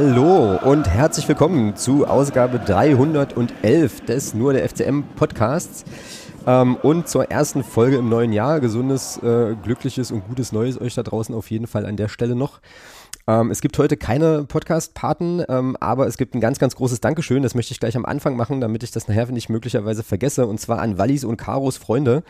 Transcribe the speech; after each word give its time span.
Hallo 0.00 0.56
und 0.58 0.88
herzlich 0.88 1.26
willkommen 1.26 1.74
zu 1.74 2.06
Ausgabe 2.06 2.60
311 2.60 4.02
des 4.02 4.32
Nur 4.32 4.52
der 4.52 4.68
FCM 4.68 5.02
Podcasts 5.16 5.84
ähm, 6.46 6.76
und 6.76 7.08
zur 7.08 7.32
ersten 7.32 7.64
Folge 7.64 7.96
im 7.96 8.08
neuen 8.08 8.32
Jahr. 8.32 8.60
Gesundes, 8.60 9.20
äh, 9.24 9.56
glückliches 9.60 10.12
und 10.12 10.24
gutes 10.28 10.52
Neues 10.52 10.80
euch 10.80 10.94
da 10.94 11.02
draußen 11.02 11.34
auf 11.34 11.50
jeden 11.50 11.66
Fall 11.66 11.84
an 11.84 11.96
der 11.96 12.06
Stelle 12.06 12.36
noch. 12.36 12.60
Ähm, 13.26 13.50
es 13.50 13.60
gibt 13.60 13.76
heute 13.76 13.96
keine 13.96 14.44
Podcast-Paten, 14.44 15.42
ähm, 15.48 15.76
aber 15.80 16.06
es 16.06 16.16
gibt 16.16 16.36
ein 16.36 16.40
ganz, 16.40 16.60
ganz 16.60 16.76
großes 16.76 17.00
Dankeschön. 17.00 17.42
Das 17.42 17.56
möchte 17.56 17.72
ich 17.72 17.80
gleich 17.80 17.96
am 17.96 18.04
Anfang 18.04 18.36
machen, 18.36 18.60
damit 18.60 18.84
ich 18.84 18.92
das 18.92 19.08
nachher 19.08 19.26
nicht 19.26 19.48
möglicherweise 19.48 20.04
vergesse. 20.04 20.46
Und 20.46 20.60
zwar 20.60 20.78
an 20.78 20.96
Wallis 20.98 21.24
und 21.24 21.38
Karos 21.38 21.76
Freunde 21.76 22.22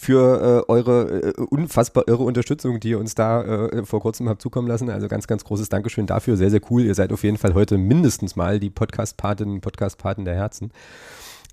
für 0.00 0.64
äh, 0.66 0.72
eure 0.72 1.34
äh, 1.36 1.40
unfassbar 1.50 2.04
irre 2.06 2.22
Unterstützung, 2.22 2.80
die 2.80 2.90
ihr 2.90 2.98
uns 2.98 3.14
da 3.14 3.42
äh, 3.42 3.84
vor 3.84 4.00
kurzem 4.00 4.30
habt 4.30 4.40
zukommen 4.40 4.66
lassen. 4.66 4.88
Also 4.88 5.08
ganz, 5.08 5.26
ganz 5.26 5.44
großes 5.44 5.68
Dankeschön 5.68 6.06
dafür. 6.06 6.38
Sehr, 6.38 6.50
sehr 6.50 6.62
cool. 6.70 6.84
Ihr 6.84 6.94
seid 6.94 7.12
auf 7.12 7.22
jeden 7.22 7.36
Fall 7.36 7.52
heute 7.52 7.76
mindestens 7.76 8.34
mal 8.34 8.58
die 8.58 8.70
Podcast-Patinnen, 8.70 9.60
Podcast-Paten 9.60 10.24
der 10.24 10.36
Herzen. 10.36 10.72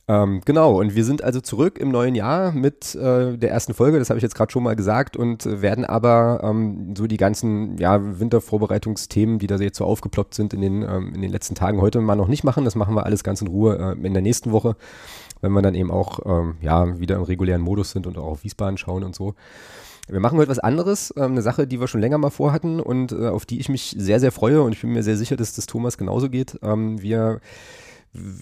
Ähm, 0.07 0.41
genau, 0.45 0.79
und 0.79 0.95
wir 0.95 1.03
sind 1.03 1.21
also 1.21 1.41
zurück 1.41 1.77
im 1.77 1.91
neuen 1.91 2.15
Jahr 2.15 2.53
mit 2.53 2.95
äh, 2.95 3.37
der 3.37 3.51
ersten 3.51 3.73
Folge, 3.73 3.99
das 3.99 4.09
habe 4.09 4.17
ich 4.17 4.23
jetzt 4.23 4.35
gerade 4.35 4.49
schon 4.49 4.63
mal 4.63 4.77
gesagt, 4.77 5.17
und 5.17 5.45
werden 5.61 5.83
aber 5.83 6.39
ähm, 6.41 6.93
so 6.97 7.07
die 7.07 7.17
ganzen 7.17 7.77
ja, 7.77 7.99
Wintervorbereitungsthemen, 8.17 9.39
die 9.39 9.47
da 9.47 9.57
jetzt 9.57 9.77
so 9.77 9.83
aufgeploppt 9.83 10.33
sind 10.33 10.53
in 10.53 10.61
den, 10.61 10.83
ähm, 10.83 11.11
in 11.13 11.21
den 11.21 11.31
letzten 11.31 11.55
Tagen 11.55 11.81
heute 11.81 11.99
mal 11.99 12.15
noch 12.15 12.29
nicht 12.29 12.45
machen. 12.45 12.63
Das 12.63 12.75
machen 12.75 12.95
wir 12.95 13.05
alles 13.05 13.25
ganz 13.25 13.41
in 13.41 13.47
Ruhe 13.47 13.97
äh, 14.01 14.05
in 14.07 14.13
der 14.13 14.21
nächsten 14.21 14.53
Woche 14.53 14.77
wenn 15.41 15.51
wir 15.51 15.61
dann 15.61 15.75
eben 15.75 15.91
auch 15.91 16.19
ähm, 16.25 16.55
ja, 16.61 16.99
wieder 16.99 17.15
im 17.15 17.23
regulären 17.23 17.61
Modus 17.61 17.91
sind 17.91 18.07
und 18.07 18.17
auch 18.17 18.25
auf 18.25 18.43
Wiesbaden 18.43 18.77
schauen 18.77 19.03
und 19.03 19.15
so. 19.15 19.35
Wir 20.09 20.21
machen 20.21 20.37
heute 20.37 20.49
was 20.49 20.59
anderes, 20.59 21.13
ähm, 21.17 21.31
eine 21.31 21.41
Sache, 21.41 21.67
die 21.67 21.79
wir 21.79 21.87
schon 21.87 21.99
länger 21.99 22.17
mal 22.17 22.29
vorhatten 22.29 22.79
und 22.79 23.11
äh, 23.11 23.27
auf 23.27 23.45
die 23.45 23.59
ich 23.59 23.67
mich 23.67 23.93
sehr, 23.97 24.19
sehr 24.19 24.31
freue 24.31 24.61
und 24.61 24.73
ich 24.73 24.81
bin 24.81 24.91
mir 24.91 25.03
sehr 25.03 25.17
sicher, 25.17 25.35
dass 25.35 25.53
das 25.53 25.65
Thomas 25.65 25.97
genauso 25.97 26.29
geht. 26.29 26.57
Ähm, 26.63 27.01
wir 27.01 27.41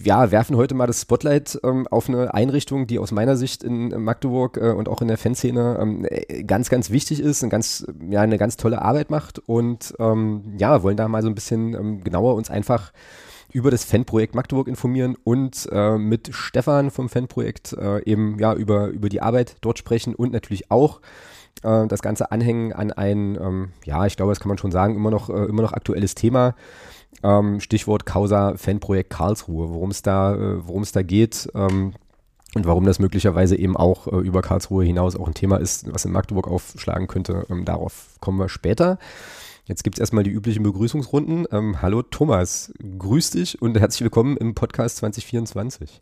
ja, 0.04 0.30
werfen 0.30 0.56
heute 0.56 0.74
mal 0.74 0.86
das 0.86 1.02
Spotlight 1.02 1.58
ähm, 1.64 1.86
auf 1.88 2.08
eine 2.08 2.32
Einrichtung, 2.32 2.86
die 2.86 2.98
aus 2.98 3.10
meiner 3.10 3.36
Sicht 3.36 3.62
in 3.62 3.88
Magdeburg 4.02 4.56
äh, 4.56 4.70
und 4.70 4.88
auch 4.88 5.02
in 5.02 5.08
der 5.08 5.18
Fanszene 5.18 5.78
ähm, 5.80 6.06
äh, 6.08 6.44
ganz, 6.44 6.70
ganz 6.70 6.90
wichtig 6.90 7.20
ist, 7.20 7.42
eine 7.42 7.50
ganz, 7.50 7.86
ja, 8.08 8.20
eine 8.22 8.38
ganz 8.38 8.56
tolle 8.56 8.80
Arbeit 8.82 9.10
macht 9.10 9.38
und 9.40 9.94
ähm, 9.98 10.54
ja, 10.58 10.82
wollen 10.82 10.96
da 10.96 11.08
mal 11.08 11.22
so 11.22 11.28
ein 11.28 11.34
bisschen 11.34 11.74
ähm, 11.74 12.04
genauer 12.04 12.36
uns 12.36 12.50
einfach 12.50 12.92
über 13.52 13.70
das 13.70 13.84
Fanprojekt 13.84 14.34
Magdeburg 14.34 14.68
informieren 14.68 15.16
und 15.24 15.68
äh, 15.72 15.98
mit 15.98 16.30
Stefan 16.32 16.90
vom 16.90 17.08
Fanprojekt 17.08 17.72
äh, 17.72 18.02
eben 18.04 18.38
ja 18.38 18.54
über, 18.54 18.88
über 18.88 19.08
die 19.08 19.22
Arbeit 19.22 19.56
dort 19.60 19.78
sprechen 19.78 20.14
und 20.14 20.32
natürlich 20.32 20.70
auch 20.70 21.00
äh, 21.62 21.86
das 21.86 22.02
Ganze 22.02 22.30
anhängen 22.32 22.72
an 22.72 22.92
ein, 22.92 23.38
ähm, 23.40 23.68
ja, 23.84 24.06
ich 24.06 24.16
glaube, 24.16 24.32
das 24.32 24.40
kann 24.40 24.48
man 24.48 24.58
schon 24.58 24.72
sagen, 24.72 24.94
immer 24.94 25.10
noch, 25.10 25.30
äh, 25.30 25.44
immer 25.44 25.62
noch 25.62 25.72
aktuelles 25.72 26.14
Thema. 26.14 26.54
Ähm, 27.22 27.60
Stichwort 27.60 28.04
Causa 28.06 28.54
Fanprojekt 28.56 29.10
Karlsruhe, 29.10 29.70
worum 29.70 29.90
es 29.90 30.02
da, 30.02 30.34
äh, 30.34 30.66
worum 30.66 30.84
da 30.92 31.02
geht. 31.02 31.48
Ähm, 31.54 31.94
und 32.54 32.66
warum 32.66 32.86
das 32.86 32.98
möglicherweise 32.98 33.56
eben 33.56 33.76
auch 33.76 34.06
äh, 34.06 34.16
über 34.16 34.40
Karlsruhe 34.40 34.84
hinaus 34.84 35.14
auch 35.14 35.26
ein 35.26 35.34
Thema 35.34 35.58
ist, 35.58 35.92
was 35.92 36.06
in 36.06 36.12
Magdeburg 36.12 36.48
aufschlagen 36.48 37.06
könnte, 37.06 37.44
ähm, 37.50 37.66
darauf 37.66 38.16
kommen 38.20 38.38
wir 38.38 38.48
später. 38.48 38.98
Jetzt 39.68 39.82
gibt 39.82 39.96
es 39.96 40.00
erstmal 40.00 40.22
die 40.22 40.30
üblichen 40.30 40.62
Begrüßungsrunden. 40.62 41.48
Ähm, 41.50 41.82
hallo 41.82 42.02
Thomas, 42.02 42.72
grüß 42.78 43.30
dich 43.30 43.60
und 43.60 43.76
herzlich 43.76 44.02
willkommen 44.02 44.36
im 44.36 44.54
Podcast 44.54 44.98
2024. 44.98 46.00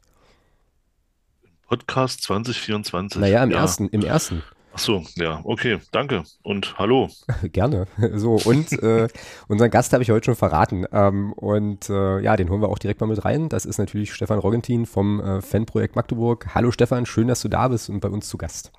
Podcast 1.67 2.23
2024. 2.25 3.19
Naja, 3.19 3.43
im 3.43 3.53
ja. 3.53 3.61
ersten, 3.61 3.89
im 3.89 4.03
ersten. 4.03 4.43
Ach 4.75 4.79
so, 4.79 5.07
ja, 5.15 5.41
okay, 5.45 5.79
danke 5.93 6.25
und 6.43 6.77
hallo. 6.77 7.09
Gerne. 7.43 7.87
So, 8.13 8.35
und 8.45 8.71
äh, 8.83 9.09
unseren 9.49 9.71
Gast 9.71 9.95
habe 9.95 10.03
ich 10.03 10.11
heute 10.11 10.27
schon 10.27 10.37
verraten. 10.37 10.85
Ähm, 10.93 11.33
und 11.33 11.89
äh, 11.89 12.21
ja, 12.21 12.37
den 12.37 12.51
holen 12.51 12.61
wir 12.61 12.69
auch 12.69 12.79
direkt 12.79 13.01
mal 13.01 13.07
mit 13.07 13.25
rein. 13.25 13.49
Das 13.49 13.65
ist 13.65 13.79
natürlich 13.79 14.13
Stefan 14.13 14.41
Roggentin 14.41 14.85
vom 14.85 15.21
äh, 15.21 15.41
Fanprojekt 15.41 15.97
Magdeburg. 15.97 16.55
Hallo 16.55 16.71
Stefan, 16.71 17.07
schön, 17.07 17.29
dass 17.29 17.41
du 17.41 17.49
da 17.49 17.69
bist 17.69 17.89
und 17.89 18.01
bei 18.01 18.11
uns 18.11 18.29
zu 18.29 18.37
Gast. 18.37 18.73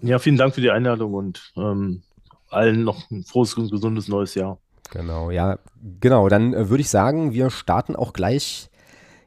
Ja, 0.00 0.18
vielen 0.18 0.38
Dank 0.38 0.54
für 0.54 0.62
die 0.62 0.70
Einladung 0.70 1.12
und 1.12 1.52
ähm, 1.58 2.04
allen 2.50 2.84
noch 2.84 3.10
ein 3.10 3.24
frohes 3.24 3.54
und 3.54 3.70
gesundes 3.70 4.08
neues 4.08 4.34
Jahr. 4.34 4.58
Genau, 4.90 5.30
ja, 5.30 5.58
genau. 6.00 6.28
Dann 6.28 6.54
äh, 6.54 6.68
würde 6.70 6.80
ich 6.80 6.90
sagen, 6.90 7.32
wir 7.32 7.50
starten 7.50 7.94
auch 7.94 8.12
gleich, 8.12 8.70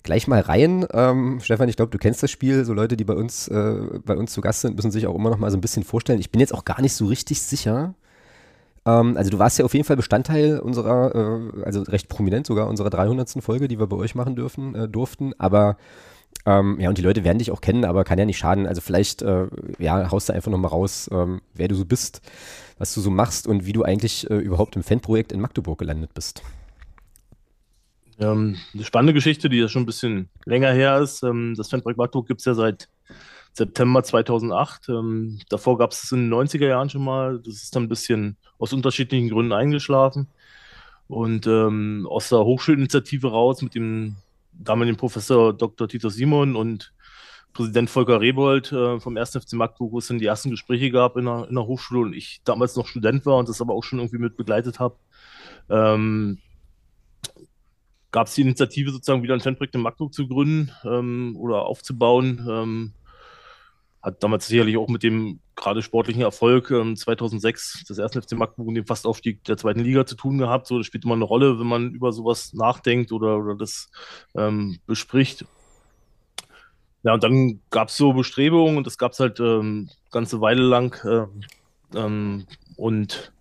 gleich 0.04 0.28
mal 0.28 0.42
rein. 0.42 0.86
Ähm, 0.92 1.40
Stefan, 1.42 1.70
ich 1.70 1.76
glaube, 1.76 1.92
du 1.92 1.98
kennst 1.98 2.24
das 2.24 2.32
Spiel. 2.32 2.66
So 2.66 2.74
Leute, 2.74 2.98
die 2.98 3.04
bei 3.04 3.14
uns, 3.14 3.48
äh, 3.48 3.76
bei 4.04 4.16
uns 4.16 4.34
zu 4.34 4.42
Gast 4.42 4.62
sind, 4.62 4.76
müssen 4.76 4.92
sich 4.92 5.08
auch 5.08 5.16
immer 5.16 5.30
noch 5.30 5.38
mal 5.38 5.52
so 5.52 5.58
ein 5.58 5.62
bisschen 5.62 5.84
vorstellen. 5.84 6.20
Ich 6.20 6.32
bin 6.32 6.40
jetzt 6.40 6.54
auch 6.54 6.66
gar 6.66 6.82
nicht 6.82 6.94
so 6.94 7.06
richtig 7.06 7.42
sicher. 7.42 7.94
Ähm, 8.86 9.18
also 9.18 9.30
du 9.30 9.40
warst 9.40 9.60
ja 9.60 9.66
auf 9.66 9.74
jeden 9.74 9.86
Fall 9.86 9.98
Bestandteil 9.98 10.60
unserer, 10.60 11.14
äh, 11.16 11.64
also 11.64 11.84
recht 11.84 12.10
prominent 12.10 12.48
sogar 12.48 12.68
unserer 12.68 12.90
300. 12.90 13.44
Folge, 13.44 13.68
die 13.68 13.80
wir 13.80 13.88
bei 13.88 13.98
euch 13.98 14.16
machen 14.16 14.36
dürfen, 14.36 14.74
äh, 14.74 14.88
durften. 14.88 15.34
Aber 15.38 15.78
ähm, 16.46 16.80
ja, 16.80 16.90
und 16.90 16.98
die 16.98 17.04
Leute 17.04 17.24
werden 17.24 17.38
dich 17.38 17.52
auch 17.52 17.62
kennen, 17.62 17.86
aber 17.86 18.04
kann 18.04 18.18
ja 18.18 18.26
nicht 18.26 18.40
schaden. 18.40 18.66
Also 18.66 18.82
vielleicht, 18.82 19.22
äh, 19.22 19.48
ja, 19.78 20.10
haust 20.10 20.30
du 20.30 20.34
einfach 20.34 20.52
nochmal 20.52 20.72
raus, 20.72 21.10
ähm, 21.14 21.42
wer 21.54 21.68
du 21.68 21.76
so 21.76 21.86
bist, 21.86 22.22
was 22.82 22.96
du 22.96 23.02
so 23.02 23.12
machst 23.12 23.46
und 23.46 23.68
wie 23.68 23.74
du 23.74 23.84
eigentlich 23.84 24.28
äh, 24.32 24.38
überhaupt 24.38 24.76
im 24.76 24.82
Fanprojekt 24.82 25.32
in 25.32 25.40
Magdeburg 25.40 25.78
gelandet 25.78 26.16
bist. 26.16 26.42
Ähm, 28.20 28.58
eine 28.74 28.84
spannende 28.84 29.14
Geschichte, 29.14 29.50
die 29.50 29.58
ja 29.58 29.68
schon 29.68 29.84
ein 29.84 29.86
bisschen 29.86 30.30
länger 30.46 30.72
her 30.74 30.98
ist. 31.00 31.22
Ähm, 31.22 31.54
das 31.56 31.70
Fanprojekt 31.70 32.00
Magdeburg 32.00 32.28
gibt 32.28 32.42
es 32.42 32.46
ja 32.46 32.56
seit 32.56 32.90
September 33.54 34.04
2008. 34.04 34.90
Ähm, 34.90 35.40
davor 35.50 35.78
gab 35.78 35.92
es 35.92 36.06
es 36.06 36.12
in 36.12 36.28
den 36.28 36.34
90er 36.34 36.68
Jahren 36.68 36.90
schon 36.90 37.04
mal. 37.04 37.40
Das 37.46 37.54
ist 37.54 37.76
dann 37.76 37.84
ein 37.84 37.90
bisschen 37.90 38.36
aus 38.58 38.74
unterschiedlichen 38.74 39.30
Gründen 39.30 39.54
eingeschlafen. 39.54 40.28
Und 41.08 41.46
ähm, 41.46 42.08
aus 42.10 42.30
der 42.30 42.40
Hochschulinitiative 42.40 43.30
raus 43.30 43.62
mit 43.62 43.76
dem 43.76 44.16
damaligen 44.54 44.98
Professor 44.98 45.54
Dr. 45.54 45.88
Tito 45.88 46.10
Simon 46.10 46.56
und 46.56 46.94
Präsident 47.54 47.90
Volker 47.90 48.22
Rebold 48.22 48.72
äh, 48.72 49.00
vom 49.00 49.18
1. 49.18 49.32
FC 49.32 49.54
Magdeburg, 49.54 49.92
wo 49.92 50.00
es 50.00 50.08
dann 50.08 50.20
die 50.20 50.26
ersten 50.26 50.52
Gespräche 50.52 50.92
gab 50.92 51.18
in 51.18 51.26
der, 51.26 51.48
in 51.50 51.56
der 51.56 51.66
Hochschule 51.66 52.02
und 52.02 52.14
ich 52.14 52.42
damals 52.44 52.76
noch 52.76 52.88
Student 52.88 53.26
war 53.26 53.38
und 53.38 53.50
das 53.50 53.62
aber 53.62 53.74
auch 53.74 53.84
schon 53.84 54.00
irgendwie 54.00 54.20
mit 54.20 54.38
begleitet 54.38 54.80
habe, 54.80 54.96
ähm, 55.70 56.40
gab 58.12 58.28
es 58.28 58.36
die 58.36 58.42
Initiative 58.42 58.92
sozusagen 58.92 59.24
wieder 59.24 59.34
ein 59.34 59.42
Fanprojekt 59.42 59.76
in 59.76 59.82
Magdeburg 59.82 60.14
zu 60.14 60.28
gründen 60.28 60.72
ähm, 60.84 61.36
oder 61.38 61.64
aufzubauen. 61.64 62.46
Ähm, 62.50 62.94
hat 64.02 64.24
damals 64.24 64.48
sicherlich 64.48 64.78
auch 64.78 64.88
mit 64.88 65.04
dem 65.04 65.40
gerade 65.56 65.82
sportlichen 65.84 66.24
Erfolg 66.24 66.72
ähm, 66.72 66.96
2006 66.96 67.84
des 67.84 68.00
1. 68.00 68.14
FC 68.14 68.34
Magdeburg 68.34 68.68
und 68.68 68.76
dem 68.76 68.86
Fastaufstieg 68.86 69.44
der 69.44 69.58
zweiten 69.58 69.82
Liga 69.82 70.06
zu 70.06 70.16
tun 70.16 70.40
gehabt. 70.40 70.68
So, 70.68 70.78
das 70.78 70.88
spielt 70.88 71.06
immer 71.06 71.14
eine 71.14 71.24
Rolle, 71.24 71.60
wenn 71.60 71.68
man 71.68 71.92
über 71.92 72.12
sowas 72.12 72.54
nachdenkt 72.54 73.12
oder, 73.12 73.38
oder 73.38 73.56
das 73.56 73.92
ähm, 74.36 74.80
bespricht. 74.88 75.46
Ja, 77.04 77.14
und 77.14 77.24
dann 77.24 77.60
gab 77.72 77.90
es 77.90 77.98
so 77.98 78.14
Bestrebungen 78.14 78.78
und 78.78 78.86
das 78.86 78.98
gab 78.98 79.14
es 79.14 79.20
halt 79.20 79.40
ähm, 79.40 79.90
ganze 80.12 80.40
Weile 80.42 80.62
lang. 80.62 80.96
Äh, 81.04 81.98
ähm, 81.98 82.46
und 82.78 83.34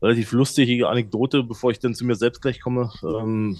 relativ 0.00 0.32
lustige 0.32 0.88
Anekdote, 0.88 1.42
bevor 1.42 1.70
ich 1.70 1.80
dann 1.80 1.94
zu 1.94 2.04
mir 2.04 2.14
selbst 2.14 2.40
gleich 2.40 2.60
komme. 2.60 2.90
Ähm, 3.02 3.58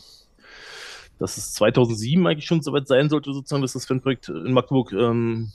dass 1.18 1.36
es 1.36 1.52
2007 1.54 2.24
eigentlich 2.26 2.46
schon 2.46 2.62
soweit 2.62 2.86
sein 2.86 3.08
sollte, 3.08 3.32
sozusagen, 3.32 3.62
dass 3.62 3.72
das 3.72 3.86
Fanprojekt 3.86 4.28
in 4.28 4.52
Magdeburg 4.52 4.92
ähm, 4.92 5.50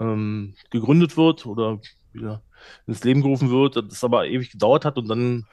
ähm, 0.00 0.54
gegründet 0.70 1.16
wird 1.16 1.46
oder 1.46 1.78
wieder 2.12 2.42
ins 2.86 3.04
Leben 3.04 3.22
gerufen 3.22 3.50
wird, 3.50 3.76
das 3.76 4.04
aber 4.04 4.26
ewig 4.26 4.50
gedauert 4.50 4.84
hat 4.84 4.98
und 4.98 5.08
dann 5.08 5.46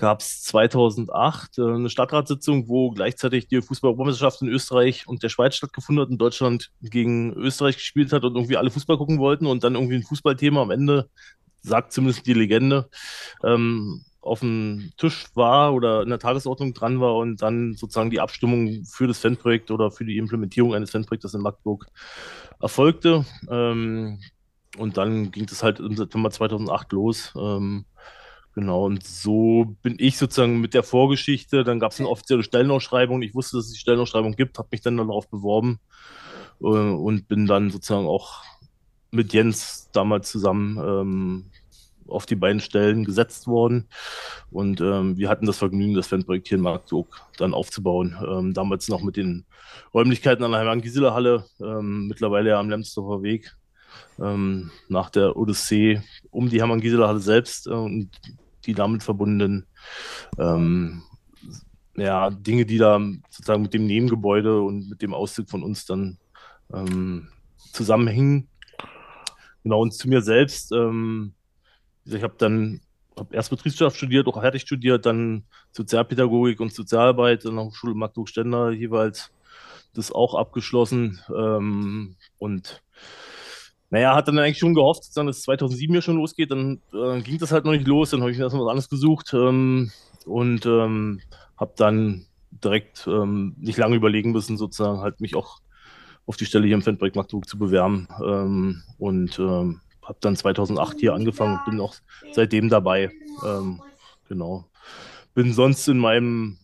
gab 0.00 0.20
es 0.20 0.42
2008 0.44 1.58
äh, 1.58 1.62
eine 1.62 1.90
Stadtratssitzung, 1.90 2.68
wo 2.68 2.90
gleichzeitig 2.90 3.46
die 3.48 3.60
Fußball-Europameisterschaft 3.60 4.40
in 4.40 4.48
Österreich 4.48 5.06
und 5.06 5.22
der 5.22 5.28
Schweiz 5.28 5.54
stattgefunden 5.54 6.02
hat 6.02 6.10
und 6.10 6.18
Deutschland 6.18 6.72
gegen 6.80 7.34
Österreich 7.34 7.76
gespielt 7.76 8.12
hat 8.12 8.24
und 8.24 8.34
irgendwie 8.34 8.56
alle 8.56 8.70
Fußball 8.70 8.96
gucken 8.96 9.18
wollten 9.18 9.46
und 9.46 9.62
dann 9.62 9.74
irgendwie 9.74 9.96
ein 9.96 10.02
Fußballthema 10.02 10.62
am 10.62 10.70
Ende, 10.70 11.10
sagt 11.60 11.92
zumindest 11.92 12.26
die 12.26 12.32
Legende, 12.32 12.88
ähm, 13.44 14.02
auf 14.22 14.40
dem 14.40 14.90
Tisch 14.96 15.26
war 15.34 15.74
oder 15.74 16.02
in 16.02 16.08
der 16.08 16.18
Tagesordnung 16.18 16.72
dran 16.72 17.00
war 17.00 17.16
und 17.16 17.42
dann 17.42 17.74
sozusagen 17.74 18.10
die 18.10 18.20
Abstimmung 18.20 18.84
für 18.86 19.06
das 19.06 19.18
Fanprojekt 19.18 19.70
oder 19.70 19.90
für 19.90 20.06
die 20.06 20.16
Implementierung 20.16 20.74
eines 20.74 20.90
Fanprojektes 20.90 21.34
in 21.34 21.42
Magdeburg 21.42 21.86
erfolgte. 22.58 23.26
Ähm, 23.50 24.18
und 24.78 24.96
dann 24.96 25.30
ging 25.30 25.46
es 25.50 25.62
halt 25.62 25.78
im 25.78 25.94
September 25.94 26.30
2008 26.30 26.92
los. 26.92 27.34
Ähm, 27.36 27.84
Genau, 28.54 28.86
und 28.86 29.04
so 29.04 29.76
bin 29.82 29.94
ich 29.98 30.18
sozusagen 30.18 30.60
mit 30.60 30.74
der 30.74 30.82
Vorgeschichte. 30.82 31.62
Dann 31.62 31.78
gab 31.78 31.92
es 31.92 32.00
eine 32.00 32.08
offizielle 32.08 32.42
Stellenausschreibung. 32.42 33.22
Ich 33.22 33.34
wusste, 33.34 33.56
dass 33.56 33.66
es 33.66 33.72
die 33.72 33.78
Stellenausschreibung 33.78 34.34
gibt, 34.34 34.58
habe 34.58 34.68
mich 34.72 34.80
dann 34.80 34.96
darauf 34.96 35.28
beworben 35.28 35.78
äh, 36.60 36.64
und 36.64 37.28
bin 37.28 37.46
dann 37.46 37.70
sozusagen 37.70 38.06
auch 38.06 38.42
mit 39.12 39.32
Jens 39.32 39.90
damals 39.92 40.30
zusammen 40.30 40.78
ähm, 40.78 41.50
auf 42.08 42.26
die 42.26 42.34
beiden 42.34 42.60
Stellen 42.60 43.04
gesetzt 43.04 43.46
worden. 43.46 43.88
Und 44.50 44.80
ähm, 44.80 45.16
wir 45.16 45.28
hatten 45.28 45.46
das 45.46 45.58
Vergnügen, 45.58 45.94
das 45.94 46.08
Fanprojekt 46.08 46.48
hier 46.48 46.58
in 46.58 46.62
Magdeburg 46.62 47.20
dann 47.38 47.54
aufzubauen. 47.54 48.16
Ähm, 48.26 48.52
damals 48.52 48.88
noch 48.88 49.02
mit 49.02 49.16
den 49.16 49.44
Räumlichkeiten 49.94 50.44
an 50.44 50.50
der 50.50 50.60
Hermann-Gieseler 50.60 51.14
Halle, 51.14 51.44
ähm, 51.60 52.08
mittlerweile 52.08 52.50
ja 52.50 52.60
am 52.60 52.68
Lemsdorfer 52.68 53.22
Weg 53.22 53.56
ähm, 54.20 54.70
nach 54.88 55.10
der 55.10 55.36
Odyssee 55.36 56.02
um 56.30 56.48
die 56.48 56.60
Hermann 56.60 56.80
Gisela 56.80 57.18
selbst 57.18 57.66
äh, 57.66 57.70
und 57.70 58.10
die 58.66 58.74
damit 58.74 59.02
verbundenen 59.02 59.66
ähm, 60.38 61.02
ja, 61.96 62.30
Dinge, 62.30 62.66
die 62.66 62.78
da 62.78 63.00
sozusagen 63.30 63.62
mit 63.62 63.74
dem 63.74 63.86
Nebengebäude 63.86 64.60
und 64.62 64.88
mit 64.88 65.02
dem 65.02 65.14
Auszug 65.14 65.50
von 65.50 65.62
uns 65.62 65.86
dann 65.86 66.18
ähm, 66.72 67.28
zusammenhängen. 67.72 68.48
Genau, 69.62 69.82
und 69.82 69.92
zu 69.92 70.08
mir 70.08 70.22
selbst, 70.22 70.72
ähm, 70.72 71.34
ich 72.04 72.22
habe 72.22 72.34
dann 72.38 72.80
hab 73.16 73.32
erst 73.34 73.50
Betriebswirtschaft 73.50 73.96
studiert, 73.96 74.26
auch 74.26 74.40
fertig 74.40 74.62
studiert, 74.62 75.04
dann 75.04 75.44
Sozialpädagogik 75.72 76.60
und 76.60 76.72
Sozialarbeit 76.72 77.44
an 77.44 77.56
der 77.56 77.64
Hochschule 77.64 77.94
Magdeburg-Stender 77.94 78.70
jeweils 78.70 79.30
das 79.94 80.12
auch 80.12 80.34
abgeschlossen. 80.34 81.20
Ähm, 81.34 82.16
und 82.38 82.82
naja, 83.90 84.14
hat 84.14 84.28
dann 84.28 84.38
eigentlich 84.38 84.58
schon 84.58 84.74
gehofft, 84.74 85.02
dass 85.02 85.26
es 85.26 85.42
2007 85.42 85.94
ja 85.94 86.00
schon 86.00 86.16
losgeht. 86.16 86.52
Dann 86.52 86.80
äh, 86.94 87.20
ging 87.20 87.38
das 87.38 87.50
halt 87.50 87.64
noch 87.64 87.72
nicht 87.72 87.88
los. 87.88 88.10
Dann 88.10 88.20
habe 88.20 88.30
ich 88.30 88.38
mir 88.38 88.44
erstmal 88.44 88.64
was 88.64 88.70
anderes 88.70 88.88
gesucht 88.88 89.32
ähm, 89.34 89.90
und 90.26 90.64
ähm, 90.64 91.20
habe 91.56 91.72
dann 91.76 92.26
direkt 92.50 93.06
ähm, 93.08 93.56
nicht 93.58 93.78
lange 93.78 93.96
überlegen 93.96 94.30
müssen, 94.30 94.56
sozusagen 94.56 95.00
halt 95.00 95.20
mich 95.20 95.34
auch 95.34 95.58
auf 96.26 96.36
die 96.36 96.46
Stelle 96.46 96.66
hier 96.66 96.76
im 96.76 96.82
Fendbrück 96.82 97.16
Magdeburg 97.16 97.48
zu 97.48 97.58
bewerben. 97.58 98.06
Ähm, 98.24 98.82
und 98.98 99.38
ähm, 99.40 99.80
habe 100.02 100.18
dann 100.20 100.36
2008 100.36 101.00
hier 101.00 101.14
angefangen 101.14 101.58
und 101.58 101.64
bin 101.64 101.80
auch 101.80 101.94
seitdem 102.32 102.68
dabei. 102.68 103.10
Ähm, 103.44 103.82
genau. 104.28 104.66
Bin 105.34 105.52
sonst 105.52 105.88
in 105.88 105.98
meinem 105.98 106.58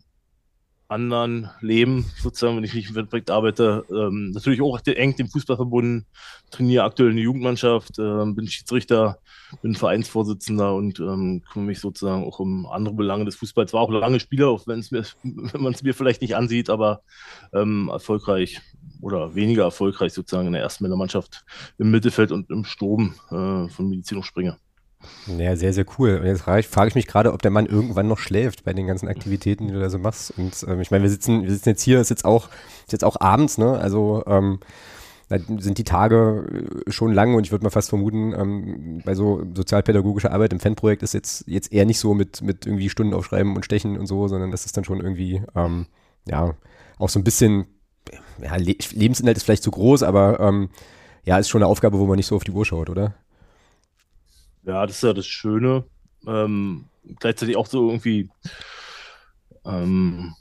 anderen 0.88 1.50
Leben, 1.60 2.06
sozusagen, 2.18 2.56
wenn 2.56 2.64
ich 2.64 2.74
nicht 2.74 2.90
im 2.90 2.94
Wettbewerb 2.94 3.30
arbeite, 3.30 3.84
ähm, 3.90 4.30
natürlich 4.30 4.60
auch 4.62 4.80
eng 4.86 5.16
dem 5.16 5.28
Fußball 5.28 5.56
verbunden, 5.56 6.06
trainiere 6.50 6.84
aktuell 6.84 7.10
in 7.10 7.16
der 7.16 7.24
Jugendmannschaft, 7.24 7.98
äh, 7.98 8.24
bin 8.26 8.46
Schiedsrichter, 8.46 9.18
bin 9.62 9.74
Vereinsvorsitzender 9.74 10.74
und 10.74 11.00
ähm, 11.00 11.42
kümmere 11.50 11.66
mich 11.66 11.80
sozusagen 11.80 12.24
auch 12.24 12.38
um 12.38 12.66
andere 12.66 12.94
Belange 12.94 13.24
des 13.24 13.36
Fußballs. 13.36 13.72
War 13.72 13.80
auch 13.80 13.90
lange 13.90 14.20
Spieler, 14.20 14.48
auch 14.48 14.66
wenn 14.66 14.84
mir, 14.90 15.04
wenn 15.22 15.62
man 15.62 15.72
es 15.72 15.82
mir 15.82 15.94
vielleicht 15.94 16.22
nicht 16.22 16.36
ansieht, 16.36 16.70
aber 16.70 17.02
ähm, 17.52 17.88
erfolgreich 17.92 18.60
oder 19.00 19.34
weniger 19.34 19.64
erfolgreich 19.64 20.12
sozusagen 20.12 20.46
in 20.46 20.52
der 20.52 20.62
ersten 20.62 20.84
Männermannschaft 20.84 21.44
im 21.78 21.90
Mittelfeld 21.90 22.32
und 22.32 22.50
im 22.50 22.64
Sturm 22.64 23.14
äh, 23.30 23.68
von 23.68 23.88
Medizin 23.88 24.18
und 24.18 24.24
Springer. 24.24 24.58
Ja, 25.26 25.56
sehr, 25.56 25.72
sehr 25.72 25.84
cool. 25.98 26.18
Und 26.20 26.26
jetzt 26.26 26.42
frage 26.42 26.88
ich, 26.88 26.94
mich 26.94 27.06
gerade, 27.06 27.32
ob 27.32 27.42
der 27.42 27.50
Mann 27.50 27.66
irgendwann 27.66 28.08
noch 28.08 28.18
schläft 28.18 28.64
bei 28.64 28.72
den 28.72 28.86
ganzen 28.86 29.08
Aktivitäten, 29.08 29.66
die 29.66 29.72
du 29.72 29.80
da 29.80 29.90
so 29.90 29.98
machst. 29.98 30.32
Und 30.36 30.64
ähm, 30.68 30.80
ich 30.80 30.90
meine, 30.90 31.02
wir 31.02 31.10
sitzen, 31.10 31.42
wir 31.42 31.50
sitzen 31.50 31.68
jetzt 31.70 31.82
hier, 31.82 32.00
ist 32.00 32.10
jetzt 32.10 32.24
auch, 32.24 32.48
ist 32.84 32.92
jetzt 32.92 33.04
auch 33.04 33.20
abends, 33.20 33.58
ne? 33.58 33.78
Also 33.78 34.24
ähm, 34.26 34.60
da 35.28 35.38
sind 35.38 35.78
die 35.78 35.84
Tage 35.84 36.84
äh, 36.86 36.90
schon 36.90 37.12
lang 37.12 37.34
und 37.34 37.44
ich 37.44 37.52
würde 37.52 37.64
mal 37.64 37.70
fast 37.70 37.88
vermuten, 37.88 38.32
ähm, 38.32 39.02
bei 39.04 39.14
so 39.14 39.44
sozialpädagogischer 39.54 40.32
Arbeit 40.32 40.52
im 40.52 40.60
Fanprojekt 40.60 41.02
ist 41.02 41.14
jetzt, 41.14 41.44
jetzt 41.48 41.72
eher 41.72 41.84
nicht 41.84 41.98
so 41.98 42.14
mit, 42.14 42.42
mit 42.42 42.66
irgendwie 42.66 42.88
Stunden 42.88 43.14
aufschreiben 43.14 43.56
und 43.56 43.64
stechen 43.64 43.98
und 43.98 44.06
so, 44.06 44.28
sondern 44.28 44.50
das 44.50 44.66
ist 44.66 44.76
dann 44.76 44.84
schon 44.84 45.00
irgendwie, 45.00 45.42
ähm, 45.54 45.86
ja, 46.26 46.54
auch 46.98 47.08
so 47.08 47.18
ein 47.18 47.24
bisschen, 47.24 47.66
ja, 48.40 48.56
Le 48.56 48.76
Lebensinhalt 48.92 49.36
ist 49.36 49.42
vielleicht 49.42 49.64
zu 49.64 49.72
groß, 49.72 50.04
aber 50.04 50.38
ähm, 50.40 50.68
ja, 51.24 51.38
ist 51.38 51.48
schon 51.48 51.62
eine 51.62 51.70
Aufgabe, 51.70 51.98
wo 51.98 52.06
man 52.06 52.16
nicht 52.16 52.26
so 52.26 52.36
auf 52.36 52.44
die 52.44 52.52
Uhr 52.52 52.64
schaut, 52.64 52.88
oder? 52.88 53.14
Ja, 54.66 54.84
das 54.84 54.96
ist 54.96 55.02
ja 55.04 55.12
das 55.12 55.26
Schöne. 55.26 55.84
Ähm, 56.26 56.86
gleichzeitig 57.20 57.56
auch 57.56 57.66
so 57.66 57.88
irgendwie, 57.88 58.28
ähm, 59.64 60.34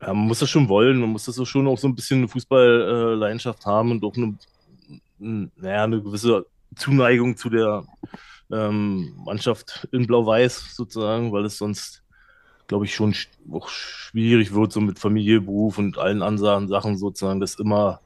ja, 0.00 0.08
man 0.08 0.26
muss 0.26 0.38
das 0.38 0.48
schon 0.48 0.70
wollen, 0.70 0.98
man 1.00 1.10
muss 1.10 1.26
das 1.26 1.36
schon 1.46 1.68
auch 1.68 1.76
so 1.76 1.86
ein 1.86 1.94
bisschen 1.94 2.20
eine 2.20 2.28
Fußballleidenschaft 2.28 3.66
haben 3.66 3.90
und 3.90 4.04
auch 4.04 4.16
eine, 4.16 4.38
naja, 5.18 5.84
eine 5.84 6.02
gewisse 6.02 6.46
Zuneigung 6.76 7.36
zu 7.36 7.50
der 7.50 7.84
ähm, 8.50 9.12
Mannschaft 9.18 9.86
in 9.92 10.06
Blau-Weiß 10.06 10.74
sozusagen, 10.74 11.30
weil 11.30 11.44
es 11.44 11.58
sonst, 11.58 12.02
glaube 12.68 12.86
ich, 12.86 12.94
schon 12.94 13.14
auch 13.52 13.68
schwierig 13.68 14.54
wird, 14.54 14.72
so 14.72 14.80
mit 14.80 14.98
Familie, 14.98 15.42
Beruf 15.42 15.76
und 15.76 15.98
allen 15.98 16.22
anderen 16.22 16.68
Sachen 16.68 16.96
sozusagen, 16.96 17.40
das 17.40 17.56
immer 17.56 18.00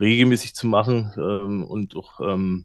regelmäßig 0.00 0.54
zu 0.54 0.66
machen 0.66 1.12
ähm, 1.16 1.62
und 1.62 1.94
auch 1.94 2.20
ähm, 2.20 2.64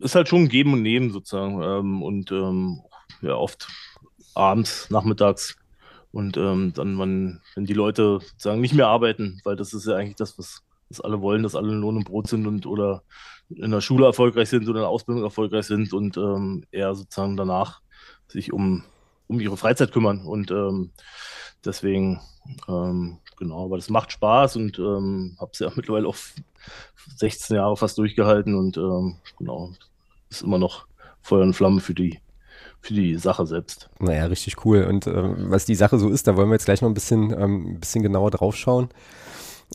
ist 0.00 0.14
halt 0.14 0.28
schon 0.28 0.48
Geben 0.48 0.72
und 0.72 0.82
Nehmen 0.82 1.10
sozusagen. 1.10 1.62
Ähm, 1.62 2.02
und 2.02 2.32
ähm, 2.32 2.80
ja, 3.22 3.34
oft 3.34 3.68
abends, 4.34 4.88
nachmittags. 4.90 5.56
Und 6.12 6.36
ähm, 6.36 6.72
dann, 6.74 6.94
man, 6.94 7.40
wenn 7.54 7.66
die 7.66 7.74
Leute 7.74 8.18
sozusagen 8.20 8.60
nicht 8.60 8.74
mehr 8.74 8.88
arbeiten, 8.88 9.40
weil 9.44 9.56
das 9.56 9.72
ist 9.72 9.86
ja 9.86 9.96
eigentlich 9.96 10.16
das, 10.16 10.38
was, 10.38 10.62
was 10.88 11.00
alle 11.00 11.20
wollen, 11.20 11.42
dass 11.42 11.54
alle 11.54 11.68
in 11.68 11.80
Lohn 11.80 11.96
und 11.96 12.04
Brot 12.04 12.26
sind 12.26 12.46
und 12.46 12.66
oder 12.66 13.02
in 13.48 13.70
der 13.70 13.80
Schule 13.80 14.06
erfolgreich 14.06 14.48
sind 14.48 14.64
oder 14.68 14.80
in 14.80 14.82
der 14.82 14.88
Ausbildung 14.88 15.22
erfolgreich 15.22 15.66
sind 15.66 15.92
und 15.92 16.16
ähm, 16.16 16.64
eher 16.72 16.94
sozusagen 16.94 17.36
danach 17.36 17.80
sich 18.28 18.52
um, 18.52 18.84
um 19.28 19.40
ihre 19.40 19.56
Freizeit 19.56 19.92
kümmern. 19.92 20.24
Und 20.24 20.50
ähm, 20.50 20.90
deswegen, 21.64 22.20
ähm, 22.68 23.18
genau, 23.38 23.66
aber 23.66 23.76
das 23.76 23.90
macht 23.90 24.12
Spaß 24.12 24.56
und 24.56 24.78
habe 24.78 25.50
es 25.52 25.58
ja 25.60 25.70
mittlerweile 25.74 26.08
auch 26.08 26.16
16 27.16 27.56
Jahre 27.56 27.76
fast 27.76 27.98
durchgehalten 27.98 28.54
und 28.54 28.76
ähm, 28.76 29.16
genau, 29.38 29.72
ist 30.30 30.42
immer 30.42 30.58
noch 30.58 30.86
Feuer 31.20 31.42
und 31.42 31.54
Flamme 31.54 31.80
für 31.80 31.94
die, 31.94 32.18
für 32.80 32.94
die 32.94 33.16
Sache 33.16 33.46
selbst. 33.46 33.90
Naja, 33.98 34.26
richtig 34.26 34.64
cool. 34.64 34.84
Und 34.84 35.06
äh, 35.06 35.12
was 35.50 35.64
die 35.64 35.74
Sache 35.74 35.98
so 35.98 36.08
ist, 36.08 36.26
da 36.26 36.36
wollen 36.36 36.48
wir 36.48 36.54
jetzt 36.54 36.64
gleich 36.64 36.80
noch 36.80 36.88
ein 36.88 36.94
bisschen, 36.94 37.32
ähm, 37.32 37.72
ein 37.72 37.80
bisschen 37.80 38.02
genauer 38.02 38.30
drauf 38.30 38.56
schauen. 38.56 38.88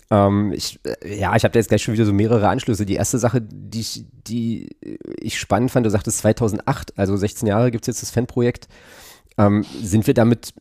Ähm, 0.09 0.51
ich, 0.53 0.79
äh, 0.83 1.19
ja, 1.19 1.35
ich 1.35 1.43
habe 1.43 1.51
da 1.51 1.59
jetzt 1.59 1.69
gleich 1.69 1.83
schon 1.83 1.93
wieder 1.93 2.05
so 2.05 2.13
mehrere 2.13 2.47
Anschlüsse. 2.47 2.85
Die 2.85 2.95
erste 2.95 3.17
Sache, 3.17 3.41
die 3.41 3.81
ich, 3.81 4.05
die 4.27 4.75
ich 5.19 5.39
spannend 5.39 5.71
fand, 5.71 5.85
du 5.85 5.89
sagtest 5.89 6.19
2008, 6.19 6.97
also 6.97 7.15
16 7.15 7.47
Jahre 7.47 7.71
gibt 7.71 7.83
es 7.83 7.87
jetzt 7.87 8.01
das 8.01 8.11
Fanprojekt. 8.11 8.67
Ähm, 9.37 9.65
sind 9.81 10.07
wir 10.07 10.13
damit, 10.13 10.53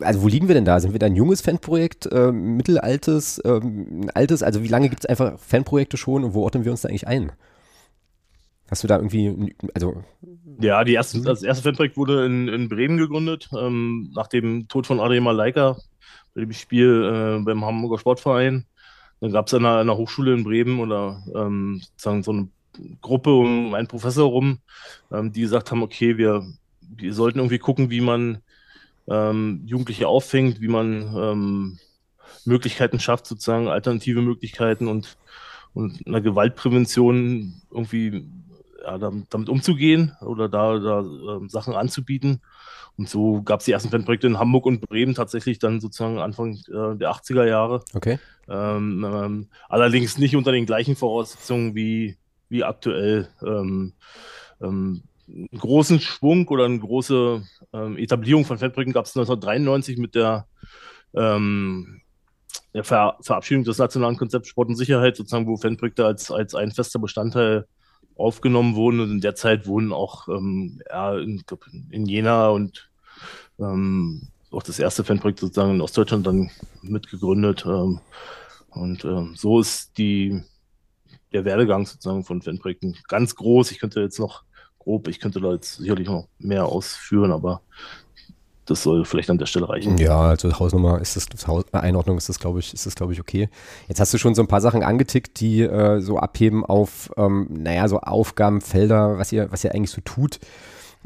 also 0.00 0.22
wo 0.22 0.28
liegen 0.28 0.46
wir 0.46 0.54
denn 0.54 0.64
da? 0.64 0.78
Sind 0.78 0.92
wir 0.92 1.00
da 1.00 1.06
ein 1.06 1.16
junges 1.16 1.40
Fanprojekt, 1.40 2.06
äh, 2.06 2.30
mittelaltes, 2.30 3.38
äh, 3.40 3.60
altes? 4.14 4.44
Also 4.44 4.62
wie 4.62 4.68
lange 4.68 4.88
gibt 4.88 5.00
es 5.00 5.06
einfach 5.06 5.38
Fanprojekte 5.40 5.96
schon 5.96 6.22
und 6.22 6.34
wo 6.34 6.44
ordnen 6.44 6.64
wir 6.64 6.70
uns 6.70 6.82
da 6.82 6.88
eigentlich 6.88 7.08
ein? 7.08 7.32
Hast 8.70 8.82
du 8.82 8.88
da 8.88 8.96
irgendwie, 8.96 9.54
also. 9.74 10.02
Ja, 10.60 10.82
die 10.84 10.94
erste, 10.94 11.20
das 11.20 11.42
erste 11.42 11.62
Fanprojekt 11.62 11.96
wurde 11.96 12.26
in, 12.26 12.48
in 12.48 12.68
Bremen 12.68 12.96
gegründet, 12.96 13.48
ähm, 13.56 14.10
nach 14.14 14.26
dem 14.26 14.68
Tod 14.68 14.86
von 14.86 15.00
Adrian 15.00 15.24
Malaika, 15.24 15.76
bei 16.34 16.40
dem 16.40 16.52
Spiel 16.52 17.38
äh, 17.38 17.44
beim 17.44 17.64
Hamburger 17.64 17.98
Sportverein. 17.98 18.66
Dann 19.20 19.32
gab 19.32 19.46
es 19.46 19.54
an 19.54 19.64
einer, 19.64 19.78
einer, 19.78 19.96
Hochschule 19.96 20.34
in 20.34 20.44
Bremen 20.44 20.80
oder 20.80 21.22
ähm, 21.34 21.80
sozusagen 21.82 22.22
so 22.22 22.32
eine 22.32 22.48
Gruppe 23.00 23.32
um 23.32 23.74
einen 23.74 23.88
Professor 23.88 24.28
rum, 24.28 24.58
ähm, 25.12 25.32
die 25.32 25.42
gesagt 25.42 25.70
haben, 25.70 25.82
okay, 25.82 26.18
wir, 26.18 26.44
wir 26.80 27.14
sollten 27.14 27.38
irgendwie 27.38 27.58
gucken, 27.58 27.90
wie 27.90 28.00
man 28.00 28.38
ähm, 29.08 29.62
Jugendliche 29.64 30.08
auffängt, 30.08 30.60
wie 30.60 30.68
man 30.68 31.14
ähm, 31.16 31.78
Möglichkeiten 32.44 33.00
schafft, 33.00 33.26
sozusagen 33.26 33.68
alternative 33.68 34.22
Möglichkeiten 34.22 34.88
und, 34.88 35.16
und 35.74 36.06
einer 36.06 36.20
Gewaltprävention 36.20 37.62
irgendwie 37.70 38.26
ja, 38.86 38.98
damit 38.98 39.48
umzugehen 39.48 40.16
oder 40.20 40.48
da, 40.48 40.78
da 40.78 41.00
äh, 41.00 41.48
Sachen 41.48 41.74
anzubieten. 41.74 42.40
Und 42.96 43.08
so 43.08 43.42
gab 43.42 43.60
es 43.60 43.66
die 43.66 43.72
ersten 43.72 43.90
Fanprojekte 43.90 44.26
in 44.26 44.38
Hamburg 44.38 44.64
und 44.64 44.80
Bremen 44.80 45.14
tatsächlich 45.14 45.58
dann 45.58 45.80
sozusagen 45.80 46.18
Anfang 46.18 46.54
äh, 46.68 46.96
der 46.96 47.10
80er 47.10 47.44
Jahre. 47.44 47.84
Okay. 47.94 48.18
Ähm, 48.48 49.04
ähm, 49.04 49.48
allerdings 49.68 50.18
nicht 50.18 50.36
unter 50.36 50.52
den 50.52 50.66
gleichen 50.66 50.96
Voraussetzungen 50.96 51.74
wie, 51.74 52.16
wie 52.48 52.64
aktuell. 52.64 53.28
Ähm, 53.44 53.92
ähm 54.60 55.02
einen 55.28 55.58
großen 55.58 55.98
Schwung 55.98 56.46
oder 56.46 56.66
eine 56.66 56.78
große 56.78 57.42
ähm, 57.72 57.98
Etablierung 57.98 58.44
von 58.44 58.58
Fanprojekten 58.58 58.92
gab 58.92 59.06
es 59.06 59.16
1993 59.16 59.98
mit 59.98 60.14
der 60.14 60.46
ähm, 61.16 62.00
der 62.74 62.84
Ver 62.84 63.16
Verabschiedung 63.22 63.64
des 63.64 63.78
nationalen 63.78 64.16
Konzepts 64.16 64.48
Sport 64.48 64.68
und 64.68 64.76
Sicherheit, 64.76 65.16
sozusagen, 65.16 65.46
wo 65.46 65.56
Fanprojekte 65.56 66.04
als, 66.04 66.30
als 66.30 66.54
ein 66.54 66.70
fester 66.70 66.98
Bestandteil 66.98 67.66
aufgenommen 68.16 68.74
wurden. 68.74 69.00
Und 69.00 69.10
in 69.10 69.20
der 69.20 69.34
Zeit 69.34 69.66
wurden 69.66 69.92
auch 69.92 70.28
ähm, 70.28 70.80
ja, 70.88 71.16
in, 71.18 71.42
in 71.90 72.06
Jena 72.06 72.48
und 72.48 72.90
ähm, 73.58 74.28
auch 74.50 74.62
das 74.62 74.78
erste 74.78 75.04
Fanprojekt 75.04 75.40
sozusagen 75.40 75.74
in 75.74 75.80
Ostdeutschland 75.80 76.26
dann 76.26 76.50
mitgegründet. 76.82 77.64
Ähm, 77.66 78.00
und 78.70 79.04
ähm, 79.04 79.34
so 79.36 79.60
ist 79.60 79.96
die, 79.98 80.42
der 81.32 81.44
Werdegang 81.44 81.86
sozusagen 81.86 82.24
von 82.24 82.42
Fanprojekten 82.42 82.96
ganz 83.08 83.34
groß. 83.34 83.70
Ich 83.70 83.78
könnte 83.78 84.00
jetzt 84.00 84.18
noch 84.18 84.44
grob, 84.78 85.08
ich 85.08 85.20
könnte 85.20 85.40
da 85.40 85.52
jetzt 85.52 85.76
sicherlich 85.76 86.08
noch 86.08 86.28
mehr 86.38 86.66
ausführen, 86.66 87.32
aber 87.32 87.62
das 88.66 88.82
soll 88.82 89.04
vielleicht 89.04 89.30
an 89.30 89.38
der 89.38 89.46
Stelle 89.46 89.68
reichen. 89.68 89.96
Ja, 89.96 90.20
also 90.20 90.58
Hausnummer 90.58 91.00
ist 91.00 91.16
das, 91.16 91.26
das 91.26 91.46
Haus, 91.46 91.64
Einordnung 91.72 92.18
ist 92.18 92.28
das, 92.28 92.38
glaube 92.38 92.58
ich, 92.58 92.74
ist 92.74 92.84
das, 92.84 92.94
glaube 92.94 93.12
ich, 93.12 93.20
okay. 93.20 93.48
Jetzt 93.88 94.00
hast 94.00 94.12
du 94.12 94.18
schon 94.18 94.34
so 94.34 94.42
ein 94.42 94.48
paar 94.48 94.60
Sachen 94.60 94.82
angetickt, 94.82 95.40
die 95.40 95.62
äh, 95.62 96.00
so 96.00 96.18
abheben 96.18 96.64
auf, 96.64 97.10
ähm, 97.16 97.46
naja, 97.48 97.88
so 97.88 98.00
Aufgabenfelder, 98.00 99.18
was 99.18 99.32
ihr, 99.32 99.50
was 99.50 99.64
ihr 99.64 99.74
eigentlich 99.74 99.90
so 99.90 100.00
tut. 100.02 100.40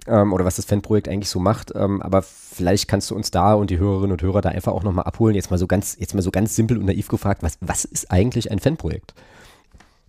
Ähm, 0.07 0.33
oder 0.33 0.47
was 0.47 0.57
das 0.57 0.64
Fanprojekt 0.64 1.09
eigentlich 1.09 1.29
so 1.29 1.40
macht. 1.40 1.73
Ähm, 1.75 2.00
aber 2.00 2.23
vielleicht 2.23 2.88
kannst 2.88 3.11
du 3.11 3.14
uns 3.14 3.31
da 3.31 3.52
und 3.52 3.69
die 3.69 3.79
Hörerinnen 3.79 4.12
und 4.12 4.23
Hörer 4.23 4.40
da 4.40 4.49
einfach 4.49 4.73
auch 4.73 4.83
nochmal 4.83 5.05
abholen. 5.05 5.35
Jetzt 5.35 5.50
mal 5.50 5.59
so 5.59 5.67
ganz, 5.67 5.97
jetzt 6.00 6.14
mal 6.14 6.23
so 6.23 6.31
ganz 6.31 6.57
simpel 6.57 6.79
und 6.79 6.87
naiv 6.87 7.09
gefragt, 7.09 7.43
was, 7.43 7.59
was 7.61 7.85
ist 7.85 8.11
eigentlich 8.11 8.50
ein 8.50 8.61
Fanprojekt? 8.61 9.12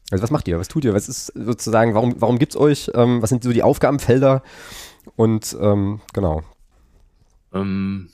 Also 0.10 0.24
was 0.24 0.32
macht 0.32 0.48
ihr? 0.48 0.60
Was 0.60 0.70
tut 0.70 0.86
ihr? 0.86 0.94
Was 0.94 1.10
ist 1.10 1.28
sozusagen, 1.36 1.94
warum, 1.94 2.16
warum 2.20 2.40
gibt 2.40 2.54
es 2.54 2.60
euch? 2.60 2.90
Ähm, 2.96 3.22
was 3.22 3.30
sind 3.30 3.44
so 3.44 3.52
die 3.52 3.64
Aufgabenfelder? 3.64 4.44
Und 5.18 5.58
ähm, 5.60 6.00
genau, 6.14 6.44
ähm, 7.54 8.10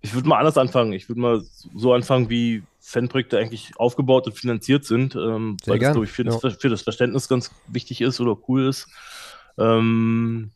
Ich 0.00 0.14
würde 0.14 0.28
mal 0.28 0.38
anders 0.38 0.58
anfangen. 0.58 0.92
Ich 0.92 1.08
würde 1.08 1.20
mal 1.20 1.42
so 1.74 1.92
anfangen, 1.92 2.28
wie 2.28 2.62
Fanprojekte 2.80 3.38
eigentlich 3.38 3.72
aufgebaut 3.76 4.26
und 4.26 4.36
finanziert 4.36 4.84
sind, 4.84 5.14
ähm, 5.14 5.56
weil 5.64 5.78
gern. 5.78 5.90
das, 5.90 5.92
glaube 5.92 6.04
ich, 6.06 6.12
für, 6.12 6.24
ja. 6.24 6.36
das, 6.36 6.56
für, 6.56 6.68
das, 6.68 6.82
Verständnis 6.82 7.28
ganz 7.28 7.50
wichtig 7.68 8.00
ist 8.00 8.20
oder 8.20 8.36
cool 8.48 8.66
ist. 8.66 8.88
Ähm, 9.58 10.50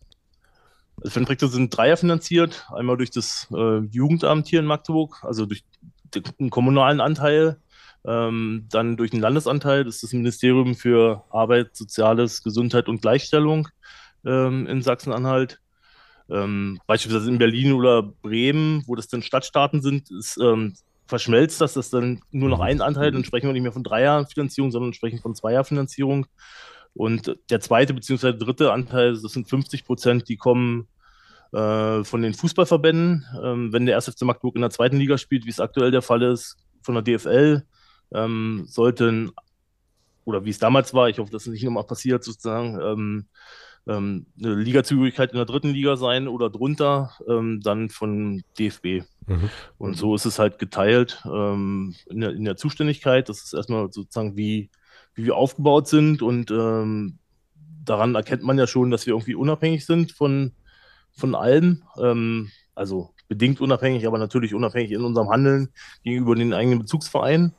also 0.98 1.10
Fanprojekte 1.10 1.48
sind 1.48 1.76
Dreier 1.76 1.96
finanziert. 1.96 2.66
Einmal 2.74 2.96
durch 2.96 3.10
das 3.10 3.46
äh, 3.54 3.78
Jugendamt 3.90 4.48
hier 4.48 4.60
in 4.60 4.66
Magdeburg, 4.66 5.22
also 5.22 5.46
durch 5.46 5.64
den 6.14 6.50
kommunalen 6.50 7.00
Anteil, 7.00 7.58
ähm, 8.04 8.66
dann 8.70 8.96
durch 8.96 9.10
den 9.10 9.20
Landesanteil, 9.20 9.84
das 9.84 9.96
ist 9.96 10.04
das 10.04 10.12
Ministerium 10.12 10.74
für 10.74 11.24
Arbeit, 11.30 11.76
Soziales, 11.76 12.42
Gesundheit 12.42 12.88
und 12.88 13.02
Gleichstellung 13.02 13.68
ähm, 14.24 14.66
in 14.66 14.82
Sachsen-Anhalt. 14.82 15.60
Ähm, 16.30 16.80
beispielsweise 16.86 17.30
in 17.30 17.38
Berlin 17.38 17.72
oder 17.72 18.02
Bremen, 18.02 18.82
wo 18.86 18.94
das 18.94 19.08
dann 19.08 19.22
Stadtstaaten 19.22 19.80
sind, 19.80 20.10
ist, 20.10 20.38
ähm, 20.38 20.74
verschmelzt 21.06 21.60
das, 21.60 21.74
das 21.74 21.86
ist 21.86 21.94
dann 21.94 22.20
nur 22.32 22.48
noch 22.48 22.60
ein 22.60 22.80
Anteil, 22.80 23.12
dann 23.12 23.24
sprechen 23.24 23.46
wir 23.46 23.52
nicht 23.52 23.62
mehr 23.62 23.72
von 23.72 23.84
Dreierfinanzierung, 23.84 24.72
sondern 24.72 24.92
sprechen 24.92 25.20
von 25.20 25.34
Zweierfinanzierung. 25.34 26.26
Und 26.94 27.38
der 27.50 27.60
zweite 27.60 27.94
bzw. 27.94 28.32
dritte 28.32 28.72
Anteil, 28.72 29.12
das 29.12 29.32
sind 29.32 29.48
50 29.48 29.84
Prozent, 29.84 30.28
die 30.28 30.36
kommen 30.36 30.88
äh, 31.52 32.02
von 32.02 32.22
den 32.22 32.34
Fußballverbänden. 32.34 33.24
Ähm, 33.42 33.72
wenn 33.72 33.86
der 33.86 33.96
1. 33.96 34.08
FC 34.08 34.22
Magdeburg 34.22 34.56
in 34.56 34.62
der 34.62 34.70
zweiten 34.70 34.96
Liga 34.96 35.18
spielt, 35.18 35.44
wie 35.44 35.50
es 35.50 35.60
aktuell 35.60 35.90
der 35.90 36.02
Fall 36.02 36.22
ist, 36.22 36.56
von 36.82 36.94
der 36.94 37.02
DFL, 37.02 37.64
ähm, 38.14 38.64
sollten, 38.68 39.30
oder 40.24 40.44
wie 40.44 40.50
es 40.50 40.58
damals 40.58 40.94
war, 40.94 41.08
ich 41.08 41.18
hoffe, 41.18 41.30
dass 41.30 41.42
es 41.42 41.52
nicht 41.52 41.64
nochmal 41.64 41.84
passiert, 41.84 42.24
sozusagen, 42.24 43.26
ähm, 43.86 44.26
eine 44.38 44.54
Ligazugehörigkeit 44.54 45.30
in 45.30 45.36
der 45.36 45.46
dritten 45.46 45.70
Liga 45.70 45.96
sein 45.96 46.28
oder 46.28 46.50
drunter, 46.50 47.12
ähm, 47.28 47.60
dann 47.62 47.88
von 47.88 48.42
DFB. 48.58 49.04
Mhm. 49.26 49.50
Und 49.78 49.96
so 49.96 50.14
ist 50.14 50.24
es 50.24 50.38
halt 50.38 50.58
geteilt 50.58 51.22
ähm, 51.24 51.94
in, 52.06 52.20
der, 52.20 52.30
in, 52.30 52.44
der, 52.44 52.56
Zuständigkeit. 52.56 53.28
Das 53.28 53.42
ist 53.42 53.54
erstmal 53.54 53.92
sozusagen, 53.92 54.36
wie, 54.36 54.70
wie 55.14 55.24
wir 55.24 55.36
aufgebaut 55.36 55.88
sind. 55.88 56.22
Und 56.22 56.50
ähm, 56.50 57.18
daran 57.84 58.14
erkennt 58.14 58.42
man 58.42 58.58
ja 58.58 58.66
schon, 58.66 58.90
dass 58.90 59.06
wir 59.06 59.14
irgendwie 59.14 59.34
unabhängig 59.34 59.86
sind 59.86 60.12
von, 60.12 60.52
von 61.12 61.34
allem. 61.34 61.82
Ähm, 62.00 62.50
also 62.74 63.10
bedingt 63.28 63.60
unabhängig, 63.60 64.06
aber 64.06 64.18
natürlich 64.18 64.54
unabhängig 64.54 64.92
in 64.92 65.02
unserem 65.02 65.30
Handeln 65.30 65.68
gegenüber 66.02 66.34
den 66.34 66.52
eigenen 66.52 66.80
Bezugsvereinen. 66.80 67.54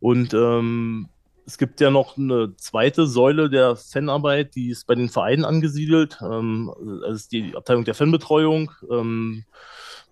Und 0.00 0.34
ähm, 0.34 1.08
es 1.48 1.56
gibt 1.56 1.80
ja 1.80 1.90
noch 1.90 2.18
eine 2.18 2.54
zweite 2.56 3.06
Säule 3.06 3.48
der 3.48 3.74
Fanarbeit, 3.74 4.54
die 4.54 4.68
ist 4.68 4.86
bei 4.86 4.94
den 4.94 5.08
Vereinen 5.08 5.46
angesiedelt. 5.46 6.18
Ähm, 6.20 6.70
das 7.00 7.22
ist 7.22 7.32
die 7.32 7.56
Abteilung 7.56 7.86
der 7.86 7.94
Fanbetreuung 7.94 8.70
ähm, 8.90 9.44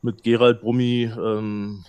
mit 0.00 0.22
Gerald 0.22 0.62
Brummi, 0.62 1.12
ähm, 1.14 1.84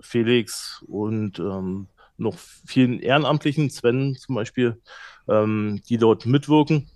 Felix 0.00 0.82
und 0.88 1.38
ähm, 1.38 1.88
noch 2.16 2.38
vielen 2.38 2.98
Ehrenamtlichen, 3.00 3.68
Sven 3.68 4.16
zum 4.18 4.36
Beispiel, 4.36 4.80
ähm, 5.28 5.82
die 5.90 5.98
dort 5.98 6.24
mitwirken 6.24 6.88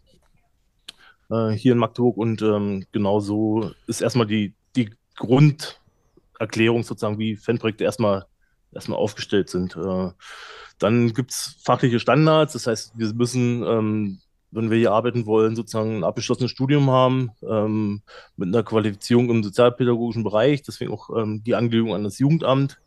äh, 1.31 1.51
hier 1.51 1.73
in 1.73 1.79
Magdeburg. 1.79 2.17
Und 2.17 2.41
ähm, 2.41 2.87
genauso 2.91 3.73
ist 3.87 4.01
erstmal 4.01 4.27
die, 4.27 4.55
die 4.77 4.95
Grunderklärung 5.17 6.85
sozusagen, 6.85 7.19
wie 7.19 7.37
Fanprojekte 7.37 7.85
erstmal, 7.85 8.25
erstmal 8.73 8.99
aufgestellt 8.99 9.51
sind. 9.51 9.77
Äh, 9.77 10.13
dann 10.79 11.13
gibt 11.15 11.31
es 11.33 11.57
fachliche 11.65 12.01
Standards, 12.01 12.53
das 12.53 12.67
heißt, 12.67 12.93
wir 12.97 13.13
müssen, 13.15 13.63
ähm, 13.63 14.19
wenn 14.51 14.71
wir 14.71 14.79
hier 14.79 14.93
arbeiten 14.93 15.27
wollen, 15.27 15.57
sozusagen 15.57 15.99
ein 15.99 16.05
abgeschlossenes 16.05 16.51
Studium 16.51 16.91
haben 16.91 17.31
ähm, 17.49 18.03
mit 18.37 18.49
einer 18.49 18.63
Qualifizierung 18.63 19.31
im 19.31 19.43
sozialpädagogischen 19.43 20.25
Bereich, 20.25 20.63
deswegen 20.63 20.93
auch 20.93 21.11
ähm, 21.17 21.43
die 21.45 21.55
Angelegenung 21.55 21.95
an 21.95 22.05
das 22.05 22.19
Jugendamt. 22.19 22.79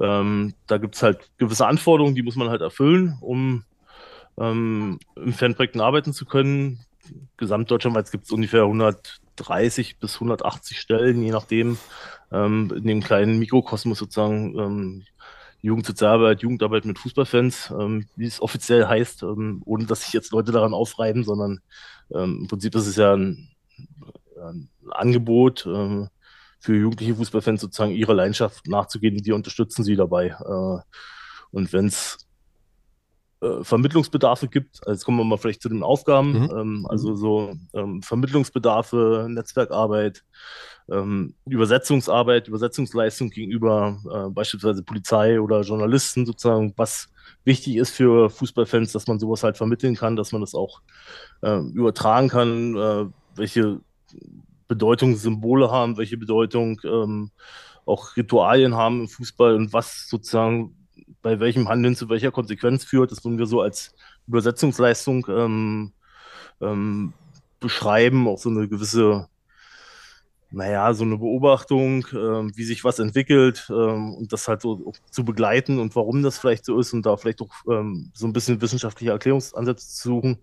Ähm, 0.00 0.54
da 0.66 0.78
gibt 0.78 0.96
es 0.96 1.02
halt 1.02 1.30
gewisse 1.38 1.66
Anforderungen, 1.66 2.14
die 2.14 2.22
muss 2.22 2.36
man 2.36 2.50
halt 2.50 2.60
erfüllen, 2.60 3.18
um 3.20 3.64
ähm, 4.38 4.98
im 5.16 5.32
Fanprojekten 5.32 5.80
arbeiten 5.80 6.12
zu 6.12 6.24
können. 6.24 6.80
Gesamtdeutschlandweit 7.36 8.10
gibt 8.10 8.24
es 8.24 8.32
ungefähr 8.32 8.64
130 8.64 9.98
bis 9.98 10.14
180 10.14 10.78
Stellen, 10.78 11.22
je 11.22 11.30
nachdem, 11.30 11.78
ähm, 12.32 12.72
in 12.76 12.84
dem 12.84 13.02
kleinen 13.02 13.38
Mikrokosmos 13.38 13.98
sozusagen 13.98 15.04
Jugendsozialarbeit, 15.60 16.42
Jugendarbeit 16.42 16.84
mit 16.84 16.98
Fußballfans, 16.98 17.72
ähm, 17.78 18.06
wie 18.16 18.26
es 18.26 18.40
offiziell 18.40 18.86
heißt, 18.86 19.22
ähm, 19.24 19.62
ohne 19.64 19.86
dass 19.86 20.02
sich 20.02 20.12
jetzt 20.12 20.32
Leute 20.32 20.52
daran 20.52 20.74
aufreiben, 20.74 21.24
sondern 21.24 21.60
ähm, 22.14 22.40
im 22.42 22.48
Prinzip 22.48 22.74
ist 22.76 22.86
es 22.86 22.96
ja 22.96 23.14
ein, 23.14 23.48
ein 24.40 24.68
Angebot 24.90 25.66
ähm, 25.66 26.08
für 26.60 26.76
jugendliche 26.76 27.14
Fußballfans 27.16 27.60
sozusagen 27.60 27.92
ihrer 27.92 28.14
Leidenschaft 28.14 28.66
nachzugehen 28.66 29.24
wir 29.24 29.34
unterstützen 29.34 29.84
sie 29.84 29.96
dabei. 29.96 30.28
Äh, 30.28 30.80
und 31.50 31.72
wenn 31.72 31.86
es 31.86 32.27
äh, 33.40 33.62
Vermittlungsbedarfe 33.62 34.48
gibt, 34.48 34.80
also 34.80 34.92
jetzt 34.92 35.04
kommen 35.04 35.18
wir 35.18 35.24
mal 35.24 35.38
vielleicht 35.38 35.62
zu 35.62 35.68
den 35.68 35.82
Aufgaben, 35.82 36.32
mhm. 36.32 36.50
Ähm, 36.56 36.86
also 36.88 37.14
so 37.14 37.52
ähm, 37.72 38.02
Vermittlungsbedarfe, 38.02 39.26
Netzwerkarbeit, 39.28 40.24
ähm, 40.90 41.34
Übersetzungsarbeit, 41.46 42.48
Übersetzungsleistung 42.48 43.30
gegenüber 43.30 43.98
äh, 44.10 44.30
beispielsweise 44.30 44.82
Polizei 44.82 45.40
oder 45.40 45.60
Journalisten 45.60 46.26
sozusagen, 46.26 46.72
was 46.76 47.08
wichtig 47.44 47.76
ist 47.76 47.90
für 47.90 48.30
Fußballfans, 48.30 48.92
dass 48.92 49.06
man 49.06 49.18
sowas 49.18 49.42
halt 49.42 49.56
vermitteln 49.56 49.94
kann, 49.94 50.16
dass 50.16 50.32
man 50.32 50.40
das 50.40 50.54
auch 50.54 50.80
äh, 51.42 51.58
übertragen 51.58 52.28
kann, 52.28 52.76
äh, 52.76 53.06
welche 53.36 53.80
Bedeutung 54.66 55.16
Symbole 55.16 55.70
haben, 55.70 55.96
welche 55.96 56.16
Bedeutung 56.16 56.80
ähm, 56.84 57.30
auch 57.86 58.16
Ritualien 58.16 58.74
haben 58.74 59.02
im 59.02 59.08
Fußball 59.08 59.54
und 59.54 59.72
was 59.72 60.08
sozusagen 60.08 60.74
bei 61.22 61.40
welchem 61.40 61.68
Handeln 61.68 61.96
zu 61.96 62.08
welcher 62.08 62.30
Konsequenz 62.30 62.84
führt. 62.84 63.10
Das 63.10 63.24
würden 63.24 63.38
wir 63.38 63.46
so 63.46 63.60
als 63.60 63.94
Übersetzungsleistung 64.26 65.26
ähm, 65.28 65.92
ähm, 66.60 67.12
beschreiben, 67.60 68.28
auch 68.28 68.38
so 68.38 68.50
eine 68.50 68.68
gewisse 68.68 69.28
naja, 70.50 70.94
so 70.94 71.04
eine 71.04 71.18
Beobachtung, 71.18 72.06
äh, 72.06 72.56
wie 72.56 72.64
sich 72.64 72.82
was 72.82 72.98
entwickelt 72.98 73.66
äh, 73.68 73.72
und 73.72 74.32
das 74.32 74.48
halt 74.48 74.62
so 74.62 74.92
zu 75.10 75.24
begleiten 75.24 75.78
und 75.78 75.94
warum 75.94 76.22
das 76.22 76.38
vielleicht 76.38 76.64
so 76.64 76.78
ist 76.78 76.94
und 76.94 77.04
da 77.04 77.16
vielleicht 77.18 77.42
auch 77.42 77.52
ähm, 77.70 78.10
so 78.14 78.26
ein 78.26 78.32
bisschen 78.32 78.60
wissenschaftliche 78.62 79.12
Erklärungsansätze 79.12 79.88
zu 79.88 80.08
suchen. 80.08 80.38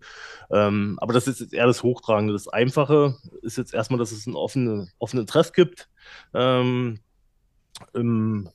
Ähm, 0.51 0.99
aber 1.01 1.13
das 1.13 1.27
ist 1.27 1.39
jetzt 1.39 1.53
eher 1.53 1.65
das 1.65 1.81
Hochtragende. 1.81 2.33
Das 2.33 2.47
Einfache 2.47 3.15
ist 3.41 3.57
jetzt 3.57 3.73
erstmal, 3.73 3.97
dass 3.97 4.11
es 4.11 4.27
einen 4.27 4.35
offenen, 4.35 4.91
offenen 4.99 5.25
Treff 5.25 5.53
gibt. 5.53 5.89
Ähm, 6.35 6.99
im, 7.93 8.49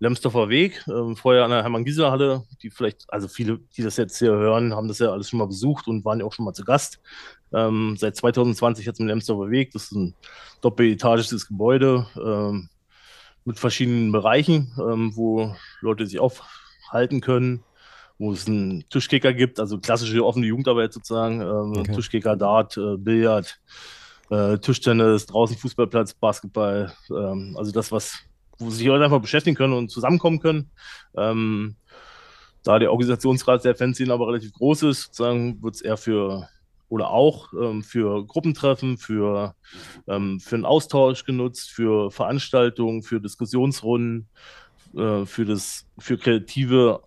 Lemsdorfer 0.00 0.48
Weg, 0.48 0.84
äh, 0.88 1.14
vorher 1.14 1.44
an 1.44 1.50
der 1.50 1.62
Hermann-Gieseler-Halle, 1.62 2.44
die 2.62 2.70
vielleicht, 2.70 3.04
also 3.08 3.28
viele, 3.28 3.60
die 3.76 3.82
das 3.82 3.96
jetzt 3.96 4.18
hier 4.18 4.32
hören, 4.32 4.74
haben 4.74 4.88
das 4.88 4.98
ja 4.98 5.10
alles 5.10 5.28
schon 5.28 5.38
mal 5.38 5.46
besucht 5.46 5.86
und 5.86 6.04
waren 6.04 6.20
ja 6.20 6.26
auch 6.26 6.32
schon 6.32 6.44
mal 6.44 6.52
zu 6.52 6.64
Gast. 6.64 7.00
Ähm, 7.52 7.96
seit 7.96 8.16
2020 8.16 8.86
hat 8.86 8.94
es 8.94 9.00
im 9.00 9.06
Lemsdorfer 9.06 9.50
Weg, 9.50 9.70
das 9.72 9.84
ist 9.84 9.92
ein 9.92 10.14
doppeletagisches 10.60 11.46
Gebäude 11.46 12.06
ähm, 12.16 12.68
mit 13.44 13.58
verschiedenen 13.58 14.10
Bereichen, 14.10 14.72
ähm, 14.78 15.12
wo 15.14 15.54
Leute 15.80 16.06
sich 16.06 16.18
aufhalten 16.18 17.20
können, 17.20 17.62
wo 18.18 18.32
es 18.32 18.46
einen 18.46 18.88
Tischkicker 18.88 19.32
gibt, 19.32 19.60
also 19.60 19.78
klassische 19.78 20.24
offene 20.24 20.46
Jugendarbeit 20.46 20.92
sozusagen, 20.92 21.40
ähm, 21.40 21.78
okay. 21.78 21.94
Tischkicker, 21.94 22.36
Dart, 22.36 22.76
äh, 22.76 22.96
Billard, 22.96 23.60
äh, 24.30 24.58
Tischtennis, 24.58 25.26
draußen 25.26 25.56
Fußballplatz, 25.56 26.14
Basketball, 26.14 26.92
ähm, 27.10 27.54
also 27.56 27.70
das, 27.70 27.92
was 27.92 28.18
wo 28.58 28.70
sich 28.70 28.86
Leute 28.86 29.04
einfach 29.04 29.20
beschäftigen 29.20 29.56
können 29.56 29.74
und 29.74 29.90
zusammenkommen 29.90 30.40
können. 30.40 30.70
Ähm, 31.16 31.76
da 32.62 32.78
der 32.78 32.90
Organisationsgrad 32.92 33.64
der 33.64 33.76
Fanszene 33.76 34.12
aber 34.12 34.28
relativ 34.28 34.52
groß 34.54 34.84
ist, 34.84 35.02
sozusagen 35.02 35.62
wird 35.62 35.76
es 35.76 35.80
eher 35.82 35.96
für 35.96 36.48
oder 36.88 37.10
auch 37.10 37.52
ähm, 37.54 37.82
für 37.82 38.24
Gruppentreffen, 38.26 38.98
für, 38.98 39.54
ähm, 40.06 40.38
für 40.40 40.56
einen 40.56 40.64
Austausch 40.64 41.24
genutzt, 41.24 41.70
für 41.70 42.10
Veranstaltungen, 42.10 43.02
für 43.02 43.20
Diskussionsrunden, 43.20 44.28
äh, 44.96 45.24
für, 45.26 45.44
das, 45.44 45.86
für 45.98 46.18
kreative 46.18 47.02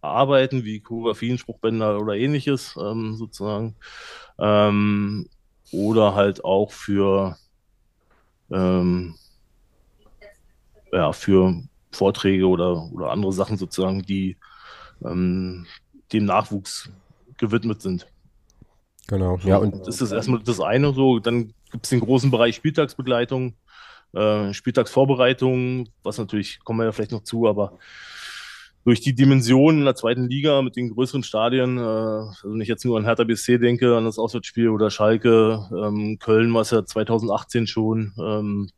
Arbeiten 0.00 0.64
wie 0.64 0.80
Choreografien, 0.80 1.38
Spruchbänder 1.38 2.00
oder 2.00 2.14
ähnliches 2.14 2.76
ähm, 2.80 3.14
sozusagen. 3.14 3.76
Ähm, 4.38 5.28
oder 5.70 6.14
halt 6.14 6.44
auch 6.44 6.72
für 6.72 7.36
ähm, 8.50 9.14
ja, 10.92 11.12
für 11.12 11.62
Vorträge 11.90 12.46
oder, 12.46 12.90
oder 12.92 13.10
andere 13.10 13.32
Sachen 13.32 13.56
sozusagen, 13.56 14.02
die 14.02 14.36
ähm, 15.04 15.66
dem 16.12 16.24
Nachwuchs 16.24 16.90
gewidmet 17.38 17.82
sind. 17.82 18.06
Genau, 19.08 19.38
ja. 19.44 19.56
Und 19.56 19.86
das 19.86 20.00
ist 20.00 20.12
erstmal 20.12 20.42
das 20.42 20.60
eine 20.60 20.92
so. 20.92 21.18
Dann 21.18 21.52
gibt 21.70 21.84
es 21.84 21.90
den 21.90 22.00
großen 22.00 22.30
Bereich 22.30 22.56
Spieltagsbegleitung, 22.56 23.54
äh, 24.12 24.52
Spieltagsvorbereitung, 24.52 25.88
was 26.02 26.18
natürlich, 26.18 26.60
kommen 26.60 26.80
wir 26.80 26.84
ja 26.84 26.92
vielleicht 26.92 27.12
noch 27.12 27.24
zu, 27.24 27.48
aber 27.48 27.78
durch 28.84 29.00
die 29.00 29.14
Dimension 29.14 29.78
in 29.78 29.84
der 29.84 29.94
zweiten 29.94 30.28
Liga 30.28 30.60
mit 30.62 30.76
den 30.76 30.90
größeren 30.90 31.22
Stadien, 31.22 31.78
äh, 31.78 31.80
also 31.80 32.52
wenn 32.52 32.60
ich 32.60 32.68
jetzt 32.68 32.84
nur 32.84 32.98
an 32.98 33.04
Hertha 33.04 33.24
BSC 33.24 33.58
denke, 33.58 33.96
an 33.96 34.04
das 34.04 34.18
Auswärtsspiel 34.18 34.68
oder 34.68 34.90
Schalke, 34.90 35.68
ähm, 35.70 36.18
Köln 36.18 36.52
war 36.52 36.62
es 36.62 36.70
ja 36.70 36.84
2018 36.84 37.66
schon, 37.66 38.12
ähm, 38.18 38.70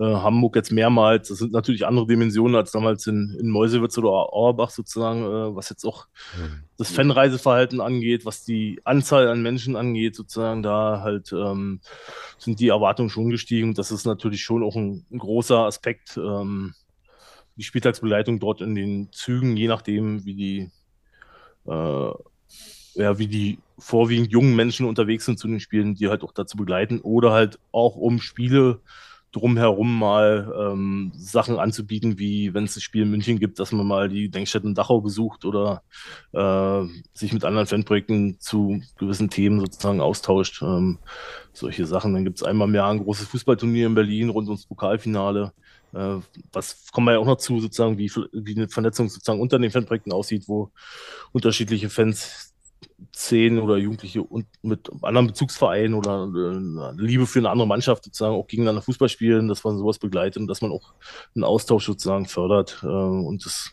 äh, 0.00 0.04
Hamburg 0.04 0.56
jetzt 0.56 0.72
mehrmals. 0.72 1.28
Das 1.28 1.38
sind 1.38 1.52
natürlich 1.52 1.86
andere 1.86 2.06
Dimensionen 2.06 2.56
als 2.56 2.72
damals 2.72 3.06
in, 3.06 3.36
in 3.38 3.50
Meuselwitz 3.50 3.98
oder 3.98 4.08
Auerbach 4.08 4.70
sozusagen, 4.70 5.22
äh, 5.22 5.54
was 5.54 5.68
jetzt 5.68 5.84
auch 5.84 6.06
mhm. 6.38 6.64
das 6.78 6.90
Fanreiseverhalten 6.90 7.82
angeht, 7.82 8.24
was 8.24 8.42
die 8.42 8.80
Anzahl 8.84 9.28
an 9.28 9.42
Menschen 9.42 9.76
angeht, 9.76 10.16
sozusagen, 10.16 10.62
da 10.62 11.02
halt 11.02 11.32
ähm, 11.32 11.80
sind 12.38 12.60
die 12.60 12.68
Erwartungen 12.68 13.10
schon 13.10 13.28
gestiegen. 13.28 13.74
Das 13.74 13.90
ist 13.90 14.06
natürlich 14.06 14.42
schon 14.42 14.62
auch 14.62 14.74
ein, 14.74 15.04
ein 15.10 15.18
großer 15.18 15.58
Aspekt. 15.58 16.16
Ähm, 16.16 16.74
die 17.56 17.64
Spieltagsbegleitung 17.64 18.40
dort 18.40 18.62
in 18.62 18.74
den 18.74 19.12
Zügen, 19.12 19.54
je 19.54 19.68
nachdem, 19.68 20.24
wie 20.24 20.34
die, 20.34 20.70
äh, 21.66 22.10
ja, 22.94 23.18
wie 23.18 23.26
die 23.26 23.58
vorwiegend 23.78 24.32
jungen 24.32 24.56
Menschen 24.56 24.86
unterwegs 24.86 25.26
sind 25.26 25.38
zu 25.38 25.46
den 25.46 25.60
Spielen, 25.60 25.94
die 25.94 26.08
halt 26.08 26.22
auch 26.22 26.32
dazu 26.32 26.56
begleiten 26.56 27.00
oder 27.00 27.32
halt 27.32 27.58
auch 27.70 27.96
um 27.96 28.18
Spiele 28.18 28.80
drumherum 29.32 29.98
mal 29.98 30.52
ähm, 30.58 31.12
Sachen 31.14 31.58
anzubieten, 31.58 32.18
wie 32.18 32.52
wenn 32.52 32.64
es 32.64 32.76
ein 32.76 32.80
Spiel 32.80 33.02
in 33.02 33.10
München 33.10 33.38
gibt, 33.38 33.58
dass 33.60 33.72
man 33.72 33.86
mal 33.86 34.08
die 34.08 34.28
Denkstätten 34.28 34.74
Dachau 34.74 35.00
besucht 35.00 35.44
oder 35.44 35.82
äh, 36.32 36.82
sich 37.14 37.32
mit 37.32 37.44
anderen 37.44 37.66
Fanprojekten 37.66 38.40
zu 38.40 38.82
gewissen 38.98 39.30
Themen 39.30 39.60
sozusagen 39.60 40.00
austauscht. 40.00 40.62
Ähm, 40.62 40.98
solche 41.52 41.86
Sachen. 41.86 42.14
Dann 42.14 42.24
gibt 42.24 42.38
es 42.38 42.42
einmal 42.42 42.68
mehr 42.68 42.86
ein 42.86 43.02
großes 43.02 43.28
Fußballturnier 43.28 43.86
in 43.86 43.94
Berlin 43.94 44.30
rund 44.30 44.48
ums 44.48 44.66
Pokalfinale. 44.66 45.52
Äh, 45.92 46.16
was 46.52 46.90
kommen 46.92 47.06
wir 47.06 47.14
ja 47.14 47.18
auch 47.18 47.26
noch 47.26 47.38
zu, 47.38 47.60
sozusagen, 47.60 47.98
wie, 47.98 48.10
wie 48.32 48.56
eine 48.56 48.68
Vernetzung 48.68 49.08
sozusagen 49.08 49.40
unter 49.40 49.58
den 49.58 49.70
Fanprojekten 49.70 50.12
aussieht, 50.12 50.44
wo 50.46 50.70
unterschiedliche 51.32 51.90
Fans 51.90 52.49
zehn 53.12 53.58
oder 53.58 53.76
Jugendliche 53.76 54.22
und 54.22 54.46
mit 54.62 54.90
anderen 55.02 55.28
Bezugsvereinen 55.28 55.94
oder 55.94 56.30
äh, 56.34 57.00
Liebe 57.00 57.26
für 57.26 57.38
eine 57.38 57.50
andere 57.50 57.68
Mannschaft 57.68 58.04
sozusagen 58.04 58.34
auch 58.34 58.46
gegeneinander 58.46 58.82
Fußball 58.82 59.08
spielen, 59.08 59.48
dass 59.48 59.64
man 59.64 59.78
sowas 59.78 59.98
begleitet 59.98 60.40
und 60.40 60.48
dass 60.48 60.62
man 60.62 60.72
auch 60.72 60.92
einen 61.34 61.44
Austausch 61.44 61.86
sozusagen 61.86 62.26
fördert 62.26 62.80
äh, 62.82 62.86
und 62.86 63.44
das 63.44 63.72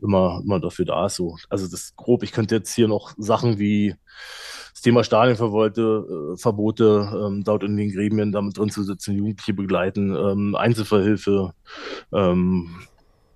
immer, 0.00 0.40
immer 0.44 0.60
dafür 0.60 0.84
da 0.84 1.06
ist. 1.06 1.16
So. 1.16 1.36
Also 1.48 1.68
das 1.68 1.94
grob, 1.96 2.22
ich 2.22 2.32
könnte 2.32 2.54
jetzt 2.54 2.74
hier 2.74 2.88
noch 2.88 3.14
Sachen 3.16 3.58
wie 3.58 3.94
das 4.72 4.82
Thema 4.82 5.04
Stadionverbote, 5.04 6.34
äh, 6.34 6.36
Verbote, 6.36 7.08
ähm, 7.26 7.44
dort 7.44 7.64
in 7.64 7.76
den 7.76 7.92
Gremien 7.92 8.32
damit 8.32 8.58
drin 8.58 8.70
zu 8.70 8.82
sitzen, 8.82 9.16
Jugendliche 9.16 9.54
begleiten, 9.54 10.14
ähm, 10.14 10.54
Einzelverhilfe, 10.54 11.54
ähm, 12.12 12.70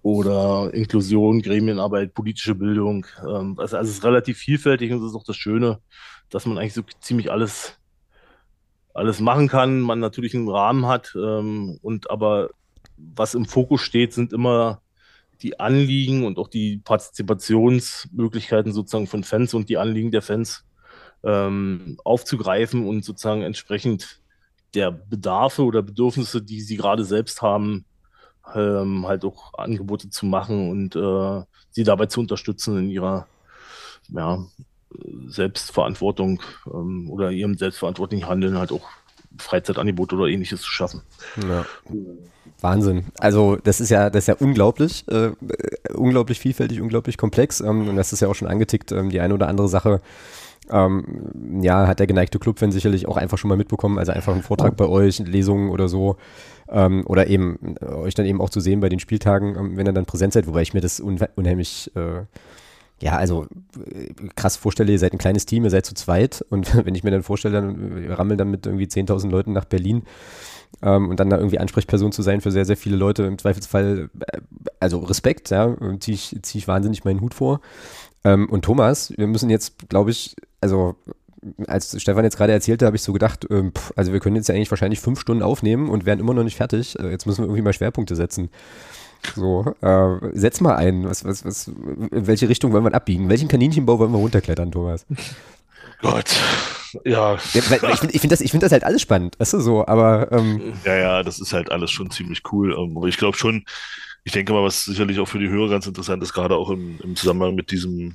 oder 0.02 0.73
Inklusion, 0.73 1.43
Gremienarbeit, 1.43 2.14
politische 2.14 2.55
Bildung. 2.55 3.07
Ähm, 3.23 3.57
also, 3.59 3.76
also, 3.76 3.90
es 3.90 3.99
ist 3.99 4.05
relativ 4.05 4.38
vielfältig 4.38 4.93
und 4.93 5.00
das 5.00 5.11
ist 5.11 5.17
auch 5.17 5.25
das 5.25 5.37
Schöne, 5.37 5.81
dass 6.31 6.47
man 6.47 6.59
eigentlich 6.59 6.75
so 6.75 6.83
ziemlich 7.00 7.31
alles, 7.31 7.78
alles 8.95 9.21
machen 9.21 9.49
kann, 9.49 9.81
man 9.81 10.00
natürlich 10.00 10.35
einen 10.35 10.49
Rahmen 10.49 10.87
hat 10.87 11.14
ähm, 11.17 11.78
und 11.83 12.11
aber 12.11 12.50
was 12.97 13.35
im 13.35 13.47
Fokus 13.47 13.81
steht, 13.83 14.12
sind 14.12 14.33
immer 14.33 14.83
die 15.43 15.61
Anliegen 15.61 16.25
und 16.25 16.38
auch 16.38 16.49
die 16.49 16.78
Partizipationsmöglichkeiten 16.78 18.73
sozusagen 18.73 19.07
von 19.07 19.23
Fans 19.23 19.54
und 19.54 19.69
die 19.69 19.78
Anliegen 19.78 20.11
der 20.11 20.23
Fans 20.23 20.65
ähm, 21.23 21.97
aufzugreifen 22.04 22.87
und 22.87 23.04
sozusagen 23.04 23.43
entsprechend 23.43 24.21
der 24.75 24.91
Bedarfe 24.91 25.63
oder 25.63 25.82
Bedürfnisse, 25.82 26.43
die 26.43 26.61
sie 26.61 26.76
gerade 26.76 27.04
selbst 27.04 27.41
haben, 27.41 27.84
ähm, 28.54 29.06
halt 29.06 29.25
auch 29.25 29.54
Angebote 29.54 30.11
zu 30.11 30.26
machen 30.26 30.71
und 30.71 30.97
äh, 30.97 31.45
sie 31.71 31.84
dabei 31.84 32.06
zu 32.06 32.21
unterstützen 32.21 32.78
in 32.78 32.91
ihrer 32.91 33.26
ja, 34.08 34.39
Selbstverantwortung 35.26 36.41
ähm, 36.73 37.11
oder 37.11 37.30
ihrem 37.30 37.56
selbstverantwortlichen 37.56 38.28
Handeln 38.28 38.58
halt 38.58 38.73
auch 38.73 38.89
Freizeitangebote 39.39 40.17
oder 40.17 40.26
ähnliches 40.26 40.63
zu 40.63 40.71
schaffen. 40.71 41.02
Ja. 41.49 41.65
Wahnsinn. 42.61 43.06
Also 43.19 43.56
das 43.56 43.80
ist 43.80 43.91
ja, 43.91 44.11
das 44.11 44.25
ist 44.25 44.28
ja 44.28 44.37
unglaublich, 44.41 45.06
äh, 45.08 45.30
unglaublich 45.95 46.41
vielfältig, 46.41 46.80
unglaublich 46.80 47.17
komplex. 47.17 47.61
Ähm, 47.61 47.89
und 47.89 47.97
das 47.97 48.13
ist 48.13 48.21
ja 48.21 48.28
auch 48.28 48.34
schon 48.34 48.49
angetickt, 48.49 48.91
ähm, 48.93 49.11
die 49.11 49.21
eine 49.21 49.34
oder 49.34 49.49
andere 49.49 49.69
Sache. 49.69 50.00
Ähm, 50.71 51.63
ja, 51.63 51.87
hat 51.87 51.99
der 51.99 52.06
geneigte 52.06 52.39
Clubfan 52.39 52.73
sicherlich 52.73 53.06
auch 53.06 53.17
einfach 53.17 53.39
schon 53.39 53.49
mal 53.49 53.56
mitbekommen. 53.56 53.99
Also 53.99 54.13
einfach 54.13 54.32
einen 54.32 54.43
Vortrag 54.43 54.76
bei 54.76 54.87
euch, 54.87 55.19
Lesungen 55.21 55.71
oder 55.71 55.89
so. 55.89 56.17
Ähm, 56.71 57.04
oder 57.07 57.28
eben 57.28 57.76
äh, 57.81 57.87
euch 57.87 58.15
dann 58.15 58.26
eben 58.26 58.41
auch 58.41 58.50
zu 58.50 58.61
sehen 58.61 58.81
bei 58.81 58.89
den 58.89 59.00
Spieltagen, 59.00 59.57
ähm, 59.57 59.76
wenn 59.76 59.87
ihr 59.87 59.93
dann 59.93 60.07
präsent 60.07 60.35
seid, 60.35 60.47
wobei 60.47 60.63
ich 60.63 60.75
mir 60.75 60.81
das 60.81 61.00
un 61.00 61.19
unheimlich 61.35 61.91
äh, 61.97 62.23
ja, 63.00 63.17
also 63.17 63.47
äh, 63.91 64.13
krass 64.35 64.57
vorstelle, 64.57 64.93
ihr 64.93 64.99
seid 64.99 65.13
ein 65.13 65.19
kleines 65.19 65.47
Team, 65.47 65.65
ihr 65.65 65.71
seid 65.71 65.87
zu 65.87 65.95
zweit 65.95 66.45
und 66.50 66.75
wenn 66.85 66.95
ich 66.95 67.04
mir 67.04 67.11
dann 67.11 67.23
vorstelle, 67.23 67.54
dann 67.54 68.02
wir 68.02 68.19
rammeln 68.19 68.39
dann 68.39 68.50
mit 68.50 68.67
irgendwie 68.67 68.87
10.000 68.87 69.31
Leuten 69.31 69.52
nach 69.52 69.65
Berlin 69.65 70.02
ähm, 70.83 71.09
und 71.09 71.21
dann 71.21 71.31
da 71.31 71.37
irgendwie 71.37 71.59
Ansprechperson 71.59 72.13
zu 72.13 72.23
sein 72.23 72.41
für 72.41 72.50
sehr, 72.50 72.65
sehr 72.65 72.76
viele 72.76 72.97
Leute, 72.97 73.25
im 73.25 73.39
Zweifelsfall, 73.39 74.11
äh, 74.21 74.41
also 74.81 74.99
Respekt, 74.99 75.50
ja, 75.50 75.76
ziehe 76.00 76.15
ich, 76.15 76.37
zieh 76.43 76.59
ich 76.59 76.69
wahnsinnig 76.69 77.04
meinen 77.04 77.21
Hut 77.21 77.35
vor. 77.35 77.61
Ähm, 78.25 78.49
und 78.49 78.65
Thomas, 78.65 79.13
wir 79.17 79.26
müssen 79.26 79.50
jetzt, 79.50 79.89
glaube 79.89 80.11
ich, 80.11 80.35
also 80.61 80.97
als 81.66 82.00
Stefan 82.00 82.24
jetzt 82.24 82.36
gerade 82.36 82.52
erzählte, 82.52 82.86
habe 82.86 82.96
ich 82.96 83.02
so 83.02 83.12
gedacht, 83.12 83.46
ähm, 83.50 83.72
pff, 83.72 83.92
also 83.96 84.12
wir 84.12 84.20
können 84.20 84.36
jetzt 84.36 84.48
ja 84.48 84.54
eigentlich 84.54 84.70
wahrscheinlich 84.70 85.00
fünf 85.00 85.20
Stunden 85.20 85.42
aufnehmen 85.42 85.88
und 85.88 86.06
werden 86.06 86.20
immer 86.20 86.34
noch 86.34 86.44
nicht 86.44 86.56
fertig. 86.56 86.98
Äh, 86.98 87.10
jetzt 87.10 87.26
müssen 87.26 87.38
wir 87.38 87.44
irgendwie 87.44 87.62
mal 87.62 87.72
Schwerpunkte 87.72 88.16
setzen. 88.16 88.50
So, 89.34 89.74
äh, 89.80 90.16
setz 90.32 90.60
mal 90.60 90.76
ein. 90.76 91.04
Was, 91.04 91.24
was, 91.24 91.44
was, 91.44 91.68
in 91.68 92.26
welche 92.26 92.48
Richtung 92.48 92.72
wollen 92.72 92.84
wir 92.84 92.94
abbiegen? 92.94 93.28
Welchen 93.28 93.48
Kaninchenbau 93.48 93.98
wollen 93.98 94.12
wir 94.12 94.18
runterklettern, 94.18 94.70
Thomas? 94.70 95.06
Gott, 96.00 96.36
ja. 97.04 97.34
ja 97.34 97.34
ich 97.34 97.64
finde 97.64 98.14
ich 98.14 98.20
find 98.20 98.32
das, 98.32 98.40
find 98.40 98.62
das 98.62 98.70
halt 98.70 98.84
alles 98.84 99.02
spannend, 99.02 99.38
weißt 99.40 99.54
du 99.54 99.60
so, 99.60 99.86
aber. 99.86 100.30
Ähm, 100.30 100.74
ja, 100.84 100.94
ja, 100.94 101.22
das 101.22 101.40
ist 101.40 101.52
halt 101.52 101.72
alles 101.72 101.90
schon 101.90 102.10
ziemlich 102.10 102.42
cool. 102.52 102.72
Ähm, 102.78 102.96
aber 102.96 103.08
ich 103.08 103.16
glaube 103.16 103.36
schon, 103.36 103.64
ich 104.24 104.32
denke 104.32 104.52
mal, 104.52 104.62
was 104.62 104.84
sicherlich 104.84 105.18
auch 105.18 105.26
für 105.26 105.40
die 105.40 105.48
Hörer 105.48 105.70
ganz 105.70 105.86
interessant 105.86 106.22
ist, 106.22 106.32
gerade 106.32 106.54
auch 106.56 106.70
im, 106.70 106.98
im 107.02 107.16
Zusammenhang 107.16 107.54
mit 107.54 107.72
diesem 107.72 108.14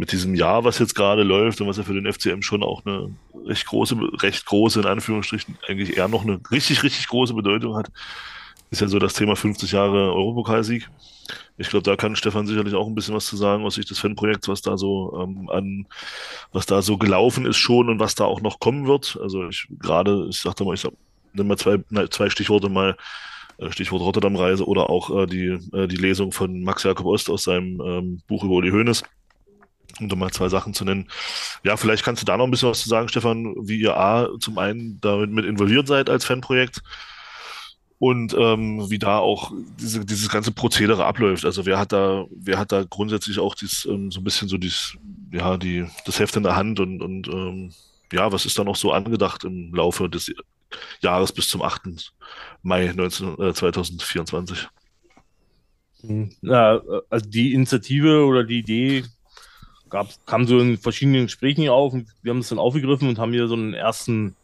mit 0.00 0.12
diesem 0.12 0.34
Jahr, 0.34 0.64
was 0.64 0.78
jetzt 0.78 0.94
gerade 0.94 1.22
läuft 1.22 1.60
und 1.60 1.68
was 1.68 1.76
ja 1.76 1.82
für 1.82 1.92
den 1.92 2.10
FCM 2.10 2.40
schon 2.40 2.62
auch 2.62 2.86
eine 2.86 3.10
recht 3.46 3.66
große, 3.66 3.94
recht 4.22 4.46
große, 4.46 4.80
in 4.80 4.86
Anführungsstrichen, 4.86 5.58
eigentlich 5.68 5.98
eher 5.98 6.08
noch 6.08 6.22
eine 6.22 6.40
richtig, 6.50 6.82
richtig 6.82 7.06
große 7.08 7.34
Bedeutung 7.34 7.76
hat, 7.76 7.92
ist 8.70 8.80
ja 8.80 8.88
so 8.88 8.98
das 8.98 9.12
Thema 9.12 9.36
50 9.36 9.72
Jahre 9.72 10.14
Europapokalsieg. 10.14 10.88
Ich 11.58 11.68
glaube, 11.68 11.82
da 11.82 11.96
kann 11.96 12.16
Stefan 12.16 12.46
sicherlich 12.46 12.72
auch 12.72 12.86
ein 12.86 12.94
bisschen 12.94 13.14
was 13.14 13.26
zu 13.26 13.36
sagen 13.36 13.62
aus 13.62 13.74
Sicht 13.74 13.90
des 13.90 13.98
Fanprojekts, 13.98 14.48
was 14.48 14.62
da 14.62 14.78
so 14.78 15.20
ähm, 15.22 15.50
an, 15.50 15.86
was 16.50 16.64
da 16.64 16.80
so 16.80 16.96
gelaufen 16.96 17.44
ist 17.44 17.58
schon 17.58 17.90
und 17.90 18.00
was 18.00 18.14
da 18.14 18.24
auch 18.24 18.40
noch 18.40 18.58
kommen 18.58 18.86
wird. 18.86 19.18
Also 19.20 19.48
ich 19.48 19.68
gerade, 19.78 20.28
ich 20.30 20.40
sagte 20.40 20.64
mal, 20.64 20.72
ich 20.72 20.80
sag, 20.80 20.92
nimm 21.34 21.46
mal 21.46 21.58
zwei, 21.58 21.76
zwei 22.08 22.30
Stichworte 22.30 22.70
mal, 22.70 22.96
äh, 23.58 23.70
Stichwort 23.70 24.00
Rotterdam-Reise 24.00 24.66
oder 24.66 24.88
auch 24.88 25.14
äh, 25.14 25.26
die, 25.26 25.58
äh, 25.74 25.86
die 25.88 25.96
Lesung 25.96 26.32
von 26.32 26.62
Max 26.62 26.84
Jakob 26.84 27.04
Ost 27.04 27.28
aus 27.28 27.44
seinem 27.44 27.82
ähm, 27.82 28.22
Buch 28.26 28.44
über 28.44 28.54
Uli 28.54 28.70
Hoeneß 28.70 29.02
um 29.98 30.18
mal 30.18 30.30
zwei 30.30 30.48
Sachen 30.48 30.74
zu 30.74 30.84
nennen. 30.84 31.08
Ja, 31.64 31.76
vielleicht 31.76 32.04
kannst 32.04 32.22
du 32.22 32.26
da 32.26 32.36
noch 32.36 32.44
ein 32.44 32.50
bisschen 32.50 32.70
was 32.70 32.82
zu 32.82 32.88
sagen, 32.88 33.08
Stefan, 33.08 33.54
wie 33.60 33.80
ihr 33.80 33.96
A, 33.96 34.28
zum 34.40 34.58
einen 34.58 35.00
damit 35.00 35.30
mit 35.30 35.44
involviert 35.44 35.86
seid 35.86 36.10
als 36.10 36.24
Fanprojekt 36.24 36.82
und 38.00 38.34
ähm, 38.34 38.90
wie 38.90 38.98
da 38.98 39.18
auch 39.18 39.52
diese, 39.78 40.04
dieses 40.06 40.30
ganze 40.30 40.52
Prozedere 40.52 41.04
abläuft. 41.04 41.44
Also 41.44 41.66
wer 41.66 41.78
hat 41.78 41.92
da, 41.92 42.24
wer 42.30 42.58
hat 42.58 42.72
da 42.72 42.82
grundsätzlich 42.88 43.38
auch 43.38 43.54
dies, 43.54 43.84
ähm, 43.84 44.10
so 44.10 44.20
ein 44.20 44.24
bisschen 44.24 44.48
so 44.48 44.56
dies, 44.56 44.96
ja, 45.30 45.58
die, 45.58 45.86
das 46.06 46.18
Heft 46.18 46.34
in 46.36 46.42
der 46.42 46.56
Hand 46.56 46.80
und, 46.80 47.02
und 47.02 47.28
ähm, 47.28 47.72
ja, 48.10 48.32
was 48.32 48.46
ist 48.46 48.58
da 48.58 48.64
noch 48.64 48.76
so 48.76 48.92
angedacht 48.92 49.44
im 49.44 49.74
Laufe 49.74 50.08
des 50.08 50.32
Jahres 51.00 51.30
bis 51.30 51.48
zum 51.48 51.60
8. 51.60 52.12
Mai 52.62 52.90
19, 52.94 53.38
äh, 53.38 53.52
2024? 53.52 54.68
Ja, 56.40 56.80
also 57.10 57.28
die 57.28 57.52
Initiative 57.52 58.24
oder 58.24 58.44
die 58.44 58.60
Idee 58.60 59.04
gab, 59.90 60.08
kam 60.26 60.46
so 60.46 60.58
in 60.58 60.78
verschiedenen 60.78 61.24
Gesprächen 61.24 61.68
auf 61.68 61.92
und 61.92 62.08
wir 62.22 62.30
haben 62.30 62.38
es 62.38 62.48
dann 62.48 62.58
aufgegriffen 62.58 63.08
und 63.08 63.18
haben 63.18 63.32
hier 63.32 63.48
so 63.48 63.54
einen 63.54 63.74
ersten, 63.74 64.36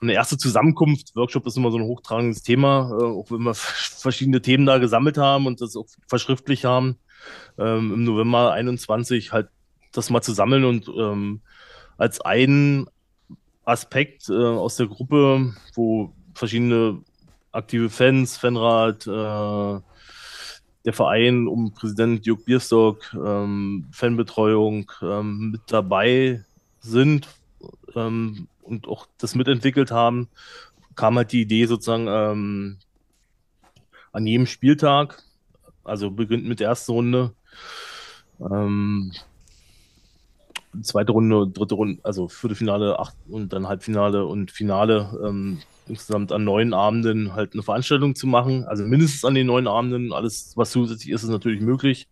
eine 0.00 0.14
erste 0.14 0.38
Zusammenkunft. 0.38 1.14
Workshop 1.16 1.46
ist 1.46 1.56
immer 1.56 1.70
so 1.70 1.78
ein 1.78 1.84
hochtragendes 1.84 2.42
Thema, 2.42 2.90
äh, 2.90 3.04
auch 3.04 3.30
wenn 3.30 3.42
wir 3.42 3.54
verschiedene 3.54 4.40
Themen 4.40 4.66
da 4.66 4.78
gesammelt 4.78 5.18
haben 5.18 5.46
und 5.46 5.60
das 5.60 5.76
auch 5.76 5.86
verschriftlich 6.06 6.64
haben. 6.64 6.96
Ähm, 7.58 7.92
Im 7.92 8.04
November 8.04 8.52
21 8.52 9.32
halt 9.32 9.48
das 9.92 10.08
mal 10.08 10.22
zu 10.22 10.32
sammeln 10.32 10.64
und 10.64 10.88
ähm, 10.88 11.40
als 11.98 12.20
einen 12.20 12.88
Aspekt 13.64 14.28
äh, 14.28 14.32
aus 14.32 14.76
der 14.76 14.86
Gruppe, 14.86 15.54
wo 15.74 16.14
verschiedene 16.34 17.02
aktive 17.52 17.90
Fans, 17.90 18.36
Fanrat, 18.36 19.06
äh, 19.06 19.80
der 20.84 20.92
Verein 20.92 21.46
um 21.46 21.72
Präsident 21.72 22.26
Jörg 22.26 22.44
Bierstock, 22.44 23.14
ähm, 23.14 23.86
Fanbetreuung 23.92 24.90
ähm, 25.02 25.50
mit 25.50 25.62
dabei 25.66 26.44
sind 26.80 27.28
ähm, 27.94 28.48
und 28.62 28.88
auch 28.88 29.06
das 29.18 29.34
mitentwickelt 29.34 29.90
haben, 29.90 30.28
kam 30.94 31.16
halt 31.16 31.32
die 31.32 31.42
Idee 31.42 31.66
sozusagen 31.66 32.06
ähm, 32.08 32.78
an 34.12 34.26
jedem 34.26 34.46
Spieltag, 34.46 35.22
also 35.84 36.10
beginnt 36.10 36.46
mit 36.46 36.60
der 36.60 36.68
ersten 36.68 36.92
Runde, 36.92 37.32
ähm, 38.40 39.12
zweite 40.82 41.12
Runde, 41.12 41.48
dritte 41.48 41.74
Runde, 41.74 42.00
also 42.04 42.28
Viertelfinale, 42.28 42.98
acht 42.98 43.16
und 43.28 43.52
dann 43.52 43.68
Halbfinale 43.68 44.24
und 44.24 44.50
Finale 44.50 45.20
ähm, 45.24 45.60
insgesamt 45.90 46.32
an 46.32 46.44
neun 46.44 46.72
Abenden 46.72 47.34
halt 47.34 47.52
eine 47.52 47.62
Veranstaltung 47.62 48.14
zu 48.14 48.26
machen. 48.26 48.64
Also 48.64 48.84
mindestens 48.84 49.24
an 49.24 49.34
den 49.34 49.46
neun 49.46 49.66
Abenden. 49.66 50.12
Alles, 50.12 50.52
was 50.56 50.70
zusätzlich 50.70 51.10
ist, 51.10 51.22
ist 51.22 51.30
natürlich 51.30 51.60
möglich. 51.60 52.08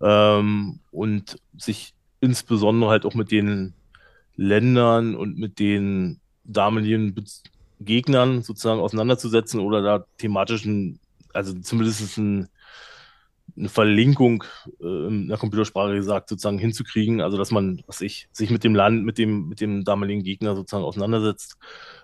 Ähm, 0.00 0.80
und 0.90 1.38
sich 1.56 1.94
insbesondere 2.20 2.90
halt 2.90 3.04
auch 3.04 3.14
mit 3.14 3.30
den 3.30 3.74
Ländern 4.36 5.14
und 5.14 5.38
mit 5.38 5.58
den 5.58 6.20
damaligen 6.44 7.14
Gegnern 7.80 8.42
sozusagen 8.42 8.80
auseinanderzusetzen 8.80 9.60
oder 9.60 9.82
da 9.82 10.04
thematischen, 10.18 11.00
also 11.32 11.54
zumindest 11.60 12.16
ein 12.18 12.48
eine 13.56 13.68
Verlinkung 13.68 14.44
äh, 14.80 15.06
in 15.06 15.28
der 15.28 15.38
Computersprache 15.38 15.94
gesagt 15.94 16.28
sozusagen 16.28 16.58
hinzukriegen, 16.58 17.20
also 17.20 17.36
dass 17.36 17.50
man, 17.50 17.82
was 17.86 18.00
ich, 18.00 18.28
sich 18.32 18.50
mit 18.50 18.64
dem 18.64 18.74
Land, 18.74 19.04
mit 19.04 19.18
dem, 19.18 19.48
mit 19.48 19.60
dem 19.60 19.84
damaligen 19.84 20.22
Gegner 20.22 20.54
sozusagen 20.54 20.84
auseinandersetzt 20.84 21.56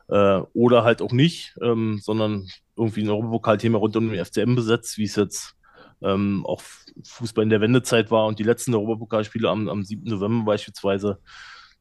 äh, 0.08 0.40
oder 0.52 0.84
halt 0.84 1.02
auch 1.02 1.12
nicht, 1.12 1.56
ähm, 1.62 1.98
sondern 2.02 2.48
irgendwie 2.76 3.02
ein 3.02 3.10
Europapokalthema 3.10 3.78
rund 3.78 3.96
um 3.96 4.10
den 4.10 4.24
FCM 4.24 4.54
besetzt, 4.54 4.98
wie 4.98 5.04
es 5.04 5.16
jetzt 5.16 5.56
ähm, 6.02 6.44
auch 6.46 6.62
Fußball 7.02 7.44
in 7.44 7.50
der 7.50 7.60
Wendezeit 7.60 8.10
war 8.10 8.26
und 8.26 8.38
die 8.38 8.44
letzten 8.44 8.74
Europapokalspiele 8.74 9.48
am, 9.48 9.68
am 9.68 9.84
7. 9.84 10.04
November 10.04 10.44
beispielsweise. 10.44 11.18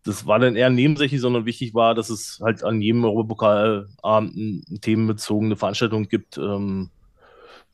Das 0.03 0.27
war 0.27 0.39
dann 0.39 0.55
eher 0.55 0.69
nebensächlich, 0.69 1.21
sondern 1.21 1.45
wichtig 1.45 1.73
war, 1.73 1.95
dass 1.95 2.09
es 2.09 2.41
halt 2.43 2.63
an 2.63 2.81
jedem 2.81 3.05
Europapokalabend 3.05 4.35
eine 4.35 4.79
themenbezogene 4.81 5.55
Veranstaltung 5.55 6.09
gibt. 6.09 6.37
Ähm, 6.37 6.89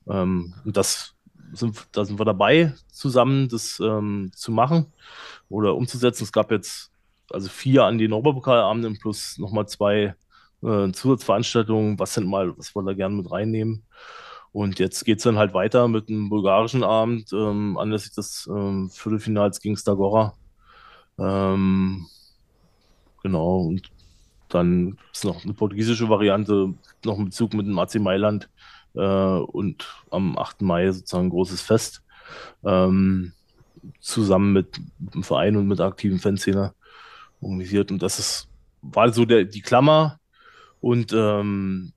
ähm, 0.07 0.53
und 0.63 0.77
das 0.77 1.15
sind, 1.53 1.87
da 1.91 2.05
sind 2.05 2.19
wir 2.19 2.25
dabei, 2.25 2.73
zusammen 2.91 3.49
das 3.49 3.79
ähm, 3.79 4.31
zu 4.35 4.51
machen 4.51 4.87
oder 5.49 5.75
umzusetzen. 5.75 6.23
Es 6.23 6.31
gab 6.31 6.51
jetzt 6.51 6.91
also 7.31 7.49
vier 7.49 7.83
an 7.85 7.97
den 7.97 8.13
Europapokalabenden 8.13 8.97
plus 8.99 9.37
nochmal 9.37 9.67
zwei 9.67 10.15
äh, 10.63 10.91
Zusatzveranstaltungen, 10.91 11.99
was 11.99 12.13
sind 12.13 12.27
mal, 12.27 12.57
was 12.57 12.75
wir 12.75 12.83
da 12.83 12.93
gerne 12.93 13.15
mit 13.15 13.31
reinnehmen. 13.31 13.83
Und 14.51 14.79
jetzt 14.79 15.05
geht 15.05 15.19
es 15.19 15.23
dann 15.23 15.37
halt 15.37 15.53
weiter 15.53 15.87
mit 15.87 16.09
einem 16.09 16.29
bulgarischen 16.29 16.83
Abend, 16.83 17.31
ähm, 17.33 17.77
anlässlich 17.77 18.15
des 18.15 18.49
ähm, 18.51 18.89
Viertelfinals 18.89 19.61
gegen 19.61 19.77
Stagora. 19.77 20.33
Ähm, 21.19 22.07
genau, 23.21 23.59
und 23.59 23.91
dann 24.49 24.97
ist 25.13 25.25
noch 25.25 25.43
eine 25.43 25.53
portugiesische 25.53 26.09
Variante, 26.09 26.73
noch 27.05 27.19
ein 27.19 27.25
Bezug 27.25 27.53
mit 27.53 27.67
dem 27.67 27.77
AC 27.77 27.95
Mailand 27.95 28.49
und 28.93 29.87
am 30.09 30.37
8. 30.37 30.61
Mai 30.61 30.91
sozusagen 30.91 31.27
ein 31.27 31.31
großes 31.31 31.61
Fest. 31.61 32.03
Ähm, 32.63 33.33
zusammen 33.99 34.53
mit, 34.53 34.79
dem 34.99 35.23
Verein 35.23 35.55
und 35.55 35.67
mit 35.67 35.79
aktiven 35.79 36.19
Fanszene 36.19 36.73
organisiert. 37.41 37.91
Und 37.91 38.01
das 38.01 38.19
ist, 38.19 38.47
war 38.81 39.11
so 39.11 39.25
der, 39.25 39.45
die 39.45 39.61
Klammer. 39.61 40.19
Und 40.81 41.13
ähm, 41.13 41.93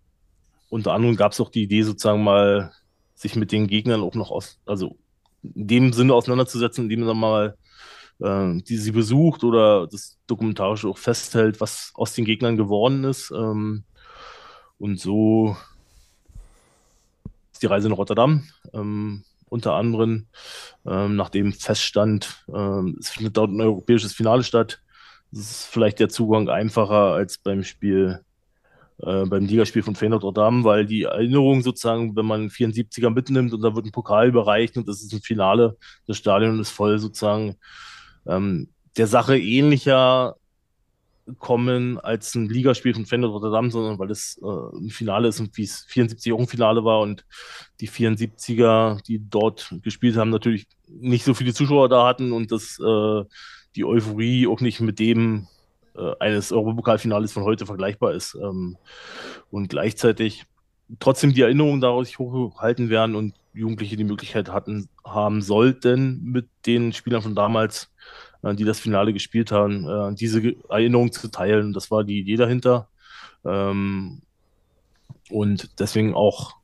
unter 0.69 0.93
anderem 0.93 1.17
gab 1.17 1.33
es 1.33 1.41
auch 1.41 1.51
die 1.51 1.63
Idee, 1.63 1.83
sozusagen 1.83 2.25
mal 2.25 2.73
sich 3.15 3.37
mit 3.37 3.53
den 3.53 3.67
Gegnern 3.67 4.01
auch 4.01 4.15
noch 4.15 4.31
aus, 4.31 4.59
also 4.67 4.97
in 5.43 5.67
dem 5.67 5.93
Sinne 5.93 6.15
auseinanderzusetzen, 6.15 6.85
indem 6.85 7.05
man 7.05 7.17
mal 7.17 7.57
äh, 8.21 8.61
die 8.63 8.77
sie 8.77 8.93
besucht 8.93 9.45
oder 9.45 9.87
das 9.87 10.19
Dokumentarische 10.27 10.89
auch 10.89 10.99
festhält, 10.99 11.61
was 11.61 11.93
aus 11.95 12.15
den 12.15 12.25
Gegnern 12.25 12.57
geworden 12.57 13.05
ist. 13.05 13.31
Ähm, 13.31 13.85
und 14.79 14.99
so 14.99 15.57
die 17.63 17.67
Reise 17.67 17.89
nach 17.89 17.99
Rotterdam. 17.99 18.45
Ähm, 18.73 19.25
unter 19.49 19.75
anderem, 19.75 20.27
ähm, 20.87 21.17
nachdem 21.17 21.53
feststand, 21.53 22.47
ähm, 22.55 22.97
es 22.99 23.11
findet 23.11 23.37
dort 23.37 23.51
ein 23.51 23.61
europäisches 23.61 24.15
Finale 24.15 24.45
statt. 24.45 24.81
Das 25.31 25.43
ist 25.43 25.67
vielleicht 25.67 26.01
der 26.01 26.09
Zugang 26.09 26.49
einfacher 26.49 27.13
als 27.13 27.37
beim 27.37 27.63
Spiel, 27.63 28.21
äh, 29.03 29.27
beim 29.27 29.45
Ligaspiel 29.45 29.83
von 29.83 29.95
Feyenoord 29.95 30.25
Rotterdam, 30.25 30.65
weil 30.65 30.87
die 30.87 31.03
Erinnerung 31.03 31.61
sozusagen, 31.61 32.17
wenn 32.17 32.25
man 32.25 32.49
74er 32.49 33.11
mitnimmt 33.11 33.53
und 33.53 33.61
da 33.61 33.75
wird 33.75 33.85
ein 33.85 33.93
Pokal 33.93 34.29
überreicht 34.29 34.79
und 34.79 34.89
das 34.89 35.03
ist 35.03 35.13
ein 35.13 35.21
Finale, 35.21 35.77
das 36.07 36.17
Stadion 36.17 36.59
ist 36.59 36.71
voll 36.71 36.99
sozusagen 36.99 37.57
ähm, 38.27 38.69
der 38.97 39.07
Sache 39.07 39.39
ähnlicher 39.39 40.37
kommen 41.39 41.99
als 41.99 42.35
ein 42.35 42.49
Ligaspiel 42.49 42.95
von 42.95 43.07
Feyenoord 43.07 43.35
Rotterdam, 43.35 43.71
sondern 43.71 43.99
weil 43.99 44.11
es 44.11 44.41
äh, 44.43 44.79
ein 44.79 44.91
Finale 44.91 45.29
ist 45.29 45.41
und 45.41 45.57
wie 45.57 45.65
es 45.65 45.85
74 45.89 46.33
auch 46.33 46.41
ein 46.41 46.49
Finale 46.49 46.85
war 46.85 47.01
und 47.01 47.25
die 47.81 47.89
74er, 47.89 49.03
die 49.05 49.21
dort 49.29 49.75
gespielt 49.83 50.17
haben, 50.17 50.31
natürlich 50.31 50.67
nicht 50.89 51.25
so 51.25 51.35
viele 51.35 51.55
Zuschauer 51.55 51.89
da 51.89 52.07
hatten 52.07 52.33
und 52.33 52.51
dass 52.51 52.79
äh, 52.81 53.25
die 53.77 53.85
Euphorie 53.85 54.47
auch 54.47 54.61
nicht 54.61 54.81
mit 54.81 54.99
dem 54.99 55.47
äh, 55.95 56.13
eines 56.19 56.53
Europapokalfinales 56.53 57.33
von 57.33 57.45
heute 57.45 57.67
vergleichbar 57.67 58.13
ist. 58.13 58.35
Ähm, 58.35 58.77
und 59.51 59.69
gleichzeitig 59.69 60.45
trotzdem 60.99 61.33
die 61.33 61.43
Erinnerungen 61.43 61.81
daraus 61.81 62.19
hochgehalten 62.19 62.91
werden 62.91 63.15
und 63.15 63.35
Jugendliche 63.55 63.97
die 63.97 64.05
Möglichkeit 64.05 64.51
hatten, 64.51 64.89
haben 65.05 65.43
sollten, 65.43 66.23
mit 66.25 66.49
den 66.67 66.93
Spielern 66.93 67.23
von 67.23 67.35
damals 67.35 67.91
die 68.43 68.65
das 68.65 68.81
Finale 68.81 69.13
gespielt 69.13 69.53
haben, 69.53 69.89
äh, 69.89 70.15
diese 70.15 70.55
Erinnerung 70.69 71.13
zu 71.13 71.29
teilen. 71.29 71.73
Das 71.73 71.91
war 71.91 72.05
die 72.05 72.19
Idee 72.19 72.37
dahinter. 72.37 72.89
Ähm, 73.45 74.23
und 75.31 75.79
deswegen 75.81 76.15
auch 76.15 76.57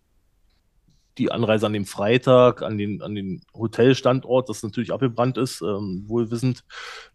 die 1.19 1.31
Anreise 1.33 1.67
an 1.67 1.73
dem 1.73 1.87
Freitag, 1.87 2.63
an 2.63 2.79
den, 2.79 3.03
an 3.03 3.15
den 3.15 3.43
Hotelstandort, 3.55 4.49
das 4.49 4.63
natürlich 4.63 4.93
abgebrannt 4.93 5.37
ist, 5.37 5.61
ähm, 5.63 6.05
wohlwissend. 6.07 6.65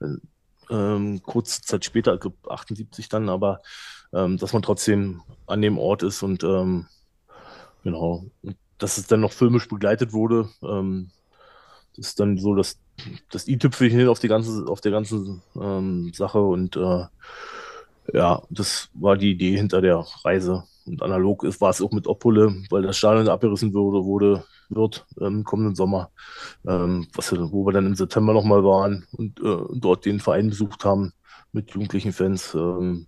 Äh, 0.01 0.15
ähm, 0.69 1.21
kurze 1.23 1.61
Zeit 1.61 1.85
später, 1.85 2.13
ich 2.13 2.21
glaube 2.21 2.37
78 2.49 3.09
dann, 3.09 3.29
aber 3.29 3.61
ähm, 4.13 4.37
dass 4.37 4.53
man 4.53 4.61
trotzdem 4.61 5.21
an 5.47 5.61
dem 5.61 5.77
Ort 5.77 6.03
ist 6.03 6.23
und 6.23 6.43
ähm, 6.43 6.87
genau, 7.83 8.25
dass 8.77 8.97
es 8.97 9.07
dann 9.07 9.21
noch 9.21 9.33
filmisch 9.33 9.67
begleitet 9.67 10.13
wurde. 10.13 10.49
Ähm, 10.61 11.11
das 11.95 12.07
ist 12.07 12.19
dann 12.19 12.37
so 12.37 12.55
das, 12.55 12.79
das 13.31 13.47
i-Tüpfelchen 13.47 14.07
auf 14.07 14.19
die 14.19 14.27
ganze, 14.27 14.65
auf 14.67 14.81
der 14.81 14.91
ganzen 14.91 15.41
ähm, 15.59 16.11
Sache 16.13 16.41
und 16.41 16.75
äh, 16.75 17.05
ja, 18.13 18.41
das 18.49 18.89
war 18.93 19.17
die 19.17 19.31
Idee 19.31 19.55
hinter 19.55 19.81
der 19.81 20.05
Reise. 20.23 20.63
Und 20.85 21.01
analog 21.01 21.45
ist, 21.45 21.61
war 21.61 21.69
es 21.69 21.81
auch 21.81 21.91
mit 21.91 22.07
Opole, 22.07 22.53
weil 22.69 22.81
das 22.81 22.97
Stadion 22.97 23.29
abgerissen 23.29 23.73
wurde, 23.73 24.03
wurde 24.03 24.43
wird 24.75 25.05
ähm, 25.21 25.43
kommenden 25.43 25.75
Sommer, 25.75 26.11
ähm, 26.67 27.07
was, 27.13 27.31
wo 27.31 27.65
wir 27.65 27.73
dann 27.73 27.85
im 27.85 27.95
September 27.95 28.33
nochmal 28.33 28.63
waren 28.63 29.05
und 29.11 29.39
äh, 29.39 29.57
dort 29.73 30.05
den 30.05 30.19
Verein 30.19 30.49
besucht 30.49 30.85
haben 30.85 31.13
mit 31.51 31.71
jugendlichen 31.71 32.13
Fans. 32.13 32.53
Ähm, 32.53 33.07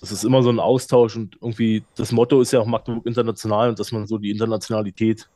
das 0.00 0.12
ist 0.12 0.24
immer 0.24 0.42
so 0.42 0.50
ein 0.50 0.60
Austausch 0.60 1.16
und 1.16 1.36
irgendwie 1.40 1.84
das 1.96 2.12
Motto 2.12 2.40
ist 2.40 2.52
ja 2.52 2.60
auch 2.60 2.66
Magdeburg 2.66 3.06
international 3.06 3.70
und 3.70 3.78
dass 3.78 3.92
man 3.92 4.06
so 4.06 4.18
die 4.18 4.30
Internationalität 4.30 5.28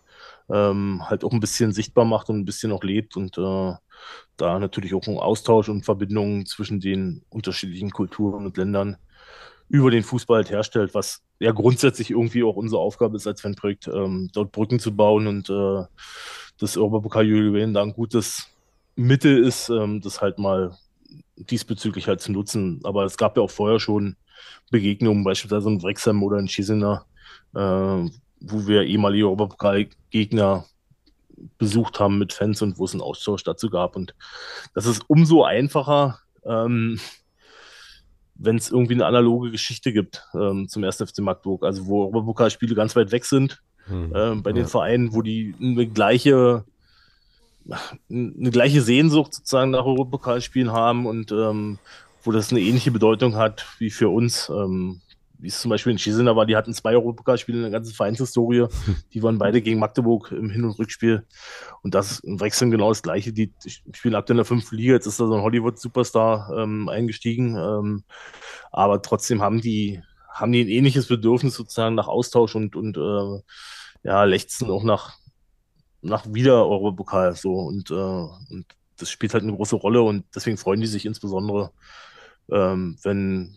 ähm, 0.53 1.03
halt 1.09 1.25
auch 1.25 1.33
ein 1.33 1.41
bisschen 1.41 1.73
sichtbar 1.73 2.05
macht 2.05 2.29
und 2.29 2.38
ein 2.38 2.45
bisschen 2.45 2.73
auch 2.73 2.85
lebt 2.85 3.17
und 3.17 3.38
äh, 3.38 3.73
da 4.37 4.59
natürlich 4.59 4.95
auch 4.95 5.07
ein 5.07 5.19
Austausch 5.19 5.69
und 5.69 5.85
Verbindungen 5.85 6.47
zwischen 6.47 6.81
den 6.81 7.25
unterschiedlichen 7.31 7.91
Kulturen 7.91 8.45
und 8.45 8.57
Ländern 8.57 8.97
über 9.69 9.91
den 9.91 10.03
Fußball 10.03 10.38
halt 10.38 10.51
herstellt, 10.51 10.95
was 10.95 11.23
ja 11.38 11.53
grundsätzlich 11.53 12.11
irgendwie 12.11 12.43
auch 12.43 12.57
unsere 12.57 12.83
Aufgabe 12.83 13.17
ist 13.17 13.27
als 13.27 13.41
Fanprojekt, 13.41 13.88
ähm, 13.88 14.31
dort 14.35 14.53
Brücken 14.53 14.79
zu 14.79 14.95
bauen 14.95 15.27
und 15.27 15.49
äh, 15.49 15.85
das 16.59 16.77
Europapokal-Jubiläum 16.77 17.73
da 17.73 17.83
ein 17.83 17.95
gutes 17.95 18.49
Mittel 18.95 19.43
ist, 19.43 19.71
ähm, 19.71 20.01
das 20.03 20.21
halt 20.21 20.38
mal 20.38 20.77
diesbezüglich 21.37 22.07
halt 22.07 22.21
zu 22.21 22.33
nutzen. 22.33 22.81
Aber 22.85 23.05
es 23.05 23.17
gab 23.17 23.37
ja 23.37 23.43
auch 23.43 23.51
vorher 23.51 23.81
schon 23.81 24.17
Begegnungen, 24.71 25.25
beispielsweise 25.25 25.71
in 25.71 25.83
Wrexham 25.83 26.23
oder 26.23 26.38
in 26.38 26.47
Chisinau, 26.47 27.01
äh, 27.55 28.11
wo 28.44 28.66
wir 28.66 28.83
ehemalige 28.83 29.24
Europapokalgegner 29.26 30.66
besucht 31.59 31.98
haben 32.00 32.18
mit 32.18 32.33
Fans 32.33 32.62
und 32.62 32.78
wo 32.78 32.85
es 32.85 32.92
einen 32.92 33.00
Austausch 33.00 33.42
dazu 33.44 33.70
gab. 33.70 33.96
Und 33.96 34.14
das 34.74 34.87
ist 34.87 35.09
umso 35.09 35.44
einfacher, 35.44 36.18
ähm, 36.44 37.00
wenn 38.35 38.57
es 38.57 38.70
irgendwie 38.70 38.94
eine 38.94 39.07
analoge 39.07 39.50
Geschichte 39.50 39.92
gibt 39.92 40.24
ähm, 40.35 40.68
zum 40.68 40.85
1. 40.85 40.96
FC 40.96 41.18
Magdeburg, 41.18 41.64
also 41.64 41.87
wo 41.87 42.02
Europapokalspiele 42.05 42.74
ganz 42.74 42.96
weit 42.96 43.12
weg 43.12 43.24
sind, 43.24 43.62
hm, 43.87 44.14
äh, 44.14 44.35
bei 44.37 44.50
ja. 44.50 44.55
den 44.55 44.66
Vereinen, 44.66 45.14
wo 45.14 45.22
die 45.22 45.55
eine 45.61 45.87
gleiche 45.87 46.64
eine 48.11 48.50
gleiche 48.50 48.83
Sehnsucht 48.83 49.35
sozusagen 49.35 49.70
nach 49.70 49.85
Europapokalspielen 49.85 50.72
haben 50.72 51.07
und 51.07 51.31
ähm, 51.31 51.78
wo 52.24 52.33
das 52.33 52.50
eine 52.50 52.61
ähnliche 52.61 52.90
Bedeutung 52.90 53.37
hat 53.37 53.66
wie 53.78 53.90
für 53.90 54.09
uns. 54.09 54.48
Ähm, 54.48 55.00
wie 55.42 55.48
es 55.48 55.61
zum 55.61 55.70
Beispiel 55.70 55.90
in 55.90 55.98
Chisinau 55.98 56.37
war, 56.37 56.46
die 56.46 56.55
hatten 56.55 56.72
zwei 56.72 56.92
Europapokalspiele 56.92 57.59
in 57.59 57.62
der 57.64 57.72
ganzen 57.72 57.92
Vereinshistorie. 57.92 58.66
Die 59.12 59.22
waren 59.24 59.38
beide 59.38 59.61
gegen 59.61 59.81
Magdeburg 59.81 60.31
im 60.31 60.50
Hin- 60.50 60.64
und 60.64 60.78
Rückspiel. 60.78 61.26
Und 61.83 61.96
das 61.96 62.20
im 62.20 62.40
Wechseln 62.40 62.70
genau 62.70 62.90
das 62.90 63.02
Gleiche. 63.02 63.33
Die, 63.33 63.52
die 63.64 63.70
spielen 63.92 64.14
aktuell 64.14 64.37
in 64.37 64.38
der 64.38 64.44
fünften 64.44 64.76
Liga. 64.76 64.94
Jetzt 64.94 65.07
ist 65.07 65.18
da 65.18 65.26
so 65.26 65.35
ein 65.35 65.42
Hollywood-Superstar 65.42 66.57
ähm, 66.57 66.88
eingestiegen. 66.88 67.57
Ähm, 67.57 68.05
aber 68.70 69.02
trotzdem 69.02 69.42
haben 69.42 69.61
die, 69.61 70.00
haben 70.31 70.52
die 70.52 70.62
ein 70.62 70.68
ähnliches 70.68 71.09
Bedürfnis 71.09 71.55
sozusagen 71.55 71.96
nach 71.96 72.07
Austausch 72.07 72.55
und, 72.55 72.76
und 72.76 72.96
äh, 72.96 73.42
ja, 74.05 74.22
lechzen 74.22 74.70
auch 74.70 74.85
nach, 74.85 75.18
nach 76.02 76.24
wieder 76.33 76.64
Europapokal. 76.68 77.35
So. 77.35 77.55
Und, 77.55 77.90
äh, 77.90 77.94
und 77.94 78.64
das 78.96 79.11
spielt 79.11 79.35
halt 79.35 79.42
eine 79.42 79.57
große 79.57 79.74
Rolle 79.74 80.02
und 80.02 80.24
deswegen 80.37 80.57
freuen 80.57 80.81
die 80.81 80.87
sich 80.87 81.05
insbesondere, 81.05 81.72
ähm, 82.48 82.96
wenn, 83.02 83.57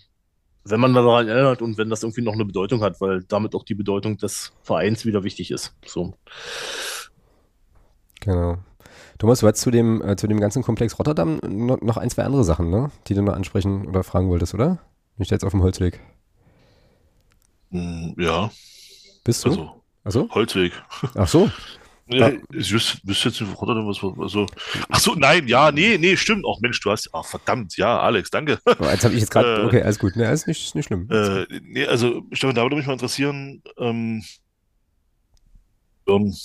wenn 0.66 0.80
man 0.80 0.94
daran 0.94 1.28
erinnert 1.28 1.62
und 1.62 1.78
wenn 1.78 1.90
das 1.90 2.04
irgendwie 2.04 2.22
noch 2.22 2.34
eine 2.34 2.46
Bedeutung 2.46 2.82
hat, 2.82 3.00
weil 3.00 3.24
damit 3.24 3.56
auch 3.56 3.64
die 3.64 3.76
Bedeutung 3.76 4.18
des 4.18 4.52
Vereins 4.64 5.06
wieder 5.06 5.24
wichtig 5.24 5.52
ist. 5.52 5.76
So. 5.86 6.14
Genau. 8.22 8.58
Thomas, 9.20 9.40
du 9.40 9.48
hast 9.48 9.62
zu 9.62 9.72
dem, 9.72 10.02
äh, 10.02 10.16
zu 10.16 10.28
dem 10.28 10.40
ganzen 10.40 10.64
Komplex 10.64 10.98
Rotterdam 11.00 11.40
noch, 11.48 11.98
ein, 11.98 12.10
zwei 12.10 12.24
andere 12.24 12.44
Sachen, 12.44 12.70
ne? 12.70 12.92
die 13.08 13.14
du 13.14 13.22
noch 13.22 13.34
ansprechen 13.34 13.88
oder 13.88 14.04
fragen 14.04 14.30
wolltest, 14.30 14.54
oder? 14.54 14.80
Bin 15.16 15.24
ich 15.24 15.30
jetzt 15.30 15.46
auf 15.46 15.52
dem 15.52 15.62
Holzweg? 15.62 16.02
Hm, 17.72 18.16
ja. 18.18 18.52
Bist 19.24 19.46
du? 19.46 19.50
Also, 19.50 19.82
also? 20.04 20.30
Holzweg. 20.32 20.74
Ach 21.16 21.28
so. 21.28 21.50
Ja, 22.08 22.32
ich 22.54 22.72
wüsste, 22.72 23.00
jetzt 23.08 23.42
nicht, 23.42 23.60
Rotterdam 23.60 23.88
was, 23.88 24.00
also. 24.20 24.46
Ach 24.90 25.00
so, 25.00 25.16
nein, 25.16 25.48
ja, 25.48 25.72
nee, 25.72 25.98
nee, 25.98 26.16
stimmt. 26.16 26.46
Auch 26.46 26.62
Mensch, 26.62 26.80
du 26.82 26.92
hast, 26.92 27.10
ach 27.14 27.26
verdammt, 27.26 27.78
ja, 27.78 28.00
Alex, 28.00 28.30
danke. 28.30 28.60
Oh, 28.66 28.86
jetzt 28.86 29.04
habe 29.04 29.16
ich 29.16 29.22
jetzt 29.22 29.32
gerade, 29.32 29.64
äh, 29.64 29.66
okay, 29.66 29.82
alles 29.82 29.98
gut, 29.98 30.16
ne, 30.16 30.32
ist 30.32 30.48
nicht, 30.48 30.76
nicht 30.76 30.86
schlimm. 30.86 31.10
Äh, 31.10 31.48
nee, 31.64 31.86
also, 31.88 32.22
Stefan, 32.32 32.56
da 32.56 32.62
würde 32.62 32.76
mich 32.76 32.86
mal 32.86 32.94
interessieren, 32.94 33.64
ähm, 33.80 34.24
ähm, 36.08 36.36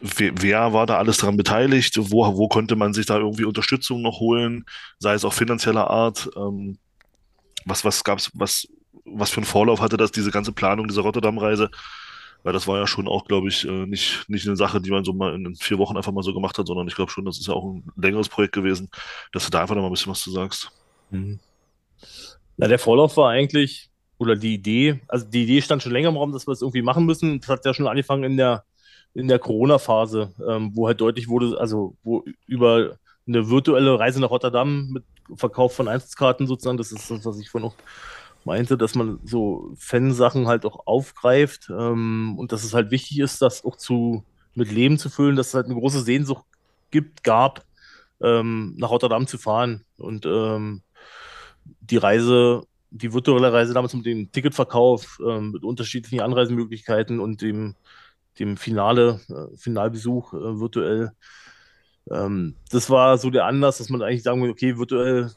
wer, 0.00 0.32
wer, 0.42 0.72
war 0.72 0.86
da 0.86 0.98
alles 0.98 1.16
daran 1.16 1.36
beteiligt? 1.36 1.96
Wo, 1.98 2.36
wo 2.36 2.48
konnte 2.48 2.76
man 2.76 2.92
sich 2.92 3.06
da 3.06 3.18
irgendwie 3.18 3.44
Unterstützung 3.44 4.02
noch 4.02 4.20
holen? 4.20 4.64
Sei 4.98 5.14
es 5.14 5.24
auch 5.24 5.32
finanzieller 5.32 5.88
Art? 5.88 6.28
Ähm, 6.36 6.78
was, 7.64 7.84
was 7.84 8.04
gab's, 8.04 8.30
was, 8.34 8.68
was 9.04 9.30
für 9.30 9.38
einen 9.38 9.46
Vorlauf 9.46 9.80
hatte 9.80 9.96
das, 9.96 10.12
diese 10.12 10.30
ganze 10.30 10.52
Planung 10.52 10.88
dieser 10.88 11.02
Rotterdam-Reise? 11.02 11.70
Weil 12.48 12.54
das 12.54 12.66
war 12.66 12.78
ja 12.78 12.86
schon 12.86 13.08
auch, 13.08 13.26
glaube 13.26 13.48
ich, 13.48 13.68
äh, 13.68 13.84
nicht, 13.84 14.24
nicht 14.26 14.46
eine 14.46 14.56
Sache, 14.56 14.80
die 14.80 14.90
man 14.90 15.04
so 15.04 15.12
mal 15.12 15.34
in 15.34 15.54
vier 15.54 15.76
Wochen 15.76 15.98
einfach 15.98 16.12
mal 16.12 16.22
so 16.22 16.32
gemacht 16.32 16.56
hat, 16.56 16.66
sondern 16.66 16.88
ich 16.88 16.94
glaube 16.94 17.10
schon, 17.10 17.26
das 17.26 17.38
ist 17.38 17.46
ja 17.46 17.52
auch 17.52 17.74
ein 17.74 17.84
längeres 17.94 18.30
Projekt 18.30 18.54
gewesen, 18.54 18.88
dass 19.32 19.44
du 19.44 19.50
da 19.50 19.60
einfach 19.60 19.74
noch 19.74 19.82
mal 19.82 19.88
ein 19.88 19.92
bisschen 19.92 20.10
was 20.10 20.22
zu 20.22 20.30
sagst. 20.30 20.70
Mhm. 21.10 21.40
Na, 22.56 22.66
der 22.66 22.78
Vorlauf 22.78 23.18
war 23.18 23.28
eigentlich, 23.28 23.90
oder 24.16 24.34
die 24.34 24.54
Idee, 24.54 24.98
also 25.08 25.26
die 25.26 25.42
Idee 25.42 25.60
stand 25.60 25.82
schon 25.82 25.92
länger 25.92 26.08
im 26.08 26.16
Raum, 26.16 26.32
dass 26.32 26.46
wir 26.46 26.52
es 26.52 26.60
das 26.60 26.62
irgendwie 26.62 26.80
machen 26.80 27.04
müssen. 27.04 27.38
Das 27.38 27.50
hat 27.50 27.66
ja 27.66 27.74
schon 27.74 27.86
angefangen 27.86 28.24
in 28.24 28.38
der, 28.38 28.64
in 29.12 29.28
der 29.28 29.40
Corona-Phase, 29.40 30.32
ähm, 30.48 30.70
wo 30.72 30.86
halt 30.86 31.02
deutlich 31.02 31.28
wurde, 31.28 31.60
also 31.60 31.96
wo 32.02 32.24
über 32.46 32.96
eine 33.26 33.50
virtuelle 33.50 33.98
Reise 33.98 34.22
nach 34.22 34.30
Rotterdam 34.30 34.88
mit 34.88 35.04
Verkauf 35.34 35.74
von 35.74 35.86
Einzelkarten 35.86 36.46
sozusagen, 36.46 36.78
das 36.78 36.92
ist 36.92 37.10
das, 37.10 37.26
was 37.26 37.38
ich 37.38 37.50
vorhin 37.50 37.68
noch 37.68 37.76
meinte, 38.48 38.78
dass 38.78 38.94
man 38.94 39.20
so 39.24 39.74
Fansachen 39.76 40.48
halt 40.48 40.64
auch 40.64 40.86
aufgreift 40.86 41.70
ähm, 41.70 42.34
und 42.38 42.50
dass 42.50 42.64
es 42.64 42.74
halt 42.74 42.90
wichtig 42.90 43.20
ist, 43.20 43.42
das 43.42 43.64
auch 43.64 43.76
zu 43.76 44.24
mit 44.54 44.72
Leben 44.72 44.98
zu 44.98 45.10
füllen, 45.10 45.36
dass 45.36 45.48
es 45.48 45.54
halt 45.54 45.66
eine 45.66 45.74
große 45.74 46.02
Sehnsucht 46.02 46.44
gibt, 46.90 47.22
gab, 47.22 47.64
ähm, 48.22 48.74
nach 48.78 48.90
Rotterdam 48.90 49.26
zu 49.26 49.38
fahren. 49.38 49.84
Und 49.98 50.26
ähm, 50.26 50.82
die 51.64 51.98
Reise, 51.98 52.62
die 52.90 53.12
virtuelle 53.12 53.52
Reise 53.52 53.74
damals 53.74 53.94
mit 53.94 54.06
dem 54.06 54.32
Ticketverkauf, 54.32 55.20
ähm, 55.24 55.52
mit 55.52 55.62
unterschiedlichen 55.62 56.20
Anreisemöglichkeiten 56.20 57.20
und 57.20 57.42
dem, 57.42 57.74
dem 58.38 58.56
Finale, 58.56 59.20
äh, 59.28 59.56
Finalbesuch 59.56 60.32
äh, 60.32 60.58
virtuell. 60.58 61.12
Ähm, 62.10 62.54
das 62.70 62.88
war 62.88 63.18
so 63.18 63.28
der 63.30 63.44
Anlass, 63.44 63.78
dass 63.78 63.90
man 63.90 64.02
eigentlich 64.02 64.22
sagen 64.22 64.42
will, 64.42 64.50
okay, 64.50 64.78
virtuell 64.78 65.30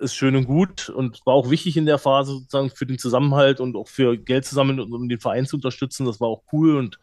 ist 0.00 0.14
schön 0.14 0.34
und 0.34 0.46
gut 0.46 0.88
und 0.88 1.20
war 1.26 1.34
auch 1.34 1.50
wichtig 1.50 1.76
in 1.76 1.86
der 1.86 1.98
Phase 1.98 2.32
sozusagen 2.32 2.70
für 2.70 2.86
den 2.86 2.98
Zusammenhalt 2.98 3.60
und 3.60 3.76
auch 3.76 3.88
für 3.88 4.16
Geld 4.16 4.44
zusammen 4.44 4.80
und 4.80 4.92
um 4.92 5.08
den 5.08 5.20
Verein 5.20 5.46
zu 5.46 5.56
unterstützen. 5.56 6.06
Das 6.06 6.20
war 6.20 6.28
auch 6.28 6.42
cool 6.52 6.76
und 6.76 6.98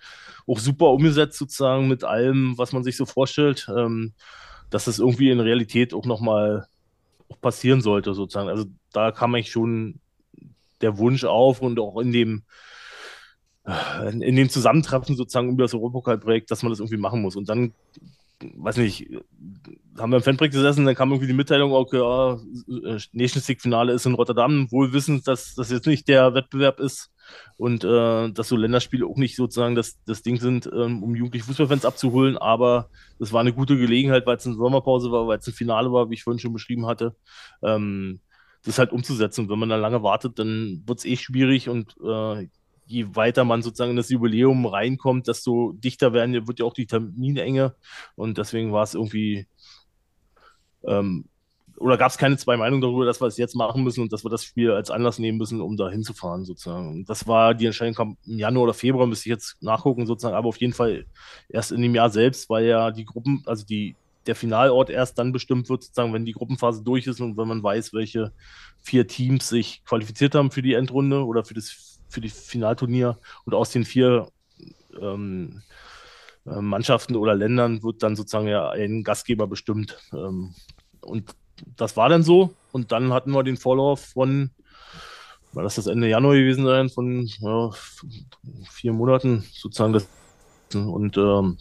auch 0.47 0.60
super 0.60 0.88
umgesetzt 0.88 1.38
sozusagen 1.38 1.88
mit 1.88 2.03
allem, 2.03 2.57
was 2.57 2.73
man 2.73 2.83
sich 2.83 2.97
so 2.97 3.05
vorstellt, 3.05 3.67
ähm, 3.75 4.13
dass 4.69 4.86
das 4.86 4.99
irgendwie 4.99 5.29
in 5.29 5.39
Realität 5.39 5.93
auch 5.93 6.05
nochmal 6.05 6.67
passieren 7.41 7.81
sollte 7.81 8.13
sozusagen. 8.13 8.49
Also 8.49 8.65
da 8.91 9.12
kam 9.12 9.36
eigentlich 9.36 9.51
schon 9.51 9.99
der 10.81 10.97
Wunsch 10.97 11.23
auf 11.23 11.62
und 11.62 11.79
auch 11.79 11.99
in 11.99 12.12
dem 12.12 12.43
äh, 13.65 14.10
in 14.10 14.36
dem 14.36 14.49
Zusammentreffen 14.49 15.15
sozusagen 15.15 15.51
über 15.51 15.63
das 15.63 15.73
Europapokalprojekt, 15.73 16.49
dass 16.49 16.63
man 16.63 16.71
das 16.71 16.79
irgendwie 16.79 16.97
machen 16.97 17.21
muss. 17.21 17.36
Und 17.36 17.49
dann 17.49 17.73
weiß 18.39 18.78
nicht, 18.78 19.08
haben 19.97 20.12
wir 20.12 20.17
im 20.17 20.23
Fanprojekt 20.23 20.54
gesessen, 20.54 20.86
dann 20.86 20.95
kam 20.95 21.10
irgendwie 21.10 21.28
die 21.28 21.34
Mitteilung, 21.34 21.71
okay, 21.73 21.97
ja, 21.97 22.34
äh, 22.34 23.00
Nations 23.12 23.47
League 23.47 23.62
Finale 23.62 23.93
ist 23.93 24.06
in 24.06 24.13
Rotterdam, 24.13 24.71
wohl 24.71 24.93
wissend, 24.93 25.28
dass 25.28 25.56
das 25.56 25.71
jetzt 25.71 25.88
nicht 25.88 26.08
der 26.08 26.34
Wettbewerb 26.34 26.80
ist 26.80 27.12
und 27.58 27.84
äh, 27.84 28.32
dass 28.32 28.47
so 28.47 28.56
Länderspiele 28.56 29.06
auch 29.06 29.17
nicht 29.17 29.36
sozusagen 29.36 29.76
das, 29.76 29.97
das 30.06 30.21
Ding 30.21 30.38
sind, 30.38 30.69
ähm, 30.71 31.04
um 31.04 31.15
jugendliche 31.15 31.45
Fußballfans 31.45 31.86
abzuholen, 31.86 32.38
aber 32.38 32.89
das 33.19 33.34
war 33.34 33.41
eine 33.41 33.54
gute 33.54 33.78
Gelegenheit, 33.78 34.26
weil 34.26 34.38
es 34.38 34.45
eine 34.45 34.56
Sommerpause 34.56 35.12
war, 35.12 35.28
weil 35.28 35.39
es 35.39 35.47
ein 35.47 35.54
Finale 35.54 35.91
war, 35.91 36.10
wie 36.10 36.15
ich 36.15 36.23
vorhin 36.23 36.39
schon 36.39 36.54
beschrieben 36.54 36.86
hatte, 36.86 37.15
ähm, 37.63 38.19
das 38.63 38.78
halt 38.78 38.91
umzusetzen. 38.91 39.50
wenn 39.50 39.60
man 39.60 39.69
da 39.69 39.78
lange 39.78 40.04
wartet, 40.04 40.39
dann 40.39 40.84
wird 40.86 41.00
es 41.00 41.06
eh 41.06 41.17
schwierig 41.17 41.69
und 41.69 41.95
äh, 42.04 42.47
je 42.88 43.15
weiter 43.15 43.43
man 43.43 43.62
sozusagen 43.62 43.91
in 43.91 43.97
das 43.97 44.10
Jubiläum 44.10 44.65
reinkommt, 44.65 45.28
desto 45.28 45.73
dichter 45.73 46.13
werden, 46.13 46.47
wird 46.47 46.60
ja 46.60 46.65
auch 46.65 46.73
die 46.73 46.88
Terminenge. 46.88 47.76
Und 48.15 48.38
deswegen 48.38 48.71
war 48.71 48.84
es 48.84 48.95
irgendwie, 48.95 49.47
ähm, 50.86 51.26
oder 51.78 51.97
gab 51.97 52.10
es 52.10 52.17
keine 52.17 52.38
zwei 52.38 52.58
Meinungen 52.58 52.82
darüber, 52.82 53.06
dass 53.06 53.21
wir 53.21 53.28
es 53.28 53.38
jetzt 53.38 53.56
machen 53.56 53.84
müssen 53.84 54.02
und 54.02 54.12
dass 54.12 54.26
wir 54.26 54.30
das 54.30 54.43
Spiel 54.43 54.71
als 54.71 54.89
Anlass 54.89 55.19
nehmen 55.19 55.38
müssen, 55.38 55.62
um 55.62 55.78
da 55.78 55.89
hinzufahren, 55.89 56.43
sozusagen. 56.45 56.89
Und 56.89 57.10
das 57.10 57.28
war 57.28 57.54
die 57.54 57.67
Entscheidung 57.67 57.93
kam 57.93 58.17
im 58.26 58.39
Januar 58.39 58.63
oder 58.63 58.73
Februar, 58.73 59.06
müsste 59.06 59.30
ich 59.30 59.34
jetzt 59.34 59.62
nachgucken, 59.62 60.08
sozusagen, 60.08 60.36
aber 60.36 60.47
auf 60.47 60.58
jeden 60.58 60.73
Fall 60.73 61.06
erst 61.50 61.71
in 61.71 61.82
dem 61.82 61.93
Jahr 61.93 62.10
selbst, 62.10 62.50
weil 62.50 62.65
ja 62.65 62.91
die 62.91 63.06
Gruppen, 63.06 63.43
also 63.45 63.65
die, 63.65 63.95
der 64.26 64.36
Finalort 64.36 64.89
erst 64.89 65.19
dann 65.19 65.32
bestimmt 65.32 65.69
wird, 65.69 65.84
sozusagen, 65.84 66.13
wenn 66.13 66.26
die 66.26 66.34
Gruppenphase 66.34 66.84
durch 66.84 67.06
ist 67.06 67.21
und 67.21 67.38
wenn 67.38 67.47
man 67.47 67.62
weiß, 67.62 67.93
welche 67.93 68.32
vier 68.82 69.08
Teams 69.08 69.47
sich 69.50 69.84
qualifiziert 69.86 70.36
haben 70.36 70.52
für 70.52 70.62
die 70.62 70.73
Endrunde 70.73 71.26
oder 71.26 71.43
für 71.43 71.54
das 71.54 71.87
für 72.10 72.22
die 72.22 72.30
Finalturnier 72.30 73.17
und 73.46 73.54
aus 73.54 73.72
den 73.72 73.86
vier 73.86 74.28
ähm, 75.00 75.62
äh, 76.46 76.62
Mannschaften 76.62 77.15
oder 77.15 77.36
Ländern 77.36 77.84
wird 77.84 78.04
dann 78.04 78.15
sozusagen 78.15 78.48
ja 78.48 78.70
ein 78.70 79.04
Gastgeber 79.04 79.48
bestimmt. 79.48 79.98
Ähm, 80.13 80.54
und 81.02 81.36
das 81.76 81.98
war 81.98 82.10
dann 82.10 82.24
so. 82.24 82.54
Und 82.72 82.91
dann 82.91 83.13
hatten 83.13 83.32
wir 83.32 83.43
den 83.43 83.58
Vorlauf 83.58 84.06
von, 84.13 84.52
war 85.54 85.63
das 85.63 85.76
das 85.76 85.88
Ende 85.88 86.08
Januar 86.08 86.36
gewesen 86.36 86.65
sein, 86.65 86.89
von 86.89 87.26
ja, 87.26 87.72
vier 88.72 88.93
Monaten 88.93 89.43
sozusagen. 89.54 89.93
Das, 89.93 90.08
und 90.74 91.17
ähm, 91.17 91.58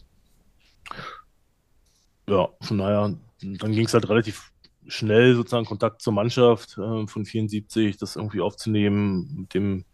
ja, 2.28 2.48
von 2.60 2.78
daher, 2.78 3.14
dann 3.40 3.72
ging 3.72 3.86
es 3.86 3.94
halt 3.94 4.08
relativ 4.08 4.52
schnell 4.88 5.34
sozusagen 5.34 5.66
Kontakt 5.66 6.02
zur 6.02 6.12
Mannschaft 6.12 6.78
äh, 6.78 7.06
von 7.06 7.24
74, 7.24 7.96
das 7.96 8.16
irgendwie 8.16 8.40
aufzunehmen, 8.40 9.36
mit 9.40 9.54
dem 9.54 9.84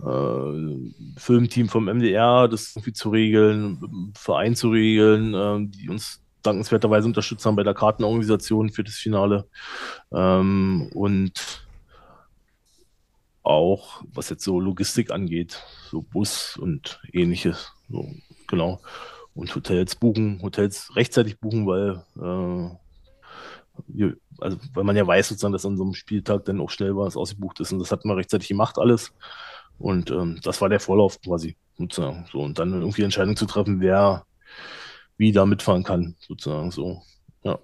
äh, 0.00 1.18
Filmteam 1.18 1.68
vom 1.68 1.86
MDR, 1.86 2.48
das 2.48 2.76
irgendwie 2.76 2.92
zu 2.92 3.10
regeln, 3.10 4.12
Verein 4.14 4.54
zu 4.54 4.70
regeln, 4.70 5.34
äh, 5.34 5.68
die 5.68 5.88
uns 5.88 6.22
dankenswerterweise 6.42 7.06
unterstützt 7.06 7.44
haben 7.44 7.56
bei 7.56 7.62
der 7.64 7.74
Kartenorganisation 7.74 8.70
für 8.70 8.84
das 8.84 8.94
Finale. 8.94 9.48
Ähm, 10.12 10.90
und 10.94 11.66
auch, 13.42 14.02
was 14.12 14.28
jetzt 14.28 14.44
so 14.44 14.60
Logistik 14.60 15.10
angeht, 15.10 15.62
so 15.90 16.02
Bus 16.02 16.56
und 16.56 17.00
ähnliches. 17.12 17.72
So, 17.88 18.08
genau. 18.48 18.80
Und 19.34 19.54
Hotels 19.54 19.94
buchen, 19.94 20.40
Hotels 20.42 20.96
rechtzeitig 20.96 21.38
buchen, 21.38 21.66
weil 21.66 22.02
äh, 22.16 22.76
also 24.38 24.58
weil 24.74 24.84
man 24.84 24.96
ja 24.96 25.06
weiß 25.06 25.28
sozusagen, 25.28 25.52
dass 25.52 25.66
an 25.66 25.76
so 25.76 25.84
einem 25.84 25.94
Spieltag 25.94 26.44
dann 26.44 26.60
auch 26.60 26.70
schnell 26.70 26.96
was 26.96 27.16
ausgebucht 27.16 27.60
ist 27.60 27.72
und 27.72 27.78
das 27.78 27.90
hat 27.90 28.04
man 28.04 28.16
rechtzeitig 28.16 28.48
gemacht 28.48 28.78
alles. 28.78 29.12
Und 29.78 30.10
ähm, 30.10 30.40
das 30.42 30.60
war 30.60 30.68
der 30.68 30.80
Vorlauf 30.80 31.20
quasi 31.20 31.56
sozusagen 31.76 32.26
so. 32.32 32.40
Und 32.40 32.58
dann 32.58 32.72
irgendwie 32.72 33.02
Entscheidung 33.02 33.36
zu 33.36 33.46
treffen, 33.46 33.80
wer 33.80 34.24
wie 35.18 35.32
da 35.32 35.46
mitfahren 35.46 35.84
kann 35.84 36.16
sozusagen 36.18 36.70
so. 36.70 37.02
Ja. 37.42 37.58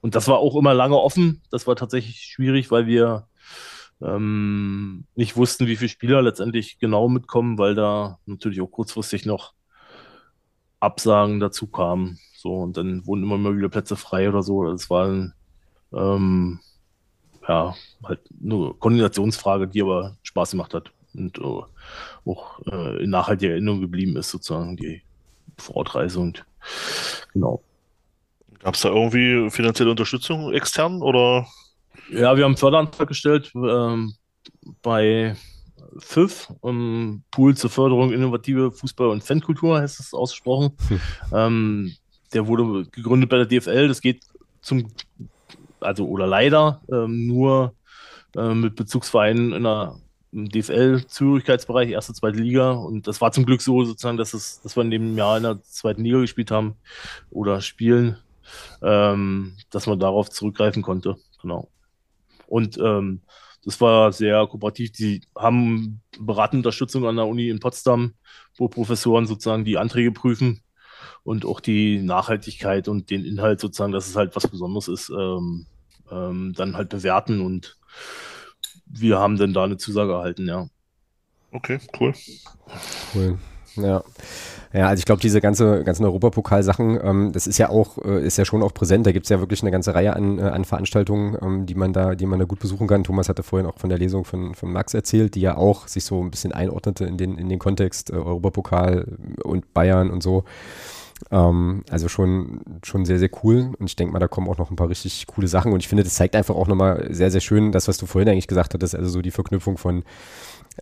Und 0.00 0.14
das 0.14 0.28
war 0.28 0.38
auch 0.38 0.56
immer 0.56 0.74
lange 0.74 0.98
offen, 0.98 1.42
das 1.50 1.66
war 1.66 1.76
tatsächlich 1.76 2.22
schwierig, 2.22 2.70
weil 2.70 2.86
wir 2.86 3.28
ähm, 4.00 5.04
nicht 5.14 5.36
wussten, 5.36 5.66
wie 5.66 5.76
viele 5.76 5.88
Spieler 5.88 6.22
letztendlich 6.22 6.78
genau 6.78 7.08
mitkommen, 7.08 7.58
weil 7.58 7.74
da 7.74 8.18
natürlich 8.26 8.60
auch 8.60 8.70
kurzfristig 8.70 9.26
noch 9.26 9.54
Absagen 10.82 11.40
dazu 11.40 11.66
kamen 11.66 12.18
so, 12.42 12.56
und 12.56 12.76
dann 12.76 13.06
wurden 13.06 13.22
immer 13.22 13.38
mal 13.38 13.56
wieder 13.56 13.68
Plätze 13.68 13.94
frei 13.94 14.28
oder 14.28 14.42
so. 14.42 14.64
Das 14.64 14.90
war 14.90 15.06
ein, 15.06 15.32
ähm, 15.92 16.58
ja, 17.48 17.76
halt 18.02 18.20
eine 18.42 18.74
Koordinationsfrage, 18.80 19.68
die 19.68 19.80
aber 19.80 20.16
Spaß 20.24 20.50
gemacht 20.50 20.74
hat 20.74 20.90
und 21.14 21.38
uh, 21.38 21.66
auch 22.26 22.60
äh, 22.66 23.04
in 23.04 23.10
nachhaltiger 23.10 23.52
Erinnerung 23.52 23.80
geblieben 23.80 24.16
ist, 24.16 24.30
sozusagen, 24.30 24.76
die 24.76 25.02
Vorortreise 25.56 26.18
und 26.18 26.44
genau. 27.32 27.62
Gab 28.58 28.74
es 28.74 28.80
da 28.80 28.88
irgendwie 28.88 29.48
finanzielle 29.50 29.90
Unterstützung 29.92 30.52
extern 30.52 31.00
oder? 31.00 31.46
Ja, 32.10 32.36
wir 32.36 32.42
haben 32.42 32.52
einen 32.52 32.56
Förderantrag 32.56 33.06
gestellt 33.06 33.52
ähm, 33.54 34.14
bei 34.82 35.36
FIF, 35.98 36.52
um 36.60 37.22
Pool 37.30 37.56
zur 37.56 37.70
Förderung 37.70 38.12
innovative 38.12 38.70
Fußball- 38.70 39.10
und 39.10 39.24
Fankultur 39.24 39.80
heißt 39.80 40.00
es 40.00 40.14
ausgesprochen. 40.14 40.72
Hm. 40.88 41.00
Ähm, 41.32 41.92
der 42.32 42.46
wurde 42.46 42.86
gegründet 42.90 43.30
bei 43.30 43.42
der 43.42 43.46
DFL. 43.46 43.88
Das 43.88 44.00
geht 44.00 44.22
zum, 44.60 44.88
also 45.80 46.06
oder 46.06 46.26
leider 46.26 46.80
ähm, 46.90 47.26
nur 47.26 47.74
äh, 48.36 48.54
mit 48.54 48.76
Bezugsvereinen 48.76 49.52
in 49.52 49.64
der 49.64 49.96
DFL-Zugehörigkeitsbereich, 50.32 51.90
erste, 51.90 52.14
zweite 52.14 52.38
Liga. 52.38 52.70
Und 52.72 53.06
das 53.06 53.20
war 53.20 53.32
zum 53.32 53.44
Glück 53.44 53.60
so 53.60 53.84
sozusagen, 53.84 54.16
dass, 54.16 54.32
es, 54.34 54.60
dass 54.62 54.76
wir 54.76 54.82
in 54.82 54.90
dem 54.90 55.16
Jahr 55.16 55.36
in 55.36 55.42
der 55.42 55.62
zweiten 55.62 56.04
Liga 56.04 56.20
gespielt 56.20 56.50
haben 56.50 56.74
oder 57.30 57.60
spielen, 57.60 58.16
ähm, 58.82 59.56
dass 59.70 59.86
man 59.86 60.00
darauf 60.00 60.30
zurückgreifen 60.30 60.82
konnte. 60.82 61.16
Genau. 61.42 61.68
Und 62.46 62.78
ähm, 62.78 63.20
das 63.64 63.80
war 63.80 64.12
sehr 64.12 64.46
kooperativ. 64.46 64.92
Die 64.92 65.22
haben 65.36 66.00
beratende 66.18 66.66
Unterstützung 66.66 67.06
an 67.06 67.16
der 67.16 67.26
Uni 67.26 67.48
in 67.48 67.60
Potsdam, 67.60 68.14
wo 68.56 68.68
Professoren 68.68 69.26
sozusagen 69.26 69.64
die 69.64 69.78
Anträge 69.78 70.12
prüfen 70.12 70.62
und 71.22 71.44
auch 71.44 71.60
die 71.60 72.02
Nachhaltigkeit 72.02 72.88
und 72.88 73.10
den 73.10 73.24
Inhalt 73.24 73.60
sozusagen, 73.60 73.92
dass 73.92 74.08
es 74.08 74.16
halt 74.16 74.34
was 74.34 74.48
Besonderes 74.48 74.88
ist, 74.88 75.10
ähm, 75.10 75.66
ähm, 76.10 76.52
dann 76.56 76.76
halt 76.76 76.88
bewerten 76.88 77.40
und 77.40 77.78
wir 78.86 79.18
haben 79.18 79.36
dann 79.36 79.54
da 79.54 79.64
eine 79.64 79.76
Zusage 79.76 80.12
erhalten, 80.12 80.46
ja. 80.46 80.68
Okay, 81.52 81.78
cool. 82.00 82.14
Cool. 83.14 83.38
Ja. 83.76 84.02
Ja, 84.74 84.88
also 84.88 85.00
ich 85.00 85.04
glaube, 85.04 85.20
diese 85.20 85.42
ganze, 85.42 85.84
ganzen 85.84 86.06
Europapokalsachen, 86.06 86.98
ähm, 87.02 87.32
das 87.32 87.46
ist 87.46 87.58
ja 87.58 87.68
auch, 87.68 87.98
äh, 87.98 88.26
ist 88.26 88.38
ja 88.38 88.46
schon 88.46 88.62
auch 88.62 88.72
präsent. 88.72 89.06
Da 89.06 89.12
gibt 89.12 89.26
es 89.26 89.30
ja 89.30 89.38
wirklich 89.38 89.60
eine 89.62 89.70
ganze 89.70 89.94
Reihe 89.94 90.16
an, 90.16 90.38
äh, 90.38 90.42
an 90.42 90.64
Veranstaltungen, 90.64 91.36
ähm, 91.42 91.66
die 91.66 91.74
man 91.74 91.92
da, 91.92 92.14
die 92.14 92.24
man 92.24 92.38
da 92.38 92.46
gut 92.46 92.58
besuchen 92.58 92.86
kann. 92.86 93.04
Thomas 93.04 93.28
hatte 93.28 93.42
vorhin 93.42 93.68
auch 93.68 93.78
von 93.78 93.90
der 93.90 93.98
Lesung 93.98 94.24
von, 94.24 94.54
von 94.54 94.72
Max 94.72 94.94
erzählt, 94.94 95.34
die 95.34 95.42
ja 95.42 95.58
auch 95.58 95.88
sich 95.88 96.04
so 96.04 96.22
ein 96.22 96.30
bisschen 96.30 96.52
einordnete 96.52 97.04
in 97.04 97.18
den, 97.18 97.36
in 97.36 97.50
den 97.50 97.58
Kontext 97.58 98.10
äh, 98.10 98.14
Europapokal 98.14 99.06
und 99.44 99.74
Bayern 99.74 100.10
und 100.10 100.22
so. 100.22 100.44
Ähm, 101.30 101.84
also 101.90 102.08
schon, 102.08 102.60
schon 102.82 103.04
sehr, 103.04 103.18
sehr 103.18 103.30
cool. 103.42 103.72
Und 103.78 103.86
ich 103.86 103.96
denke 103.96 104.12
mal, 104.12 104.18
da 104.20 104.28
kommen 104.28 104.48
auch 104.48 104.58
noch 104.58 104.70
ein 104.70 104.76
paar 104.76 104.88
richtig 104.88 105.26
coole 105.26 105.48
Sachen. 105.48 105.72
Und 105.72 105.80
ich 105.80 105.88
finde, 105.88 106.02
das 106.02 106.14
zeigt 106.14 106.34
einfach 106.34 106.54
auch 106.54 106.66
nochmal 106.66 107.08
sehr, 107.10 107.30
sehr 107.30 107.40
schön 107.40 107.72
das, 107.72 107.88
was 107.88 107.98
du 107.98 108.06
vorhin 108.06 108.30
eigentlich 108.30 108.48
gesagt 108.48 108.74
hattest. 108.74 108.94
Also 108.94 109.10
so 109.10 109.22
die 109.22 109.30
Verknüpfung 109.30 109.76
von 109.76 110.02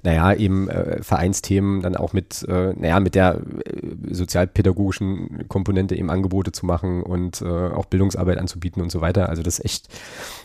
naja, 0.02 0.34
eben 0.34 0.68
äh, 0.68 1.02
Vereinsthemen 1.02 1.82
dann 1.82 1.96
auch 1.96 2.12
mit, 2.12 2.42
äh, 2.48 2.72
naja, 2.74 3.00
mit 3.00 3.14
der 3.14 3.40
äh, 3.64 4.14
sozialpädagogischen 4.14 5.48
Komponente 5.48 5.94
eben 5.94 6.10
Angebote 6.10 6.52
zu 6.52 6.66
machen 6.66 7.02
und 7.02 7.42
äh, 7.42 7.44
auch 7.44 7.86
Bildungsarbeit 7.86 8.38
anzubieten 8.38 8.82
und 8.82 8.90
so 8.90 9.00
weiter. 9.00 9.28
Also 9.28 9.42
das 9.42 9.58
ist 9.58 9.64
echt, 9.64 9.88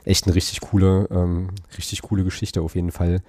echt 0.03 0.25
eine 0.25 0.35
richtig 0.35 0.61
coole, 0.61 1.07
ähm, 1.11 1.49
richtig 1.77 2.01
coole 2.01 2.23
Geschichte 2.23 2.61
auf 2.61 2.75
jeden 2.75 2.91
Fall. 2.91 3.21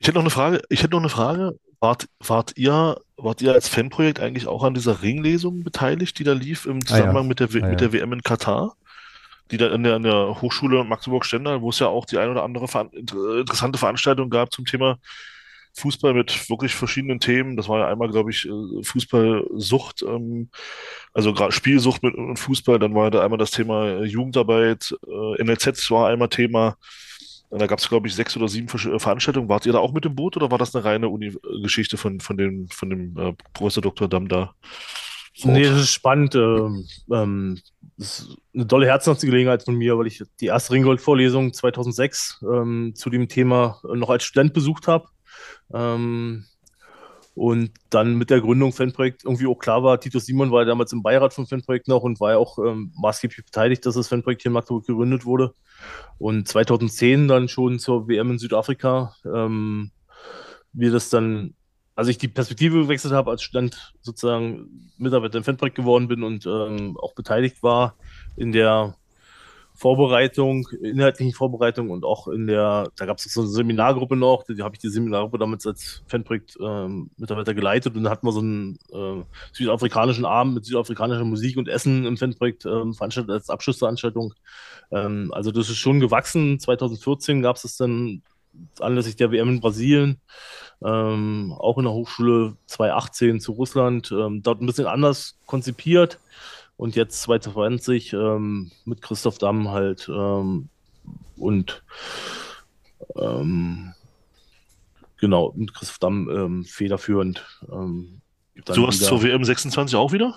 Ich 0.00 0.08
hätte 0.08 0.16
noch 0.16 0.22
eine 0.22 0.30
Frage, 0.30 0.62
ich 0.68 0.82
hätte 0.82 0.92
noch 0.92 1.00
eine 1.00 1.08
Frage. 1.08 1.58
Wart, 1.80 2.08
wart 2.20 2.56
ihr, 2.56 2.96
wart 3.16 3.42
ihr 3.42 3.52
als 3.52 3.68
Fanprojekt 3.68 4.18
eigentlich 4.18 4.46
auch 4.46 4.64
an 4.64 4.74
dieser 4.74 5.02
Ringlesung 5.02 5.64
beteiligt, 5.64 6.18
die 6.18 6.24
da 6.24 6.32
lief 6.32 6.64
im 6.64 6.84
Zusammenhang 6.84 7.16
ah, 7.16 7.20
ja. 7.20 7.28
mit, 7.28 7.40
der, 7.40 7.48
ah, 7.62 7.68
mit 7.68 7.80
der 7.80 7.92
WM 7.92 8.12
in 8.12 8.22
Katar? 8.22 8.76
die 9.50 9.58
da 9.58 9.68
in 9.74 9.82
der, 9.82 9.96
in 9.96 10.02
der 10.02 10.40
Hochschule 10.40 10.84
Magdeburg-Stendal, 10.84 11.60
wo 11.60 11.68
es 11.68 11.78
ja 11.78 11.88
auch 11.88 12.06
die 12.06 12.16
ein 12.16 12.30
oder 12.30 12.44
andere 12.44 12.66
ver 12.66 12.88
interessante 12.94 13.78
Veranstaltung 13.78 14.30
gab 14.30 14.50
zum 14.52 14.64
Thema 14.64 14.98
Fußball 15.74 16.14
mit 16.14 16.48
wirklich 16.48 16.74
verschiedenen 16.74 17.20
Themen. 17.20 17.56
Das 17.56 17.68
war 17.68 17.80
ja 17.80 17.88
einmal, 17.88 18.08
glaube 18.08 18.30
ich, 18.30 18.46
äh, 18.46 18.82
Fußballsucht, 18.82 20.02
ähm, 20.02 20.50
also 21.12 21.32
gerade 21.32 21.52
Spielsucht 21.52 22.02
mit 22.02 22.14
und 22.14 22.38
Fußball. 22.38 22.78
Dann 22.78 22.94
war 22.94 23.10
da 23.10 23.22
einmal 23.24 23.38
das 23.38 23.50
Thema 23.50 24.02
Jugendarbeit, 24.04 24.94
äh, 25.06 25.42
NLZ 25.42 25.90
war 25.90 26.08
einmal 26.08 26.28
Thema. 26.28 26.76
Da 27.50 27.66
gab 27.66 27.78
es, 27.78 27.88
glaube 27.88 28.08
ich, 28.08 28.14
sechs 28.14 28.36
oder 28.36 28.48
sieben 28.48 28.68
äh, 28.68 28.98
Veranstaltungen. 28.98 29.48
Wart 29.48 29.66
ihr 29.66 29.72
da 29.72 29.78
auch 29.78 29.92
mit 29.92 30.04
dem 30.04 30.14
Boot 30.14 30.36
oder 30.36 30.50
war 30.50 30.58
das 30.58 30.74
eine 30.74 30.84
reine 30.84 31.08
Uni-Geschichte 31.08 31.96
von, 31.96 32.20
von 32.20 32.36
dem, 32.36 32.68
von 32.68 32.90
dem 32.90 33.16
äh, 33.16 33.32
Professor 33.52 33.82
Dr. 33.82 34.08
Damm 34.08 34.28
da? 34.28 34.54
Nee, 35.42 35.64
das 35.64 35.80
ist 35.80 35.92
spannend. 35.92 36.34
Ähm, 36.36 36.86
ähm, 37.12 37.60
das 37.96 38.20
ist 38.20 38.36
eine 38.54 38.66
tolle 38.66 38.86
Herzensangelegenheit 38.86 39.64
von 39.64 39.74
mir, 39.74 39.98
weil 39.98 40.06
ich 40.06 40.22
die 40.40 40.46
erste 40.46 40.72
Ringgold-Vorlesung 40.72 41.52
2006 41.52 42.44
ähm, 42.48 42.92
zu 42.94 43.10
dem 43.10 43.28
Thema 43.28 43.80
noch 43.82 44.10
als 44.10 44.24
Student 44.24 44.52
besucht 44.52 44.86
habe. 44.86 45.08
Ähm, 45.72 46.44
und 47.34 47.72
dann 47.90 48.14
mit 48.14 48.30
der 48.30 48.40
Gründung 48.40 48.72
Fanprojekt 48.72 49.24
irgendwie 49.24 49.48
auch 49.48 49.58
klar 49.58 49.82
war, 49.82 49.98
Titus 49.98 50.26
Simon 50.26 50.52
war 50.52 50.64
damals 50.64 50.92
im 50.92 51.02
Beirat 51.02 51.34
vom 51.34 51.46
Fanprojekt 51.46 51.88
noch 51.88 52.02
und 52.02 52.20
war 52.20 52.32
ja 52.32 52.38
auch 52.38 52.58
ähm, 52.58 52.92
maßgeblich 52.96 53.44
beteiligt, 53.44 53.84
dass 53.84 53.96
das 53.96 54.06
Fanprojekt 54.06 54.42
hier 54.42 54.50
in 54.50 54.54
Magdeburg 54.54 54.86
gegründet 54.86 55.24
wurde. 55.24 55.52
Und 56.18 56.46
2010 56.46 57.26
dann 57.26 57.48
schon 57.48 57.80
zur 57.80 58.06
WM 58.08 58.30
in 58.30 58.38
Südafrika, 58.38 59.16
ähm, 59.24 59.90
wir 60.72 60.92
das 60.92 61.10
dann, 61.10 61.54
als 61.96 62.06
ich 62.06 62.18
die 62.18 62.28
Perspektive 62.28 62.82
gewechselt 62.82 63.12
habe, 63.12 63.32
als 63.32 63.42
Student 63.42 63.94
sozusagen 64.00 64.92
Mitarbeiter 64.96 65.38
im 65.38 65.44
Fanprojekt 65.44 65.76
geworden 65.76 66.06
bin 66.06 66.22
und 66.22 66.46
ähm, 66.46 66.96
auch 67.00 67.14
beteiligt 67.14 67.64
war 67.64 67.96
in 68.36 68.52
der 68.52 68.94
Vorbereitung, 69.76 70.68
inhaltlichen 70.80 71.34
Vorbereitung 71.34 71.90
und 71.90 72.04
auch 72.04 72.28
in 72.28 72.46
der, 72.46 72.90
da 72.96 73.06
gab 73.06 73.18
es 73.18 73.24
so 73.24 73.40
eine 73.40 73.50
Seminargruppe 73.50 74.14
noch, 74.14 74.44
die 74.44 74.62
habe 74.62 74.76
ich 74.76 74.80
die 74.80 74.88
Seminargruppe 74.88 75.38
damals 75.38 75.66
als 75.66 76.02
Fanprojekt 76.06 76.56
ähm, 76.60 77.10
Mitarbeiter 77.16 77.54
geleitet 77.54 77.96
und 77.96 78.04
da 78.04 78.10
hatten 78.10 78.24
wir 78.24 78.32
so 78.32 78.38
einen 78.38 78.78
äh, 78.92 79.24
südafrikanischen 79.52 80.26
Abend 80.26 80.54
mit 80.54 80.64
südafrikanischer 80.64 81.24
Musik 81.24 81.56
und 81.56 81.68
Essen 81.68 82.06
im 82.06 82.16
Fanprojekt 82.16 82.64
ähm, 82.66 82.94
veranstaltet 82.94 83.32
als 83.32 83.50
Abschlussveranstaltung. 83.50 84.34
Ähm, 84.92 85.32
also 85.34 85.50
das 85.50 85.68
ist 85.68 85.78
schon 85.78 85.98
gewachsen. 85.98 86.60
2014 86.60 87.42
gab 87.42 87.56
es 87.56 87.76
dann 87.76 88.22
anlässlich 88.78 89.16
der 89.16 89.32
WM 89.32 89.48
in 89.48 89.60
Brasilien, 89.60 90.20
ähm, 90.84 91.52
auch 91.58 91.78
in 91.78 91.84
der 91.84 91.92
Hochschule 91.92 92.56
2018 92.66 93.40
zu 93.40 93.52
Russland, 93.52 94.12
ähm, 94.12 94.40
dort 94.42 94.60
ein 94.60 94.66
bisschen 94.66 94.86
anders 94.86 95.36
konzipiert 95.46 96.20
und 96.84 96.96
jetzt 96.96 97.22
2020 97.22 98.12
ähm, 98.12 98.70
mit 98.84 99.00
Christoph 99.00 99.38
Damm 99.38 99.70
halt 99.70 100.06
ähm, 100.06 100.68
und 101.38 101.82
ähm, 103.16 103.94
genau, 105.18 105.54
mit 105.56 105.72
Christoph 105.72 105.98
Damm 105.98 106.28
ähm, 106.28 106.64
federführend. 106.66 107.42
Ähm, 107.72 108.20
du 108.66 108.86
hast 108.86 109.02
zur 109.02 109.22
WM 109.22 109.44
26 109.44 109.96
auch 109.96 110.12
wieder? 110.12 110.34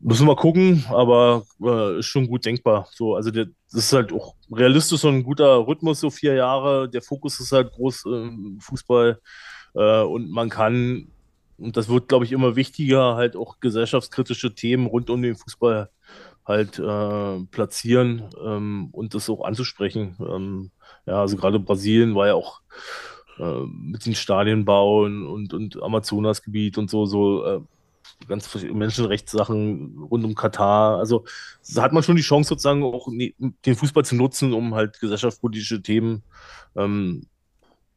Müssen 0.00 0.26
wir 0.26 0.34
gucken, 0.34 0.84
aber 0.88 1.44
äh, 1.62 2.00
ist 2.00 2.06
schon 2.06 2.26
gut 2.26 2.44
denkbar. 2.44 2.88
So, 2.90 3.14
also 3.14 3.30
der, 3.30 3.46
das 3.70 3.84
ist 3.84 3.92
halt 3.92 4.12
auch 4.12 4.34
realistisch 4.50 5.04
und 5.04 5.14
ein 5.14 5.22
guter 5.22 5.68
Rhythmus, 5.68 6.00
so 6.00 6.10
vier 6.10 6.34
Jahre. 6.34 6.90
Der 6.90 7.00
Fokus 7.00 7.38
ist 7.38 7.52
halt 7.52 7.70
groß 7.70 8.06
im 8.06 8.58
Fußball 8.60 9.20
äh, 9.76 10.00
und 10.00 10.32
man 10.32 10.50
kann 10.50 11.12
und 11.58 11.76
das 11.76 11.88
wird, 11.88 12.08
glaube 12.08 12.24
ich, 12.24 12.32
immer 12.32 12.56
wichtiger, 12.56 13.16
halt 13.16 13.36
auch 13.36 13.60
gesellschaftskritische 13.60 14.54
Themen 14.54 14.86
rund 14.86 15.10
um 15.10 15.22
den 15.22 15.36
Fußball 15.36 15.90
halt 16.46 16.78
äh, 16.78 17.44
platzieren 17.50 18.24
ähm, 18.44 18.88
und 18.92 19.14
das 19.14 19.30
auch 19.30 19.44
anzusprechen. 19.44 20.16
Ähm, 20.20 20.70
ja, 21.06 21.20
also 21.20 21.36
gerade 21.36 21.58
Brasilien 21.58 22.14
war 22.14 22.26
ja 22.26 22.34
auch 22.34 22.60
äh, 23.38 23.60
mit 23.66 24.04
den 24.04 24.14
Stadienbauen 24.14 25.26
und, 25.26 25.54
und 25.54 25.82
Amazonasgebiet 25.82 26.76
und 26.78 26.90
so, 26.90 27.06
so 27.06 27.44
äh, 27.44 27.60
ganz 28.28 28.54
Menschenrechtssachen 28.54 29.98
rund 30.10 30.24
um 30.24 30.34
Katar. 30.34 30.98
Also 30.98 31.24
da 31.74 31.82
hat 31.82 31.92
man 31.92 32.02
schon 32.02 32.16
die 32.16 32.22
Chance, 32.22 32.48
sozusagen 32.48 32.82
auch 32.82 33.08
den 33.08 33.76
Fußball 33.76 34.04
zu 34.04 34.14
nutzen, 34.14 34.52
um 34.52 34.74
halt 34.74 35.00
gesellschaftspolitische 35.00 35.82
Themen 35.82 36.22
ähm, 36.76 37.26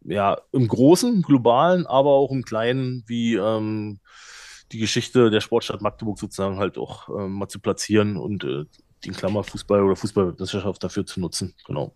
ja, 0.08 0.38
im 0.52 0.68
Großen, 0.68 1.22
globalen, 1.22 1.86
aber 1.86 2.12
auch 2.12 2.32
im 2.32 2.44
Kleinen, 2.44 3.04
wie 3.08 3.36
ähm, 3.36 4.00
die 4.72 4.80
Geschichte 4.80 5.30
der 5.30 5.42
Sportstadt 5.42 5.82
Magdeburg 5.82 6.18
sozusagen 6.18 6.58
halt 6.58 6.78
auch 6.78 7.10
ähm, 7.10 7.34
mal 7.34 7.48
zu 7.48 7.60
platzieren 7.60 8.18
und 8.18 8.44
äh, 8.44 8.66
den 9.06 9.14
Klammer 9.14 9.44
Fußball 9.44 9.84
oder 9.84 9.96
Fußballwissenschaft 9.96 10.84
dafür 10.84 11.06
zu 11.06 11.20
nutzen. 11.20 11.54
Genau. 11.66 11.94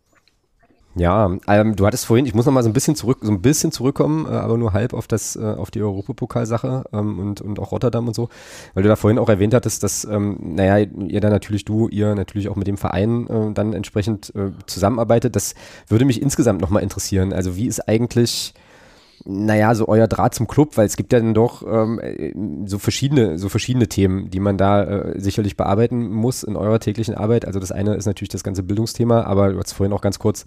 Ja, 0.96 1.38
ähm, 1.48 1.76
du 1.78 1.86
hattest 1.86 2.06
vorhin, 2.06 2.26
ich 2.26 2.34
muss 2.34 2.46
noch 2.46 2.52
mal 2.52 2.64
so 2.64 2.70
ein 2.70 2.74
bisschen 2.74 2.96
zurück, 2.96 3.20
so 3.22 3.32
ein 3.32 3.42
bisschen 3.42 3.72
zurückkommen, 3.72 4.26
äh, 4.26 4.30
aber 4.30 4.58
nur 4.58 4.74
halb 4.74 4.94
auf 4.94 5.08
das, 5.08 5.38
äh, 5.38 5.40
auf 5.40 5.72
die 5.72 5.82
Europapokalsache 5.82 6.84
ähm, 6.92 7.18
und, 7.18 7.40
und 7.40 7.60
auch 7.60 7.72
Rotterdam 7.72 8.08
und 8.08 8.14
so, 8.14 8.28
weil 8.74 8.84
du 8.84 8.90
da 8.90 8.98
vorhin 8.98 9.18
auch 9.18 9.30
erwähnt 9.30 9.54
hattest, 9.54 9.84
dass, 9.84 10.04
ähm, 10.04 10.38
naja, 10.42 10.78
ihr 10.80 11.22
da 11.22 11.30
natürlich, 11.30 11.64
du, 11.64 11.88
ihr 11.88 12.14
natürlich 12.14 12.50
auch 12.50 12.58
mit 12.58 12.68
dem 12.68 12.76
Verein 12.76 13.28
äh, 13.28 13.54
dann 13.54 13.72
entsprechend 13.72 14.36
äh, 14.36 14.52
zusammenarbeitet. 14.66 15.36
Das 15.38 15.56
würde 15.88 16.04
mich 16.04 16.22
insgesamt 16.22 16.60
noch 16.60 16.70
mal 16.70 16.82
interessieren. 16.82 17.32
Also 17.32 17.56
wie 17.56 17.68
ist 17.68 17.88
eigentlich 17.88 18.54
naja, 19.24 19.76
so 19.76 19.88
euer 19.88 20.08
Draht 20.08 20.34
zum 20.34 20.48
Club, 20.48 20.78
weil 20.78 20.86
es 20.86 20.98
gibt 20.98 21.14
ja 21.14 21.20
dann 21.20 21.34
doch 21.34 21.64
ähm, 21.68 22.66
so 22.66 22.80
verschiedene, 22.80 23.38
so 23.38 23.50
verschiedene 23.50 23.88
Themen, 23.88 24.30
die 24.30 24.40
man 24.40 24.58
da 24.58 24.84
äh, 24.84 25.20
sicherlich 25.20 25.58
bearbeiten 25.58 26.10
muss 26.10 26.44
in 26.44 26.56
eurer 26.56 26.80
täglichen 26.80 27.16
Arbeit. 27.16 27.46
Also 27.46 27.60
das 27.60 27.72
eine 27.72 27.96
ist 27.96 28.06
natürlich 28.06 28.30
das 28.30 28.44
ganze 28.44 28.64
Bildungsthema, 28.64 29.24
aber 29.24 29.54
du 29.54 29.60
hast 29.60 29.74
vorhin 29.74 29.94
auch 29.94 30.02
ganz 30.02 30.18
kurz 30.18 30.46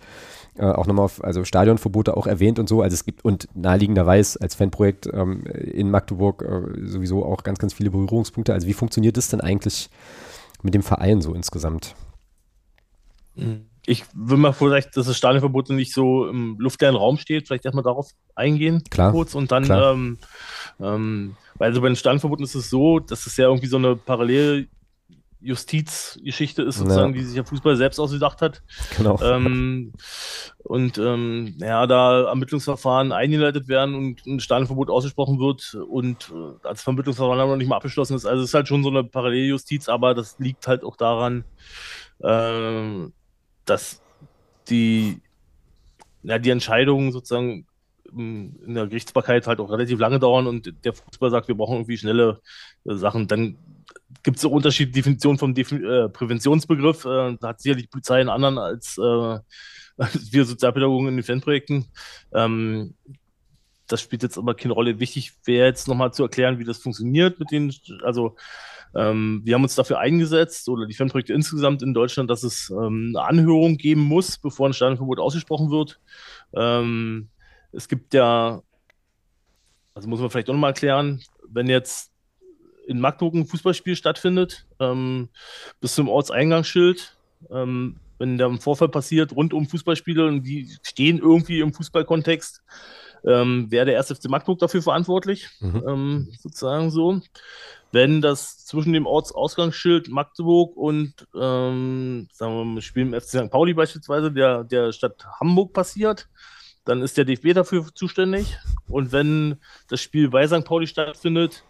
äh, 0.56 0.64
auch 0.64 0.86
nochmal 0.86 1.04
auf 1.04 1.22
also 1.22 1.44
Stadionverbote 1.44 2.16
auch 2.16 2.26
erwähnt 2.26 2.58
und 2.58 2.68
so. 2.68 2.82
Also 2.82 2.94
es 2.94 3.04
gibt 3.04 3.24
und 3.24 3.48
naheliegenderweise 3.54 4.40
als 4.40 4.54
Fanprojekt 4.54 5.08
ähm, 5.12 5.44
in 5.44 5.90
Magdeburg 5.90 6.42
äh, 6.42 6.88
sowieso 6.88 7.24
auch 7.24 7.44
ganz, 7.44 7.58
ganz 7.58 7.74
viele 7.74 7.90
Berührungspunkte. 7.90 8.52
Also 8.52 8.66
wie 8.66 8.74
funktioniert 8.74 9.16
das 9.16 9.28
denn 9.28 9.40
eigentlich 9.40 9.90
mit 10.62 10.74
dem 10.74 10.82
Verein 10.82 11.20
so 11.20 11.34
insgesamt? 11.34 11.94
Mhm. 13.36 13.66
Ich 13.86 14.04
will 14.14 14.38
mal 14.38 14.52
vielleicht, 14.52 14.96
dass 14.96 15.06
das 15.06 15.16
Stadionverbot 15.16 15.70
nicht 15.70 15.92
so 15.92 16.26
im 16.28 16.56
luftleeren 16.58 16.96
Raum 16.96 17.18
steht, 17.18 17.46
vielleicht 17.46 17.64
erstmal 17.64 17.84
darauf 17.84 18.10
eingehen, 18.34 18.82
klar, 18.90 19.12
kurz 19.12 19.34
und 19.34 19.52
dann, 19.52 19.70
ähm, 19.70 20.18
ähm, 20.80 21.36
weil 21.56 21.68
also 21.68 21.80
bei 21.80 21.88
den 21.88 21.96
Stadionverboten 21.96 22.44
ist 22.44 22.54
es 22.54 22.70
so, 22.70 22.98
dass 22.98 23.26
es 23.26 23.36
ja 23.36 23.46
irgendwie 23.46 23.66
so 23.66 23.76
eine 23.76 23.96
parallele 23.96 24.66
Justizgeschichte 25.44 26.62
ist, 26.62 26.78
sozusagen, 26.78 27.12
ja. 27.12 27.20
die 27.20 27.24
sich 27.26 27.34
der 27.34 27.44
Fußball 27.44 27.76
selbst 27.76 27.98
ausgedacht 27.98 28.40
hat. 28.40 28.62
Genau. 28.96 29.20
Ähm, 29.20 29.92
und 30.62 30.96
ähm, 30.96 31.56
ja, 31.58 31.86
da 31.86 32.28
Ermittlungsverfahren 32.28 33.12
eingeleitet 33.12 33.68
werden 33.68 33.94
und 33.94 34.26
ein 34.26 34.40
Stadionverbot 34.40 34.88
ausgesprochen 34.88 35.38
wird 35.38 35.76
und 35.90 36.32
äh, 36.34 36.66
als 36.66 36.82
Vermittlungsverfahren 36.82 37.46
noch 37.46 37.56
nicht 37.56 37.68
mal 37.68 37.76
abgeschlossen 37.76 38.16
ist. 38.16 38.24
Also 38.24 38.42
es 38.42 38.50
ist 38.50 38.54
halt 38.54 38.68
schon 38.68 38.82
so 38.82 38.88
eine 38.88 39.04
Paralleljustiz, 39.04 39.90
aber 39.90 40.14
das 40.14 40.38
liegt 40.38 40.66
halt 40.66 40.82
auch 40.82 40.96
daran, 40.96 41.44
äh, 42.20 43.10
dass 43.64 44.02
die, 44.68 45.20
ja, 46.22 46.38
die 46.38 46.50
Entscheidungen 46.50 47.12
sozusagen 47.12 47.66
in 48.16 48.74
der 48.74 48.86
Gerichtsbarkeit 48.86 49.46
halt 49.46 49.60
auch 49.60 49.70
relativ 49.70 49.98
lange 49.98 50.18
dauern 50.18 50.46
und 50.46 50.72
der 50.84 50.92
Fußball 50.92 51.30
sagt, 51.30 51.48
wir 51.48 51.56
brauchen 51.56 51.76
irgendwie 51.76 51.96
schnelle 51.96 52.40
äh, 52.84 52.94
Sachen, 52.94 53.26
dann 53.26 53.56
gibt 54.22 54.38
es 54.38 54.44
auch 54.44 54.50
unterschiedliche 54.50 54.94
Definitionen 54.94 55.38
vom 55.38 55.54
Defin 55.54 55.84
äh, 55.84 56.08
Präventionsbegriff. 56.08 57.04
Äh, 57.04 57.36
da 57.40 57.48
hat 57.48 57.60
sicherlich 57.60 57.84
die 57.84 57.90
Polizei 57.90 58.20
einen 58.20 58.28
anderen 58.28 58.58
als, 58.58 58.98
äh, 58.98 59.02
als 59.96 60.32
wir 60.32 60.44
Sozialpädagogen 60.44 61.08
in 61.08 61.16
den 61.16 61.24
Fanprojekten. 61.24 61.86
Ähm, 62.32 62.94
das 63.86 64.00
spielt 64.00 64.22
jetzt 64.22 64.38
aber 64.38 64.54
keine 64.54 64.74
Rolle. 64.74 64.98
Wichtig 64.98 65.32
wäre 65.44 65.66
jetzt 65.66 65.88
nochmal 65.88 66.12
zu 66.12 66.22
erklären, 66.22 66.58
wie 66.58 66.64
das 66.64 66.78
funktioniert 66.78 67.38
mit 67.38 67.50
den, 67.50 67.74
also 68.02 68.36
ähm, 68.96 69.42
wir 69.44 69.54
haben 69.54 69.62
uns 69.62 69.74
dafür 69.74 69.98
eingesetzt, 69.98 70.68
oder 70.68 70.86
die 70.86 70.94
Fanprojekte 70.94 71.32
insgesamt 71.32 71.82
in 71.82 71.94
Deutschland, 71.94 72.30
dass 72.30 72.42
es 72.42 72.70
ähm, 72.70 73.14
eine 73.14 73.26
Anhörung 73.26 73.76
geben 73.76 74.02
muss, 74.02 74.38
bevor 74.38 74.68
ein 74.68 74.72
Stadionverbot 74.72 75.18
ausgesprochen 75.18 75.70
wird. 75.70 76.00
Ähm, 76.54 77.28
es 77.72 77.88
gibt 77.88 78.14
ja, 78.14 78.62
also 79.94 80.08
muss 80.08 80.20
man 80.20 80.30
vielleicht 80.30 80.48
auch 80.48 80.54
nochmal 80.54 80.70
erklären, 80.70 81.22
wenn 81.48 81.68
jetzt 81.68 82.12
in 82.86 83.00
Magdeburg 83.00 83.34
ein 83.34 83.46
Fußballspiel 83.46 83.96
stattfindet, 83.96 84.66
ähm, 84.78 85.28
bis 85.80 85.94
zum 85.94 86.08
Ortseingangsschild, 86.08 87.16
ähm, 87.50 87.96
wenn 88.18 88.38
da 88.38 88.46
ein 88.46 88.60
Vorfall 88.60 88.88
passiert 88.88 89.32
rund 89.34 89.52
um 89.52 89.66
Fußballspiele 89.66 90.26
und 90.26 90.44
die 90.44 90.68
stehen 90.82 91.18
irgendwie 91.18 91.60
im 91.60 91.72
Fußballkontext, 91.72 92.62
ähm, 93.26 93.70
wäre 93.70 93.86
der 93.86 93.98
1. 93.98 94.08
FC 94.12 94.28
Magdeburg 94.28 94.58
dafür 94.58 94.82
verantwortlich, 94.82 95.48
mhm. 95.60 95.82
ähm, 95.86 96.32
sozusagen 96.40 96.90
so. 96.90 97.20
Wenn 97.92 98.20
das 98.20 98.64
zwischen 98.66 98.92
dem 98.92 99.06
Ortsausgangsschild 99.06 100.08
Magdeburg 100.08 100.76
und, 100.76 101.14
ähm, 101.34 102.28
sagen 102.32 102.56
wir 102.56 102.64
mal, 102.64 102.82
Spiel 102.82 103.02
im 103.02 103.14
FC 103.14 103.28
St. 103.28 103.50
Pauli 103.50 103.72
beispielsweise, 103.72 104.32
der, 104.32 104.64
der 104.64 104.92
Stadt 104.92 105.24
Hamburg 105.40 105.72
passiert, 105.72 106.28
dann 106.84 107.02
ist 107.02 107.16
der 107.16 107.24
DFB 107.24 107.54
dafür 107.54 107.86
zuständig. 107.94 108.58
Und 108.88 109.12
wenn 109.12 109.56
das 109.88 110.00
Spiel 110.00 110.28
bei 110.28 110.46
St. 110.46 110.64
Pauli 110.64 110.86
stattfindet, 110.86 111.64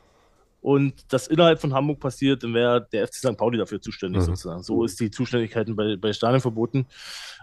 und 0.65 1.13
das 1.13 1.27
innerhalb 1.27 1.61
von 1.61 1.75
Hamburg 1.75 2.01
passiert, 2.01 2.43
dann 2.43 2.55
wäre 2.55 2.89
der 2.91 3.07
FC 3.07 3.17
St. 3.17 3.37
Pauli 3.37 3.59
dafür 3.59 3.83
zuständig, 3.83 4.23
mhm. 4.23 4.25
sozusagen. 4.25 4.63
So 4.63 4.83
ist 4.83 4.99
die 4.99 5.11
Zuständigkeit 5.11 5.69
bei, 5.77 5.97
bei 5.97 6.15
Stadien 6.15 6.41
verboten. 6.41 6.87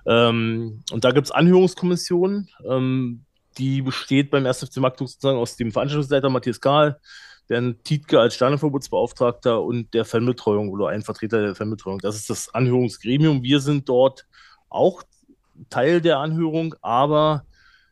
Ähm, 0.07 0.81
und 0.91 1.03
da 1.03 1.11
gibt 1.11 1.27
es 1.27 1.31
Anhörungskommissionen, 1.31 2.49
ähm, 2.67 3.25
die 3.57 3.81
besteht 3.81 4.31
beim 4.31 4.45
1. 4.45 4.65
FC 4.65 4.77
Magdeburg 4.77 5.09
sozusagen 5.09 5.39
aus 5.39 5.55
dem 5.55 5.71
Veranstaltungsleiter 5.71 6.29
Matthias 6.29 6.61
Kahl, 6.61 6.99
Bernd 7.47 7.83
Tietke 7.83 8.19
als 8.19 8.35
Stadionverbotsbeauftragter 8.35 9.61
und 9.61 9.93
der 9.93 10.05
Fanbetreuung 10.05 10.69
oder 10.69 10.87
ein 10.87 11.01
Vertreter 11.01 11.41
der 11.41 11.55
Fanbetreuung. 11.55 11.99
Das 11.99 12.15
ist 12.15 12.29
das 12.29 12.53
Anhörungsgremium. 12.53 13.43
Wir 13.43 13.59
sind 13.59 13.89
dort 13.89 14.25
auch 14.69 15.03
Teil 15.69 16.01
der 16.01 16.19
Anhörung, 16.19 16.75
aber 16.81 17.45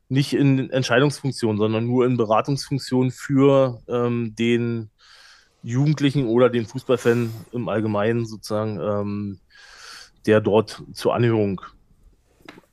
nicht 0.08 0.34
in 0.34 0.70
Entscheidungsfunktion, 0.72 1.58
sondern 1.58 1.86
nur 1.86 2.06
in 2.06 2.18
Beratungsfunktion 2.18 3.12
für 3.12 3.82
ähm, 3.88 4.34
den 4.36 4.90
Jugendlichen 5.62 6.28
oder 6.28 6.50
den 6.50 6.66
Fußballfan 6.66 7.32
im 7.52 7.70
Allgemeinen 7.70 8.26
sozusagen, 8.26 8.80
ähm, 8.80 9.40
der 10.26 10.42
dort 10.42 10.82
zur 10.94 11.14
Anhörung 11.14 11.62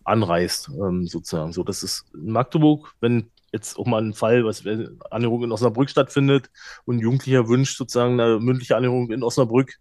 anreist, 0.06 0.70
ähm, 0.70 1.06
sozusagen. 1.06 1.52
So, 1.52 1.64
das 1.64 1.82
ist 1.82 2.06
in 2.14 2.30
Magdeburg, 2.30 2.94
wenn 3.00 3.30
jetzt 3.52 3.78
auch 3.78 3.86
mal 3.86 4.02
ein 4.02 4.12
Fall, 4.12 4.44
was 4.44 4.64
Anhörung 5.10 5.44
in 5.44 5.52
Osnabrück 5.52 5.88
stattfindet 5.88 6.50
und 6.84 6.96
ein 6.96 7.00
Jugendlicher 7.00 7.48
wünscht 7.48 7.78
sozusagen 7.78 8.20
eine 8.20 8.38
mündliche 8.38 8.76
Anhörung 8.76 9.10
in 9.10 9.22
Osnabrück, 9.22 9.78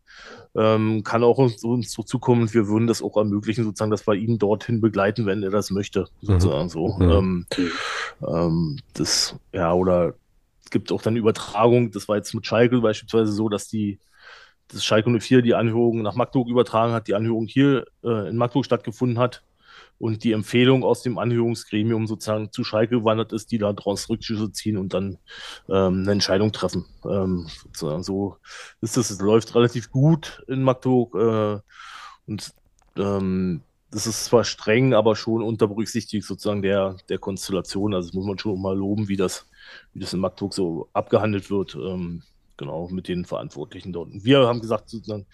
ähm, 0.55 1.03
kann 1.03 1.23
auch 1.23 1.37
uns, 1.37 1.63
uns 1.63 1.91
so 1.91 2.03
zukommen. 2.03 2.53
Wir 2.53 2.67
würden 2.67 2.87
das 2.87 3.01
auch 3.01 3.17
ermöglichen, 3.17 3.63
sozusagen, 3.63 3.91
dass 3.91 4.07
wir 4.07 4.13
ihn 4.13 4.37
dorthin 4.37 4.81
begleiten, 4.81 5.25
wenn 5.25 5.43
er 5.43 5.49
das 5.49 5.71
möchte, 5.71 6.07
sozusagen 6.21 6.65
mhm. 6.65 6.69
so. 6.69 6.87
Mhm. 6.97 7.11
Ähm, 7.11 7.45
ähm, 8.27 8.79
das, 8.93 9.35
ja, 9.51 9.73
oder 9.73 10.13
gibt 10.71 10.91
auch 10.91 11.01
dann 11.01 11.17
Übertragung. 11.17 11.91
Das 11.91 12.07
war 12.07 12.15
jetzt 12.15 12.33
mit 12.33 12.45
Schalke 12.45 12.79
beispielsweise 12.79 13.31
so, 13.31 13.49
dass 13.49 13.67
die 13.67 13.99
das 14.69 14.83
Schalke 14.83 15.09
04 15.09 15.41
die 15.41 15.53
Anhörung 15.53 16.01
nach 16.01 16.15
Magdeburg 16.15 16.49
übertragen 16.49 16.93
hat, 16.93 17.07
die 17.07 17.13
Anhörung 17.13 17.45
hier 17.45 17.85
äh, 18.03 18.29
in 18.29 18.37
Magdeburg 18.37 18.65
stattgefunden 18.65 19.19
hat 19.19 19.43
und 19.97 20.23
die 20.23 20.33
Empfehlung 20.33 20.83
aus 20.83 21.01
dem 21.01 21.17
Anhörungsgremium 21.17 22.07
sozusagen 22.07 22.51
zu 22.51 22.63
Schalke 22.63 22.99
gewandert 22.99 23.33
ist, 23.33 23.51
die 23.51 23.57
da 23.57 23.71
daraus 23.73 24.09
Rückschlüsse 24.09 24.51
ziehen 24.51 24.77
und 24.77 24.93
dann 24.93 25.17
ähm, 25.69 26.01
eine 26.01 26.11
Entscheidung 26.11 26.51
treffen. 26.51 26.85
Ähm, 27.05 27.47
sozusagen. 27.63 28.03
So 28.03 28.37
ist 28.81 28.97
es. 28.97 29.09
Es 29.09 29.19
läuft 29.21 29.55
relativ 29.55 29.91
gut 29.91 30.43
in 30.47 30.63
Magdeburg 30.63 31.15
äh, 31.15 31.61
und 32.27 32.53
ähm, 32.97 33.61
das 33.91 34.07
ist 34.07 34.25
zwar 34.25 34.43
streng, 34.43 34.93
aber 34.93 35.15
schon 35.15 35.41
unter 35.41 35.67
Berücksichtigung 35.67 36.25
sozusagen 36.25 36.61
der, 36.61 36.97
der 37.07 37.17
Konstellation. 37.17 37.93
Also 37.93 38.09
das 38.09 38.13
muss 38.13 38.25
man 38.25 38.37
schon 38.37 38.61
mal 38.61 38.75
loben, 38.75 39.07
wie 39.07 39.15
das, 39.15 39.47
wie 39.93 39.99
das 39.99 40.13
in 40.13 40.19
Magdeburg 40.19 40.53
so 40.53 40.89
abgehandelt 40.91 41.49
wird. 41.49 41.75
Ähm, 41.75 42.23
genau, 42.57 42.89
mit 42.89 43.07
den 43.07 43.23
Verantwortlichen 43.23 43.93
dort. 43.93 44.11
Und 44.11 44.25
wir 44.25 44.39
haben 44.39 44.59
gesagt, 44.59 44.89
sozusagen 44.89 45.25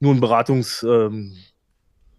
nur 0.00 0.14
ein 0.14 0.20
Beratungs, 0.20 0.82
ähm, 0.82 1.36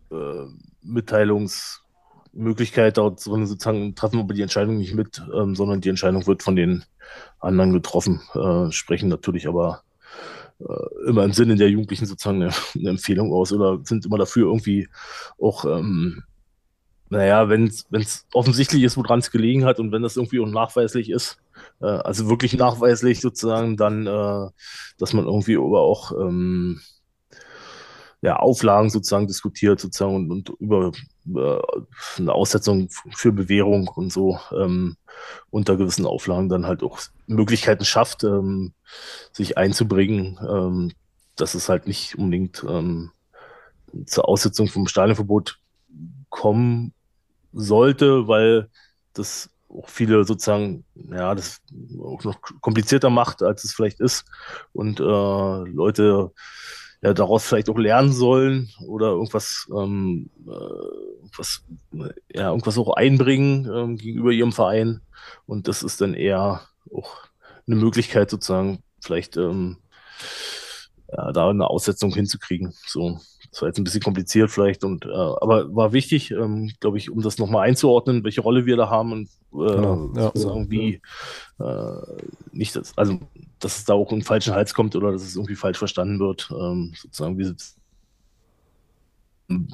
äh, 0.09 0.45
Mitteilungsmöglichkeit 0.87 2.97
dort 2.97 3.19
sozusagen 3.19 3.95
treffen 3.95 4.17
wir 4.17 4.23
aber 4.23 4.33
die 4.33 4.41
Entscheidung 4.41 4.77
nicht 4.77 4.95
mit, 4.95 5.21
ähm, 5.33 5.55
sondern 5.55 5.81
die 5.81 5.89
Entscheidung 5.89 6.25
wird 6.27 6.43
von 6.43 6.55
den 6.55 6.83
anderen 7.39 7.73
getroffen, 7.73 8.21
äh, 8.33 8.71
sprechen 8.71 9.09
natürlich 9.09 9.47
aber 9.47 9.83
äh, 10.59 11.09
immer 11.09 11.23
im 11.23 11.33
Sinne 11.33 11.55
der 11.55 11.69
Jugendlichen 11.69 12.05
sozusagen 12.05 12.41
eine, 12.41 12.53
eine, 12.75 12.89
Empfehlung 12.89 13.31
aus 13.31 13.51
oder 13.51 13.79
sind 13.83 14.05
immer 14.05 14.17
dafür 14.17 14.47
irgendwie 14.47 14.87
auch, 15.39 15.65
ähm, 15.65 16.23
naja, 17.09 17.47
wenn 17.49 17.65
es 17.65 18.27
offensichtlich 18.33 18.83
ist, 18.83 18.97
woran 18.97 19.19
es 19.19 19.31
gelegen 19.31 19.65
hat 19.65 19.79
und 19.79 19.91
wenn 19.91 20.01
das 20.01 20.17
irgendwie 20.17 20.39
auch 20.39 20.47
nachweislich 20.47 21.09
ist, 21.09 21.39
äh, 21.81 21.85
also 21.85 22.29
wirklich 22.29 22.57
nachweislich 22.57 23.21
sozusagen, 23.21 23.77
dann, 23.77 24.07
äh, 24.07 24.49
dass 24.97 25.13
man 25.13 25.25
irgendwie 25.25 25.57
aber 25.57 25.81
auch 25.81 26.11
ähm, 26.11 26.81
ja, 28.27 28.35
Auflagen 28.35 28.89
sozusagen 28.89 29.25
diskutiert 29.25 29.79
sozusagen 29.79 30.15
und, 30.15 30.31
und 30.31 30.49
über, 30.59 30.91
über, 31.25 31.65
eine 32.17 32.33
Aussetzung 32.33 32.89
für 33.15 33.31
Bewährung 33.31 33.87
und 33.87 34.11
so 34.11 34.37
ähm, 34.51 34.97
unter 35.49 35.77
gewissen 35.77 36.05
Auflagen 36.05 36.49
dann 36.49 36.65
halt 36.65 36.83
auch 36.83 36.99
Möglichkeiten 37.25 37.85
schafft, 37.85 38.25
ähm, 38.25 38.73
sich 39.31 39.57
einzubringen, 39.57 40.37
ähm, 40.45 40.91
dass 41.37 41.53
es 41.53 41.69
halt 41.69 41.87
nicht 41.87 42.17
unbedingt 42.17 42.65
ähm, 42.67 43.11
zur 44.05 44.27
Aussetzung 44.27 44.67
vom 44.67 44.89
Stadionverbot 44.89 45.61
kommen 46.27 46.93
sollte, 47.53 48.27
weil 48.27 48.69
das 49.13 49.49
auch 49.69 49.87
viele 49.87 50.25
sozusagen, 50.25 50.83
ja, 50.95 51.33
das 51.33 51.61
auch 51.97 52.25
noch 52.25 52.41
komplizierter 52.59 53.09
macht, 53.09 53.41
als 53.41 53.63
es 53.63 53.73
vielleicht 53.73 54.01
ist. 54.01 54.25
Und 54.73 54.99
äh, 54.99 55.03
Leute 55.03 56.33
ja, 57.01 57.13
daraus 57.13 57.45
vielleicht 57.45 57.69
auch 57.69 57.77
lernen 57.77 58.11
sollen 58.11 58.69
oder 58.85 59.07
irgendwas, 59.07 59.67
ähm, 59.75 60.29
äh, 60.47 60.51
was, 61.37 61.63
ja, 62.33 62.49
irgendwas 62.49 62.77
auch 62.77 62.93
einbringen 62.93 63.69
ähm, 63.71 63.97
gegenüber 63.97 64.31
ihrem 64.31 64.51
Verein. 64.51 65.01
Und 65.45 65.67
das 65.67 65.83
ist 65.83 66.01
dann 66.01 66.13
eher 66.13 66.61
auch 66.91 67.17
eine 67.67 67.75
Möglichkeit, 67.75 68.29
sozusagen, 68.29 68.79
vielleicht 69.01 69.37
ähm, 69.37 69.77
ja, 71.11 71.31
da 71.31 71.49
eine 71.49 71.69
Aussetzung 71.69 72.13
hinzukriegen. 72.13 72.73
So, 72.85 73.19
das 73.51 73.61
war 73.61 73.69
jetzt 73.69 73.77
ein 73.77 73.83
bisschen 73.83 74.01
kompliziert 74.01 74.51
vielleicht, 74.51 74.83
und 74.83 75.05
äh, 75.05 75.09
aber 75.09 75.73
war 75.75 75.93
wichtig, 75.93 76.31
ähm, 76.31 76.71
glaube 76.79 76.97
ich, 76.97 77.09
um 77.09 77.21
das 77.21 77.37
nochmal 77.37 77.67
einzuordnen, 77.67 78.23
welche 78.23 78.41
Rolle 78.41 78.65
wir 78.65 78.77
da 78.77 78.89
haben 78.89 79.11
und 79.11 79.29
äh, 79.53 79.75
genau, 79.75 80.11
ja, 80.15 80.23
sozusagen 80.23 80.69
wie 80.69 81.01
äh, 81.59 82.23
nicht 82.51 82.75
das, 82.75 82.97
also 82.97 83.19
dass 83.59 83.77
es 83.77 83.85
da 83.85 83.93
auch 83.93 84.11
in 84.11 84.19
den 84.19 84.25
falschen 84.25 84.53
Hals 84.53 84.73
kommt 84.73 84.95
oder 84.95 85.11
dass 85.11 85.23
es 85.23 85.35
irgendwie 85.35 85.55
falsch 85.55 85.77
verstanden 85.77 86.19
wird, 86.19 86.51
ähm, 86.51 86.93
sozusagen 86.95 87.37
wir 87.37 87.55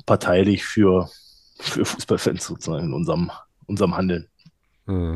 parteilich 0.06 0.64
für, 0.64 1.10
für 1.60 1.86
Fußballfans 1.86 2.46
sozusagen 2.46 2.86
in 2.86 2.94
unserem, 2.94 3.32
unserem 3.66 3.98
Handeln. 3.98 4.28
Mhm. 4.86 5.16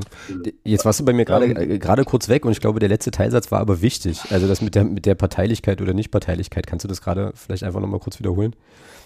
Jetzt 0.63 0.85
warst 0.85 1.01
du 1.01 1.05
bei 1.05 1.11
mir 1.11 1.25
gerade 1.25 1.47
ähm, 1.47 1.79
gerade 1.79 2.05
kurz 2.05 2.29
weg 2.29 2.45
und 2.45 2.53
ich 2.53 2.61
glaube, 2.61 2.79
der 2.79 2.87
letzte 2.87 3.11
Teilsatz 3.11 3.51
war 3.51 3.59
aber 3.59 3.81
wichtig. 3.81 4.21
Also 4.29 4.47
das 4.47 4.61
mit 4.61 4.75
der 4.75 4.85
mit 4.85 5.05
der 5.05 5.15
Parteilichkeit 5.15 5.81
oder 5.81 5.93
Nichtparteilichkeit, 5.93 6.67
kannst 6.67 6.85
du 6.85 6.87
das 6.87 7.01
gerade 7.01 7.33
vielleicht 7.35 7.63
einfach 7.63 7.81
nochmal 7.81 7.99
kurz 7.99 8.19
wiederholen? 8.19 8.55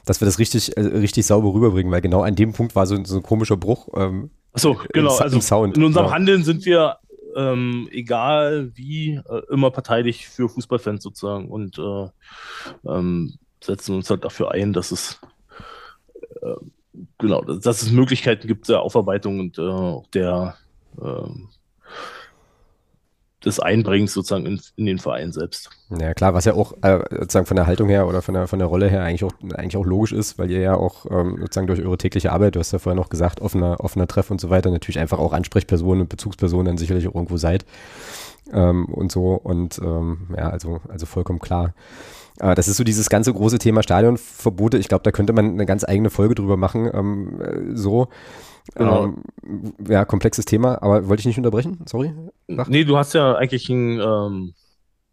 Dass 0.05 0.21
wir 0.21 0.25
das 0.25 0.39
richtig, 0.39 0.77
äh, 0.77 0.81
richtig 0.81 1.25
sauber 1.25 1.53
rüberbringen, 1.53 1.91
weil 1.91 2.01
genau 2.01 2.21
an 2.21 2.35
dem 2.35 2.53
Punkt 2.53 2.75
war 2.75 2.85
so, 2.85 3.03
so 3.03 3.17
ein 3.17 3.23
komischer 3.23 3.57
Bruch. 3.57 3.87
Ähm, 3.95 4.29
Achso, 4.53 4.79
genau. 4.93 5.15
Im, 5.15 5.21
also 5.21 5.39
Sound. 5.39 5.77
In 5.77 5.83
unserem 5.83 6.05
genau. 6.05 6.15
Handeln 6.15 6.43
sind 6.43 6.65
wir 6.65 6.97
ähm, 7.35 7.87
egal 7.91 8.71
wie, 8.75 9.15
äh, 9.15 9.41
immer 9.49 9.71
parteilich 9.71 10.27
für 10.27 10.49
Fußballfans 10.49 11.03
sozusagen 11.03 11.49
und 11.49 11.77
äh, 11.77 12.07
ähm, 12.87 13.35
setzen 13.63 13.95
uns 13.95 14.09
halt 14.09 14.25
dafür 14.25 14.51
ein, 14.51 14.73
dass 14.73 14.91
es 14.91 15.19
äh, 16.41 16.55
genau, 17.17 17.41
dass 17.41 17.81
es 17.81 17.91
Möglichkeiten 17.91 18.47
gibt 18.47 18.67
der 18.69 18.81
Aufarbeitung 18.81 19.39
und 19.39 19.57
äh, 19.57 20.01
der 20.13 20.55
äh, 21.01 21.29
des 23.43 23.59
Einbringens 23.59 24.13
sozusagen 24.13 24.45
in, 24.45 24.61
in, 24.75 24.85
den 24.85 24.99
Verein 24.99 25.31
selbst. 25.31 25.71
Ja 25.89 26.13
klar, 26.13 26.33
was 26.33 26.45
ja 26.45 26.53
auch 26.53 26.73
äh, 26.83 26.99
sozusagen 27.09 27.47
von 27.47 27.57
der 27.57 27.65
Haltung 27.65 27.89
her 27.89 28.07
oder 28.07 28.21
von 28.21 28.35
der, 28.35 28.47
von 28.47 28.59
der 28.59 28.67
Rolle 28.67 28.87
her 28.87 29.03
eigentlich 29.03 29.23
auch, 29.23 29.33
eigentlich 29.55 29.77
auch 29.77 29.85
logisch 29.85 30.11
ist, 30.11 30.37
weil 30.37 30.51
ihr 30.51 30.59
ja 30.59 30.75
auch 30.75 31.05
ähm, 31.09 31.37
sozusagen 31.39 31.67
durch 31.67 31.81
eure 31.81 31.97
tägliche 31.97 32.31
Arbeit, 32.31 32.55
du 32.55 32.59
hast 32.59 32.71
ja 32.71 32.79
vorher 32.79 32.95
noch 32.95 33.09
gesagt, 33.09 33.41
offener, 33.41 33.79
offener 33.79 34.07
Treff 34.07 34.29
und 34.29 34.39
so 34.39 34.49
weiter, 34.49 34.69
natürlich 34.69 34.99
einfach 34.99 35.17
auch 35.17 35.33
Ansprechpersonen 35.33 36.01
und 36.01 36.09
Bezugspersonen 36.09 36.67
dann 36.67 36.77
sicherlich 36.77 37.07
auch 37.07 37.15
irgendwo 37.15 37.37
seid 37.37 37.65
ähm, 38.53 38.85
und 38.85 39.11
so 39.11 39.33
und 39.33 39.79
ähm, 39.79 40.27
ja, 40.35 40.49
also, 40.49 40.81
also 40.89 41.05
vollkommen 41.05 41.39
klar. 41.39 41.73
Äh, 42.39 42.55
das 42.55 42.67
ist 42.67 42.77
so 42.77 42.83
dieses 42.83 43.09
ganze 43.09 43.33
große 43.33 43.59
Thema 43.59 43.83
Stadionverbote. 43.83 44.77
Ich 44.77 44.87
glaube, 44.87 45.03
da 45.03 45.11
könnte 45.11 45.33
man 45.33 45.51
eine 45.51 45.65
ganz 45.65 45.83
eigene 45.83 46.09
Folge 46.09 46.35
drüber 46.35 46.57
machen. 46.57 46.89
Ähm, 46.93 47.41
äh, 47.41 47.75
so. 47.75 48.07
Genau. 48.75 49.05
Ähm, 49.05 49.73
ja, 49.87 50.05
komplexes 50.05 50.45
Thema, 50.45 50.81
aber 50.81 51.07
wollte 51.07 51.21
ich 51.21 51.25
nicht 51.25 51.37
unterbrechen? 51.37 51.79
Sorry. 51.85 52.13
Sag. 52.47 52.69
Nee, 52.69 52.83
du 52.83 52.97
hast 52.97 53.13
ja 53.13 53.35
eigentlich 53.35 53.69
ein. 53.69 53.99
Ähm, 53.99 54.53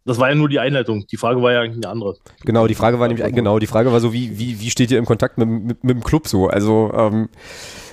das 0.05 0.17
war 0.17 0.29
ja 0.29 0.35
nur 0.35 0.49
die 0.49 0.59
Einleitung. 0.59 1.05
Die 1.07 1.17
Frage 1.17 1.41
war 1.41 1.51
ja 1.51 1.61
eigentlich 1.61 1.83
eine 1.85 1.91
andere. 1.91 2.15
Genau, 2.45 2.67
die 2.67 2.73
Frage 2.73 2.99
war 2.99 3.07
nämlich, 3.07 3.33
genau, 3.33 3.59
die 3.59 3.67
Frage 3.67 3.91
war 3.91 3.99
so, 3.99 4.13
wie, 4.13 4.39
wie, 4.39 4.59
wie 4.59 4.69
steht 4.69 4.89
ihr 4.91 4.97
im 4.97 5.05
Kontakt 5.05 5.37
mit, 5.37 5.49
mit, 5.49 5.83
mit 5.83 5.97
dem 5.97 6.03
Club 6.03 6.27
so? 6.27 6.47
Also, 6.47 6.91
ähm, 6.95 7.29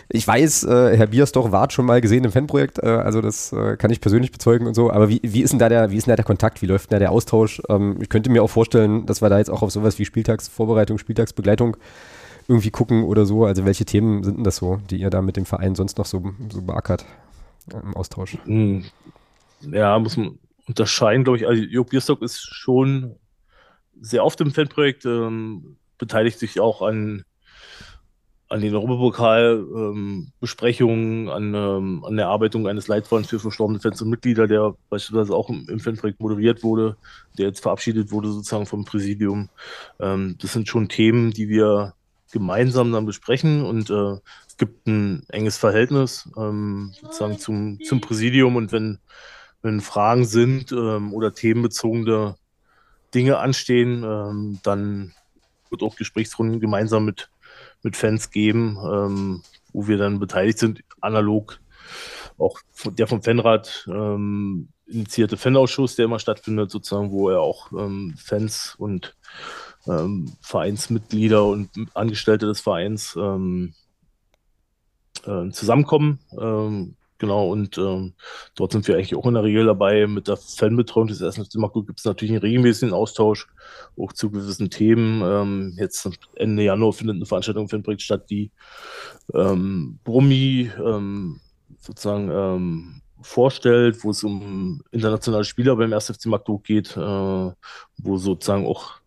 ich 0.08 0.26
weiß, 0.26 0.64
äh, 0.64 0.96
Herr 0.96 1.08
Biersdorf 1.08 1.50
wart 1.50 1.72
schon 1.72 1.84
mal 1.84 2.00
gesehen 2.00 2.24
im 2.24 2.32
Fanprojekt, 2.32 2.78
äh, 2.78 2.86
also 2.86 3.20
das 3.20 3.52
äh, 3.52 3.76
kann 3.76 3.90
ich 3.90 4.00
persönlich 4.00 4.30
bezeugen 4.30 4.66
und 4.66 4.74
so. 4.74 4.90
Aber 4.90 5.08
wie, 5.08 5.20
wie 5.22 5.42
ist 5.42 5.50
denn 5.50 5.58
da 5.58 5.68
der, 5.68 5.90
wie 5.90 5.96
ist 5.96 6.06
denn 6.06 6.12
da 6.12 6.16
der 6.16 6.24
Kontakt? 6.24 6.62
Wie 6.62 6.66
läuft 6.66 6.90
denn 6.90 6.96
da 6.96 6.98
der 7.00 7.10
Austausch? 7.10 7.60
Ähm, 7.68 7.98
ich 8.00 8.08
könnte 8.08 8.30
mir 8.30 8.42
auch 8.42 8.50
vorstellen, 8.50 9.06
dass 9.06 9.20
wir 9.20 9.28
da 9.28 9.38
jetzt 9.38 9.50
auch 9.50 9.62
auf 9.62 9.72
sowas 9.72 9.98
wie 9.98 10.04
Spieltagsvorbereitung, 10.04 10.98
Spieltagsbegleitung 10.98 11.76
irgendwie 12.48 12.70
gucken 12.70 13.02
oder 13.04 13.26
so. 13.26 13.44
Also 13.44 13.64
welche 13.64 13.84
Themen 13.84 14.22
sind 14.22 14.36
denn 14.36 14.44
das 14.44 14.56
so, 14.56 14.80
die 14.90 14.96
ihr 14.96 15.10
da 15.10 15.22
mit 15.22 15.36
dem 15.36 15.44
Verein 15.44 15.74
sonst 15.74 15.98
noch 15.98 16.06
so, 16.06 16.22
so 16.52 16.62
beackert 16.62 17.04
im 17.72 17.96
Austausch? 17.96 18.38
Hm. 18.44 18.84
Ja, 19.62 19.98
muss 19.98 20.16
man 20.16 20.38
unterscheiden, 20.68 21.24
glaube 21.24 21.38
ich. 21.38 21.48
Also 21.48 21.62
Jo 21.62 21.82
Bierstock 21.82 22.22
ist 22.22 22.40
schon 22.40 23.16
sehr 24.00 24.24
oft 24.24 24.40
im 24.40 24.52
Fanprojekt, 24.52 25.04
ähm, 25.04 25.76
beteiligt 25.98 26.38
sich 26.38 26.60
auch 26.60 26.82
an 26.82 27.24
an 28.48 28.60
den 28.60 28.74
Europapokalbesprechungen, 28.74 31.26
ähm, 31.26 31.30
an, 31.30 31.54
ähm, 31.54 32.04
an 32.04 32.16
der 32.16 32.26
Erarbeitung 32.26 32.68
eines 32.68 32.86
Leitfadens 32.86 33.28
für 33.28 33.40
verstorbene 33.40 33.80
Fans 33.80 34.00
und 34.02 34.10
Mitglieder, 34.10 34.46
der 34.46 34.76
beispielsweise 34.88 35.34
auch 35.34 35.48
im, 35.48 35.66
im 35.68 35.80
Fanprojekt 35.80 36.20
moderiert 36.20 36.62
wurde, 36.62 36.96
der 37.38 37.46
jetzt 37.46 37.60
verabschiedet 37.60 38.12
wurde 38.12 38.28
sozusagen 38.28 38.66
vom 38.66 38.84
Präsidium. 38.84 39.48
Ähm, 39.98 40.36
das 40.40 40.52
sind 40.52 40.68
schon 40.68 40.88
Themen, 40.88 41.32
die 41.32 41.48
wir 41.48 41.94
gemeinsam 42.30 42.92
dann 42.92 43.06
besprechen 43.06 43.64
und 43.64 43.90
äh, 43.90 44.18
es 44.46 44.56
gibt 44.56 44.86
ein 44.86 45.24
enges 45.28 45.56
Verhältnis 45.56 46.28
ähm, 46.36 46.92
sozusagen 47.00 47.38
zum, 47.38 47.80
zum 47.82 48.00
Präsidium 48.00 48.54
und 48.56 48.72
wenn, 48.72 48.98
wenn 49.62 49.80
Fragen 49.80 50.24
sind 50.24 50.72
ähm, 50.72 51.12
oder 51.12 51.34
themenbezogene 51.34 52.36
Dinge 53.14 53.38
anstehen, 53.38 54.04
ähm, 54.04 54.58
dann 54.62 55.14
wird 55.70 55.82
auch 55.82 55.96
Gesprächsrunden 55.96 56.60
gemeinsam 56.60 57.04
mit 57.04 57.28
mit 57.86 57.96
Fans 57.96 58.30
geben, 58.30 58.76
ähm, 58.84 59.42
wo 59.72 59.86
wir 59.86 59.96
dann 59.96 60.18
beteiligt 60.18 60.58
sind, 60.58 60.82
analog 61.00 61.60
auch 62.36 62.58
der 62.84 63.06
vom 63.06 63.22
Fanrat 63.22 63.86
ähm, 63.88 64.68
initiierte 64.86 65.36
Fanausschuss, 65.36 65.96
der 65.96 66.04
immer 66.04 66.18
stattfindet, 66.18 66.70
sozusagen, 66.70 67.12
wo 67.12 67.30
er 67.30 67.40
auch 67.40 67.72
ähm, 67.72 68.14
Fans 68.18 68.74
und 68.76 69.16
ähm, 69.86 70.32
Vereinsmitglieder 70.40 71.44
und 71.46 71.70
Angestellte 71.94 72.46
des 72.46 72.60
Vereins 72.60 73.16
ähm, 73.16 73.72
äh, 75.24 75.48
zusammenkommen. 75.50 76.18
Genau, 77.18 77.50
und 77.50 77.78
ähm, 77.78 78.12
dort 78.54 78.72
sind 78.72 78.86
wir 78.86 78.96
eigentlich 78.96 79.14
auch 79.14 79.26
in 79.26 79.34
der 79.34 79.42
Regel 79.42 79.64
dabei. 79.64 80.06
Mit 80.06 80.28
der 80.28 80.36
Fanbetreuung 80.36 81.06
des 81.06 81.18
FC 81.18 81.54
Magdeburg 81.56 81.86
gibt 81.86 82.00
es 82.00 82.04
natürlich 82.04 82.32
einen 82.32 82.42
regelmäßigen 82.42 82.92
Austausch, 82.94 83.48
auch 83.98 84.12
zu 84.12 84.30
gewissen 84.30 84.68
Themen. 84.68 85.22
Ähm, 85.24 85.74
jetzt 85.78 86.08
Ende 86.34 86.62
Januar 86.62 86.92
findet 86.92 87.16
eine 87.16 87.26
Veranstaltung 87.26 87.64
im 87.64 87.68
Fanprojekt 87.70 88.02
statt, 88.02 88.28
die 88.28 88.50
ähm, 89.32 89.98
Brummi 90.04 90.70
ähm, 90.78 91.40
sozusagen 91.78 92.30
ähm, 92.30 93.02
vorstellt, 93.22 94.04
wo 94.04 94.10
es 94.10 94.22
um 94.22 94.82
internationale 94.90 95.44
Spieler 95.44 95.74
beim 95.76 95.92
1. 95.92 96.10
FC 96.10 96.26
Magdeburg 96.26 96.64
geht, 96.64 96.96
äh, 96.96 97.00
wo 97.00 98.16
sozusagen 98.18 98.66
auch 98.66 99.00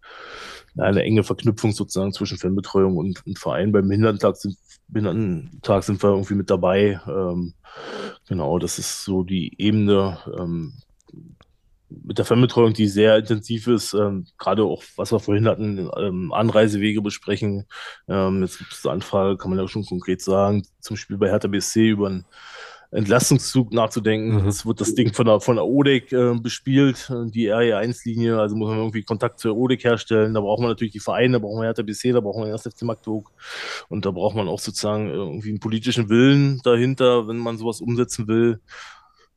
eine 0.77 1.03
enge 1.03 1.23
Verknüpfung 1.23 1.71
sozusagen 1.71 2.13
zwischen 2.13 2.37
Fanbetreuung 2.37 2.97
und, 2.97 3.25
und 3.25 3.37
Verein. 3.37 3.71
Beim 3.71 3.87
Behindertentag 3.87 4.37
sind, 4.37 4.57
Behindertentag 4.89 5.83
sind 5.83 6.01
wir 6.01 6.09
irgendwie 6.09 6.35
mit 6.35 6.49
dabei. 6.49 6.99
Ähm, 7.07 7.53
genau, 8.27 8.59
das 8.59 8.79
ist 8.79 9.03
so 9.03 9.23
die 9.23 9.53
Ebene 9.61 10.17
ähm, 10.37 10.73
mit 11.89 12.17
der 12.17 12.25
Fanbetreuung, 12.25 12.73
die 12.73 12.87
sehr 12.87 13.17
intensiv 13.17 13.67
ist. 13.67 13.93
Ähm, 13.93 14.27
gerade 14.37 14.63
auch, 14.63 14.83
was 14.95 15.11
wir 15.11 15.19
vorhin 15.19 15.47
hatten, 15.47 15.89
ähm, 15.97 16.31
Anreisewege 16.33 17.01
besprechen. 17.01 17.65
Ähm, 18.07 18.41
jetzt 18.41 18.59
gibt 18.59 18.73
es 18.73 18.85
eine 18.85 18.93
Anfrage, 18.93 19.37
kann 19.37 19.49
man 19.49 19.59
ja 19.59 19.67
schon 19.67 19.85
konkret 19.85 20.21
sagen, 20.21 20.63
zum 20.79 20.95
Beispiel 20.95 21.17
bei 21.17 21.29
Hertha 21.29 21.47
BSC 21.47 21.89
über 21.89 22.09
ein 22.09 22.25
Entlastungszug 22.91 23.71
nachzudenken. 23.71 24.41
Mhm. 24.41 24.47
Es 24.47 24.65
wird 24.65 24.81
das 24.81 24.95
Ding 24.95 25.13
von 25.13 25.25
der, 25.25 25.39
von 25.39 25.57
der 25.57 25.65
ODEC 25.65 26.11
äh, 26.11 26.33
bespielt, 26.39 27.07
die 27.09 27.51
RE1-Linie, 27.51 28.39
also 28.39 28.55
muss 28.55 28.69
man 28.69 28.79
irgendwie 28.79 29.03
Kontakt 29.03 29.39
zur 29.39 29.55
ODEC 29.55 29.83
herstellen. 29.83 30.33
Da 30.33 30.41
braucht 30.41 30.59
man 30.59 30.69
natürlich 30.69 30.93
die 30.93 30.99
Vereine, 30.99 31.33
da 31.33 31.39
braucht 31.39 31.55
man 31.55 31.65
Hertha 31.65 31.83
BC, 31.83 32.13
da 32.13 32.19
braucht 32.19 32.39
man 32.39 32.49
erst 32.49 32.67
FC 32.67 32.83
Magdeburg 32.83 33.31
und 33.89 34.05
da 34.05 34.11
braucht 34.11 34.35
man 34.35 34.47
auch 34.47 34.59
sozusagen 34.59 35.09
irgendwie 35.09 35.49
einen 35.49 35.59
politischen 35.59 36.09
Willen 36.09 36.61
dahinter, 36.63 37.27
wenn 37.27 37.37
man 37.37 37.57
sowas 37.57 37.79
umsetzen 37.79 38.27
will. 38.27 38.59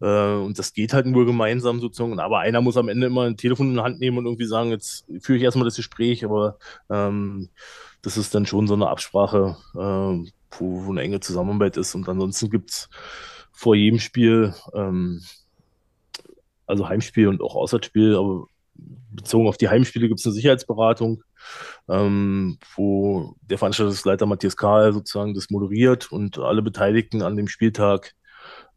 Äh, 0.00 0.34
und 0.34 0.58
das 0.58 0.72
geht 0.72 0.94
halt 0.94 1.06
nur 1.06 1.26
gemeinsam 1.26 1.80
sozusagen. 1.80 2.18
Aber 2.20 2.40
einer 2.40 2.62
muss 2.62 2.78
am 2.78 2.88
Ende 2.88 3.06
immer 3.08 3.22
ein 3.22 3.36
Telefon 3.36 3.68
in 3.68 3.74
die 3.74 3.80
Hand 3.80 4.00
nehmen 4.00 4.16
und 4.18 4.24
irgendwie 4.24 4.46
sagen, 4.46 4.70
jetzt 4.70 5.04
führe 5.20 5.36
ich 5.36 5.44
erstmal 5.44 5.66
das 5.66 5.76
Gespräch, 5.76 6.24
aber 6.24 6.56
ähm, 6.90 7.50
das 8.00 8.16
ist 8.16 8.34
dann 8.34 8.46
schon 8.46 8.66
so 8.66 8.74
eine 8.74 8.88
Absprache, 8.88 9.56
äh, 9.74 9.78
wo, 9.78 10.86
wo 10.86 10.90
eine 10.90 11.02
enge 11.02 11.20
Zusammenarbeit 11.20 11.76
ist. 11.76 11.94
Und 11.94 12.08
ansonsten 12.08 12.50
gibt 12.50 12.70
es 12.70 12.88
vor 13.52 13.74
jedem 13.74 13.98
Spiel, 13.98 14.54
ähm, 14.74 15.22
also 16.66 16.88
Heimspiel 16.88 17.28
und 17.28 17.42
auch 17.42 17.54
Auswärtsspiel, 17.54 18.16
aber 18.16 18.46
bezogen 18.74 19.46
auf 19.46 19.58
die 19.58 19.68
Heimspiele 19.68 20.08
gibt 20.08 20.20
es 20.20 20.26
eine 20.26 20.34
Sicherheitsberatung, 20.34 21.22
ähm, 21.88 22.58
wo 22.74 23.36
der 23.42 23.58
Veranstaltungsleiter 23.58 24.26
Matthias 24.26 24.56
Kahl 24.56 24.92
sozusagen 24.92 25.34
das 25.34 25.50
moderiert 25.50 26.10
und 26.10 26.38
alle 26.38 26.62
Beteiligten 26.62 27.22
an 27.22 27.36
dem 27.36 27.48
Spieltag 27.48 28.14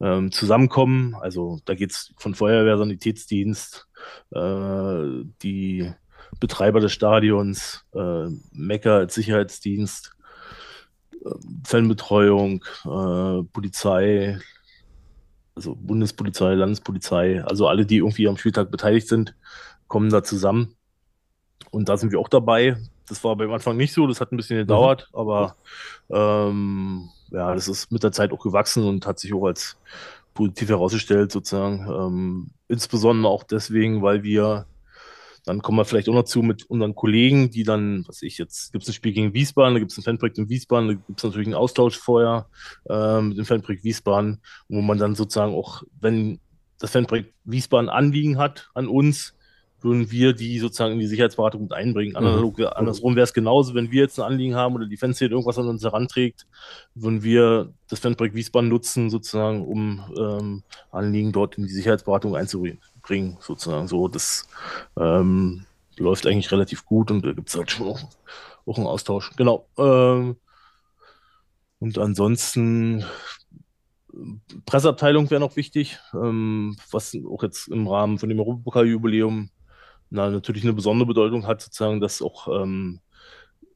ähm, 0.01 0.31
zusammenkommen. 0.31 1.15
Also 1.15 1.59
da 1.65 1.73
geht 1.73 1.91
es 1.91 2.13
von 2.17 2.35
Feuerwehr, 2.35 2.77
Sanitätsdienst, 2.77 3.87
äh, 4.31 5.23
die 5.41 5.91
Betreiber 6.39 6.79
des 6.79 6.91
Stadions, 6.91 7.85
äh, 7.93 8.27
Mecker 8.51 8.95
als 8.95 9.15
Sicherheitsdienst, 9.15 10.15
äh, 11.13 11.29
Fanbetreuung, 11.63 12.65
äh, 12.83 13.43
Polizei, 13.53 14.39
also 15.55 15.75
Bundespolizei, 15.75 16.53
Landespolizei, 16.53 17.43
also 17.43 17.67
alle, 17.67 17.85
die 17.85 17.97
irgendwie 17.97 18.27
am 18.27 18.37
Spieltag 18.37 18.71
beteiligt 18.71 19.07
sind, 19.07 19.35
kommen 19.87 20.09
da 20.09 20.23
zusammen. 20.23 20.75
Und 21.71 21.89
da 21.89 21.97
sind 21.97 22.11
wir 22.11 22.19
auch 22.19 22.29
dabei. 22.29 22.77
Das 23.07 23.23
war 23.23 23.35
beim 23.35 23.51
Anfang 23.51 23.77
nicht 23.77 23.93
so, 23.93 24.07
das 24.07 24.19
hat 24.19 24.31
ein 24.31 24.37
bisschen 24.37 24.57
gedauert, 24.57 25.09
mhm. 25.11 25.19
aber 25.19 25.55
ähm, 26.09 27.09
ja, 27.31 27.53
das 27.53 27.67
ist 27.67 27.91
mit 27.91 28.03
der 28.03 28.11
Zeit 28.11 28.31
auch 28.31 28.41
gewachsen 28.41 28.83
und 28.83 29.05
hat 29.05 29.19
sich 29.19 29.33
auch 29.33 29.45
als 29.45 29.77
positiv 30.33 30.69
herausgestellt, 30.69 31.31
sozusagen. 31.31 31.87
Ähm, 31.89 32.47
insbesondere 32.67 33.31
auch 33.31 33.43
deswegen, 33.43 34.01
weil 34.01 34.23
wir 34.23 34.65
dann 35.45 35.61
kommen 35.61 35.77
wir 35.77 35.85
vielleicht 35.85 36.09
auch 36.09 36.13
noch 36.13 36.23
zu 36.23 36.41
mit 36.41 36.63
unseren 36.69 36.95
Kollegen, 36.95 37.51
die 37.51 37.63
dann, 37.63 38.03
was 38.07 38.21
ich 38.21 38.37
jetzt, 38.37 38.71
gibt 38.71 38.83
es 38.83 38.89
ein 38.89 38.93
Spiel 38.93 39.13
gegen 39.13 39.33
Wiesbaden, 39.33 39.75
da 39.75 39.79
gibt 39.79 39.91
es 39.91 39.97
ein 39.97 40.03
Fanprojekt 40.03 40.37
in 40.37 40.49
Wiesbaden, 40.49 40.87
da 40.87 40.93
gibt 40.95 41.19
es 41.19 41.23
natürlich 41.23 41.47
einen 41.47 41.55
Austausch 41.55 41.97
vorher 41.97 42.47
äh, 42.89 43.21
mit 43.21 43.37
dem 43.37 43.45
Fanprojekt 43.45 43.83
Wiesbaden, 43.83 44.41
wo 44.67 44.81
man 44.81 44.97
dann 44.97 45.15
sozusagen 45.15 45.53
auch, 45.53 45.83
wenn 45.99 46.39
das 46.79 46.91
Fanprojekt 46.91 47.33
Wiesbaden 47.43 47.89
Anliegen 47.89 48.37
hat 48.37 48.69
an 48.73 48.87
uns, 48.87 49.35
würden 49.85 50.09
wir 50.11 50.33
die 50.33 50.57
sozusagen 50.59 50.93
in 50.93 50.99
die 50.99 51.07
Sicherheitsberatung 51.07 51.61
mit 51.61 51.73
einbringen. 51.73 52.15
Analog, 52.15 52.57
mhm. 52.57 52.67
Andersrum 52.73 53.15
wäre 53.15 53.23
es 53.23 53.33
genauso, 53.33 53.75
wenn 53.75 53.91
wir 53.91 54.01
jetzt 54.01 54.19
ein 54.19 54.25
Anliegen 54.25 54.55
haben 54.55 54.73
oder 54.73 54.87
die 54.87 54.97
Fanszene 54.97 55.29
irgendwas 55.29 55.59
an 55.59 55.67
uns 55.67 55.83
heranträgt, 55.83 56.47
würden 56.95 57.23
wir 57.23 57.71
das 57.87 57.99
Fanprojekt 57.99 58.35
Wiesbaden 58.35 58.67
nutzen, 58.67 59.11
sozusagen, 59.11 59.63
um 59.63 60.03
ähm, 60.17 60.63
Anliegen 60.91 61.31
dort 61.31 61.57
in 61.57 61.67
die 61.67 61.73
Sicherheitsberatung 61.73 62.35
einzubringen, 62.35 62.79
sozusagen. 63.39 63.87
So, 63.87 64.07
das 64.07 64.47
ähm, 64.99 65.65
läuft 65.97 66.27
eigentlich 66.27 66.51
relativ 66.51 66.85
gut 66.85 67.11
und 67.11 67.25
da 67.25 67.31
gibt 67.31 67.49
es 67.49 67.55
halt 67.55 67.71
schon 67.71 67.87
auch, 67.87 67.99
auch 68.65 68.77
einen 68.77 68.87
Austausch. 68.87 69.31
Genau. 69.35 69.67
Ähm, 69.77 70.37
und 71.79 71.97
ansonsten 71.97 73.05
Presseabteilung 74.65 75.29
wäre 75.29 75.41
noch 75.41 75.55
wichtig, 75.55 75.99
ähm, 76.13 76.77
was 76.91 77.15
auch 77.29 77.43
jetzt 77.43 77.67
im 77.67 77.87
Rahmen 77.87 78.17
von 78.17 78.29
dem 78.29 78.39
Europapokal-Jubiläum 78.39 79.49
natürlich 80.09 80.63
eine 80.63 80.73
besondere 80.73 81.07
Bedeutung 81.07 81.47
hat, 81.47 81.61
sozusagen, 81.61 81.99
dass 81.99 82.21
auch 82.21 82.47
ähm, 82.47 83.01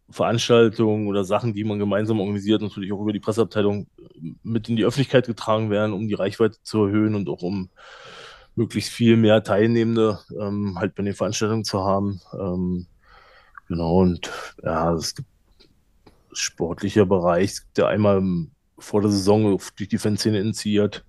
Veranstaltungen 0.09 1.07
oder 1.07 1.23
Sachen, 1.23 1.53
die 1.53 1.63
man 1.63 1.79
gemeinsam 1.79 2.19
organisiert, 2.19 2.61
natürlich 2.61 2.91
auch 2.91 3.01
über 3.01 3.13
die 3.13 3.19
Presseabteilung 3.19 3.87
mit 4.43 4.69
in 4.69 4.75
die 4.75 4.85
Öffentlichkeit 4.85 5.27
getragen 5.27 5.69
werden, 5.69 5.93
um 5.93 6.07
die 6.07 6.13
Reichweite 6.13 6.57
zu 6.63 6.85
erhöhen 6.85 7.15
und 7.15 7.29
auch 7.29 7.41
um 7.41 7.69
möglichst 8.59 8.91
viel 8.91 9.15
mehr 9.15 9.41
Teilnehmende 9.41 10.19
ähm, 10.39 10.77
halt 10.77 10.93
bei 10.93 11.03
den 11.03 11.13
Veranstaltungen 11.13 11.63
zu 11.63 11.83
haben. 11.83 12.21
Ähm, 12.33 12.87
genau, 13.67 14.01
und 14.01 14.29
ja, 14.61 14.93
es 14.93 15.15
gibt 15.15 15.29
sportlicher 16.33 17.05
Bereich, 17.05 17.61
ja 17.77 17.87
einmal 17.87 18.21
vor 18.77 19.01
der 19.01 19.11
Saison 19.11 19.57
durch 19.75 19.89
die 19.89 19.97
Fanszene 19.97 20.39
initiiert. 20.39 21.05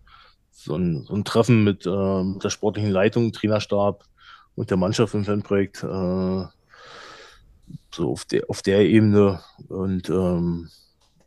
So 0.53 0.77
ein, 0.77 1.05
so 1.05 1.15
ein 1.15 1.25
Treffen 1.25 1.65
mit, 1.65 1.87
äh, 1.87 2.39
der 2.39 2.51
sportlichen 2.51 2.91
Leitung, 2.91 3.33
Trainerstab 3.33 4.05
und 4.55 4.71
der 4.71 4.77
Mannschaft 4.77 5.15
im 5.15 5.25
Fanprojekt. 5.25 5.83
Äh, 5.83 6.45
so 7.93 8.13
auf 8.13 8.25
der, 8.27 8.49
auf 8.49 8.63
der 8.63 8.81
Ebene. 8.87 9.41
Und 9.69 10.09
ähm, 10.09 10.69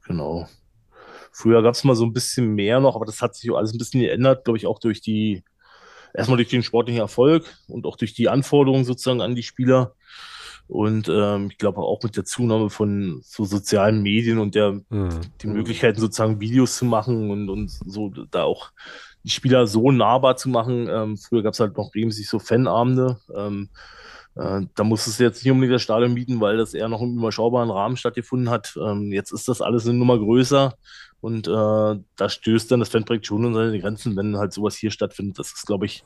genau. 0.05 0.47
Früher 1.31 1.63
gab 1.63 1.73
es 1.73 1.83
mal 1.83 1.95
so 1.95 2.05
ein 2.05 2.13
bisschen 2.13 2.53
mehr 2.53 2.79
noch, 2.79 2.95
aber 2.95 3.05
das 3.05 3.21
hat 3.21 3.35
sich 3.35 3.51
alles 3.51 3.73
ein 3.73 3.77
bisschen 3.77 4.01
geändert, 4.01 4.45
glaube 4.45 4.57
ich, 4.57 4.67
auch 4.67 4.79
durch 4.79 5.01
die, 5.01 5.43
erstmal 6.13 6.37
durch 6.37 6.49
den 6.49 6.63
sportlichen 6.63 7.01
Erfolg 7.01 7.45
und 7.67 7.85
auch 7.85 7.97
durch 7.97 8.13
die 8.13 8.29
Anforderungen 8.29 8.85
sozusagen 8.85 9.21
an 9.21 9.35
die 9.35 9.43
Spieler. 9.43 9.95
Und 10.67 11.09
ähm, 11.09 11.49
ich 11.51 11.57
glaube 11.57 11.81
auch 11.81 12.01
mit 12.03 12.15
der 12.15 12.23
Zunahme 12.23 12.69
von 12.69 13.21
so 13.23 13.43
sozialen 13.43 14.01
Medien 14.01 14.39
und 14.39 14.55
der 14.55 14.81
mhm. 14.89 15.21
die 15.41 15.47
Möglichkeiten, 15.47 15.99
sozusagen 15.99 16.39
Videos 16.39 16.77
zu 16.77 16.85
machen 16.85 17.29
und, 17.31 17.49
und 17.49 17.69
so 17.69 18.09
da 18.09 18.43
auch 18.43 18.71
die 19.23 19.29
Spieler 19.29 19.67
so 19.67 19.91
nahbar 19.91 20.37
zu 20.37 20.49
machen. 20.49 20.87
Ähm, 20.89 21.17
früher 21.17 21.43
gab 21.43 21.53
es 21.53 21.59
halt 21.59 21.77
noch 21.77 21.93
regelmäßig 21.93 22.29
so 22.29 22.39
Fanabende. 22.39 23.19
Ähm, 23.35 23.69
äh, 23.73 24.22
da 24.35 24.83
musstest 24.83 25.19
du 25.19 25.23
jetzt 25.23 25.43
nicht 25.43 25.51
unbedingt 25.51 25.75
das 25.75 25.83
Stadion 25.83 26.13
mieten, 26.13 26.41
weil 26.41 26.57
das 26.57 26.73
eher 26.73 26.89
noch 26.89 27.01
im 27.01 27.17
überschaubaren 27.17 27.69
Rahmen 27.69 27.97
stattgefunden 27.97 28.49
hat. 28.49 28.75
Ähm, 28.81 29.11
jetzt 29.11 29.31
ist 29.31 29.47
das 29.47 29.61
alles 29.61 29.87
eine 29.87 29.97
Nummer 29.97 30.17
größer 30.17 30.73
und 31.21 31.47
äh, 31.47 31.51
da 31.51 32.29
stößt 32.29 32.71
dann 32.71 32.79
das 32.79 32.89
Fanprojekt 32.89 33.27
schon 33.27 33.45
an 33.45 33.53
seine 33.53 33.79
Grenzen, 33.79 34.15
wenn 34.15 34.37
halt 34.37 34.53
sowas 34.53 34.75
hier 34.75 34.91
stattfindet. 34.91 35.39
Das 35.39 35.53
ist, 35.53 35.67
glaube 35.67 35.85
ich, 35.85 36.03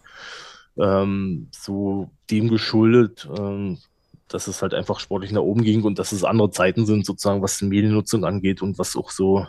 ähm, 0.78 1.47
so 1.51 2.09
dem 2.30 2.49
geschuldet, 2.49 3.28
ähm, 3.38 3.80
dass 4.28 4.47
es 4.47 4.61
halt 4.61 4.73
einfach 4.73 4.99
sportlich 4.99 5.32
nach 5.32 5.41
oben 5.41 5.63
ging 5.63 5.84
und 5.84 5.97
dass 5.97 6.11
es 6.11 6.23
andere 6.23 6.51
Zeiten 6.51 6.86
sind, 6.86 7.05
sozusagen, 7.05 7.41
was 7.41 7.57
die 7.57 7.65
Mediennutzung 7.65 8.25
angeht 8.25 8.61
und 8.61 8.78
was 8.78 8.95
auch 8.95 9.09
so 9.09 9.47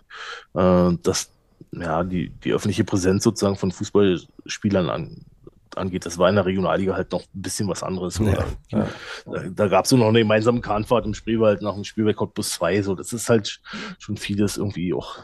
äh, 0.55 0.93
ja, 1.73 2.05
die, 2.05 2.31
die 2.31 2.53
öffentliche 2.53 2.85
Präsenz 2.85 3.25
sozusagen 3.25 3.57
von 3.57 3.73
Fußballspielern 3.73 4.89
an, 4.89 5.25
angeht. 5.79 6.07
Das 6.07 6.19
war 6.19 6.29
in 6.29 6.35
der 6.35 6.47
Regionalliga 6.47 6.95
halt 6.95 7.13
noch 7.13 7.23
ein 7.23 7.43
bisschen 7.43 7.69
was 7.69 7.83
anderes. 7.83 8.19
Ja, 8.19 8.45
ja. 8.71 8.89
Da, 9.27 9.43
da 9.49 9.69
gab 9.69 9.85
es 9.85 9.93
noch 9.93 10.07
eine 10.07 10.21
gemeinsame 10.21 10.61
Kahnfahrt 10.61 11.07
im 11.07 11.15
Spreewald 11.15 11.63
nach 11.63 11.75
dem 11.75 11.85
Spiel 11.85 12.05
bei 12.05 12.13
Cottbus 12.13 12.51
2. 12.51 12.83
So, 12.83 12.95
das 12.95 13.13
ist 13.13 13.29
halt 13.29 13.61
schon 13.99 14.17
vieles 14.17 14.57
irgendwie 14.57 14.93
auch 14.93 15.19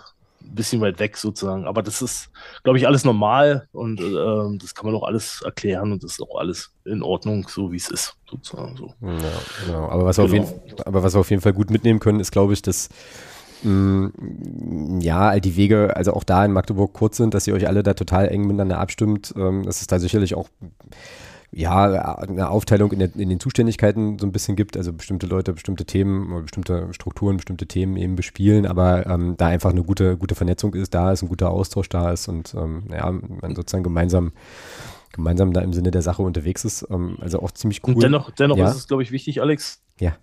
ein 0.45 0.55
bisschen 0.55 0.81
weit 0.81 0.99
weg 0.99 1.17
sozusagen. 1.17 1.67
Aber 1.67 1.83
das 1.83 2.03
ist, 2.03 2.31
glaube 2.63 2.79
ich, 2.79 2.87
alles 2.87 3.05
normal 3.05 3.69
und 3.73 4.01
äh, 4.01 4.59
das 4.59 4.75
kann 4.75 4.87
man 4.87 4.95
auch 4.95 5.05
alles 5.05 5.43
erklären 5.43 5.93
und 5.93 6.03
das 6.03 6.13
ist 6.13 6.23
auch 6.23 6.39
alles 6.39 6.73
in 6.85 7.03
Ordnung, 7.03 7.47
so 7.49 7.73
wie 7.73 7.77
es 7.77 7.91
ist, 7.91 8.17
sozusagen. 8.31 8.77
So. 8.77 8.95
Ja, 9.01 9.19
genau. 9.67 9.89
Aber 9.89 10.05
was, 10.05 10.17
genau. 10.17 10.33
wir 10.33 10.43
auf 10.43 10.51
jeden, 10.51 10.81
aber 10.85 11.03
was 11.03 11.15
wir 11.15 11.21
auf 11.21 11.31
jeden 11.31 11.43
Fall 11.43 11.53
gut 11.53 11.71
mitnehmen 11.71 12.01
können, 12.01 12.21
ist, 12.21 12.33
glaube 12.33 12.53
ich, 12.53 12.63
dass 12.63 12.89
ja, 13.65 15.41
die 15.41 15.57
Wege, 15.57 15.97
also 15.97 16.13
auch 16.13 16.25
da 16.25 16.45
in 16.45 16.53
Magdeburg 16.53 16.93
kurz 16.93 17.17
sind, 17.17 17.35
dass 17.35 17.47
ihr 17.47 17.55
euch 17.55 17.67
alle 17.67 17.83
da 17.83 17.95
total 17.95 18.29
eng 18.29 18.43
miteinander 18.43 18.79
abstimmt. 18.79 19.35
Ähm, 19.37 19.65
dass 19.65 19.81
es 19.81 19.87
da 19.87 19.99
sicherlich 19.99 20.35
auch 20.35 20.49
ja, 21.57 22.17
eine 22.17 22.51
Aufteilung 22.51 22.93
in, 22.93 22.99
der, 22.99 23.15
in, 23.15 23.29
den 23.29 23.39
Zuständigkeiten 23.39 24.19
so 24.19 24.27
ein 24.27 24.33
bisschen 24.33 24.57
gibt, 24.57 24.77
also 24.77 24.93
bestimmte 24.93 25.27
Leute 25.27 25.53
bestimmte 25.53 25.85
Themen 25.85 26.43
bestimmte 26.43 26.93
Strukturen, 26.93 27.37
bestimmte 27.37 27.67
Themen 27.67 27.97
eben 27.97 28.17
bespielen, 28.17 28.67
aber 28.67 29.07
ähm, 29.07 29.37
da 29.37 29.47
einfach 29.47 29.71
eine 29.71 29.85
gute, 29.85 30.17
gute 30.17 30.35
Vernetzung 30.35 30.75
ist, 30.75 30.95
da 30.95 31.13
ist 31.13 31.23
ein 31.23 31.29
guter 31.29 31.51
Austausch 31.51 31.89
da 31.89 32.11
ist 32.11 32.29
und 32.29 32.55
ähm, 32.55 32.85
ja, 32.91 33.11
man 33.11 33.55
sozusagen 33.55 33.85
gemeinsam 33.85 34.33
gemeinsam 35.13 35.53
da 35.53 35.61
im 35.61 35.73
Sinne 35.73 35.93
der 35.93 36.03
Sache 36.03 36.23
unterwegs 36.23 36.65
ist, 36.65 36.87
ähm, 36.91 37.19
also 37.21 37.41
auch 37.41 37.53
ziemlich 37.53 37.83
cool. 37.87 37.95
Und 37.95 38.03
dennoch, 38.03 38.31
dennoch 38.33 38.57
ja. 38.57 38.69
ist 38.69 38.77
es, 38.77 38.89
glaube 38.89 39.05
ich, 39.05 39.13
wichtig, 39.13 39.41
Alex. 39.41 39.81
Ja. 40.01 40.17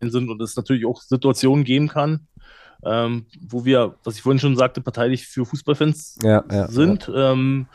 Sind 0.00 0.28
und 0.28 0.40
es 0.42 0.56
natürlich 0.56 0.86
auch 0.86 1.00
Situationen 1.00 1.64
geben 1.64 1.88
kann, 1.88 2.26
ähm, 2.84 3.26
wo 3.40 3.64
wir, 3.64 3.94
was 4.04 4.16
ich 4.16 4.22
vorhin 4.22 4.38
schon 4.38 4.56
sagte, 4.56 4.80
parteilich 4.80 5.26
für 5.26 5.44
Fußballfans 5.44 6.18
ja, 6.22 6.44
ja, 6.50 6.68
sind. 6.68 7.10
Ähm, 7.14 7.66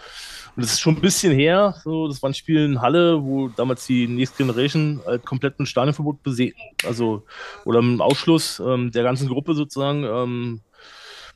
und 0.55 0.63
das 0.63 0.73
ist 0.73 0.81
schon 0.81 0.95
ein 0.95 1.01
bisschen 1.01 1.33
her. 1.33 1.75
So, 1.83 2.07
das 2.07 2.21
war 2.21 2.29
ein 2.29 2.33
Spiel 2.33 2.65
in 2.65 2.81
Halle, 2.81 3.23
wo 3.23 3.47
damals 3.47 3.85
die 3.85 4.07
Next 4.07 4.37
Generation 4.37 5.01
halt 5.05 5.25
komplett 5.25 5.57
mit 5.59 5.67
Stadionverbot 5.67 6.23
bese 6.23 6.51
also 6.85 7.23
oder 7.65 7.79
im 7.79 8.01
Ausschluss 8.01 8.59
ähm, 8.59 8.91
der 8.91 9.03
ganzen 9.03 9.29
Gruppe 9.29 9.53
sozusagen 9.55 10.03
ähm, 10.03 10.61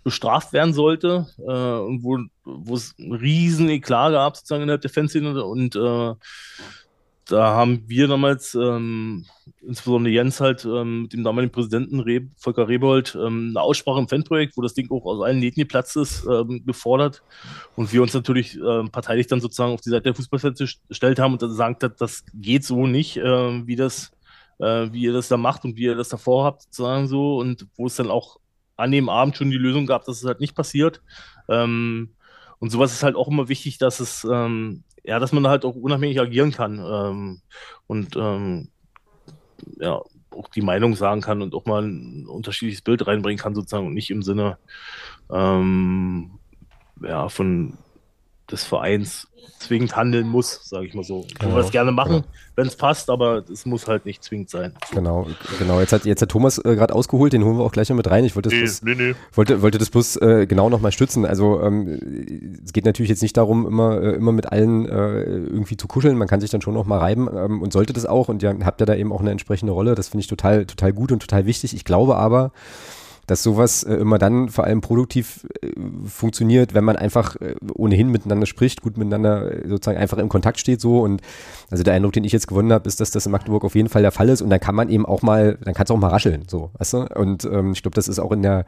bestraft 0.04 0.54
werden 0.54 0.74
sollte 0.74 1.28
äh, 1.40 1.42
und 1.42 2.04
wo, 2.04 2.20
wo 2.44 2.76
es 2.76 2.94
einen 3.00 3.14
riesen 3.14 3.70
Eklat 3.70 4.12
gab 4.12 4.36
sozusagen 4.36 4.64
innerhalb 4.64 4.82
der 4.82 4.92
Fanszene 4.92 5.44
und 5.44 5.76
äh, 5.76 6.14
da 7.26 7.56
haben 7.56 7.84
wir 7.88 8.08
damals, 8.08 8.54
ähm, 8.54 9.26
insbesondere 9.62 10.14
Jens 10.14 10.40
halt 10.40 10.64
ähm, 10.64 11.04
mit 11.04 11.14
dem 11.14 11.24
damaligen 11.24 11.52
Präsidenten 11.52 12.00
Re 12.00 12.28
Volker 12.38 12.68
Rebold, 12.68 13.16
ähm, 13.16 13.50
eine 13.50 13.62
Aussprache 13.62 14.00
im 14.00 14.08
Fanprojekt, 14.08 14.56
wo 14.56 14.62
das 14.62 14.76
Ding 14.76 14.92
auch 14.92 15.06
aus 15.06 15.24
allen 15.24 15.40
Nähten 15.40 15.60
geplatzt 15.60 15.98
ist, 15.98 16.26
ähm, 16.26 16.64
gefordert. 16.66 17.24
Und 17.76 17.92
wir 17.92 18.04
uns 18.04 18.14
natürlich 18.14 18.58
ähm, 18.58 18.90
parteilich 18.92 19.26
dann 19.28 19.42
sozusagen 19.42 19.74
auf 19.74 19.82
die 19.82 19.90
Seite 19.90 20.04
der 20.04 20.16
Fußballfans 20.16 20.80
gestellt 20.88 21.18
haben 21.20 21.34
und 21.34 21.42
dann 21.42 21.50
gesagt 21.50 21.84
hat, 21.84 22.00
das 22.00 22.24
geht 22.34 22.64
so 22.64 22.86
nicht, 22.86 23.18
äh, 23.18 23.68
wie 23.68 23.76
das, 23.76 24.12
äh, 24.60 24.88
wie 24.92 25.02
ihr 25.02 25.14
das 25.14 25.28
da 25.28 25.38
macht 25.38 25.66
und 25.66 25.78
wie 25.78 25.84
ihr 25.84 25.96
das 25.96 26.10
da 26.10 26.18
vorhabt, 26.18 26.62
sozusagen 26.64 27.08
so. 27.08 27.38
Und 27.38 27.68
wo 27.76 27.88
es 27.88 27.96
dann 27.96 28.12
auch 28.12 28.38
an 28.78 28.92
dem 28.92 29.10
Abend 29.10 29.36
schon 29.36 29.50
die 29.50 29.58
Lösung 29.58 29.88
gab, 29.88 30.06
dass 30.06 30.18
es 30.18 30.26
halt 30.26 30.42
nicht 30.42 30.56
passiert. 30.56 31.02
Ähm, 31.50 32.12
und 32.60 32.70
sowas 32.70 32.94
ist 32.94 33.04
halt 33.04 33.16
auch 33.16 33.30
immer 33.30 33.50
wichtig, 33.50 33.80
dass 33.80 34.00
es 34.00 34.26
ja, 35.06 35.20
dass 35.20 35.32
man 35.32 35.48
halt 35.48 35.66
auch 35.66 35.76
unabhängig 35.76 36.20
agieren 36.20 36.52
kann 36.52 36.80
ähm, 36.80 37.42
und 37.88 38.16
ähm, 38.16 38.70
ja, 39.78 40.02
auch 40.32 40.50
die 40.54 40.62
Meinung 40.62 40.96
sagen 40.96 41.22
kann 41.22 41.42
und 41.42 41.54
auch 41.54 41.66
mal 41.66 41.84
ein 41.84 42.28
unterschiedliches 42.28 42.82
Bild 42.82 43.08
reinbringen 43.08 43.42
kann, 43.42 43.56
sozusagen, 43.56 43.88
und 43.88 43.94
nicht 43.94 44.12
im 44.12 44.22
Sinne 44.22 44.58
ähm, 45.32 46.32
ja, 47.02 47.30
von 47.30 47.78
des 48.52 48.64
Vereins 48.64 49.28
zwingend 49.60 49.96
handeln 49.96 50.28
muss, 50.28 50.62
sage 50.64 50.86
ich 50.86 50.94
mal 50.94 51.04
so. 51.04 51.22
Können 51.22 51.36
genau, 51.40 51.56
wir 51.56 51.62
das 51.62 51.72
gerne 51.72 51.92
machen, 51.92 52.12
genau. 52.12 52.26
wenn 52.56 52.68
es 52.68 52.76
passt, 52.76 53.10
aber 53.10 53.44
es 53.52 53.66
muss 53.66 53.88
halt 53.88 54.06
nicht 54.06 54.24
zwingend 54.24 54.50
sein. 54.50 54.74
Genau, 54.92 55.28
genau. 55.60 55.80
Jetzt 55.80 55.94
hat, 55.94 56.06
jetzt 56.06 56.22
hat 56.22 56.30
Thomas 56.30 56.58
äh, 56.60 56.76
gerade 56.76 56.94
ausgeholt, 56.94 57.34
den 57.34 57.44
holen 57.44 57.58
wir 57.58 57.64
auch 57.64 57.72
gleich 57.72 57.90
noch 57.90 57.96
mit 57.96 58.10
rein. 58.10 58.26
Ich 58.26 58.36
wollte 58.36 58.50
das, 58.50 58.82
nee, 58.82 58.94
bloß, 58.94 58.98
nee, 58.98 59.10
nee. 59.10 59.16
Wollte, 59.34 59.62
wollte 59.62 59.78
das 59.78 59.90
bloß 59.90 60.18
äh, 60.18 60.46
genau 60.48 60.70
nochmal 60.70 60.92
stützen. 60.92 61.26
Also 61.26 61.62
ähm, 61.62 62.60
es 62.64 62.74
geht 62.74 62.86
natürlich 62.86 63.10
jetzt 63.10 63.22
nicht 63.22 63.38
darum, 63.38 63.66
immer, 63.66 64.02
äh, 64.02 64.16
immer 64.16 64.32
mit 64.32 64.52
allen 64.52 64.86
äh, 64.88 65.22
irgendwie 65.24 65.78
zu 65.78 65.88
kuscheln. 65.88 66.18
Man 66.18 66.28
kann 66.28 66.42
sich 66.42 66.50
dann 66.50 66.62
schon 66.62 66.74
noch 66.74 66.86
mal 66.86 67.00
reiben 67.00 67.30
ähm, 67.34 67.62
und 67.62 67.74
sollte 67.74 67.94
das 67.94 68.06
auch. 68.06 68.30
Und 68.30 68.44
ihr 68.44 68.56
habt 68.64 68.80
ja 68.80 68.86
da 68.86 68.96
eben 68.96 69.12
auch 69.12 69.22
eine 69.22 69.32
entsprechende 69.32 69.74
Rolle. 69.74 69.96
Das 69.96 70.10
finde 70.10 70.22
ich 70.22 70.28
total, 70.28 70.66
total 70.66 70.94
gut 70.94 71.12
und 71.12 71.20
total 71.20 71.46
wichtig. 71.46 71.74
Ich 71.74 71.86
glaube 71.86 72.16
aber, 72.16 72.52
dass 73.28 73.44
sowas 73.44 73.84
äh, 73.84 73.96
immer 73.96 74.18
dann 74.18 74.50
vor 74.50 74.66
allem 74.66 74.82
produktiv 74.82 75.48
äh, 75.62 75.72
funktioniert, 76.06 76.74
wenn 76.74 76.84
man 76.84 76.96
einfach 76.96 77.36
äh, 77.38 77.56
ohnehin 77.74 78.10
miteinander 78.10 78.46
spricht, 78.46 78.82
gut 78.82 78.98
miteinander 78.98 79.52
äh, 79.52 79.68
sozusagen 79.68 79.98
einfach 79.98 80.18
im 80.18 80.30
Kontakt 80.30 80.60
steht 80.60 80.82
so 80.82 81.00
und 81.00 81.22
also 81.70 81.84
der 81.84 81.94
Eindruck, 81.94 82.14
den 82.14 82.24
ich 82.24 82.32
jetzt 82.32 82.48
gewonnen 82.48 82.72
habe, 82.72 82.88
ist, 82.88 83.00
dass 83.00 83.12
das 83.12 83.26
in 83.26 83.32
Magdeburg 83.32 83.64
auf 83.64 83.76
jeden 83.76 83.90
Fall 83.90 84.02
der 84.02 84.12
Fall 84.12 84.30
ist 84.30 84.42
und 84.42 84.50
dann 84.50 84.60
kann 84.60 84.76
man 84.76 84.90
eben 84.90 85.06
auch 85.06 85.22
mal, 85.22 85.58
dann 85.64 85.74
kann 85.74 85.86
es 85.86 85.92
auch 85.92 85.98
mal 85.98 86.10
rascheln, 86.10 86.44
so, 86.48 86.72
weißt 86.78 86.94
du? 86.94 86.98
Und 87.16 87.46
ähm, 87.46 87.72
ich 87.72 87.82
glaube, 87.82 87.96
das 87.96 88.08
ist 88.08 88.20
auch 88.20 88.32
in 88.32 88.42
der 88.42 88.66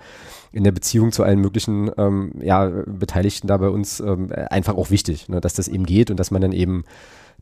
in 0.52 0.64
der 0.64 0.72
Beziehung 0.72 1.12
zu 1.12 1.24
allen 1.24 1.40
möglichen 1.40 1.92
ähm, 1.98 2.32
ja, 2.42 2.72
Beteiligten 2.86 3.48
da 3.48 3.58
bei 3.58 3.70
uns 3.70 4.00
ähm, 4.00 4.32
einfach 4.50 4.76
auch 4.76 4.90
wichtig, 4.90 5.28
ne? 5.30 5.42
dass 5.42 5.54
das 5.54 5.68
eben 5.68 5.86
geht 5.86 6.10
und 6.10 6.20
dass 6.20 6.32
man 6.32 6.42
dann 6.42 6.54
eben 6.54 6.84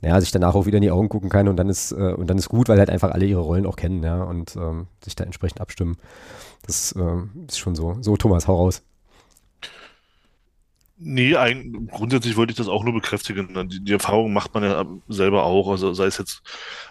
naja, 0.02 0.20
sich 0.20 0.32
danach 0.32 0.56
auch 0.56 0.66
wieder 0.66 0.78
in 0.78 0.82
die 0.82 0.92
Augen 0.92 1.10
gucken 1.10 1.30
kann 1.30 1.48
und 1.48 1.56
dann 1.56 1.70
ist, 1.70 1.92
äh, 1.92 2.14
und 2.14 2.30
dann 2.30 2.38
ist 2.38 2.50
gut, 2.50 2.68
weil 2.68 2.80
halt 2.80 2.90
einfach 2.90 3.12
alle 3.12 3.26
ihre 3.26 3.42
Rollen 3.42 3.66
auch 3.66 3.76
kennen, 3.76 4.04
ja, 4.04 4.24
und 4.24 4.56
ähm, 4.56 4.88
sich 5.04 5.16
da 5.16 5.24
entsprechend 5.24 5.62
abstimmen. 5.62 5.98
Das 6.66 6.92
äh, 6.94 7.46
ist 7.48 7.60
schon 7.60 7.76
so. 7.76 7.98
So, 8.02 8.18
Thomas, 8.18 8.48
hau 8.48 8.56
raus. 8.56 8.82
Nee, 10.98 11.36
eigentlich, 11.36 11.92
grundsätzlich 11.92 12.38
wollte 12.38 12.52
ich 12.52 12.58
das 12.58 12.70
auch 12.70 12.84
nur 12.86 12.94
bekräftigen. 12.94 13.70
Die, 13.70 13.84
die 13.84 13.92
Erfahrung 13.92 14.32
macht 14.32 14.54
man 14.54 14.64
ja 14.64 14.86
selber 15.10 15.44
auch. 15.44 15.70
Also 15.70 15.94
sei 15.94 16.06
es 16.06 16.18
jetzt, 16.18 16.42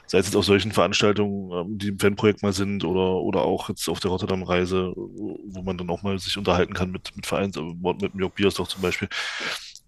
sei 0.06 0.18
es 0.18 0.26
jetzt 0.26 0.36
auf 0.36 0.44
solchen 0.44 0.72
Veranstaltungen, 0.72 1.50
ähm, 1.52 1.78
die 1.78 1.88
im 1.88 1.98
Fanprojekt 1.98 2.42
mal 2.42 2.52
sind 2.52 2.84
oder, 2.84 3.14
oder 3.14 3.42
auch 3.42 3.70
jetzt 3.70 3.88
auf 3.88 4.00
der 4.00 4.10
Rotterdam-Reise, 4.10 4.92
wo 4.94 5.62
man 5.62 5.78
dann 5.78 5.88
auch 5.88 6.02
mal 6.02 6.18
sich 6.18 6.36
unterhalten 6.36 6.74
kann 6.74 6.90
mit, 6.90 7.16
mit 7.16 7.26
Vereins, 7.26 7.56
mit 7.56 8.14
Jörg 8.14 8.32
Biersdorf 8.34 8.68
zum 8.68 8.82
Beispiel. 8.82 9.08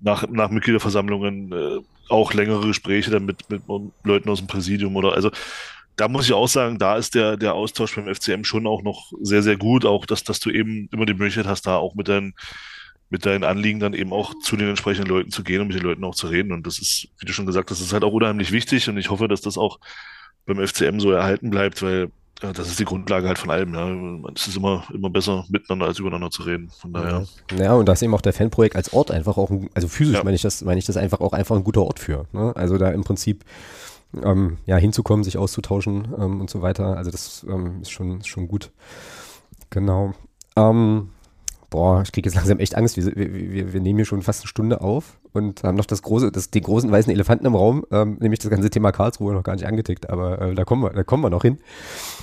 Nach, 0.01 0.27
nach 0.29 0.51
Mitgliederversammlungen 0.51 1.53
äh, 1.53 1.81
auch 2.09 2.33
längere 2.33 2.67
Gespräche 2.67 3.11
dann 3.11 3.27
mit, 3.27 3.49
mit 3.51 3.63
Leuten 4.03 4.29
aus 4.31 4.39
dem 4.39 4.47
Präsidium 4.47 4.97
oder 4.97 5.13
also 5.13 5.31
da 5.97 6.09
muss 6.09 6.27
ich 6.27 6.33
auch 6.33 6.49
sagen, 6.49 6.79
da 6.79 6.97
ist 6.97 7.15
der, 7.15 7.37
der 7.37 7.55
Austausch 7.55 7.97
beim 7.97 8.13
FCM 8.15 8.45
schon 8.45 8.67
auch 8.67 8.83
noch 8.83 9.13
sehr, 9.21 9.43
sehr 9.43 9.57
gut. 9.57 9.85
Auch, 9.85 10.07
dass, 10.07 10.25
dass 10.25 10.41
du 10.41 10.51
eben 10.51 10.89
immer 10.93 11.07
die 11.07 11.15
Möglichkeit 11.15 11.47
hast, 11.47 11.67
da 11.67 11.77
auch 11.77 11.95
mit 11.95 12.09
deinen 12.09 12.35
mit 13.09 13.25
deinen 13.25 13.45
Anliegen 13.45 13.79
dann 13.79 13.95
eben 13.95 14.13
auch 14.13 14.35
zu 14.43 14.57
den 14.57 14.69
entsprechenden 14.69 15.09
Leuten 15.09 15.31
zu 15.31 15.45
gehen 15.45 15.61
und 15.61 15.69
mit 15.69 15.77
den 15.77 15.85
Leuten 15.85 16.03
auch 16.03 16.17
zu 16.17 16.27
reden. 16.27 16.51
Und 16.53 16.67
das 16.67 16.81
ist, 16.81 17.09
wie 17.21 17.27
du 17.27 17.33
schon 17.33 17.47
gesagt 17.47 17.71
hast, 17.71 17.79
das 17.79 17.87
ist 17.87 17.93
halt 17.93 18.03
auch 18.03 18.13
unheimlich 18.13 18.51
wichtig 18.51 18.89
und 18.89 18.99
ich 18.99 19.11
hoffe, 19.11 19.29
dass 19.29 19.41
das 19.41 19.57
auch 19.57 19.79
beim 20.45 20.65
FCM 20.67 20.99
so 20.99 21.13
erhalten 21.13 21.51
bleibt, 21.51 21.83
weil 21.83 22.11
ja, 22.43 22.53
das 22.53 22.69
ist 22.69 22.79
die 22.79 22.85
Grundlage 22.85 23.29
halt 23.29 23.39
von 23.39 23.51
allem. 23.51 23.75
Ja. 23.75 24.33
Es 24.35 24.47
ist 24.47 24.57
immer, 24.57 24.85
immer 24.93 25.09
besser, 25.09 25.45
miteinander 25.49 25.87
als 25.87 25.99
übereinander 25.99 26.31
zu 26.31 26.43
reden. 26.43 26.71
Von 26.81 26.93
daher. 26.93 27.27
Ja, 27.57 27.75
und 27.75 27.87
da 27.87 27.93
ist 27.93 28.03
eben 28.03 28.15
auch 28.15 28.21
der 28.21 28.35
Fanprojekt 28.35 28.77
als 28.77 28.93
Ort 28.93 29.11
einfach 29.11 29.39
auch, 29.39 29.51
ein, 29.51 29.71
also 29.73 29.89
physisch 29.89 30.17
ja. 30.17 30.25
meine 30.25 30.35
ich 30.35 30.43
das, 30.43 30.63
meine 30.63 30.79
ich 30.79 30.85
das 30.85 30.97
einfach 30.97 31.21
auch 31.21 31.33
einfach 31.33 31.57
ein 31.57 31.65
guter 31.65 31.83
Ort 31.83 31.99
für. 31.99 32.27
Ne? 32.33 32.53
Also 32.55 32.77
da 32.77 32.91
im 32.91 33.05
Prinzip 33.05 33.45
ähm, 34.23 34.59
ja, 34.67 34.77
hinzukommen, 34.77 35.25
sich 35.25 35.39
auszutauschen 35.39 36.15
ähm, 36.19 36.41
und 36.41 36.51
so 36.51 36.63
weiter. 36.63 36.97
Also 36.97 37.11
das 37.11 37.47
ähm, 37.49 37.81
ist 37.83 37.91
schon, 37.91 38.23
schon 38.25 38.49
gut. 38.49 38.73
Genau. 39.71 40.15
Ähm, 40.57 41.11
boah, 41.71 42.03
ich 42.03 42.13
kriege 42.13 42.29
jetzt 42.29 42.37
langsam 42.37 42.59
echt 42.59 42.77
Angst. 42.77 42.97
Wir, 42.97 43.15
wir, 43.15 43.73
wir, 43.73 43.81
nehmen 43.81 43.99
hier 43.99 44.07
schon 44.07 44.23
fast 44.23 44.43
eine 44.43 44.49
Stunde 44.49 44.81
auf 44.81 45.19
und 45.37 45.63
haben 45.63 45.77
noch 45.77 45.87
das 45.87 46.03
große, 46.03 46.33
das, 46.33 46.51
den 46.51 46.63
großen 46.63 46.91
weißen 46.91 47.13
Elefanten 47.13 47.47
im 47.47 47.55
Raum, 47.55 47.85
ähm, 47.91 48.17
nämlich 48.21 48.41
das 48.41 48.51
ganze 48.51 48.71
Thema 48.71 48.93
Karlsruhe 48.93 49.35
noch 49.35 49.43
gar 49.43 49.55
nicht 49.55 49.67
angetickt, 49.67 50.11
aber 50.11 50.41
äh, 50.41 50.55
da 50.55 50.65
kommen 50.65 50.83
wir, 50.83 50.91
da 50.91 51.05
kommen 51.05 51.23
wir 51.23 51.31
noch 51.31 51.43
hin. 51.43 51.59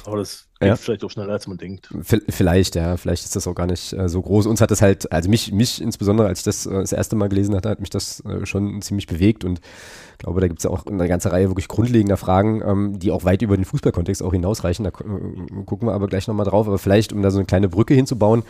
Aber 0.05 0.17
das 0.17 0.47
geht 0.59 0.67
ja. 0.67 0.75
vielleicht 0.75 1.03
auch 1.03 1.09
schneller, 1.09 1.33
als 1.33 1.47
man 1.47 1.57
denkt. 1.57 1.89
V 2.01 2.17
vielleicht, 2.29 2.75
ja, 2.75 2.97
vielleicht 2.97 3.23
ist 3.23 3.35
das 3.35 3.47
auch 3.47 3.55
gar 3.55 3.67
nicht 3.67 3.93
äh, 3.93 4.09
so 4.09 4.21
groß. 4.21 4.47
Uns 4.47 4.61
hat 4.61 4.71
das 4.71 4.81
halt, 4.81 5.11
also 5.11 5.29
mich, 5.29 5.51
mich 5.51 5.81
insbesondere, 5.81 6.27
als 6.27 6.39
ich 6.39 6.45
das 6.45 6.65
äh, 6.65 6.73
das 6.73 6.91
erste 6.91 7.15
Mal 7.15 7.29
gelesen 7.29 7.55
hatte, 7.55 7.69
hat 7.69 7.79
mich 7.79 7.89
das 7.89 8.21
äh, 8.25 8.45
schon 8.45 8.81
ziemlich 8.81 9.07
bewegt 9.07 9.45
und 9.45 9.59
ich 9.59 10.17
glaube, 10.19 10.41
da 10.41 10.47
gibt 10.47 10.59
es 10.59 10.63
ja 10.63 10.69
auch 10.69 10.85
eine 10.85 11.07
ganze 11.07 11.31
Reihe 11.31 11.49
wirklich 11.49 11.67
grundlegender 11.67 12.17
Fragen, 12.17 12.61
ähm, 12.65 12.99
die 12.99 13.11
auch 13.11 13.25
weit 13.25 13.41
über 13.41 13.55
den 13.55 13.65
Fußballkontext 13.65 14.23
auch 14.23 14.33
hinausreichen. 14.33 14.83
Da 14.85 14.89
äh, 14.89 15.63
gucken 15.65 15.87
wir 15.87 15.93
aber 15.93 16.07
gleich 16.07 16.27
nochmal 16.27 16.45
drauf. 16.45 16.67
Aber 16.67 16.77
vielleicht, 16.77 17.13
um 17.13 17.21
da 17.21 17.31
so 17.31 17.39
eine 17.39 17.45
kleine 17.45 17.69
Brücke 17.69 17.93
hinzubauen, 17.93 18.43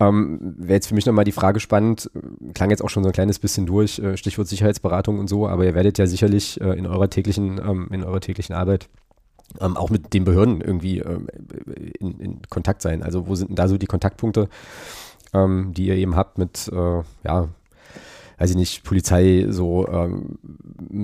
ähm, 0.00 0.54
Wäre 0.58 0.74
jetzt 0.74 0.88
für 0.88 0.94
mich 0.94 1.06
nochmal 1.06 1.24
die 1.24 1.32
Frage 1.32 1.60
spannend, 1.60 2.10
klang 2.54 2.70
jetzt 2.70 2.82
auch 2.82 2.90
schon 2.90 3.02
so 3.02 3.10
ein 3.10 3.14
kleines 3.14 3.38
bisschen 3.38 3.66
durch, 3.66 3.98
äh, 3.98 4.16
Stichwort 4.16 4.48
Sicherheitsberatung 4.48 5.18
und 5.18 5.28
so, 5.28 5.48
aber 5.48 5.64
ihr 5.64 5.74
werdet 5.74 5.98
ja 5.98 6.06
sicherlich 6.06 6.60
äh, 6.60 6.76
in 6.76 6.86
eurer 6.86 7.08
täglichen, 7.08 7.58
ähm, 7.58 7.88
in 7.90 8.02
eurer 8.04 8.20
täglichen 8.20 8.54
Arbeit 8.54 8.88
ähm, 9.60 9.76
auch 9.76 9.90
mit 9.90 10.14
den 10.14 10.24
Behörden 10.24 10.60
irgendwie 10.60 10.98
in, 10.98 12.18
in, 12.18 12.42
Kontakt 12.48 12.82
sein. 12.82 13.02
Also 13.02 13.28
wo 13.28 13.34
sind 13.34 13.50
denn 13.50 13.56
da 13.56 13.68
so 13.68 13.76
die 13.76 13.86
Kontaktpunkte, 13.86 14.48
ähm, 15.32 15.72
die 15.74 15.86
ihr 15.86 15.96
eben 15.96 16.16
habt 16.16 16.38
mit, 16.38 16.68
äh, 16.72 17.02
ja, 17.24 17.48
weiß 18.38 18.50
ich 18.50 18.56
nicht, 18.56 18.82
Polizei, 18.84 19.46
so, 19.48 19.86
ähm, 19.88 20.38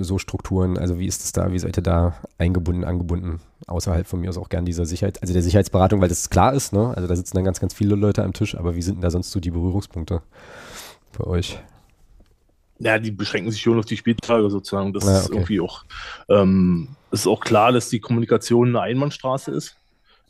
so 0.01 0.19
Strukturen, 0.19 0.79
also 0.79 0.99
wie 0.99 1.07
ist 1.07 1.25
es 1.25 1.33
da, 1.33 1.53
wie 1.53 1.59
seid 1.59 1.79
ihr 1.79 1.83
da 1.83 2.15
eingebunden, 2.39 2.85
angebunden, 2.85 3.41
außerhalb 3.67 4.07
von 4.07 4.21
mir 4.21 4.31
aus 4.31 4.39
auch 4.39 4.49
gern 4.49 4.65
dieser 4.65 4.87
Sicherheit, 4.87 5.23
also 5.23 5.33
der 5.33 5.43
Sicherheitsberatung, 5.43 6.01
weil 6.01 6.09
das 6.09 6.31
klar 6.31 6.55
ist, 6.55 6.73
ne? 6.73 6.93
Also 6.95 7.09
da 7.09 7.17
sitzen 7.17 7.37
dann 7.37 7.45
ganz, 7.45 7.61
ganz 7.61 7.75
viele 7.75 7.95
Leute 7.95 8.25
am 8.25 8.33
Tisch, 8.33 8.57
aber 8.57 8.75
wie 8.75 8.83
sind 8.83 8.97
denn 8.97 9.03
da 9.03 9.11
sonst 9.11 9.31
so 9.31 9.41
die 9.41 9.51
Berührungspunkte 9.51 10.23
für 11.13 11.27
euch? 11.27 11.59
Ja, 12.79 12.99
die 12.99 13.11
beschränken 13.11 13.51
sich 13.51 13.61
schon 13.61 13.79
auf 13.79 13.85
die 13.85 13.97
Spieltage 13.97 14.49
sozusagen. 14.49 14.93
Das 14.93 15.05
ja, 15.05 15.11
okay. 15.11 15.21
ist 15.21 15.31
irgendwie 15.31 15.61
auch, 15.61 15.85
ähm, 16.29 16.89
ist 17.11 17.27
auch 17.27 17.41
klar, 17.41 17.73
dass 17.73 17.91
die 17.91 18.01
Kommunikation 18.01 18.69
eine 18.69 18.81
Einbahnstraße 18.81 19.51
ist. 19.51 19.77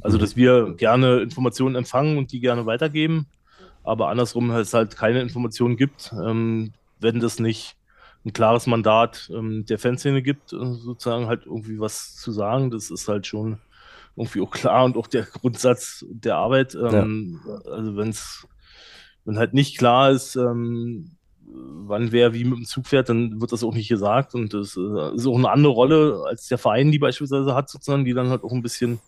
Also, 0.03 0.17
mhm. 0.17 0.21
dass 0.21 0.37
wir 0.37 0.75
gerne 0.75 1.21
Informationen 1.21 1.77
empfangen 1.77 2.19
und 2.19 2.33
die 2.33 2.41
gerne 2.41 2.67
weitergeben, 2.67 3.27
aber 3.85 4.09
andersrum 4.09 4.51
es 4.51 4.75
halt 4.75 4.97
keine 4.97 5.21
Informationen 5.21 5.77
gibt, 5.77 6.13
ähm, 6.13 6.73
wenn 7.01 7.21
das 7.21 7.39
nicht 7.39 7.77
ein 8.25 8.33
klares 8.33 8.67
Mandat 8.67 9.31
ähm, 9.35 9.65
der 9.67 9.79
Fanszene 9.79 10.23
gibt, 10.23 10.53
äh, 10.53 10.57
sozusagen 10.57 11.27
halt 11.27 11.47
irgendwie 11.47 11.81
was 11.81 12.17
zu 12.17 12.33
sagen. 12.33 12.71
Das 12.71 12.91
ist 12.91 13.09
halt 13.09 13.27
schon 13.27 13.59
irgendwie 14.17 14.41
auch 14.43 14.51
klar 14.51 14.85
und 14.85 14.97
auch 14.97 15.07
der 15.07 15.23
Grundsatz 15.23 16.05
der 16.09 16.37
Arbeit. 16.37 16.75
Ähm, 16.75 17.41
ja. 17.47 17.73
Also 17.73 17.97
wenn 17.97 18.11
es, 18.11 18.47
wenn 19.25 19.39
halt 19.39 19.55
nicht 19.55 19.79
klar 19.79 20.11
ist, 20.11 20.37
ähm, 20.37 21.17
wann 21.53 22.13
wer 22.13 22.35
wie 22.35 22.45
mit 22.45 22.59
dem 22.59 22.65
Zug 22.65 22.87
fährt, 22.87 23.09
dann 23.09 23.41
wird 23.41 23.53
das 23.53 23.65
auch 23.65 23.75
nicht 23.75 23.89
gesagt. 23.89 24.35
Und 24.35 24.53
das 24.53 24.77
äh, 24.77 25.15
ist 25.15 25.27
auch 25.27 25.39
eine 25.39 25.51
andere 25.51 25.73
Rolle 25.73 26.23
als 26.27 26.47
der 26.49 26.59
Verein, 26.59 26.93
die 26.93 26.99
beispielsweise 26.99 27.55
hat, 27.55 27.71
sozusagen, 27.71 28.05
die 28.05 28.15
dann 28.15 28.29
halt 28.29 28.45
auch 28.45 28.53
ein 28.53 28.63
bisschen 28.63 29.01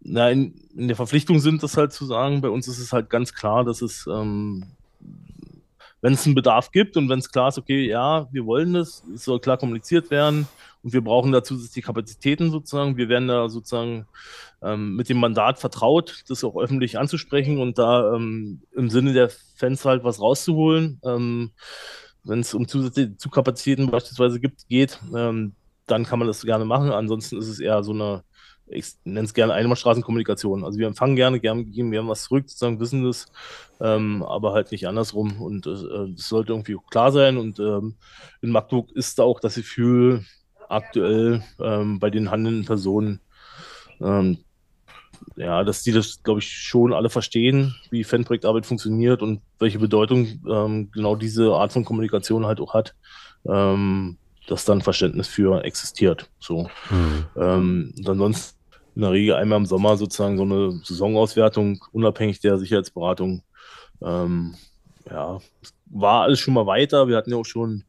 na, 0.00 0.30
in, 0.30 0.54
in 0.76 0.88
der 0.88 0.96
Verpflichtung 0.96 1.40
sind, 1.40 1.62
das 1.62 1.76
halt 1.76 1.92
zu 1.92 2.04
sagen. 2.04 2.40
Bei 2.42 2.50
uns 2.50 2.68
ist 2.68 2.78
es 2.78 2.92
halt 2.92 3.10
ganz 3.10 3.32
klar, 3.34 3.64
dass 3.64 3.82
es 3.82 4.06
ähm, 4.06 4.64
wenn 6.00 6.14
es 6.14 6.26
einen 6.26 6.34
Bedarf 6.34 6.70
gibt 6.70 6.96
und 6.96 7.08
wenn 7.08 7.18
es 7.18 7.30
klar 7.30 7.48
ist, 7.48 7.58
okay, 7.58 7.86
ja, 7.86 8.28
wir 8.32 8.46
wollen 8.46 8.72
das, 8.72 9.04
es 9.14 9.24
soll 9.24 9.40
klar 9.40 9.58
kommuniziert 9.58 10.10
werden 10.10 10.48
und 10.82 10.92
wir 10.92 11.02
brauchen 11.02 11.32
dazu 11.32 11.56
die 11.56 11.82
Kapazitäten 11.82 12.50
sozusagen. 12.50 12.96
Wir 12.96 13.08
werden 13.08 13.28
da 13.28 13.48
sozusagen 13.48 14.06
ähm, 14.62 14.96
mit 14.96 15.08
dem 15.08 15.18
Mandat 15.18 15.58
vertraut, 15.58 16.24
das 16.28 16.44
auch 16.44 16.56
öffentlich 16.56 16.98
anzusprechen 16.98 17.58
und 17.60 17.78
da 17.78 18.14
ähm, 18.14 18.62
im 18.72 18.88
Sinne 18.88 19.12
der 19.12 19.30
Fans 19.56 19.84
halt 19.84 20.04
was 20.04 20.20
rauszuholen. 20.20 21.00
Ähm, 21.04 21.50
wenn 22.24 22.40
es 22.40 22.54
um 22.54 22.68
zusätzliche 22.68 23.16
Zugkapazitäten 23.16 23.90
beispielsweise 23.90 24.40
gibt, 24.40 24.68
geht, 24.68 24.98
ähm, 25.14 25.54
dann 25.86 26.04
kann 26.04 26.18
man 26.18 26.28
das 26.28 26.42
gerne 26.42 26.64
machen. 26.64 26.92
Ansonsten 26.92 27.38
ist 27.38 27.48
es 27.48 27.60
eher 27.60 27.82
so 27.82 27.92
eine 27.92 28.22
ich 28.70 28.94
nenne 29.04 29.26
es 29.26 29.34
gerne 29.34 29.52
Einbahnstraßenkommunikation. 29.54 30.64
Also 30.64 30.78
wir 30.78 30.86
empfangen 30.86 31.16
gerne, 31.16 31.40
gerne 31.40 31.64
geben 31.64 31.92
wir 31.92 32.06
was 32.06 32.24
zurück, 32.24 32.48
sozusagen 32.48 32.80
wissen 32.80 33.04
das, 33.04 33.26
ähm, 33.80 34.22
aber 34.22 34.52
halt 34.52 34.72
nicht 34.72 34.86
andersrum. 34.86 35.40
Und 35.40 35.66
äh, 35.66 36.14
das 36.14 36.28
sollte 36.28 36.52
irgendwie 36.52 36.76
klar 36.90 37.12
sein. 37.12 37.36
Und 37.36 37.58
ähm, 37.58 37.96
in 38.40 38.50
Magdeburg 38.50 38.90
ist 38.92 39.18
da 39.18 39.24
auch 39.24 39.40
das 39.40 39.56
Gefühl 39.56 40.24
aktuell 40.68 41.42
ähm, 41.60 41.98
bei 41.98 42.10
den 42.10 42.30
handelnden 42.30 42.64
Personen, 42.64 43.20
ähm, 44.00 44.38
ja, 45.36 45.64
dass 45.64 45.82
die 45.82 45.92
das, 45.92 46.22
glaube 46.22 46.40
ich, 46.40 46.50
schon 46.50 46.92
alle 46.92 47.10
verstehen, 47.10 47.74
wie 47.90 48.04
Fanprojektarbeit 48.04 48.66
funktioniert 48.66 49.22
und 49.22 49.40
welche 49.58 49.78
Bedeutung 49.78 50.40
ähm, 50.48 50.90
genau 50.92 51.16
diese 51.16 51.52
Art 51.52 51.72
von 51.72 51.84
Kommunikation 51.84 52.46
halt 52.46 52.60
auch 52.60 52.74
hat. 52.74 52.94
Ähm, 53.46 54.18
dass 54.50 54.64
dann 54.64 54.80
Verständnis 54.80 55.28
für 55.28 55.64
existiert. 55.64 56.28
So. 56.40 56.68
Mhm. 56.90 57.26
Ähm, 57.36 57.94
und 57.96 58.08
ansonsten 58.08 58.59
in 59.00 59.04
der 59.04 59.12
Regel 59.12 59.34
einmal 59.34 59.58
im 59.58 59.64
Sommer 59.64 59.96
sozusagen 59.96 60.36
so 60.36 60.42
eine 60.42 60.78
Saisonauswertung, 60.84 61.82
unabhängig 61.90 62.40
der 62.40 62.58
Sicherheitsberatung. 62.58 63.42
Ähm, 64.02 64.56
ja, 65.10 65.38
war 65.86 66.22
alles 66.22 66.38
schon 66.38 66.52
mal 66.52 66.66
weiter. 66.66 67.08
Wir 67.08 67.16
hatten 67.16 67.30
ja 67.30 67.38
auch 67.38 67.46
schon 67.46 67.84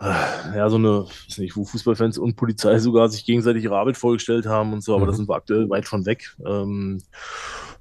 äh, 0.00 0.56
ja, 0.56 0.70
so 0.70 0.76
eine, 0.76 1.06
weiß 1.06 1.38
nicht, 1.38 1.56
wo 1.56 1.64
Fußballfans 1.64 2.18
und 2.18 2.36
Polizei 2.36 2.78
sogar 2.78 3.08
sich 3.08 3.24
gegenseitig 3.24 3.64
ihre 3.64 3.76
Arbeit 3.76 3.96
vorgestellt 3.96 4.46
haben 4.46 4.72
und 4.72 4.84
so, 4.84 4.94
aber 4.94 5.06
mhm. 5.06 5.10
da 5.10 5.16
sind 5.16 5.28
wir 5.28 5.34
aktuell 5.34 5.68
weit 5.68 5.88
von 5.88 6.06
weg. 6.06 6.36
Ähm, 6.46 7.02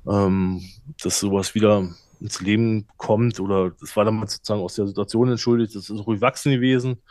ähm, 0.09 0.63
dass 1.03 1.19
sowas 1.19 1.53
wieder 1.53 1.89
ins 2.23 2.39
Leben 2.39 2.87
kommt 2.95 3.41
oder 3.41 3.71
das 3.71 3.95
war 3.97 4.05
damals 4.05 4.35
sozusagen 4.35 4.61
aus 4.61 4.75
der 4.75 4.87
Situation 4.87 5.29
entschuldigt, 5.29 5.75
das 5.75 5.89
ist 5.89 6.07
ruhig 6.07 6.21
wachsen 6.21 6.53
gewesen. 6.53 7.01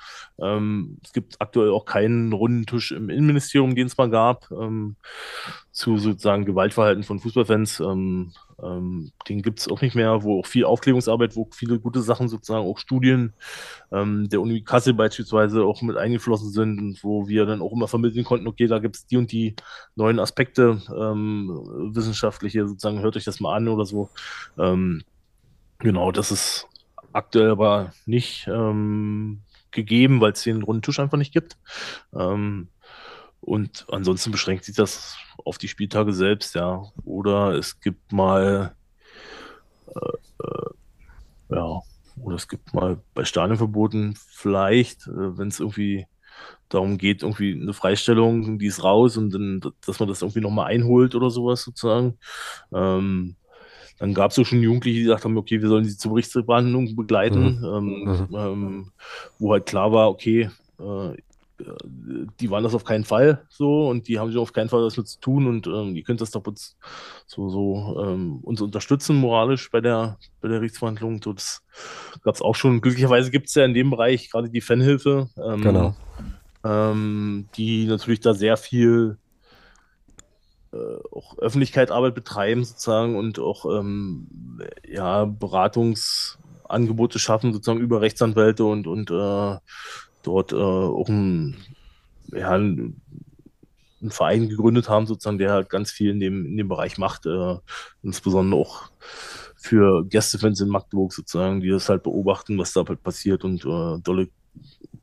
Ähm, 0.40 0.98
es 1.04 1.12
gibt 1.12 1.38
aktuell 1.38 1.70
auch 1.70 1.84
keinen 1.84 2.32
runden 2.32 2.64
Tisch 2.64 2.92
im 2.92 3.10
Innenministerium, 3.10 3.74
den 3.74 3.88
es 3.88 3.98
mal 3.98 4.08
gab, 4.08 4.50
ähm, 4.50 4.96
zu 5.72 5.96
sozusagen 5.96 6.44
Gewaltverhalten 6.44 7.02
von 7.02 7.18
Fußballfans. 7.18 7.80
Ähm, 7.80 8.32
ähm, 8.62 9.10
den 9.28 9.40
gibt 9.40 9.58
es 9.58 9.68
auch 9.68 9.80
nicht 9.80 9.94
mehr, 9.94 10.22
wo 10.22 10.38
auch 10.38 10.46
viel 10.46 10.66
Aufklärungsarbeit, 10.66 11.34
wo 11.34 11.48
viele 11.50 11.80
gute 11.80 12.02
Sachen 12.02 12.28
sozusagen, 12.28 12.66
auch 12.66 12.78
Studien 12.78 13.32
ähm, 13.90 14.28
der 14.28 14.42
Uni 14.42 14.62
Kassel 14.62 14.92
beispielsweise 14.92 15.64
auch 15.64 15.80
mit 15.80 15.96
eingeflossen 15.96 16.50
sind 16.50 16.78
und 16.78 17.02
wo 17.02 17.26
wir 17.26 17.46
dann 17.46 17.62
auch 17.62 17.72
immer 17.72 17.88
vermitteln 17.88 18.24
konnten, 18.24 18.46
okay, 18.46 18.66
da 18.66 18.78
gibt 18.78 18.96
es 18.96 19.06
die 19.06 19.16
und 19.16 19.32
die 19.32 19.56
neuen 19.96 20.20
Aspekte, 20.20 20.82
ähm, 20.94 21.48
wissenschaftliche, 21.94 22.68
sozusagen, 22.68 23.00
hört 23.00 23.16
euch 23.16 23.24
das 23.24 23.40
mal 23.40 23.56
an 23.56 23.68
oder 23.68 23.86
so. 23.86 24.10
Ähm, 24.58 25.02
genau, 25.78 26.12
das 26.12 26.30
ist 26.30 26.68
aktuell 27.14 27.50
aber 27.50 27.94
nicht 28.04 28.46
ähm, 28.46 29.40
gegeben, 29.70 30.20
weil 30.20 30.32
es 30.32 30.42
den 30.42 30.62
runden 30.62 30.82
Tisch 30.82 31.00
einfach 31.00 31.18
nicht 31.18 31.32
gibt. 31.32 31.56
Und 33.42 33.86
ansonsten 33.88 34.30
beschränkt 34.30 34.64
sich 34.64 34.76
das 34.76 35.16
auf 35.44 35.58
die 35.58 35.68
Spieltage 35.68 36.12
selbst, 36.12 36.54
ja. 36.54 36.82
Oder 37.04 37.52
es 37.52 37.80
gibt 37.80 38.12
mal, 38.12 38.74
äh, 39.88 40.44
äh, 40.44 40.70
ja, 41.56 41.80
oder 42.22 42.36
es 42.36 42.48
gibt 42.48 42.74
mal 42.74 42.98
bei 43.14 43.24
Stadionverboten 43.24 44.16
vielleicht, 44.16 45.06
äh, 45.06 45.38
wenn 45.38 45.48
es 45.48 45.60
irgendwie 45.60 46.06
darum 46.68 46.98
geht, 46.98 47.22
irgendwie 47.22 47.52
eine 47.52 47.72
Freistellung, 47.72 48.58
die 48.58 48.66
ist 48.66 48.82
raus 48.82 49.16
und 49.16 49.30
dann, 49.32 49.60
dass 49.84 50.00
man 50.00 50.08
das 50.08 50.22
irgendwie 50.22 50.40
nochmal 50.40 50.70
einholt 50.70 51.14
oder 51.14 51.30
sowas 51.30 51.62
sozusagen. 51.62 52.18
Ähm, 52.72 53.36
dann 53.98 54.14
gab 54.14 54.30
es 54.30 54.38
auch 54.38 54.46
schon 54.46 54.62
Jugendliche, 54.62 54.98
die 54.98 55.04
gesagt 55.04 55.24
haben, 55.24 55.36
okay, 55.36 55.60
wir 55.60 55.68
sollen 55.68 55.84
sie 55.84 55.96
zur 55.96 56.12
Berichtsverhandlung 56.12 56.96
begleiten, 56.96 57.60
mhm. 57.60 57.64
Ähm, 57.64 58.26
mhm. 58.28 58.34
Ähm, 58.34 58.92
wo 59.38 59.52
halt 59.52 59.66
klar 59.66 59.92
war, 59.92 60.08
okay, 60.08 60.50
äh, 60.80 61.16
die 62.40 62.50
waren 62.50 62.64
das 62.64 62.74
auf 62.74 62.84
keinen 62.84 63.04
Fall 63.04 63.46
so 63.48 63.88
und 63.88 64.08
die 64.08 64.18
haben 64.18 64.28
sich 64.30 64.38
auf 64.38 64.52
keinen 64.52 64.68
Fall 64.68 64.82
was 64.82 64.96
mit 64.96 65.08
zu 65.08 65.20
tun 65.20 65.46
und 65.46 65.66
ähm, 65.66 65.94
ihr 65.96 66.02
könnt 66.02 66.20
das 66.20 66.30
doch 66.30 66.44
uns 66.46 66.76
so, 67.26 67.48
so 67.48 68.02
ähm, 68.04 68.38
uns 68.42 68.60
unterstützen 68.60 69.16
moralisch 69.16 69.70
bei 69.70 69.80
der, 69.80 70.18
bei 70.40 70.48
der 70.48 70.58
Gerichtsverhandlung. 70.58 71.22
So, 71.22 71.32
das 71.32 71.62
gab 72.22 72.34
es 72.34 72.42
auch 72.42 72.54
schon. 72.54 72.80
Glücklicherweise 72.80 73.30
gibt 73.30 73.48
es 73.48 73.54
ja 73.54 73.64
in 73.64 73.74
dem 73.74 73.90
Bereich 73.90 74.30
gerade 74.30 74.50
die 74.50 74.60
Fanhilfe, 74.60 75.28
ähm, 75.36 75.60
genau. 75.60 75.96
Ähm, 76.64 77.48
die 77.56 77.86
natürlich 77.86 78.20
da 78.20 78.34
sehr 78.34 78.56
viel 78.56 79.18
äh, 80.72 80.76
auch 81.10 81.38
Öffentlichkeitsarbeit 81.38 82.14
betreiben 82.14 82.64
sozusagen 82.64 83.16
und 83.16 83.38
auch 83.38 83.66
ähm, 83.66 84.60
ja, 84.88 85.24
Beratungsangebote 85.24 87.18
schaffen 87.18 87.52
sozusagen 87.52 87.80
über 87.80 88.00
Rechtsanwälte 88.00 88.64
und, 88.64 88.86
und 88.86 89.10
äh, 89.10 89.58
dort 90.22 90.52
äh, 90.52 90.56
auch 90.56 91.08
ein, 91.08 91.56
ja, 92.28 92.50
ein, 92.50 93.00
einen 94.00 94.10
Verein 94.10 94.48
gegründet 94.48 94.88
haben, 94.88 95.06
sozusagen, 95.06 95.38
der 95.38 95.52
halt 95.52 95.68
ganz 95.68 95.90
viel 95.90 96.10
in 96.10 96.20
dem, 96.20 96.46
in 96.46 96.56
dem 96.56 96.68
Bereich 96.68 96.98
macht, 96.98 97.26
äh, 97.26 97.56
insbesondere 98.02 98.60
auch 98.60 98.90
für 99.56 100.04
Gästefans 100.04 100.60
in 100.60 100.68
Magdeburg 100.68 101.12
sozusagen, 101.12 101.60
die 101.60 101.68
das 101.68 101.88
halt 101.88 102.02
beobachten, 102.02 102.58
was 102.58 102.72
da 102.72 102.84
halt 102.84 103.02
passiert 103.02 103.44
und 103.44 103.64
äh, 103.64 104.00
dolle 104.02 104.28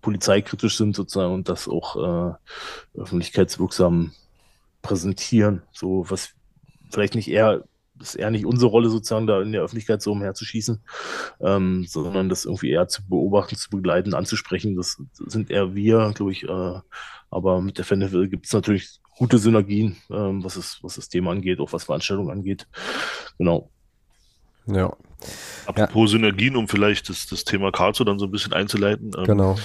polizeikritisch 0.01 0.77
sind 0.77 0.95
sozusagen 0.95 1.33
und 1.33 1.49
das 1.49 1.67
auch 1.67 1.95
äh, 1.95 2.99
öffentlichkeitswirksam 2.99 4.13
präsentieren, 4.81 5.61
so 5.71 6.05
was 6.09 6.29
vielleicht 6.89 7.15
nicht 7.15 7.29
eher 7.29 7.63
ist 8.01 8.15
eher 8.15 8.31
nicht 8.31 8.45
unsere 8.45 8.71
Rolle, 8.71 8.89
sozusagen 8.89 9.27
da 9.27 9.41
in 9.41 9.51
der 9.51 9.61
Öffentlichkeit 9.61 10.01
so 10.01 10.11
umherzuschießen, 10.11 10.81
ähm, 11.41 11.85
sondern 11.87 12.29
das 12.29 12.45
irgendwie 12.45 12.71
eher 12.71 12.87
zu 12.87 13.07
beobachten, 13.07 13.55
zu 13.55 13.69
begleiten, 13.69 14.13
anzusprechen. 14.13 14.75
Das 14.75 15.01
sind 15.13 15.51
eher 15.51 15.75
wir, 15.75 16.11
glaube 16.15 16.31
ich. 16.31 16.43
Äh, 16.43 16.79
aber 17.31 17.61
mit 17.61 17.77
der 17.77 17.85
Fanhilfe 17.85 18.27
gibt 18.27 18.45
es 18.47 18.53
natürlich 18.53 18.99
gute 19.17 19.37
Synergien, 19.37 19.97
ähm, 20.09 20.43
was, 20.43 20.55
es, 20.55 20.79
was 20.81 20.95
das 20.95 21.09
Thema 21.09 21.31
angeht, 21.31 21.59
auch 21.59 21.73
was 21.73 21.83
Veranstaltungen 21.83 22.31
angeht. 22.31 22.67
Genau. 23.37 23.69
Ja. 24.65 24.95
Apropos 25.65 26.11
ja. 26.11 26.17
Synergien, 26.17 26.55
um 26.55 26.67
vielleicht 26.67 27.09
das, 27.09 27.27
das 27.27 27.43
Thema 27.43 27.71
Karlsruhe 27.71 28.05
dann 28.05 28.19
so 28.19 28.25
ein 28.25 28.31
bisschen 28.31 28.53
einzuleiten. 28.53 29.11
Ähm, 29.17 29.25
genau. 29.25 29.57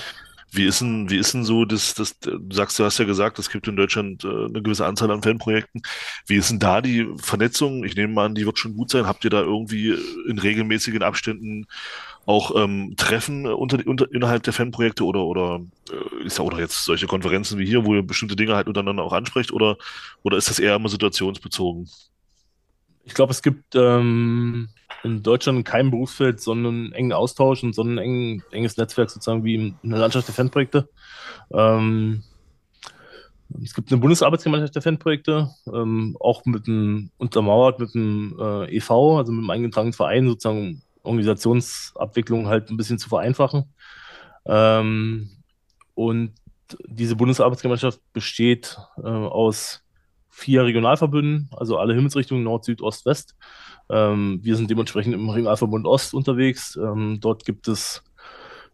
Wie 0.55 0.67
ist 0.67 0.81
denn, 0.81 1.11
wie 1.11 1.17
ist 1.17 1.35
denn 1.35 1.45
so, 1.45 1.65
das, 1.65 1.95
das, 1.95 2.19
du 2.21 2.39
sagst, 2.51 2.79
du 2.79 2.85
hast 2.85 2.99
ja 2.99 3.05
gesagt, 3.05 3.39
es 3.39 3.51
gibt 3.51 3.67
in 3.67 3.77
Deutschland 3.77 4.25
äh, 4.25 4.29
eine 4.29 4.63
gewisse 4.63 4.87
Anzahl 4.87 5.11
an 5.11 5.23
Fanprojekten. 5.23 5.83
Wie 6.27 6.37
ist 6.37 6.51
denn 6.51 6.61
da 6.61 6.81
die 6.81 7.09
Vernetzung? 7.17 7.85
Ich 7.85 7.97
nehme 7.97 8.21
an, 8.21 8.35
die 8.35 8.47
wird 8.47 8.59
schon 8.59 8.77
gut 8.77 8.91
sein. 8.91 9.07
Habt 9.07 9.25
ihr 9.25 9.31
da 9.31 9.41
irgendwie 9.41 9.97
in 10.29 10.39
regelmäßigen 10.39 11.03
Abständen 11.03 11.67
auch 12.27 12.55
ähm, 12.57 12.95
Treffen 12.97 13.47
unter, 13.47 13.87
unter, 13.87 14.11
innerhalb 14.13 14.43
der 14.45 14.53
Fanprojekte 14.53 15.05
oder, 15.05 15.25
oder 15.25 15.61
äh, 15.91 16.25
ist 16.25 16.39
ja 16.39 16.45
oder 16.45 16.59
jetzt 16.59 16.85
solche 16.85 17.07
Konferenzen 17.07 17.59
wie 17.59 17.67
hier, 17.67 17.85
wo 17.85 17.95
ihr 17.95 18.03
bestimmte 18.03 18.37
Dinge 18.37 18.55
halt 18.55 18.69
untereinander 18.69 19.03
auch 19.03 19.13
ansprecht 19.13 19.53
oder, 19.53 19.77
oder 20.23 20.37
ist 20.39 20.49
das 20.49 20.59
eher 20.59 20.77
immer 20.77 20.89
situationsbezogen? 20.89 21.89
Ich 23.05 23.15
glaube, 23.15 23.33
es 23.33 23.43
gibt 23.43 23.75
ähm, 23.75 24.69
in 25.03 25.23
Deutschland 25.23 25.65
kein 25.65 25.91
Berufsfeld, 25.91 26.41
sondern 26.41 26.75
einen 26.75 26.93
engen 26.93 27.13
Austausch 27.13 27.63
und 27.63 27.75
so 27.75 27.83
ein 27.83 27.99
eng, 27.99 28.43
enges 28.51 28.77
Netzwerk 28.77 29.11
sozusagen 29.11 29.45
wie 29.45 29.55
in 29.55 29.77
der 29.83 29.99
Landschaft 29.99 30.27
der 30.27 30.35
Fanprojekte. 30.35 30.89
Ähm, 31.53 32.23
es 33.63 33.75
gibt 33.75 33.93
eine 33.93 34.01
Bundesarbeitsgemeinschaft 34.01 34.75
der 34.75 34.83
Fanprojekte, 34.83 35.51
ähm, 35.73 36.17
auch 36.19 36.45
mit 36.45 36.67
einem, 36.67 37.11
untermauert 37.19 37.79
mit 37.79 37.95
einem 37.95 38.37
äh, 38.41 38.77
EV, 38.77 39.19
also 39.19 39.33
mit 39.33 39.41
einem 39.41 39.51
eingetragenen 39.51 39.93
Verein, 39.93 40.27
sozusagen 40.27 40.83
Organisationsabwicklung 41.03 42.49
halt 42.49 42.71
ein 42.71 42.77
bisschen 42.77 42.99
zu 42.99 43.09
vereinfachen. 43.09 43.73
Ähm, 44.47 45.31
und 45.95 46.33
diese 46.87 47.15
Bundesarbeitsgemeinschaft 47.15 48.01
besteht 48.13 48.79
äh, 48.97 49.03
aus 49.03 49.84
vier 50.35 50.65
Regionalverbünden, 50.65 51.49
also 51.57 51.79
alle 51.79 51.95
Himmelsrichtungen 51.95 52.43
Nord, 52.43 52.65
Süd, 52.65 52.83
Ost, 52.83 53.07
West. 53.07 53.37
Ähm, 53.89 54.41
wir 54.43 54.57
sind 54.57 54.69
dementsprechend 54.69 55.15
im 55.15 55.31
Regionalverbund 55.31 55.87
Ost 55.87 56.13
unterwegs. 56.13 56.77
Ähm, 56.77 57.19
dort 57.21 57.45
gibt 57.45 57.69
es 57.69 58.03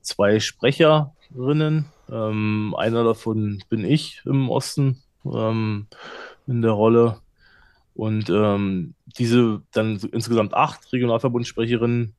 zwei 0.00 0.40
Sprecherinnen. 0.40 1.84
Ähm, 2.10 2.74
einer 2.78 3.04
davon 3.04 3.62
bin 3.68 3.84
ich 3.84 4.22
im 4.24 4.48
Osten 4.48 5.02
ähm, 5.26 5.86
in 6.46 6.62
der 6.62 6.72
Rolle. 6.72 7.18
Und 7.92 8.30
ähm, 8.30 8.94
diese 9.18 9.62
dann 9.72 10.00
insgesamt 10.12 10.54
acht 10.54 10.90
Regionalverbundsprecherinnen 10.90 12.14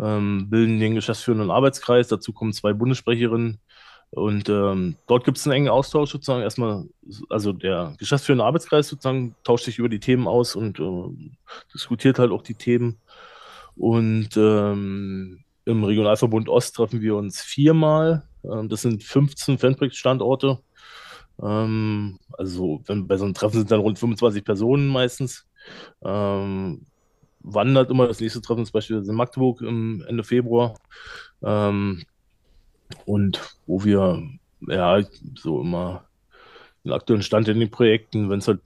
ähm, 0.00 0.48
bilden 0.48 0.78
den 0.78 0.94
geschäftsführenden 0.94 1.50
Arbeitskreis. 1.50 2.06
Dazu 2.06 2.32
kommen 2.32 2.52
zwei 2.52 2.72
Bundessprecherinnen 2.72 3.58
und 4.12 4.48
ähm, 4.48 4.96
dort 5.06 5.24
gibt 5.24 5.38
es 5.38 5.46
einen 5.46 5.54
engen 5.54 5.68
Austausch 5.68 6.10
sozusagen. 6.10 6.42
Erstmal, 6.42 6.84
also 7.28 7.52
der 7.52 7.94
geschäftsführende 7.98 8.44
Arbeitskreis 8.44 8.88
sozusagen 8.88 9.36
tauscht 9.44 9.66
sich 9.66 9.78
über 9.78 9.88
die 9.88 10.00
Themen 10.00 10.26
aus 10.26 10.56
und 10.56 10.80
äh, 10.80 11.32
diskutiert 11.72 12.18
halt 12.18 12.32
auch 12.32 12.42
die 12.42 12.54
Themen. 12.54 12.98
Und 13.76 14.36
ähm, 14.36 15.44
im 15.64 15.84
Regionalverbund 15.84 16.48
Ost 16.48 16.74
treffen 16.74 17.00
wir 17.00 17.14
uns 17.14 17.40
viermal. 17.40 18.24
Ähm, 18.44 18.68
das 18.68 18.82
sind 18.82 19.04
15 19.04 19.58
Fanprojekt-Standorte. 19.58 20.58
Ähm, 21.40 22.18
also 22.36 22.82
wenn, 22.86 23.06
bei 23.06 23.16
so 23.16 23.24
einem 23.24 23.34
Treffen 23.34 23.58
sind 23.58 23.70
dann 23.70 23.80
rund 23.80 23.98
25 23.98 24.44
Personen 24.44 24.88
meistens. 24.88 25.46
Ähm, 26.04 26.84
wandert 27.40 27.90
immer. 27.90 28.08
Das 28.08 28.20
nächste 28.20 28.40
Treffen 28.40 28.64
ist 28.64 28.72
beispielsweise 28.72 29.12
in 29.12 29.16
Magdeburg 29.16 29.60
im 29.60 30.04
Ende 30.08 30.24
Februar. 30.24 30.74
Ähm, 31.42 32.02
und 33.04 33.56
wo 33.66 33.84
wir 33.84 34.22
ja 34.68 35.02
so 35.34 35.60
immer 35.60 36.04
den 36.84 36.92
aktuellen 36.92 37.22
Stand 37.22 37.48
in 37.48 37.60
den 37.60 37.70
Projekten, 37.70 38.30
wenn 38.30 38.38
es 38.38 38.48
halt 38.48 38.60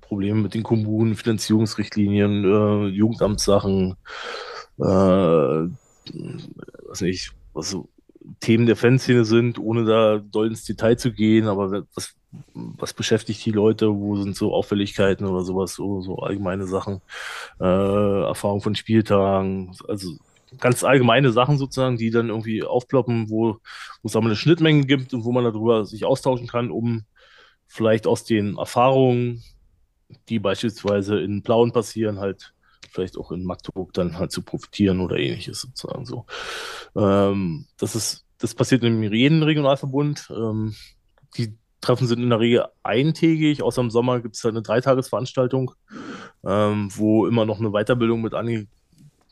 Probleme 0.00 0.40
mit 0.40 0.54
den 0.54 0.62
Kommunen, 0.62 1.14
Finanzierungsrichtlinien, 1.14 2.44
äh, 2.44 2.86
Jugendamtssachen, 2.88 3.96
äh, 4.78 4.82
was 4.82 7.00
nicht, 7.00 7.32
was 7.52 7.70
so 7.70 7.88
Themen 8.40 8.66
der 8.66 8.76
Fanszene 8.76 9.24
sind, 9.24 9.58
ohne 9.58 9.84
da 9.84 10.18
doll 10.18 10.48
ins 10.48 10.64
Detail 10.64 10.96
zu 10.96 11.12
gehen, 11.12 11.48
aber 11.48 11.84
was, 11.94 12.14
was 12.52 12.92
beschäftigt 12.92 13.44
die 13.44 13.50
Leute, 13.50 13.94
wo 13.94 14.16
sind 14.16 14.36
so 14.36 14.54
Auffälligkeiten 14.54 15.26
oder 15.26 15.42
sowas, 15.42 15.74
so, 15.74 16.00
so 16.00 16.18
allgemeine 16.18 16.66
Sachen, 16.66 17.00
äh, 17.60 18.22
Erfahrung 18.24 18.60
von 18.60 18.74
Spieltagen, 18.74 19.74
also 19.88 20.16
ganz 20.58 20.84
allgemeine 20.84 21.32
Sachen 21.32 21.58
sozusagen, 21.58 21.96
die 21.96 22.10
dann 22.10 22.28
irgendwie 22.28 22.62
aufploppen, 22.62 23.30
wo, 23.30 23.58
wo 24.02 24.06
es 24.06 24.16
eine 24.16 24.36
Schnittmenge 24.36 24.86
gibt 24.86 25.14
und 25.14 25.24
wo 25.24 25.32
man 25.32 25.44
darüber 25.44 25.84
sich 25.84 26.04
austauschen 26.04 26.46
kann, 26.46 26.70
um 26.70 27.04
vielleicht 27.66 28.06
aus 28.06 28.24
den 28.24 28.56
Erfahrungen, 28.56 29.42
die 30.28 30.38
beispielsweise 30.38 31.20
in 31.20 31.42
Plauen 31.42 31.72
passieren, 31.72 32.18
halt 32.18 32.52
vielleicht 32.90 33.16
auch 33.16 33.30
in 33.30 33.44
Magdeburg 33.44 33.92
dann 33.92 34.18
halt 34.18 34.32
zu 34.32 34.42
profitieren 34.42 35.00
oder 35.00 35.16
ähnliches 35.16 35.60
sozusagen 35.60 36.04
so. 36.04 36.26
Ähm, 36.96 37.66
das 37.78 37.94
ist, 37.94 38.26
das 38.38 38.54
passiert 38.54 38.82
in 38.82 39.02
jedem 39.12 39.42
Regionalverbund. 39.42 40.28
Ähm, 40.30 40.74
die 41.36 41.54
Treffen 41.80 42.06
sind 42.06 42.22
in 42.22 42.30
der 42.30 42.40
Regel 42.40 42.66
eintägig, 42.82 43.62
außer 43.62 43.80
im 43.80 43.90
Sommer 43.90 44.20
gibt 44.20 44.36
es 44.36 44.44
eine 44.44 44.62
Dreitagesveranstaltung, 44.62 45.72
ähm, 46.44 46.90
wo 46.94 47.26
immer 47.26 47.46
noch 47.46 47.60
eine 47.60 47.70
Weiterbildung 47.70 48.20
mit 48.20 48.34
ange 48.34 48.66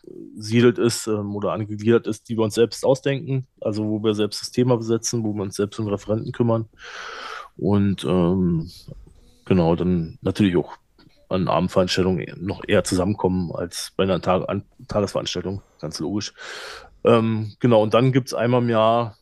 angesiedelt 0.09 0.79
ist 0.79 1.07
ähm, 1.07 1.35
oder 1.35 1.53
angegliedert 1.53 2.07
ist, 2.07 2.29
die 2.29 2.37
wir 2.37 2.45
uns 2.45 2.55
selbst 2.55 2.85
ausdenken, 2.85 3.47
also 3.61 3.85
wo 3.85 4.03
wir 4.03 4.15
selbst 4.15 4.41
das 4.41 4.51
Thema 4.51 4.77
besetzen, 4.77 5.25
wo 5.25 5.33
wir 5.35 5.43
uns 5.43 5.57
selbst 5.57 5.79
um 5.79 5.89
Referenten 5.89 6.33
kümmern. 6.33 6.69
Und 7.57 8.05
ähm, 8.05 8.71
genau, 9.45 9.75
dann 9.75 10.19
natürlich 10.23 10.57
auch 10.57 10.77
an 11.29 11.49
Abendveranstaltungen 11.49 12.27
noch 12.41 12.63
eher 12.67 12.85
zusammenkommen 12.85 13.53
als 13.53 13.93
bei 13.97 14.05
einer 14.05 14.21
Tag 14.21 14.49
an 14.49 14.65
Tagesveranstaltung, 14.87 15.63
ganz 15.81 15.99
logisch. 16.01 16.33
Ähm, 17.05 17.53
genau, 17.61 17.83
und 17.83 17.95
dann 17.95 18.13
gibt 18.13 18.29
es 18.29 18.35
einmal 18.35 18.63
im 18.63 18.71
Jahr 18.71 19.17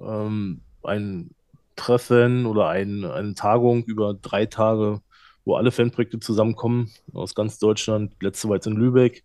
ähm, 0.00 0.62
ein 0.82 1.30
Treffen 1.76 2.46
oder 2.46 2.68
ein, 2.68 3.04
eine 3.04 3.34
Tagung 3.34 3.84
über 3.84 4.14
drei 4.14 4.46
Tage, 4.46 5.00
wo 5.44 5.56
alle 5.56 5.70
Fanprojekte 5.70 6.18
zusammenkommen 6.20 6.90
aus 7.12 7.34
ganz 7.34 7.58
Deutschland. 7.58 8.14
Letzte 8.20 8.48
war 8.48 8.56
jetzt 8.56 8.66
in 8.66 8.76
Lübeck. 8.76 9.24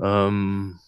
Ähm, 0.00 0.78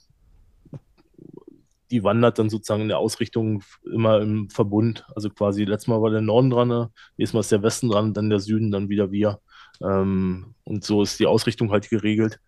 die 1.91 2.05
wandert 2.05 2.39
dann 2.39 2.51
sozusagen 2.51 2.83
in 2.83 2.89
der 2.89 2.99
Ausrichtung 2.99 3.63
immer 3.85 4.21
im 4.21 4.51
Verbund. 4.51 5.07
Also 5.15 5.31
quasi 5.31 5.65
letztes 5.65 5.89
Mal 5.89 6.03
war 6.03 6.11
der 6.11 6.21
Norden 6.21 6.51
dran, 6.51 6.69
ne? 6.69 6.91
nächstes 7.17 7.35
Mal 7.35 7.41
ist 7.41 7.53
der 7.53 7.63
Westen 7.63 7.89
dran, 7.89 8.13
dann 8.13 8.31
der 8.31 8.41
Süden, 8.41 8.71
dann 8.71 8.89
wieder 8.89 9.11
wir. 9.11 9.41
Ähm, 9.83 10.55
und 10.65 10.85
so 10.85 11.03
ist 11.03 11.19
die 11.19 11.27
Ausrichtung 11.27 11.71
halt 11.71 11.89
geregelt. 11.89 12.41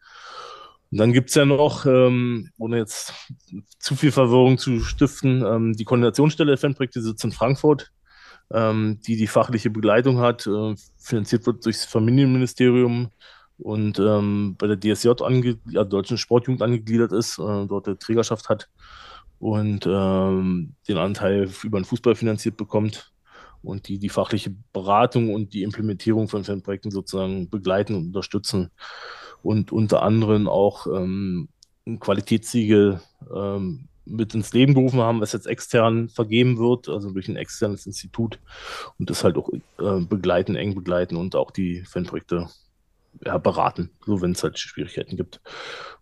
Und 0.90 0.98
dann 0.98 1.12
gibt 1.12 1.28
es 1.30 1.36
ja 1.36 1.44
noch, 1.44 1.86
ähm, 1.86 2.50
ohne 2.58 2.78
jetzt 2.78 3.14
zu 3.78 3.94
viel 3.94 4.10
Verwirrung 4.10 4.58
zu 4.58 4.80
stiften, 4.80 5.44
ähm, 5.46 5.72
die 5.74 5.84
Koordinationsstelle 5.84 6.50
der 6.50 6.58
Fanprojekte 6.58 7.00
sitzt 7.00 7.24
in 7.24 7.32
Frankfurt, 7.32 7.92
ähm, 8.52 9.00
die 9.06 9.16
die 9.16 9.28
fachliche 9.28 9.70
Begleitung 9.70 10.18
hat, 10.18 10.46
äh, 10.48 10.74
finanziert 10.98 11.46
wird 11.46 11.64
durchs 11.64 11.84
Familienministerium 11.84 13.10
und 13.62 13.98
ähm, 13.98 14.56
bei 14.58 14.66
der 14.66 14.80
DSJ, 14.80 15.10
ja, 15.70 15.84
Deutschen 15.84 16.18
Sportjugend, 16.18 16.62
angegliedert 16.62 17.12
ist, 17.12 17.38
äh, 17.38 17.66
dort 17.66 17.86
eine 17.86 17.98
Trägerschaft 17.98 18.48
hat 18.48 18.68
und 19.38 19.86
ähm, 19.86 20.74
den 20.88 20.96
Anteil 20.96 21.50
über 21.62 21.78
den 21.80 21.84
Fußball 21.84 22.14
finanziert 22.14 22.56
bekommt 22.56 23.12
und 23.62 23.88
die 23.88 23.98
die 23.98 24.08
fachliche 24.08 24.54
Beratung 24.72 25.34
und 25.34 25.52
die 25.52 25.62
Implementierung 25.62 26.28
von 26.28 26.44
Fanprojekten 26.44 26.90
sozusagen 26.90 27.50
begleiten 27.50 27.94
und 27.94 28.06
unterstützen 28.06 28.70
und 29.42 29.72
unter 29.72 30.02
anderem 30.02 30.48
auch 30.48 30.86
ähm, 30.86 31.48
ein 31.86 32.00
Qualitätssiegel 32.00 33.00
ähm, 33.34 33.88
mit 34.06 34.34
ins 34.34 34.52
Leben 34.52 34.74
gerufen 34.74 35.00
haben, 35.00 35.20
was 35.20 35.32
jetzt 35.32 35.46
extern 35.46 36.08
vergeben 36.08 36.58
wird, 36.58 36.88
also 36.88 37.10
durch 37.10 37.28
ein 37.28 37.36
externes 37.36 37.86
Institut 37.86 38.38
und 38.98 39.10
das 39.10 39.22
halt 39.22 39.36
auch 39.36 39.50
äh, 39.78 40.00
begleiten, 40.00 40.56
eng 40.56 40.74
begleiten 40.74 41.16
und 41.16 41.36
auch 41.36 41.50
die 41.50 41.84
Fanprojekte 41.84 42.48
ja, 43.24 43.38
beraten, 43.38 43.90
so 44.06 44.20
wenn 44.20 44.32
es 44.32 44.42
halt 44.42 44.58
Schwierigkeiten 44.58 45.16
gibt. 45.16 45.40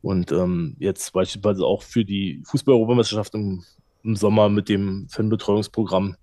Und 0.02 0.32
ähm, 0.32 0.76
jetzt 0.78 1.12
beispielsweise 1.12 1.64
auch 1.64 1.82
für 1.82 2.04
die 2.04 2.42
Fußball-Europameisterschaft 2.44 3.34
im, 3.34 3.64
im, 4.02 4.16
Sommer 4.16 4.48
mit 4.48 4.68
dem 4.68 5.09
Fanbetreuungsprogramm 5.09 6.16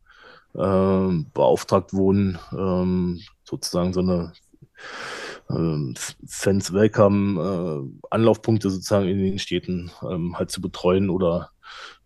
äh, 0.54 1.24
beauftragt 1.34 1.94
wurden, 1.94 2.40
ähm, 2.52 3.22
sozusagen 3.44 3.94
so 3.94 4.00
eine 4.00 4.34
äh, 5.50 5.94
Fans 6.26 6.74
Welcome 6.74 7.42
äh, 7.42 8.08
Anlaufpunkte 8.10 8.70
sozusagen 8.70 9.08
in 9.08 9.20
den 9.20 9.40
Städten 9.40 9.92
ähm, 10.10 10.38
halt 10.38 10.52
zu 10.52 10.62
betreuen 10.62 11.10
oder 11.10 11.52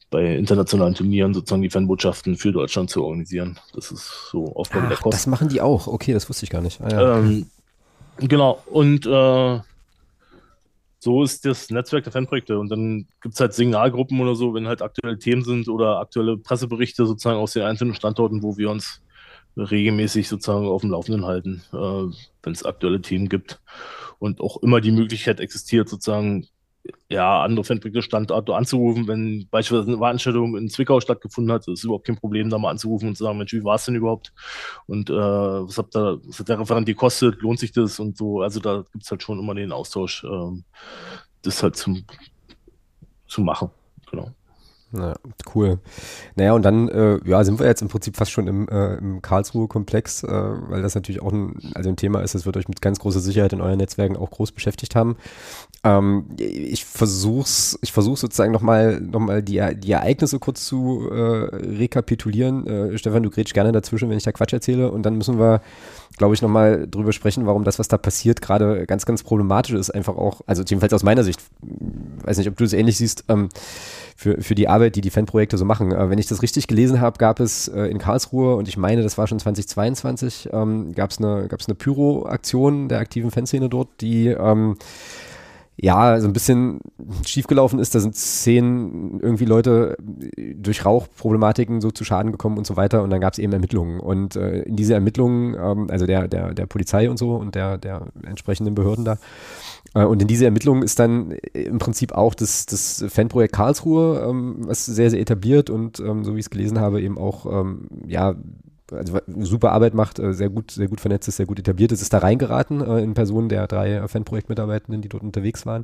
bei 0.09 0.35
internationalen 0.35 0.95
Turnieren 0.95 1.35
sozusagen 1.35 1.61
die 1.61 1.69
Fanbotschaften 1.69 2.35
für 2.35 2.51
Deutschland 2.51 2.89
zu 2.89 3.03
organisieren. 3.03 3.59
Das 3.73 3.91
ist 3.91 4.29
so 4.31 4.55
Aufgabe 4.55 4.85
Ach, 4.85 4.89
der 4.89 4.97
Kosten. 4.97 5.11
Das 5.11 5.27
machen 5.27 5.49
die 5.49 5.61
auch. 5.61 5.85
Okay, 5.85 6.13
das 6.13 6.27
wusste 6.29 6.45
ich 6.45 6.49
gar 6.49 6.61
nicht. 6.61 6.81
Ah, 6.81 6.89
ja. 6.89 7.19
ähm, 7.19 7.45
genau. 8.19 8.63
Und 8.67 9.05
äh, 9.05 9.59
so 10.99 11.23
ist 11.23 11.45
das 11.45 11.69
Netzwerk 11.69 12.03
der 12.03 12.13
Fanprojekte. 12.13 12.59
Und 12.59 12.69
dann 12.69 13.07
gibt 13.21 13.35
es 13.35 13.39
halt 13.39 13.53
Signalgruppen 13.53 14.19
oder 14.19 14.35
so, 14.35 14.53
wenn 14.53 14.67
halt 14.67 14.81
aktuelle 14.81 15.17
Themen 15.17 15.43
sind 15.43 15.67
oder 15.69 15.99
aktuelle 15.99 16.37
Presseberichte 16.37 17.05
sozusagen 17.05 17.39
aus 17.39 17.53
den 17.53 17.63
einzelnen 17.63 17.95
Standorten, 17.95 18.43
wo 18.43 18.57
wir 18.57 18.69
uns 18.69 19.01
regelmäßig 19.55 20.27
sozusagen 20.27 20.67
auf 20.67 20.81
dem 20.81 20.91
Laufenden 20.91 21.25
halten, 21.25 21.61
äh, 21.73 21.77
wenn 22.43 22.53
es 22.53 22.65
aktuelle 22.65 23.01
Themen 23.01 23.29
gibt. 23.29 23.61
Und 24.19 24.41
auch 24.41 24.57
immer 24.61 24.81
die 24.81 24.91
Möglichkeit 24.91 25.39
existiert, 25.39 25.87
sozusagen 25.87 26.47
ja, 27.09 27.41
andere 27.43 27.63
Fanprojekte-Standorte 27.63 28.55
anzurufen, 28.55 29.07
wenn 29.07 29.47
beispielsweise 29.49 29.89
eine 29.89 29.97
Veranstaltung 29.97 30.57
in 30.57 30.69
Zwickau 30.69 30.99
stattgefunden 30.99 31.51
hat, 31.51 31.67
ist 31.67 31.83
überhaupt 31.83 32.05
kein 32.05 32.17
Problem, 32.17 32.49
da 32.49 32.57
mal 32.57 32.71
anzurufen 32.71 33.09
und 33.09 33.15
zu 33.15 33.23
sagen, 33.23 33.37
Mensch, 33.37 33.53
wie 33.53 33.63
war 33.63 33.75
es 33.75 33.85
denn 33.85 33.95
überhaupt? 33.95 34.33
Und 34.87 35.09
äh, 35.09 35.13
was, 35.13 35.77
hat 35.77 35.95
da, 35.95 36.17
was 36.23 36.39
hat 36.39 36.49
der 36.49 36.59
Referent 36.59 36.85
gekostet? 36.85 37.41
Lohnt 37.41 37.59
sich 37.59 37.71
das? 37.71 37.99
Und 37.99 38.17
so, 38.17 38.41
also 38.41 38.59
da 38.59 38.83
gibt 38.91 39.03
es 39.03 39.11
halt 39.11 39.23
schon 39.23 39.39
immer 39.39 39.55
den 39.55 39.71
Austausch, 39.71 40.23
ähm, 40.23 40.63
das 41.41 41.63
halt 41.63 41.75
zum, 41.75 42.05
zu 43.27 43.41
machen. 43.41 43.69
Genau. 44.09 44.31
Ja, 44.91 45.13
cool. 45.53 45.77
Naja, 46.35 46.53
und 46.53 46.63
dann 46.63 46.89
äh, 46.89 47.19
ja, 47.23 47.43
sind 47.43 47.59
wir 47.59 47.67
jetzt 47.67 47.83
im 47.83 47.89
Prinzip 47.89 48.17
fast 48.17 48.31
schon 48.31 48.47
im, 48.47 48.67
äh, 48.69 48.95
im 48.95 49.21
Karlsruhe-Komplex, 49.21 50.23
äh, 50.23 50.27
weil 50.27 50.81
das 50.81 50.95
natürlich 50.95 51.21
auch 51.21 51.31
ein, 51.31 51.59
also 51.75 51.89
ein 51.89 51.95
Thema 51.95 52.21
ist, 52.21 52.33
das 52.33 52.47
wird 52.47 52.57
euch 52.57 52.67
mit 52.67 52.81
ganz 52.81 52.97
großer 52.97 53.19
Sicherheit 53.19 53.53
in 53.53 53.61
euren 53.61 53.77
Netzwerken 53.77 54.17
auch 54.17 54.31
groß 54.31 54.51
beschäftigt 54.51 54.95
haben. 54.95 55.17
Ähm, 55.83 56.25
ich 56.37 56.85
versuch's, 56.85 57.77
ich 57.83 57.91
versuche 57.91 58.17
sozusagen 58.17 58.51
nochmal 58.51 58.99
noch 58.99 59.19
mal 59.19 59.43
die, 59.43 59.61
die 59.75 59.91
Ereignisse 59.91 60.39
kurz 60.39 60.65
zu 60.65 61.07
äh, 61.11 61.55
rekapitulieren. 61.55 62.65
Äh, 62.65 62.97
Stefan, 62.97 63.21
du 63.21 63.29
grätsch 63.29 63.53
gerne 63.53 63.71
dazwischen, 63.71 64.09
wenn 64.09 64.17
ich 64.17 64.23
da 64.23 64.31
Quatsch 64.31 64.53
erzähle 64.53 64.91
und 64.91 65.03
dann 65.03 65.17
müssen 65.17 65.37
wir 65.37 65.61
glaube 66.17 66.33
ich, 66.33 66.41
nochmal 66.41 66.87
drüber 66.89 67.13
sprechen, 67.13 67.45
warum 67.45 67.63
das, 67.63 67.79
was 67.79 67.87
da 67.87 67.97
passiert, 67.97 68.41
gerade 68.41 68.85
ganz, 68.85 69.05
ganz 69.05 69.23
problematisch 69.23 69.73
ist. 69.73 69.89
Einfach 69.89 70.15
auch, 70.15 70.41
also 70.45 70.63
jedenfalls 70.63 70.93
aus 70.93 71.03
meiner 71.03 71.23
Sicht, 71.23 71.41
weiß 72.23 72.37
nicht, 72.37 72.49
ob 72.49 72.57
du 72.57 72.63
das 72.63 72.73
ähnlich 72.73 72.97
siehst, 72.97 73.25
ähm, 73.29 73.49
für, 74.15 74.41
für 74.41 74.53
die 74.53 74.67
Arbeit, 74.67 74.97
die 74.97 75.01
die 75.01 75.11
Fanprojekte 75.11 75.57
so 75.57 75.63
machen. 75.63 75.93
Äh, 75.93 76.09
wenn 76.09 76.19
ich 76.19 76.27
das 76.27 76.41
richtig 76.41 76.67
gelesen 76.67 76.99
habe, 76.99 77.17
gab 77.17 77.39
es 77.39 77.69
äh, 77.69 77.83
in 77.85 77.99
Karlsruhe, 77.99 78.55
und 78.55 78.67
ich 78.67 78.75
meine, 78.75 79.01
das 79.01 79.17
war 79.17 79.27
schon 79.27 79.39
2022, 79.39 80.49
ähm, 80.51 80.93
gab 80.93 81.11
es 81.11 81.19
eine, 81.19 81.47
gab's 81.47 81.67
eine 81.67 81.75
Pyro-Aktion 81.75 82.89
der 82.89 82.99
aktiven 82.99 83.31
Fanszene 83.31 83.69
dort, 83.69 83.87
die 84.01 84.27
ähm, 84.27 84.75
ja, 85.81 86.19
so 86.19 86.27
ein 86.27 86.33
bisschen 86.33 86.81
schiefgelaufen 87.25 87.79
ist. 87.79 87.95
Da 87.95 88.01
sind 88.01 88.15
zehn 88.15 89.19
irgendwie 89.21 89.45
Leute 89.45 89.95
durch 90.55 90.85
Rauchproblematiken 90.85 91.79
so 91.79 91.89
zu 91.91 92.03
Schaden 92.03 92.33
gekommen 92.33 92.57
und 92.57 92.67
so 92.67 92.75
weiter. 92.75 93.01
Und 93.01 93.11
dann 93.11 93.21
gab 93.21 93.33
es 93.33 93.39
eben 93.39 93.53
Ermittlungen. 93.53 94.01
Und 94.01 94.35
äh, 94.35 94.63
in 94.63 94.75
diese 94.75 94.93
Ermittlungen, 94.93 95.55
ähm, 95.55 95.87
also 95.89 96.05
der, 96.05 96.27
der, 96.27 96.53
der 96.53 96.65
Polizei 96.65 97.09
und 97.09 97.17
so 97.17 97.35
und 97.35 97.55
der, 97.55 97.77
der 97.77 98.07
entsprechenden 98.23 98.75
Behörden 98.75 99.05
da, 99.05 99.17
äh, 99.93 100.03
und 100.03 100.21
in 100.21 100.27
diese 100.27 100.45
Ermittlungen 100.45 100.83
ist 100.83 100.99
dann 100.99 101.31
im 101.53 101.79
Prinzip 101.79 102.11
auch 102.11 102.35
das, 102.35 102.65
das 102.65 103.05
Fanprojekt 103.07 103.53
Karlsruhe, 103.53 104.25
ähm, 104.27 104.57
was 104.67 104.85
sehr, 104.85 105.09
sehr 105.09 105.21
etabliert 105.21 105.69
und 105.69 105.99
ähm, 106.01 106.25
so 106.25 106.35
wie 106.35 106.39
ich 106.39 106.45
es 106.45 106.49
gelesen 106.49 106.79
habe, 106.79 107.01
eben 107.01 107.17
auch 107.17 107.45
ähm, 107.45 107.87
ja 108.05 108.35
also 108.91 109.19
super 109.39 109.71
Arbeit 109.71 109.93
macht, 109.93 110.19
äh, 110.19 110.33
sehr 110.33 110.49
gut, 110.49 110.71
sehr 110.71 110.87
gut 110.87 111.01
vernetzt 111.01 111.27
ist, 111.27 111.37
sehr 111.37 111.45
gut 111.45 111.59
etabliert 111.59 111.91
ist, 111.91 112.01
ist 112.01 112.13
da 112.13 112.19
reingeraten 112.19 112.81
äh, 112.81 112.99
in 112.99 113.13
Personen 113.13 113.49
der 113.49 113.67
drei 113.67 114.07
Fanprojektmitarbeitenden, 114.07 115.01
die 115.01 115.09
dort 115.09 115.23
unterwegs 115.23 115.65
waren, 115.65 115.83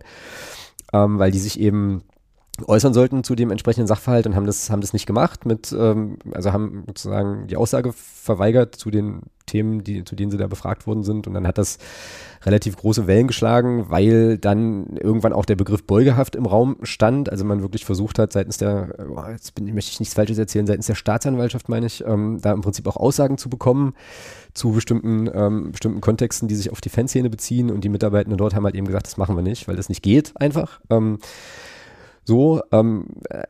ähm, 0.94 1.20
weil 1.20 1.32
die 1.32 1.40
sich 1.40 1.60
eben 1.60 2.04
äußern 2.68 2.94
sollten 2.94 3.24
zu 3.24 3.36
dem 3.36 3.52
entsprechenden 3.52 3.88
Sachverhalt 3.88 4.28
und 4.28 4.36
haben 4.36 4.46
das, 4.46 4.70
haben 4.70 4.82
das 4.82 4.94
nicht 4.94 5.06
gemacht 5.06 5.46
mit, 5.46 5.76
ähm, 5.78 6.18
also 6.32 6.54
haben 6.54 6.84
sozusagen 6.88 7.48
die 7.48 7.58
Aussage 7.58 7.92
verweigert 7.94 8.76
zu 8.76 8.92
den 8.92 9.22
Themen, 9.46 9.84
die, 9.84 10.04
zu 10.04 10.16
denen 10.16 10.32
sie 10.32 10.38
da 10.38 10.48
befragt 10.48 10.88
worden 10.88 11.04
sind. 11.04 11.28
Und 11.28 11.34
dann 11.34 11.48
hat 11.48 11.58
das 11.58 11.78
relativ 12.46 12.78
große 12.78 13.08
Wellen 13.08 13.28
geschlagen, 13.28 13.86
weil 13.90 14.38
dann 14.38 14.98
irgendwann 14.98 15.34
auch 15.34 15.46
der 15.46 15.56
Begriff 15.56 15.84
Beugehaft 15.84 16.36
im 16.36 16.46
Raum 16.46 16.78
stand, 16.84 17.30
also 17.30 17.44
man 17.44 17.62
wirklich 17.62 17.86
versucht 17.86 18.20
hat 18.20 18.34
seitens 18.34 18.58
der, 18.58 18.96
oh, 19.10 19.24
jetzt 19.32 19.56
bin, 19.56 19.66
möchte 19.74 19.92
ich 19.92 20.00
nichts 20.00 20.16
Falsches 20.16 20.38
erzählen, 20.38 20.68
seitens 20.68 20.88
der 20.88 20.96
Staatsanwaltschaft 20.96 21.70
meine 21.70 21.88
ich, 21.88 22.06
ähm, 22.06 22.40
da 22.42 22.52
im 22.52 22.62
Prinzip 22.62 22.88
auch 22.88 22.98
Aussagen 22.98 23.38
zu 23.38 23.50
bekommen 23.50 23.94
zu 24.56 24.72
bestimmten, 24.72 25.30
ähm, 25.34 25.72
bestimmten 25.72 26.02
Kontexten, 26.02 26.48
die 26.48 26.56
sich 26.56 26.72
auf 26.72 26.82
die 26.82 26.90
Fanszene 26.90 27.30
beziehen. 27.30 27.70
Und 27.70 27.84
die 27.84 27.90
Mitarbeitenden 27.90 28.38
dort 28.38 28.56
haben 28.56 28.64
halt 28.64 28.76
eben 28.76 28.88
gesagt, 28.88 29.06
das 29.06 29.18
machen 29.18 29.36
wir 29.36 29.44
nicht, 29.44 29.68
weil 29.68 29.76
das 29.76 29.90
nicht 29.90 30.02
geht 30.02 30.32
einfach. 30.36 30.80
Ähm, 30.90 31.20
so, 32.26 32.62
ähm, 32.72 33.06
äh, 33.30 33.44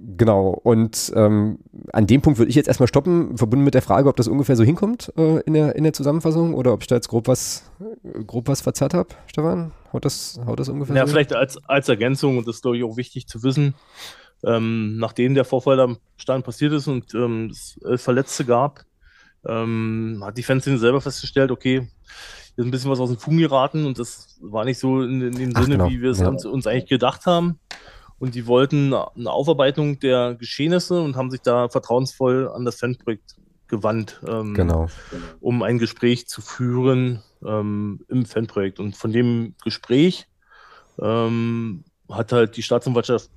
genau. 0.00 0.48
Und 0.62 1.12
ähm, 1.14 1.58
an 1.92 2.06
dem 2.08 2.22
Punkt 2.22 2.38
würde 2.38 2.50
ich 2.50 2.56
jetzt 2.56 2.66
erstmal 2.66 2.88
stoppen, 2.88 3.38
verbunden 3.38 3.64
mit 3.64 3.74
der 3.74 3.82
Frage, 3.82 4.08
ob 4.08 4.16
das 4.16 4.26
ungefähr 4.26 4.56
so 4.56 4.64
hinkommt 4.64 5.12
äh, 5.16 5.40
in, 5.42 5.54
der, 5.54 5.76
in 5.76 5.84
der 5.84 5.92
Zusammenfassung 5.92 6.54
oder 6.54 6.72
ob 6.72 6.82
ich 6.82 6.88
da 6.88 6.96
jetzt 6.96 7.08
grob 7.08 7.28
was, 7.28 7.70
grob 8.26 8.48
was 8.48 8.60
verzerrt 8.60 8.94
habe, 8.94 9.10
Stefan. 9.28 9.72
Haut 9.92 10.04
das, 10.04 10.40
haut 10.44 10.58
das 10.58 10.68
ungefähr 10.68 10.96
Ja, 10.96 11.06
so 11.06 11.12
vielleicht 11.12 11.34
als, 11.34 11.56
als 11.68 11.88
Ergänzung, 11.88 12.36
und 12.36 12.48
das 12.48 12.56
ist, 12.56 12.62
glaube 12.62 12.76
ich, 12.76 12.82
auch 12.82 12.96
wichtig 12.96 13.28
zu 13.28 13.44
wissen, 13.44 13.74
ähm, 14.44 14.96
nachdem 14.96 15.34
der 15.34 15.44
Vorfall 15.44 15.78
am 15.78 15.98
Stand 16.16 16.44
passiert 16.44 16.72
ist 16.72 16.88
und 16.88 17.14
ähm, 17.14 17.50
es 17.50 17.80
äh, 17.84 17.96
Verletzte 17.96 18.44
gab, 18.44 18.84
ähm, 19.46 20.20
hat 20.24 20.36
die 20.36 20.42
Fanszene 20.42 20.78
selber 20.78 21.00
festgestellt, 21.00 21.52
okay, 21.52 21.88
ist 22.56 22.64
ein 22.64 22.70
bisschen 22.70 22.90
was 22.90 23.00
aus 23.00 23.10
dem 23.10 23.18
Fugen 23.18 23.38
geraten 23.38 23.84
und 23.84 23.98
das 23.98 24.38
war 24.40 24.64
nicht 24.64 24.78
so 24.78 25.02
in, 25.02 25.20
in 25.20 25.34
dem 25.34 25.52
Ach, 25.54 25.62
Sinne, 25.62 25.76
genau. 25.76 25.90
wie 25.90 26.00
wir 26.00 26.10
es 26.10 26.20
ja. 26.20 26.28
uns, 26.28 26.44
uns, 26.44 26.66
eigentlich 26.66 26.88
gedacht 26.88 27.26
haben. 27.26 27.58
Und 28.18 28.34
die 28.36 28.46
wollten 28.46 28.94
eine 28.94 29.30
Aufarbeitung 29.30 29.98
der 29.98 30.34
Geschehnisse 30.36 31.00
und 31.00 31.16
haben 31.16 31.30
sich 31.30 31.42
da 31.42 31.68
vertrauensvoll 31.68 32.48
an 32.48 32.64
das 32.64 32.76
Fanprojekt 32.76 33.36
gewandt, 33.66 34.20
ähm, 34.26 34.54
genau. 34.54 34.88
um 35.40 35.62
ein 35.62 35.78
Gespräch 35.78 36.28
zu 36.28 36.40
führen 36.40 37.22
ähm, 37.44 38.04
im 38.08 38.24
Fanprojekt. 38.24 38.78
Und 38.78 38.96
von 38.96 39.12
dem 39.12 39.54
Gespräch 39.64 40.26
ähm, 41.00 41.84
hat 42.08 42.32
halt 42.32 42.56
die 42.56 42.62
Staatsanwaltschaft 42.62 43.30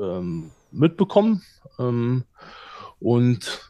ähm, 0.00 0.50
mitbekommen 0.70 1.42
ähm, 1.78 2.24
und 3.00 3.68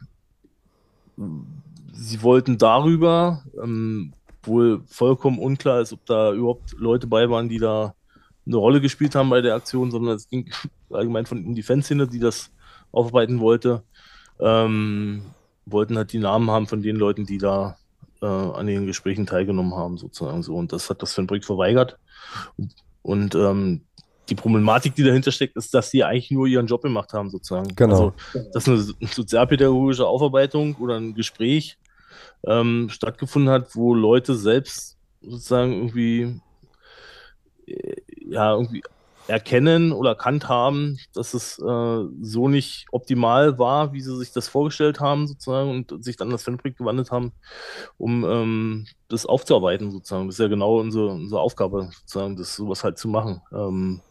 sie 1.93 2.21
wollten 2.21 2.57
darüber 2.57 3.43
ähm, 3.61 4.13
wohl 4.47 4.81
vollkommen 4.87 5.39
unklar 5.39 5.81
ist, 5.81 5.93
ob 5.93 6.05
da 6.05 6.33
überhaupt 6.33 6.73
Leute 6.77 7.07
bei 7.07 7.29
waren, 7.29 7.49
die 7.49 7.59
da 7.59 7.93
eine 8.45 8.57
Rolle 8.57 8.81
gespielt 8.81 9.15
haben 9.15 9.29
bei 9.29 9.41
der 9.41 9.55
Aktion, 9.55 9.91
sondern 9.91 10.15
es 10.15 10.29
ging 10.29 10.49
allgemein 10.89 11.25
von 11.25 11.45
um 11.45 11.55
die 11.55 11.63
Fanszene, 11.63 12.07
die 12.07 12.19
das 12.19 12.51
aufarbeiten 12.91 13.39
wollte. 13.39 13.83
Ähm, 14.39 15.23
wollten 15.65 15.97
halt 15.97 16.13
die 16.13 16.19
Namen 16.19 16.49
haben 16.49 16.67
von 16.67 16.81
den 16.81 16.95
Leuten, 16.95 17.25
die 17.25 17.37
da 17.37 17.77
äh, 18.21 18.25
an 18.25 18.67
den 18.67 18.85
Gesprächen 18.85 19.25
teilgenommen 19.25 19.75
haben, 19.75 19.97
sozusagen 19.97 20.43
so. 20.43 20.55
Und 20.55 20.71
das 20.71 20.89
hat 20.89 21.01
das 21.01 21.13
Fanprojekt 21.13 21.45
verweigert. 21.45 21.97
Und, 22.55 22.73
und 23.01 23.35
ähm, 23.35 23.81
die 24.29 24.35
Problematik, 24.35 24.95
die 24.95 25.03
dahinter 25.03 25.31
steckt, 25.31 25.55
ist, 25.55 25.73
dass 25.73 25.89
sie 25.89 26.03
eigentlich 26.03 26.31
nur 26.31 26.47
ihren 26.47 26.67
Job 26.67 26.81
gemacht 26.81 27.13
haben, 27.13 27.29
sozusagen. 27.29 27.75
Genau. 27.75 28.13
Also, 28.33 28.49
dass 28.53 28.67
eine 28.67 28.77
sozialpädagogische 29.07 30.05
Aufarbeitung 30.05 30.75
oder 30.75 30.97
ein 30.97 31.13
Gespräch 31.13 31.77
ähm, 32.45 32.89
stattgefunden 32.89 33.51
hat, 33.51 33.75
wo 33.75 33.93
Leute 33.93 34.35
selbst 34.35 34.97
sozusagen 35.21 35.73
irgendwie, 35.73 36.41
äh, 37.65 37.95
ja, 38.29 38.53
irgendwie 38.53 38.83
erkennen 39.27 39.91
oder 39.91 40.11
erkannt 40.11 40.47
haben, 40.47 40.97
dass 41.13 41.33
es 41.33 41.59
äh, 41.59 42.05
so 42.21 42.47
nicht 42.47 42.85
optimal 42.91 43.59
war, 43.59 43.93
wie 43.93 44.01
sie 44.01 44.15
sich 44.15 44.31
das 44.31 44.47
vorgestellt 44.47 44.99
haben, 44.99 45.27
sozusagen, 45.27 45.69
und 45.69 46.03
sich 46.03 46.15
dann 46.15 46.29
das 46.29 46.43
Fanprojekt 46.43 46.77
gewandelt 46.79 47.11
haben, 47.11 47.33
um 47.97 48.23
ähm, 48.23 48.87
das 49.09 49.25
aufzuarbeiten, 49.25 49.91
sozusagen. 49.91 50.27
Das 50.27 50.35
ist 50.35 50.39
ja 50.39 50.47
genau 50.47 50.79
unsere, 50.79 51.07
unsere 51.09 51.41
Aufgabe, 51.41 51.89
sozusagen, 51.93 52.37
das 52.37 52.55
sowas 52.55 52.83
halt 52.83 52.97
zu 52.97 53.07
machen. 53.07 53.41
Ähm, 53.51 54.01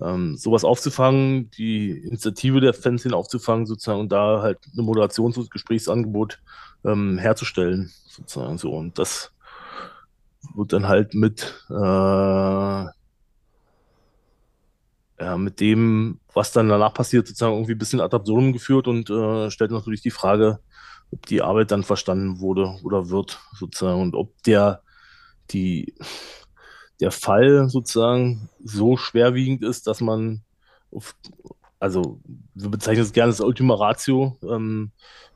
ähm, 0.00 0.36
sowas 0.36 0.64
aufzufangen, 0.64 1.50
die 1.52 1.90
Initiative 1.90 2.60
der 2.60 2.74
Fans 2.74 3.10
aufzufangen, 3.12 3.66
sozusagen, 3.66 4.00
und 4.00 4.12
da 4.12 4.42
halt 4.42 4.58
eine 4.72 4.82
Moderations- 4.82 5.38
und 5.38 5.50
Gesprächsangebot 5.50 6.38
ähm, 6.86 7.18
herzustellen, 7.18 7.92
sozusagen 8.06 8.58
so. 8.58 8.72
Und 8.72 8.98
das 8.98 9.32
wird 10.54 10.72
dann 10.72 10.88
halt 10.88 11.14
mit 11.14 11.64
äh, 11.70 12.86
ja, 15.18 15.38
mit 15.38 15.60
dem, 15.60 16.20
was 16.32 16.52
dann 16.52 16.68
danach 16.68 16.92
passiert, 16.92 17.26
sozusagen 17.26 17.54
irgendwie 17.54 17.72
ein 17.72 17.78
bisschen 17.78 18.00
ad 18.00 18.14
absurdum 18.14 18.52
geführt 18.52 18.86
und 18.88 19.08
äh, 19.10 19.50
stellt 19.50 19.70
natürlich 19.70 20.02
die 20.02 20.10
Frage, 20.10 20.60
ob 21.10 21.26
die 21.26 21.42
Arbeit 21.42 21.70
dann 21.70 21.84
verstanden 21.84 22.40
wurde 22.40 22.76
oder 22.82 23.08
wird, 23.08 23.38
sozusagen, 23.54 24.00
und 24.02 24.14
ob 24.14 24.42
der, 24.42 24.82
die, 25.50 25.94
der 27.00 27.12
Fall 27.12 27.68
sozusagen 27.70 28.50
so 28.62 28.96
schwerwiegend 28.96 29.62
ist, 29.62 29.86
dass 29.86 30.00
man, 30.00 30.42
auf, 30.90 31.14
also 31.86 32.20
wir 32.54 32.68
bezeichnen 32.68 33.04
es 33.04 33.12
gerne 33.12 33.30
als 33.30 33.40
Ultima 33.40 33.74
Ratio, 33.74 34.36
ähm, 34.42 34.90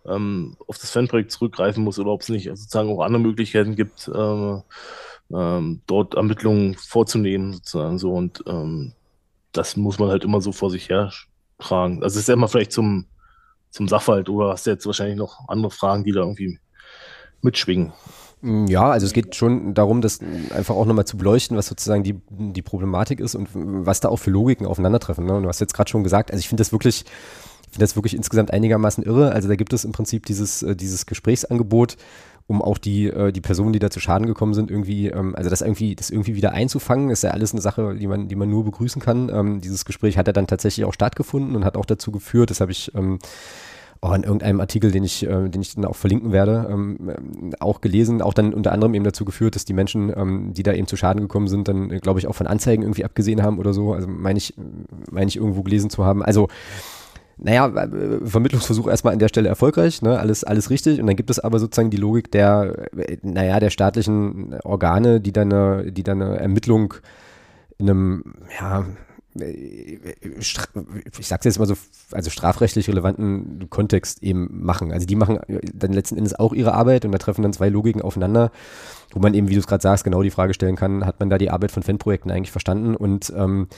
ähm, 0.05 0.57
auf 0.67 0.79
das 0.79 0.91
Fanprojekt 0.91 1.31
zurückgreifen 1.31 1.85
muss 1.85 1.99
oder 2.01 2.11
ob 2.11 2.23
es 2.23 2.29
nicht 2.29 2.47
sozusagen 2.47 2.91
auch 2.91 3.03
andere 3.03 3.23
Möglichkeiten 3.23 3.77
gibt, 3.77 4.09
äh, 4.09 4.61
ähm, 5.33 5.81
dort 5.87 6.15
Ermittlungen 6.15 6.75
vorzunehmen, 6.75 7.53
sozusagen 7.53 7.99
so. 7.99 8.13
Und 8.13 8.43
ähm, 8.49 8.95
das 9.53 9.77
muss 9.77 10.01
man 10.01 10.09
halt 10.09 10.25
immer 10.25 10.41
so 10.41 10.51
vor 10.51 10.71
sich 10.71 10.89
her 10.89 11.13
tragen. 11.59 12.03
Also 12.03 12.15
es 12.17 12.23
ist 12.23 12.29
ja 12.29 12.35
immer 12.35 12.49
vielleicht 12.49 12.73
zum, 12.73 13.07
zum 13.71 13.87
Sachverhalt 13.87 14.29
oder 14.29 14.51
hast 14.51 14.67
du 14.67 14.71
jetzt 14.71 14.87
wahrscheinlich 14.87 15.19
noch 15.19 15.49
andere 15.49 15.71
Fragen, 15.71 16.03
die 16.03 16.13
da 16.13 16.21
irgendwie 16.21 16.59
mitschwingen? 17.43 17.93
Mm, 18.43 18.67
ja, 18.67 18.91
also 18.91 19.07
es 19.07 19.13
geht 19.13 19.35
schon 19.35 19.75
darum, 19.75 20.01
das 20.01 20.21
einfach 20.55 20.75
auch 20.75 20.87
nochmal 20.87 21.07
zu 21.07 21.17
beleuchten, 21.17 21.57
was 21.57 21.67
sozusagen 21.67 22.03
die, 22.03 22.21
die 22.31 22.63
Problematik 22.63 23.21
ist 23.21 23.35
und 23.35 23.49
was 23.55 24.01
da 24.01 24.09
auch 24.09 24.19
für 24.19 24.31
Logiken 24.31 24.67
aufeinandertreffen. 24.67 25.25
Ne? 25.27 25.35
Und 25.35 25.43
du 25.43 25.49
hast 25.49 25.61
jetzt 25.61 25.75
gerade 25.75 25.91
schon 25.91 26.05
gesagt, 26.05 26.31
also 26.31 26.41
ich 26.41 26.49
finde 26.49 26.61
das 26.63 26.73
wirklich, 26.73 27.05
ich 27.63 27.73
finde 27.73 27.85
das 27.85 27.97
wirklich 27.97 28.15
insgesamt 28.15 28.53
einigermaßen 28.53 29.05
irre. 29.05 29.33
Also 29.33 29.49
da 29.49 29.57
gibt 29.57 29.73
es 29.73 29.85
im 29.85 29.93
Prinzip 29.93 30.27
dieses, 30.27 30.63
äh, 30.63 30.75
dieses 30.75 31.07
Gesprächsangebot, 31.07 31.97
um 32.47 32.63
auch 32.63 32.79
die, 32.79 33.07
äh, 33.07 33.31
die 33.31 33.41
Personen, 33.41 33.73
die 33.73 33.79
da 33.79 33.91
zu 33.91 34.01
Schaden 34.01 34.27
gekommen 34.27 34.55
sind, 34.55 34.71
irgendwie, 34.71 35.09
ähm, 35.09 35.37
also 35.37 35.51
das 35.51 35.61
irgendwie, 35.61 35.95
das 35.95 36.11
irgendwie 36.11 36.35
wieder 36.35 36.53
einzufangen, 36.53 37.11
ist 37.11 37.23
ja 37.23 37.31
alles 37.31 37.53
eine 37.53 37.61
Sache, 37.61 37.95
die 37.95 38.09
man, 38.09 38.27
die 38.27 38.35
man 38.35 38.51
nur 38.51 38.65
begrüßen 38.65 39.01
kann. 39.01 39.29
Ähm, 39.29 39.61
dieses 39.61 39.85
Gespräch 39.85 40.19
hat 40.19 40.27
ja 40.27 40.33
dann 40.33 40.49
tatsächlich 40.49 40.85
auch 40.85 40.95
stattgefunden 40.95 41.55
und 41.55 41.65
hat 41.65 41.77
auch 41.77 41.85
dazu 41.85 42.11
geführt, 42.11 42.51
das 42.51 42.61
habe 42.61 42.73
ich 42.73 42.91
auch 44.03 44.15
in 44.15 44.23
irgendeinem 44.23 44.61
Artikel, 44.61 44.91
den 44.91 45.05
ich, 45.05 45.27
äh, 45.27 45.49
den 45.49 45.61
ich 45.61 45.75
dann 45.75 45.85
auch 45.85 45.97
verlinken 45.97 46.33
werde, 46.33 46.69
ähm, 46.71 47.13
auch 47.61 47.81
gelesen, 47.81 48.23
auch 48.23 48.33
dann 48.33 48.55
unter 48.55 48.73
anderem 48.73 48.95
eben 48.95 49.05
dazu 49.05 49.25
geführt, 49.25 49.55
dass 49.55 49.67
die 49.67 49.75
Menschen, 49.75 50.13
ähm, 50.17 50.55
die 50.55 50.63
da 50.63 50.73
eben 50.73 50.87
zu 50.87 50.97
Schaden 50.97 51.21
gekommen 51.21 51.49
sind, 51.49 51.69
dann, 51.69 51.89
glaube 52.01 52.19
ich, 52.19 52.27
auch 52.27 52.35
von 52.35 52.47
Anzeigen 52.47 52.83
irgendwie 52.83 53.05
abgesehen 53.05 53.43
haben 53.43 53.59
oder 53.59 53.75
so. 53.75 53.93
Also 53.93 54.09
meine 54.09 54.39
ich, 54.39 54.55
meine 55.11 55.29
ich 55.29 55.37
irgendwo 55.37 55.63
gelesen 55.63 55.91
zu 55.91 56.05
haben. 56.05 56.23
Also 56.23 56.49
naja, 57.43 57.67
äh, 57.69 58.27
Vermittlungsversuch 58.27 58.87
erstmal 58.87 59.13
an 59.15 59.19
der 59.19 59.29
Stelle 59.29 59.49
erfolgreich, 59.49 60.03
ne? 60.03 60.19
alles, 60.19 60.45
alles 60.45 60.71
richtig. 60.71 61.01
Und 61.01 61.07
dann 61.07 61.17
gibt 61.17 61.31
es 61.31 61.39
aber 61.39 61.59
sozusagen 61.59 61.91
die 61.91 61.97
Logik 61.97 62.31
der, 62.31 62.89
äh, 62.97 63.17
naja, 63.23 63.61
der 63.61 63.71
staatlichen 63.71 64.55
Organe, 64.63 65.21
die 65.21 65.33
dann 65.33 65.53
eine, 65.53 65.93
die 65.93 66.03
dann 66.03 66.23
eine 66.23 66.39
Ermittlung 66.39 66.95
in 67.79 67.89
einem, 67.89 68.25
ja, 68.59 68.81
äh, 68.81 68.85
ich 69.35 70.59
sag's 71.27 71.45
jetzt 71.45 71.59
mal 71.59 71.67
so, 71.67 71.77
also 72.11 72.31
strafrechtlich 72.31 72.89
relevanten 72.89 73.71
Kontext 73.71 74.23
eben 74.23 74.65
machen. 74.65 74.93
Also 74.93 75.07
die 75.07 75.15
machen 75.15 75.39
dann 75.73 75.93
letzten 75.93 76.17
Endes 76.17 76.35
auch 76.35 76.53
ihre 76.53 76.75
Arbeit 76.75 77.05
und 77.05 77.13
da 77.13 77.19
treffen 77.19 77.43
dann 77.43 77.53
zwei 77.53 77.69
Logiken 77.69 78.03
aufeinander, 78.03 78.51
wo 79.13 79.21
man 79.21 79.35
eben, 79.35 79.49
wie 79.49 79.55
du 79.55 79.61
es 79.61 79.67
gerade 79.67 79.83
sagst, 79.83 80.05
genau 80.05 80.23
die 80.23 80.31
Frage 80.31 80.55
stellen 80.55 80.77
kann, 80.77 81.07
hat 81.07 81.21
man 81.21 81.31
da 81.31 81.39
die 81.39 81.51
Arbeit 81.51 81.71
von 81.71 81.83
Fanprojekten 81.83 82.31
eigentlich 82.31 82.51
verstanden 82.51 82.97
und 82.97 83.33
ähm, 83.37 83.69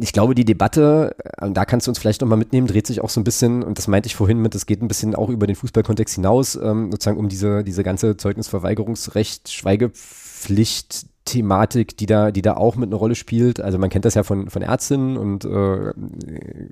ich 0.00 0.12
glaube, 0.12 0.34
die 0.34 0.44
Debatte, 0.44 1.16
äh, 1.38 1.50
da 1.50 1.64
kannst 1.64 1.86
du 1.86 1.90
uns 1.90 1.98
vielleicht 1.98 2.20
nochmal 2.20 2.38
mitnehmen, 2.38 2.66
dreht 2.66 2.86
sich 2.86 3.00
auch 3.00 3.08
so 3.08 3.20
ein 3.20 3.24
bisschen, 3.24 3.62
und 3.62 3.78
das 3.78 3.88
meinte 3.88 4.06
ich 4.06 4.14
vorhin 4.14 4.40
mit, 4.40 4.54
es 4.54 4.66
geht 4.66 4.82
ein 4.82 4.88
bisschen 4.88 5.14
auch 5.14 5.30
über 5.30 5.46
den 5.46 5.56
Fußballkontext 5.56 6.16
hinaus, 6.16 6.54
ähm, 6.56 6.92
sozusagen 6.92 7.18
um 7.18 7.28
diese, 7.28 7.64
diese 7.64 7.82
ganze 7.82 8.16
Zeugnisverweigerungsrecht, 8.16 9.50
Schweigepflicht, 9.50 11.06
Thematik, 11.28 11.96
die 11.96 12.06
da, 12.06 12.30
die 12.30 12.42
da 12.42 12.56
auch 12.56 12.76
mit 12.76 12.88
einer 12.88 12.96
Rolle 12.96 13.14
spielt. 13.14 13.60
Also 13.60 13.78
man 13.78 13.90
kennt 13.90 14.04
das 14.04 14.14
ja 14.14 14.22
von, 14.22 14.48
von 14.50 14.62
Ärztinnen 14.62 15.16
und 15.16 15.44
äh, 15.44 15.92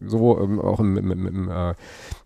so, 0.07 0.41
ähm, 0.41 0.61
auch 0.61 0.81
im, 0.81 0.97
im, 0.97 1.11
im, 1.11 1.27
im 1.27 1.51
äh, 1.51 1.75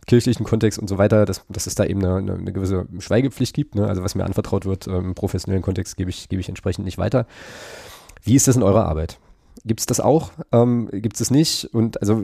kirchlichen 0.06 0.44
Kontext 0.44 0.78
und 0.78 0.88
so 0.88 0.98
weiter, 0.98 1.26
dass, 1.26 1.44
dass 1.48 1.66
es 1.66 1.74
da 1.74 1.84
eben 1.84 2.04
eine, 2.04 2.32
eine, 2.32 2.52
gewisse 2.52 2.86
Schweigepflicht 2.98 3.54
gibt. 3.54 3.74
Ne? 3.74 3.86
Also 3.86 4.02
was 4.02 4.14
mir 4.14 4.24
anvertraut 4.24 4.64
wird 4.64 4.86
ähm, 4.86 5.06
im 5.06 5.14
professionellen 5.14 5.62
Kontext, 5.62 5.96
gebe 5.96 6.10
ich, 6.10 6.28
gebe 6.28 6.40
ich 6.40 6.48
entsprechend 6.48 6.84
nicht 6.84 6.98
weiter. 6.98 7.26
Wie 8.22 8.34
ist 8.34 8.48
das 8.48 8.56
in 8.56 8.62
eurer 8.62 8.86
Arbeit? 8.86 9.18
Gibt 9.64 9.80
es 9.80 9.86
das 9.86 10.00
auch? 10.00 10.32
Ähm, 10.52 10.88
Gibt 10.90 11.16
es 11.16 11.18
das 11.18 11.30
nicht? 11.30 11.66
Und 11.72 12.00
also 12.00 12.22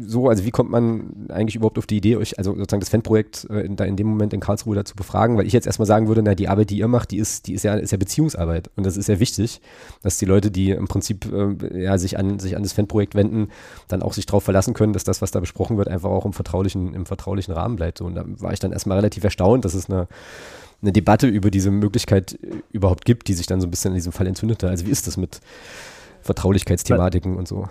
so, 0.00 0.28
also 0.28 0.44
wie 0.44 0.50
kommt 0.50 0.70
man 0.70 1.28
eigentlich 1.28 1.54
überhaupt 1.54 1.78
auf 1.78 1.86
die 1.86 1.98
Idee, 1.98 2.16
euch, 2.16 2.38
also 2.38 2.56
sozusagen 2.56 2.80
das 2.80 2.88
Fanprojekt 2.88 3.46
äh, 3.50 3.60
in, 3.60 3.76
da 3.76 3.84
in 3.84 3.96
dem 3.96 4.08
Moment 4.08 4.32
in 4.32 4.40
Karlsruhe 4.40 4.74
dazu 4.74 4.96
befragen? 4.96 5.38
Weil 5.38 5.46
ich 5.46 5.52
jetzt 5.52 5.66
erstmal 5.66 5.86
sagen 5.86 6.08
würde, 6.08 6.22
na, 6.22 6.34
die 6.34 6.48
Arbeit, 6.48 6.70
die 6.70 6.78
ihr 6.78 6.88
macht, 6.88 7.12
die 7.12 7.18
ist, 7.18 7.46
die 7.46 7.54
ist 7.54 7.62
ja, 7.62 7.74
ist 7.74 7.92
ja 7.92 7.98
Beziehungsarbeit. 7.98 8.68
Und 8.74 8.84
das 8.84 8.96
ist 8.96 9.08
ja 9.08 9.20
wichtig, 9.20 9.60
dass 10.02 10.18
die 10.18 10.24
Leute, 10.24 10.50
die 10.50 10.70
im 10.70 10.88
Prinzip 10.88 11.32
äh, 11.32 11.82
ja, 11.82 11.98
sich 11.98 12.18
an, 12.18 12.40
sich 12.40 12.56
an 12.56 12.64
das 12.64 12.72
Fanprojekt 12.72 13.14
wenden, 13.14 13.48
dann 13.86 14.02
auch 14.02 14.12
sich 14.12 14.26
darauf 14.26 14.42
verlassen 14.42 14.74
können, 14.74 14.92
dass 14.92 15.04
das, 15.04 15.22
was 15.22 15.30
da 15.30 15.38
besprochen 15.38 15.76
wird, 15.76 15.86
einfach 15.86 16.10
auch 16.10 16.26
im 16.26 16.32
vertraulichen, 16.32 16.94
im 16.94 17.06
vertraulichen 17.06 17.54
Rahmen 17.54 17.76
bleibt. 17.76 18.00
Und 18.00 18.16
da 18.16 18.24
war 18.26 18.52
ich 18.52 18.58
dann 18.58 18.72
erstmal 18.72 18.98
relativ 18.98 19.22
erstaunt, 19.22 19.64
dass 19.64 19.74
es 19.74 19.88
eine 19.88 20.08
eine 20.82 20.92
Debatte 20.92 21.26
über 21.26 21.50
diese 21.50 21.70
Möglichkeit 21.70 22.38
überhaupt 22.72 23.04
gibt, 23.04 23.28
die 23.28 23.34
sich 23.34 23.46
dann 23.46 23.60
so 23.60 23.66
ein 23.66 23.70
bisschen 23.70 23.90
in 23.90 23.96
diesem 23.96 24.12
Fall 24.12 24.26
entzündete. 24.26 24.68
Also 24.68 24.86
wie 24.86 24.90
ist 24.90 25.06
das 25.06 25.16
mit, 25.16 25.40
Vertraulichkeitsthematiken 26.22 27.36
und 27.36 27.48
so? 27.48 27.68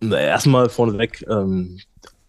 Erstmal 0.00 0.68
vorneweg, 0.68 1.24
ähm, 1.28 1.78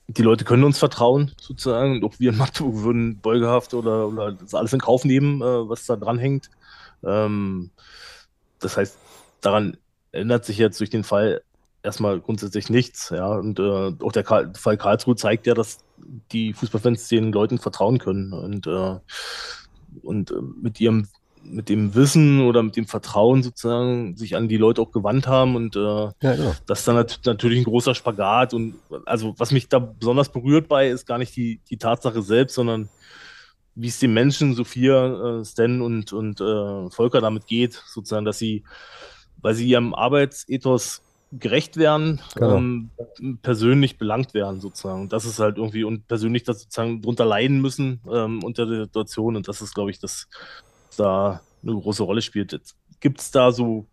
die 0.08 0.22
Leute 0.22 0.46
können 0.46 0.64
uns 0.64 0.80
vertrauen, 0.80 1.32
sozusagen. 1.40 2.04
Auch 2.04 2.20
wir 2.20 2.32
in 2.32 2.38
Magdeburg 2.38 2.84
würden 2.84 3.20
beugehaft 3.20 3.74
oder, 3.74 4.08
oder 4.08 4.32
das 4.34 4.54
alles 4.54 4.74
in 4.74 4.80
Kauf 4.80 5.06
nehmen, 5.06 5.42
äh, 5.42 5.70
was 5.70 5.86
da 5.86 5.96
dran 5.96 6.20
hängt. 6.20 6.50
Ähm, 7.04 7.72
das 8.60 8.78
heißt, 8.78 8.98
daran 9.42 9.78
ändert 10.12 10.46
sich 10.46 10.58
jetzt 10.58 10.80
durch 10.80 10.90
den 10.90 11.04
Fall 11.04 11.42
erstmal 11.84 12.20
grundsätzlich 12.20 12.70
nichts. 12.70 13.10
Ja? 13.10 13.28
Und 13.28 13.60
äh, 13.60 13.94
auch 14.02 14.12
der 14.12 14.24
Karl 14.24 14.54
Fall 14.56 14.78
Karlsruhe 14.78 15.16
zeigt 15.16 15.48
ja, 15.48 15.54
dass 15.54 15.80
die 16.32 16.54
Fußballfans 16.54 17.08
den 17.08 17.32
Leuten 17.32 17.60
vertrauen 17.60 17.98
können 17.98 18.34
und, 18.34 18.68
äh, 18.68 19.00
und 20.02 20.32
äh, 20.32 20.42
mit 20.62 20.80
ihrem 20.80 21.08
mit 21.44 21.70
dem 21.70 21.94
Wissen 21.96 22.42
oder 22.42 22.64
mit 22.64 22.76
dem 22.76 22.88
Vertrauen 22.88 23.44
sozusagen 23.44 24.16
sich 24.16 24.36
an 24.36 24.48
die 24.48 24.58
Leute 24.58 24.82
auch 24.82 24.92
gewandt 24.92 25.28
haben 25.28 25.56
und 25.56 25.76
äh, 25.76 25.80
ja, 25.80 26.14
genau. 26.20 26.56
das 26.66 26.80
ist 26.80 26.88
dann 26.88 26.96
nat 26.96 27.20
natürlich 27.26 27.60
ein 27.60 27.66
großer 27.66 27.96
Spagat 27.96 28.54
und 28.54 28.76
also 29.06 29.36
was 29.38 29.52
mich 29.52 29.68
da 29.68 29.80
besonders 29.80 30.30
berührt 30.30 30.68
bei 30.68 30.90
ist 30.90 31.06
gar 31.06 31.18
nicht 31.18 31.36
die, 31.36 31.60
die 31.70 31.78
Tatsache 31.78 32.22
selbst, 32.22 32.56
sondern 32.56 32.90
wie 33.76 33.88
es 33.88 34.00
den 34.00 34.14
Menschen, 34.14 34.54
Sophia, 34.54 35.40
äh, 35.40 35.46
Stan 35.46 35.82
und, 35.82 36.14
und 36.14 36.40
äh, 36.40 36.90
Volker 36.92 37.22
damit 37.22 37.48
geht, 37.48 37.74
sozusagen, 37.88 38.26
dass 38.26 38.38
sie, 38.38 38.64
weil 39.42 39.56
sie 39.56 39.68
ihrem 39.68 39.94
Arbeitsethos 39.94 41.02
gerecht 41.32 41.78
werden, 41.78 42.22
genau. 42.36 42.58
ähm, 42.58 42.90
persönlich 43.42 43.98
belangt 43.98 44.36
werden 44.36 44.62
sozusagen. 44.62 45.10
Das 45.10 45.26
ist 45.26 45.40
halt 45.40 45.58
irgendwie 45.58 45.84
und 45.84 46.08
persönlich 46.08 46.44
das 46.44 46.62
sozusagen 46.62 47.02
drunter 47.02 47.26
leiden 47.26 47.60
müssen 47.60 48.02
ähm, 48.12 48.44
unter 48.44 48.68
der 48.68 48.84
Situation 48.84 49.36
und 49.36 49.48
das 49.48 49.62
ist, 49.62 49.74
glaube 49.74 49.90
ich, 49.90 49.98
das 49.98 50.28
da 50.96 51.42
eine 51.64 51.74
große 51.74 52.04
Rolle 52.04 52.22
spielt. 52.22 52.60
Gibt 53.00 53.20
es 53.20 53.32
da 53.32 53.52
so 53.52 53.88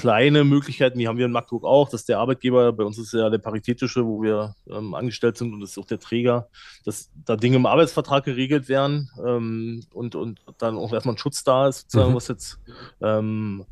kleine 0.00 0.44
Möglichkeiten, 0.44 0.98
die 0.98 1.08
haben 1.08 1.18
wir 1.18 1.26
in 1.26 1.32
Magdeburg 1.32 1.64
auch, 1.64 1.90
dass 1.90 2.06
der 2.06 2.20
Arbeitgeber, 2.20 2.72
bei 2.72 2.84
uns 2.84 2.96
ist 2.96 3.12
ja 3.12 3.28
der 3.28 3.36
Paritätische, 3.36 4.06
wo 4.06 4.22
wir 4.22 4.54
ähm, 4.70 4.94
angestellt 4.94 5.36
sind 5.36 5.52
und 5.52 5.60
das 5.60 5.72
ist 5.72 5.78
auch 5.78 5.84
der 5.84 6.00
Träger, 6.00 6.48
dass 6.86 7.10
da 7.26 7.36
Dinge 7.36 7.56
im 7.56 7.66
Arbeitsvertrag 7.66 8.24
geregelt 8.24 8.70
werden 8.70 9.10
ähm, 9.22 9.84
und, 9.92 10.14
und 10.14 10.40
dann 10.56 10.78
auch 10.78 10.94
erstmal 10.94 11.16
ein 11.16 11.18
Schutz 11.18 11.44
da 11.44 11.68
ist, 11.68 11.82
sozusagen, 11.82 12.12
mhm. 12.12 12.16
was 12.16 12.28
jetzt 12.28 12.58
ähm, 13.02 13.66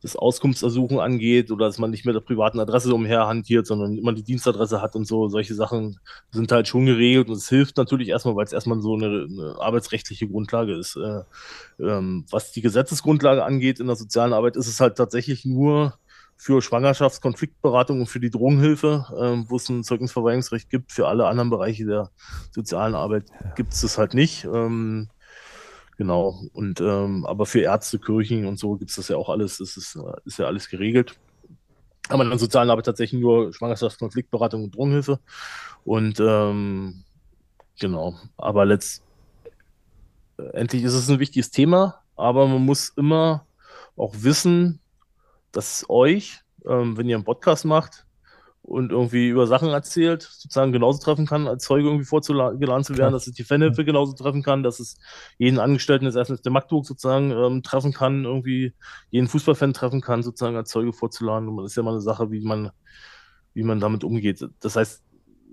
das 0.00 0.14
Auskunftsersuchen 0.14 1.00
angeht 1.00 1.50
oder 1.50 1.66
dass 1.66 1.78
man 1.78 1.90
nicht 1.90 2.04
mit 2.04 2.14
der 2.14 2.20
privaten 2.20 2.60
Adresse 2.60 2.94
umherhantiert, 2.94 3.66
sondern 3.66 3.98
immer 3.98 4.12
die 4.12 4.22
Dienstadresse 4.22 4.80
hat 4.80 4.94
und 4.94 5.08
so. 5.08 5.28
Solche 5.28 5.54
Sachen 5.54 5.98
sind 6.30 6.52
halt 6.52 6.68
schon 6.68 6.86
geregelt 6.86 7.28
und 7.28 7.34
es 7.34 7.48
hilft 7.48 7.78
natürlich 7.78 8.10
erstmal, 8.10 8.36
weil 8.36 8.44
es 8.44 8.52
erstmal 8.52 8.80
so 8.80 8.94
eine, 8.94 9.26
eine 9.28 9.56
arbeitsrechtliche 9.58 10.28
Grundlage 10.28 10.74
ist. 10.74 10.94
Äh, 10.94 11.22
ähm, 11.80 12.26
was 12.30 12.52
die 12.52 12.62
Gesetzesgrundlage 12.62 13.44
angeht 13.44 13.80
in 13.80 13.88
der 13.88 13.96
sozialen 13.96 14.32
Arbeit, 14.32 14.54
ist 14.54 14.68
es 14.68 14.78
halt 14.78 14.96
tatsächlich 14.96 15.44
nur 15.44 15.63
für 16.36 16.60
Schwangerschaftskonfliktberatung 16.60 18.00
und 18.00 18.06
für 18.06 18.20
die 18.20 18.30
Drogenhilfe, 18.30 19.06
ähm, 19.18 19.46
wo 19.48 19.56
es 19.56 19.68
ein 19.68 19.84
Zeugnisverweigerungsrecht 19.84 20.68
gibt. 20.68 20.92
Für 20.92 21.08
alle 21.08 21.26
anderen 21.26 21.50
Bereiche 21.50 21.86
der 21.86 22.10
sozialen 22.50 22.94
Arbeit 22.94 23.24
gibt 23.56 23.72
es 23.72 23.80
das 23.80 23.98
halt 23.98 24.14
nicht. 24.14 24.44
Ähm, 24.44 25.08
genau. 25.96 26.42
Und 26.52 26.80
ähm, 26.80 27.24
aber 27.24 27.46
für 27.46 27.60
Ärzte, 27.60 27.98
Kirchen 27.98 28.46
und 28.46 28.58
so 28.58 28.76
gibt 28.76 28.90
es 28.90 28.96
das 28.96 29.08
ja 29.08 29.16
auch 29.16 29.30
alles. 29.30 29.58
Das 29.58 29.76
ist, 29.76 29.98
ist 30.24 30.38
ja 30.38 30.46
alles 30.46 30.68
geregelt. 30.68 31.16
Aber 32.08 32.22
in 32.22 32.28
der 32.28 32.38
sozialen 32.38 32.68
Arbeit 32.68 32.86
tatsächlich 32.86 33.20
nur 33.20 33.54
Schwangerschaftskonfliktberatung 33.54 34.64
und 34.64 34.76
Drogenhilfe. 34.76 35.20
Und 35.84 36.20
ähm, 36.20 37.04
genau, 37.80 38.18
aber 38.36 38.66
letztendlich 38.66 39.02
ist 40.82 40.92
es 40.92 41.08
ein 41.08 41.20
wichtiges 41.20 41.50
Thema, 41.50 42.02
aber 42.16 42.46
man 42.46 42.62
muss 42.62 42.90
immer 42.96 43.46
auch 43.96 44.14
wissen, 44.18 44.80
dass 45.56 45.86
euch, 45.88 46.40
ähm, 46.66 46.96
wenn 46.96 47.08
ihr 47.08 47.16
einen 47.16 47.24
Podcast 47.24 47.64
macht, 47.64 48.04
und 48.64 48.92
irgendwie 48.92 49.28
über 49.28 49.46
Sachen 49.46 49.68
erzählt, 49.68 50.22
sozusagen 50.22 50.72
genauso 50.72 50.98
treffen 50.98 51.26
kann, 51.26 51.46
als 51.46 51.64
Zeuge 51.64 51.86
irgendwie 51.86 52.06
vorgeladen 52.06 52.82
zu 52.82 52.96
werden, 52.96 53.12
dass 53.12 53.26
es 53.26 53.34
die 53.34 53.44
Fanhilfe 53.44 53.84
genauso 53.84 54.14
treffen 54.14 54.42
kann, 54.42 54.62
dass 54.62 54.80
es 54.80 54.96
jeden 55.36 55.58
Angestellten 55.58 56.06
des 56.06 56.14
ersten 56.14 56.40
der 56.42 56.50
Magdeburg 56.50 56.86
sozusagen 56.86 57.30
ähm, 57.30 57.62
treffen 57.62 57.92
kann, 57.92 58.24
irgendwie 58.24 58.72
jeden 59.10 59.28
Fußballfan 59.28 59.74
treffen 59.74 60.00
kann, 60.00 60.22
sozusagen 60.22 60.56
als 60.56 60.70
Zeuge 60.70 60.94
vorzuladen. 60.94 61.50
Und 61.50 61.58
das 61.58 61.72
ist 61.72 61.76
ja 61.76 61.82
mal 61.82 61.90
eine 61.90 62.00
Sache, 62.00 62.30
wie 62.30 62.40
man, 62.40 62.70
wie 63.52 63.64
man 63.64 63.80
damit 63.80 64.02
umgeht. 64.02 64.48
Das 64.60 64.76
heißt, 64.76 65.02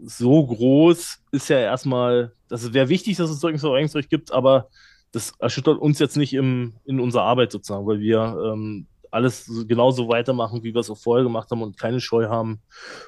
so 0.03 0.47
groß 0.47 1.19
ist 1.31 1.49
ja 1.49 1.59
erstmal, 1.59 2.31
das 2.47 2.71
wäre 2.71 2.87
wichtig, 2.87 3.17
dass 3.17 3.29
es 3.29 3.41
Zeugnisverweigerungsrecht 3.41 4.09
gibt, 4.09 4.31
aber 4.31 4.69
das 5.11 5.33
erschüttert 5.37 5.79
uns 5.79 5.99
jetzt 5.99 6.15
nicht 6.15 6.33
im, 6.33 6.75
in 6.85 7.01
unserer 7.01 7.23
Arbeit 7.23 7.51
sozusagen, 7.51 7.85
weil 7.85 7.99
wir 7.99 8.37
ähm, 8.53 8.87
alles 9.11 9.51
genauso 9.67 10.07
weitermachen, 10.07 10.63
wie 10.63 10.73
wir 10.73 10.79
es 10.79 10.89
auch 10.89 10.97
vorher 10.97 11.23
gemacht 11.23 11.51
haben 11.51 11.61
und 11.61 11.77
keine 11.77 11.99
Scheu 11.99 12.29
haben, 12.29 12.61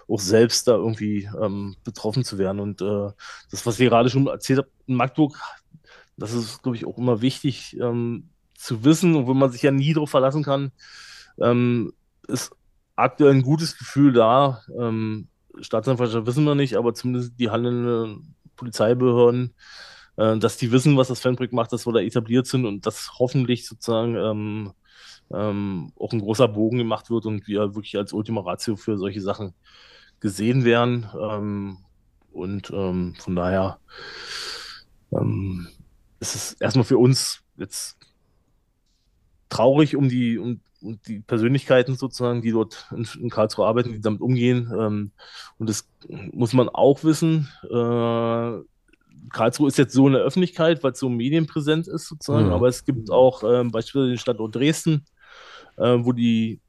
auch 0.08 0.20
selbst 0.20 0.68
da 0.68 0.74
irgendwie 0.74 1.30
ähm, 1.42 1.76
betroffen 1.84 2.24
zu 2.24 2.38
werden. 2.38 2.60
Und 2.60 2.82
äh, 2.82 3.10
das, 3.50 3.66
was 3.66 3.80
wir 3.80 3.90
gerade 3.90 4.10
schon 4.10 4.28
erzählt 4.28 4.60
haben, 4.60 4.70
in 4.86 4.96
Magdeburg, 4.96 5.40
das 6.18 6.34
ist, 6.34 6.62
glaube 6.62 6.76
ich, 6.76 6.86
auch 6.86 6.98
immer 6.98 7.22
wichtig 7.22 7.78
ähm, 7.80 8.30
zu 8.54 8.84
wissen, 8.84 9.26
wo 9.26 9.34
man 9.34 9.52
sich 9.52 9.62
ja 9.62 9.72
nie 9.72 9.94
darauf 9.94 10.10
verlassen 10.10 10.44
kann, 10.44 10.72
ähm, 11.40 11.94
ist 12.28 12.52
aktuell 12.96 13.32
ein 13.32 13.42
gutes 13.42 13.78
Gefühl 13.78 14.14
da. 14.14 14.62
Ähm, 14.78 15.28
Staatsanwaltschaft 15.60 16.28
wissen 16.28 16.44
wir 16.44 16.56
nicht, 16.56 16.76
aber 16.76 16.94
zumindest 16.94 17.40
die 17.40 17.50
handelnden 17.50 18.36
Polizeibehörden, 18.56 19.54
äh, 20.18 20.38
dass 20.38 20.58
die 20.58 20.72
wissen, 20.72 20.98
was 20.98 21.08
das 21.08 21.20
Fanbrick 21.20 21.54
macht, 21.54 21.74
dass 21.74 21.86
wir 21.86 21.94
da 21.94 22.00
etabliert 22.00 22.48
sind 22.48 22.66
und 22.66 22.86
das 22.86 23.12
hoffentlich 23.20 23.68
sozusagen 23.68 24.16
ähm, 24.16 24.74
ähm, 25.34 25.92
auch 26.00 26.14
ein 26.14 26.22
großer 26.22 26.48
Bogen 26.48 26.78
gemacht 26.78 27.10
wird 27.10 27.26
und 27.26 27.48
wir 27.48 27.76
wirklich 27.76 27.98
als 27.98 28.14
Ultima 28.14 28.42
Ratio 28.42 28.76
für 28.76 28.98
solche 28.98 29.22
Sachen 29.22 29.54
gesehen 30.20 30.64
werden. 30.64 31.08
Ähm, 31.20 31.78
und 32.32 32.72
ähm, 32.72 33.16
von 33.18 33.36
daher 33.36 33.80
ähm, 35.12 35.68
ist 36.20 36.36
es 36.36 36.54
erstmal 36.54 36.86
für 36.86 36.98
uns 36.98 37.42
jetzt 37.58 37.98
traurig 39.50 39.96
um 39.96 40.10
die, 40.10 40.38
um, 40.38 40.60
um 40.82 41.00
die 41.08 41.20
Persönlichkeiten 41.20 41.96
sozusagen, 41.96 42.42
die 42.42 42.52
dort 42.52 42.88
in, 42.92 43.08
in 43.20 43.30
Karlsruhe 43.30 43.68
arbeiten, 43.68 43.92
die 43.92 44.02
damit 44.02 44.22
umgehen. 44.22 44.72
Ähm, 44.78 45.12
und 45.58 45.70
das 45.70 45.88
muss 46.08 46.54
man 46.54 46.70
auch 46.70 47.04
wissen. 47.04 47.50
Äh, 47.64 48.64
Karlsruhe 49.30 49.68
ist 49.68 49.78
jetzt 49.78 49.94
so 49.94 50.08
in 50.08 50.14
der 50.14 50.22
Öffentlichkeit, 50.22 50.84
weil 50.84 50.92
es 50.92 51.00
so 51.00 51.10
medienpräsent 51.10 51.88
ist 51.88 52.08
sozusagen, 52.08 52.48
mhm. 52.48 52.54
aber 52.54 52.68
es 52.68 52.84
gibt 52.86 53.10
auch 53.10 53.44
ähm, 53.44 53.72
beispielsweise 53.72 54.10
den 54.10 54.18
Standort 54.18 54.56
Dresden, 54.56 55.06
äh, 55.78 55.98
wo 56.00 56.12
die 56.12 56.60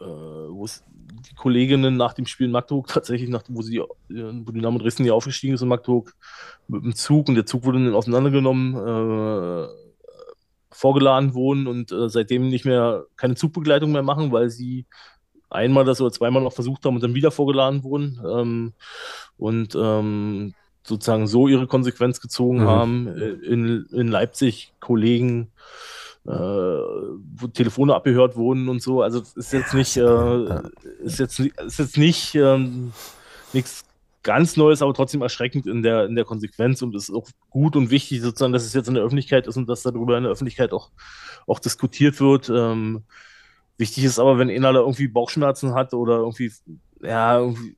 äh, 0.00 0.04
wo 0.04 0.64
es 0.64 0.82
die 1.28 1.34
Kolleginnen 1.34 1.96
nach 1.96 2.14
dem 2.14 2.26
Spiel 2.26 2.46
in 2.46 2.52
Magdeburg 2.52 2.88
tatsächlich, 2.88 3.30
nach, 3.30 3.42
wo, 3.48 3.62
sie, 3.62 3.78
äh, 3.78 3.84
wo 4.08 4.50
die 4.50 4.58
Dynamo 4.58 4.78
Dresden 4.78 5.04
ja 5.04 5.12
aufgestiegen 5.12 5.54
ist 5.54 5.62
in 5.62 5.68
Magdeburg, 5.68 6.14
mit 6.68 6.84
dem 6.84 6.94
Zug 6.94 7.28
und 7.28 7.34
der 7.34 7.46
Zug 7.46 7.64
wurde 7.64 7.82
dann 7.82 7.94
auseinandergenommen, 7.94 8.74
äh, 8.74 9.68
vorgeladen 10.70 11.34
wurden 11.34 11.68
und 11.68 11.92
äh, 11.92 12.08
seitdem 12.08 12.48
nicht 12.48 12.64
mehr 12.64 13.04
keine 13.16 13.36
Zugbegleitung 13.36 13.92
mehr 13.92 14.02
machen, 14.02 14.32
weil 14.32 14.50
sie 14.50 14.86
einmal 15.48 15.84
das 15.84 16.00
oder 16.00 16.10
zweimal 16.10 16.42
noch 16.42 16.52
versucht 16.52 16.84
haben 16.84 16.96
und 16.96 17.02
dann 17.02 17.14
wieder 17.14 17.30
vorgeladen 17.30 17.84
wurden 17.84 18.20
ähm, 18.28 18.72
und 19.38 19.76
ähm, 19.76 20.54
sozusagen 20.82 21.28
so 21.28 21.46
ihre 21.46 21.68
Konsequenz 21.68 22.20
gezogen 22.20 22.62
mhm. 22.62 22.66
haben. 22.66 23.06
Äh, 23.06 23.28
in, 23.46 23.86
in 23.92 24.08
Leipzig 24.08 24.72
Kollegen 24.80 25.42
äh, 25.42 25.93
wo 26.24 27.46
Telefone 27.52 27.94
abgehört 27.94 28.36
wurden 28.36 28.68
und 28.68 28.82
so. 28.82 29.02
Also 29.02 29.22
ist 29.36 29.52
jetzt 29.52 29.74
nicht, 29.74 29.96
äh, 29.96 30.60
ist 31.02 31.18
jetzt, 31.18 31.38
ist 31.38 31.78
jetzt 31.78 31.98
nicht 31.98 32.34
ähm, 32.34 32.92
nichts 33.52 33.84
ganz 34.22 34.56
Neues, 34.56 34.82
aber 34.82 34.94
trotzdem 34.94 35.22
erschreckend 35.22 35.66
in 35.66 35.82
der, 35.82 36.06
in 36.06 36.16
der 36.16 36.24
Konsequenz 36.24 36.80
und 36.82 36.94
es 36.94 37.10
ist 37.10 37.14
auch 37.14 37.28
gut 37.50 37.76
und 37.76 37.90
wichtig 37.90 38.22
sozusagen, 38.22 38.54
dass 38.54 38.64
es 38.64 38.72
jetzt 38.72 38.88
in 38.88 38.94
der 38.94 39.04
Öffentlichkeit 39.04 39.46
ist 39.46 39.56
und 39.56 39.68
dass 39.68 39.82
darüber 39.82 40.16
in 40.16 40.24
der 40.24 40.32
Öffentlichkeit 40.32 40.72
auch, 40.72 40.90
auch 41.46 41.58
diskutiert 41.58 42.20
wird. 42.20 42.48
Ähm, 42.48 43.02
wichtig 43.76 44.04
ist 44.04 44.18
aber, 44.18 44.38
wenn 44.38 44.48
einer 44.48 44.72
da 44.72 44.80
irgendwie 44.80 45.08
Bauchschmerzen 45.08 45.74
hat 45.74 45.92
oder 45.92 46.16
irgendwie, 46.16 46.50
ja, 47.02 47.38
irgendwie, 47.38 47.76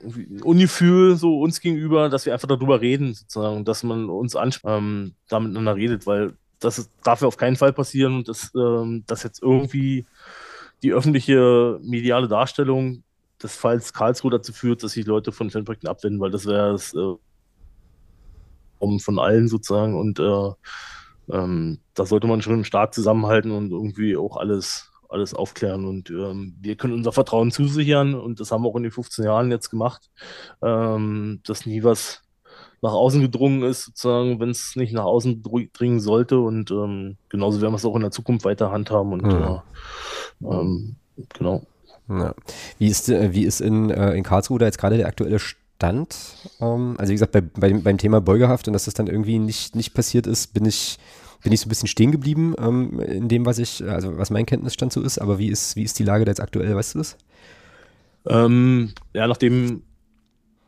irgendwie 0.00 0.42
Ungefühl 0.42 1.16
so 1.16 1.40
uns 1.40 1.60
gegenüber, 1.60 2.08
dass 2.08 2.26
wir 2.26 2.32
einfach 2.32 2.48
darüber 2.48 2.80
reden, 2.80 3.14
sozusagen, 3.14 3.64
dass 3.64 3.82
man 3.82 4.08
uns 4.08 4.36
ähm, 4.64 5.14
da 5.28 5.40
miteinander 5.40 5.74
redet, 5.74 6.06
weil 6.06 6.34
das 6.64 6.90
darf 7.02 7.20
ja 7.20 7.28
auf 7.28 7.36
keinen 7.36 7.56
Fall 7.56 7.72
passieren 7.72 8.24
dass, 8.24 8.52
ähm, 8.54 9.04
dass 9.06 9.22
jetzt 9.22 9.42
irgendwie 9.42 10.06
die 10.82 10.92
öffentliche 10.92 11.78
mediale 11.82 12.28
Darstellung 12.28 13.04
des 13.42 13.56
Falls 13.56 13.92
Karlsruhe 13.92 14.30
dazu 14.30 14.52
führt, 14.52 14.82
dass 14.82 14.92
sich 14.92 15.06
Leute 15.06 15.32
von 15.32 15.50
Fanprojekten 15.50 15.88
abwenden, 15.88 16.20
weil 16.20 16.30
das 16.30 16.46
wäre 16.46 16.74
es 16.74 16.94
äh, 16.94 17.14
von 18.98 19.18
allen 19.18 19.46
sozusagen 19.46 19.98
und 19.98 20.18
äh, 20.18 20.50
ähm, 21.32 21.78
da 21.94 22.04
sollte 22.04 22.26
man 22.26 22.42
schon 22.42 22.64
stark 22.64 22.94
zusammenhalten 22.94 23.52
und 23.52 23.70
irgendwie 23.70 24.16
auch 24.16 24.36
alles, 24.36 24.90
alles 25.08 25.34
aufklären 25.34 25.84
und 25.84 26.10
ähm, 26.10 26.56
wir 26.60 26.76
können 26.76 26.94
unser 26.94 27.12
Vertrauen 27.12 27.52
zusichern 27.52 28.14
und 28.14 28.40
das 28.40 28.50
haben 28.50 28.64
wir 28.64 28.68
auch 28.68 28.76
in 28.76 28.82
den 28.82 28.92
15 28.92 29.24
Jahren 29.24 29.52
jetzt 29.52 29.70
gemacht, 29.70 30.10
ähm, 30.62 31.40
dass 31.44 31.64
nie 31.64 31.84
was 31.84 32.22
nach 32.82 32.92
außen 32.92 33.20
gedrungen 33.20 33.62
ist, 33.62 33.84
sozusagen, 33.84 34.40
wenn 34.40 34.50
es 34.50 34.74
nicht 34.74 34.92
nach 34.92 35.04
außen 35.04 35.42
dringen 35.72 36.00
sollte. 36.00 36.40
Und 36.40 36.70
ähm, 36.72 37.16
genauso 37.28 37.60
werden 37.60 37.72
wir 37.72 37.76
es 37.76 37.84
auch 37.84 37.94
in 37.94 38.02
der 38.02 38.10
Zukunft 38.10 38.44
weiter 38.44 38.72
handhaben. 38.72 39.12
Und 39.12 39.22
mhm. 39.22 39.60
äh, 40.50 40.54
ähm, 40.54 40.96
genau. 41.32 41.62
Ja. 42.08 42.34
Wie 42.78 42.88
ist, 42.88 43.08
äh, 43.08 43.32
wie 43.32 43.44
ist 43.44 43.60
in, 43.60 43.90
äh, 43.90 44.14
in 44.14 44.24
Karlsruhe 44.24 44.58
da 44.58 44.66
jetzt 44.66 44.78
gerade 44.78 44.96
der 44.96 45.06
aktuelle 45.06 45.38
Stand? 45.38 46.16
Ähm, 46.60 46.96
also 46.98 47.10
wie 47.10 47.14
gesagt, 47.14 47.32
bei, 47.32 47.40
bei, 47.40 47.72
beim 47.72 47.98
Thema 47.98 48.20
Beugehaft 48.20 48.66
und 48.66 48.72
dass 48.72 48.86
das 48.86 48.94
dann 48.94 49.06
irgendwie 49.06 49.38
nicht, 49.38 49.76
nicht 49.76 49.94
passiert 49.94 50.26
ist, 50.26 50.52
bin 50.52 50.64
ich, 50.64 50.98
bin 51.44 51.52
ich 51.52 51.60
so 51.60 51.66
ein 51.66 51.68
bisschen 51.68 51.88
stehen 51.88 52.10
geblieben 52.10 52.54
ähm, 52.58 52.98
in 52.98 53.28
dem, 53.28 53.46
was 53.46 53.58
ich, 53.58 53.88
also 53.88 54.18
was 54.18 54.30
mein 54.30 54.44
Kenntnisstand 54.44 54.92
so 54.92 55.00
ist. 55.02 55.18
Aber 55.18 55.38
wie 55.38 55.48
ist, 55.48 55.76
wie 55.76 55.84
ist 55.84 56.00
die 56.00 56.04
Lage 56.04 56.24
da 56.24 56.32
jetzt 56.32 56.42
aktuell, 56.42 56.74
weißt 56.74 56.96
du 56.96 56.98
das? 56.98 57.16
Ähm, 58.26 58.92
ja, 59.14 59.28
nachdem 59.28 59.82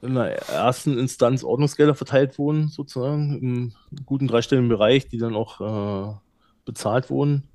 in 0.04 0.14
der 0.14 0.48
ersten 0.48 0.98
Instanz 0.98 1.42
Ordnungsgelder 1.42 1.94
verteilt 1.94 2.38
wurden, 2.38 2.68
sozusagen, 2.68 3.38
im 3.40 3.72
guten 4.04 4.28
dreistelligen 4.28 4.68
Bereich, 4.68 5.08
die 5.08 5.18
dann 5.18 5.34
auch 5.34 5.60
äh, 5.60 6.14
bezahlt 6.64 7.10
wurden. 7.10 7.48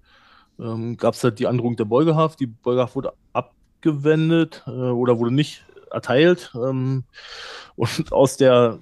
Ähm, 0.60 0.98
Gab 0.98 1.14
es 1.14 1.24
halt 1.24 1.40
die 1.40 1.48
Androhung 1.48 1.76
der 1.76 1.86
Beugehaft. 1.86 2.40
Die 2.40 2.48
Beugehaft 2.48 2.96
wurde 2.96 3.14
abgewendet 3.34 4.64
äh, 4.68 4.72
oder 4.72 5.20
wurde 5.20 5.34
nicht 5.34 5.64
erteilt. 5.92 6.52
Ähm, 6.56 7.04
und 7.76 8.12
aus 8.12 8.38
der 8.38 8.80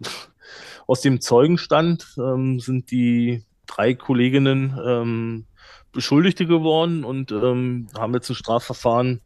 aus 0.86 1.00
dem 1.00 1.20
Zeugenstand 1.20 2.14
ähm, 2.18 2.60
sind 2.60 2.90
die 2.90 3.44
drei 3.66 3.94
Kolleginnen 3.94 4.78
ähm, 4.84 5.46
Beschuldigte 5.92 6.46
geworden 6.46 7.04
und 7.04 7.32
ähm, 7.32 7.86
haben 7.96 8.12
jetzt 8.12 8.28
ein 8.28 8.34
Strafverfahren 8.34 9.20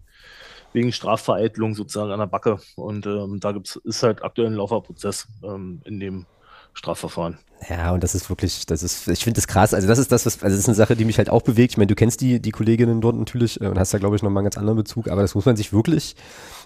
wegen 0.73 0.93
Strafvereitelung 0.93 1.75
sozusagen 1.75 2.11
an 2.11 2.21
der 2.21 2.27
Backe. 2.27 2.59
Und 2.77 3.07
ähm, 3.07 3.41
da 3.41 3.53
gibt's, 3.53 3.77
ist 3.77 4.03
halt 4.03 4.23
aktuell 4.23 4.49
ein 4.49 4.55
Lauferprozess 4.55 5.27
ähm, 5.43 5.81
in 5.85 6.01
dem 6.01 6.27
Strafverfahren. 6.75 7.39
Ja, 7.69 7.93
und 7.93 8.05
das 8.05 8.15
ist 8.15 8.29
wirklich, 8.29 8.67
das 8.67 8.85
ist, 8.85 9.09
ich 9.09 9.25
finde 9.25 9.39
das 9.39 9.49
krass. 9.49 9.75
Also 9.75 9.89
das 9.89 9.99
ist 9.99 10.13
das, 10.13 10.27
was, 10.27 10.43
also 10.43 10.55
das 10.55 10.61
ist 10.61 10.69
eine 10.69 10.77
Sache, 10.77 10.95
die 10.95 11.05
mich 11.05 11.19
halt 11.19 11.29
auch 11.29 11.43
bewegt. 11.43 11.73
Ich 11.73 11.77
meine, 11.77 11.89
du 11.89 11.97
kennst 11.97 12.21
die, 12.21 12.41
die 12.41 12.53
Kolleginnen 12.53 13.01
dort 13.01 13.17
natürlich 13.17 13.61
äh, 13.61 13.67
und 13.67 13.79
hast 13.79 13.93
da, 13.93 13.99
glaube 13.99 14.15
ich, 14.15 14.23
nochmal 14.23 14.43
einen 14.43 14.47
ganz 14.47 14.59
anderen 14.59 14.77
Bezug, 14.77 15.09
aber 15.09 15.23
das 15.23 15.35
muss 15.35 15.45
man 15.45 15.57
sich 15.57 15.73
wirklich, 15.73 16.15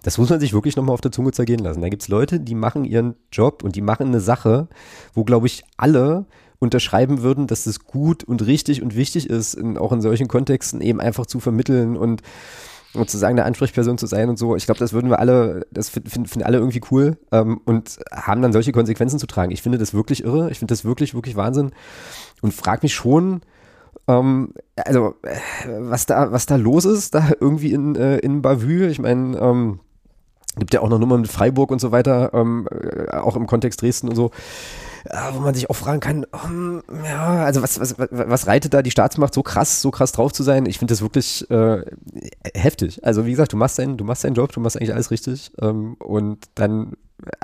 das 0.03 0.19
muss 0.19 0.29
man 0.29 0.39
sich 0.39 0.53
wirklich 0.53 0.77
nochmal 0.77 0.93
auf 0.93 1.01
der 1.01 1.13
Zunge 1.13 1.33
zergehen 1.33 1.61
lassen. 1.61 1.81
Da 1.81 1.89
gibt's 1.89 2.09
Leute, 2.09 2.41
die 2.41 2.55
machen 2.55 2.85
ihren 2.85 3.15
Job 3.33 3.63
und 3.65 3.75
die 3.75 3.81
machen 3.81 4.09
eine 4.09 4.21
Sache, 4.21 4.69
wo, 5.15 5.25
glaube 5.25 5.47
ich, 5.47 5.65
alle 5.79 6.27
unterschreiben 6.59 7.23
würden, 7.23 7.47
dass 7.47 7.67
es 7.67 7.81
gut 7.81 8.23
und 8.23 8.45
richtig 8.47 8.83
und 8.83 8.95
wichtig 8.95 9.31
ist, 9.31 9.55
in, 9.55 9.79
auch 9.79 9.93
in 9.93 10.03
solchen 10.03 10.29
Kontexten 10.29 10.81
eben 10.81 11.01
einfach 11.01 11.27
zu 11.27 11.41
vermitteln 11.41 11.97
und 11.97 12.23
sozusagen 12.93 13.39
eine 13.39 13.45
Ansprechperson 13.47 13.99
zu 13.99 14.07
sein 14.07 14.29
und 14.29 14.39
so. 14.39 14.57
Ich 14.57 14.67
glaube, 14.67 14.79
das 14.79 14.93
würden 14.93 15.11
wir 15.11 15.19
alle, 15.19 15.67
das 15.71 15.89
finden 15.89 16.27
find 16.27 16.45
alle 16.45 16.59
irgendwie 16.59 16.83
cool 16.91 17.17
ähm, 17.31 17.61
und 17.65 17.99
haben 18.13 18.43
dann 18.43 18.53
solche 18.53 18.73
Konsequenzen 18.73 19.19
zu 19.19 19.27
tragen. 19.27 19.53
Ich 19.53 19.63
finde 19.63 19.79
das 19.79 19.95
wirklich 19.95 20.25
irre. 20.25 20.51
Ich 20.51 20.59
finde 20.59 20.73
das 20.73 20.85
wirklich, 20.85 21.15
wirklich 21.15 21.37
Wahnsinn 21.37 21.73
und 22.43 22.53
frage 22.53 22.81
mich 22.83 22.95
schon, 22.95 23.41
ähm, 24.09 24.53
also 24.77 25.15
äh, 25.23 25.37
was 25.81 26.07
da, 26.07 26.33
was 26.33 26.47
da 26.47 26.57
los 26.57 26.85
ist, 26.85 27.15
da 27.15 27.31
irgendwie 27.41 27.73
in, 27.73 27.97
äh, 27.97 28.19
in 28.19 28.43
Bavü. 28.43 28.89
Ich 28.89 28.99
meine, 28.99 29.39
ähm, 29.39 29.81
gibt 30.57 30.75
ja 30.75 30.81
auch 30.81 30.89
noch 30.89 30.99
Nummern 30.99 31.23
mit 31.23 31.31
Freiburg 31.31 31.71
und 31.71 31.81
so 31.81 31.93
weiter, 31.93 32.31
ähm, 32.35 32.69
äh, 32.71 33.11
auch 33.17 33.37
im 33.37 33.47
Kontext 33.47 33.81
Dresden 33.81 34.09
und 34.09 34.17
so. 34.17 34.31
Wo 35.33 35.41
man 35.41 35.55
sich 35.55 35.69
auch 35.69 35.77
fragen 35.77 36.01
kann, 36.01 36.25
um, 36.25 36.83
ja, 37.05 37.45
also 37.45 37.63
was, 37.63 37.81
was, 37.81 37.97
was 37.99 38.47
reitet 38.47 38.73
da 38.73 38.83
die 38.83 38.91
Staatsmacht 38.91 39.35
so 39.35 39.43
krass, 39.43 39.83
so 39.83 39.91
krass 39.91 40.13
drauf 40.13 40.33
zu 40.33 40.43
sein? 40.43 40.67
Ich 40.67 40.79
finde 40.79 40.93
das 40.93 41.03
wirklich 41.03 41.49
äh, 41.51 41.85
heftig. 42.55 43.05
Also 43.05 43.27
wie 43.27 43.31
gesagt, 43.31 43.53
du 43.53 43.57
machst 43.57 43.79
deinen, 43.79 43.97
du 43.97 44.05
machst 44.05 44.25
deinen 44.25 44.35
Job, 44.35 44.53
du 44.53 44.61
machst 44.61 44.77
eigentlich 44.77 44.95
alles 44.95 45.11
richtig 45.11 45.53
ähm, 45.61 45.95
und 45.95 46.45
dann 46.55 46.93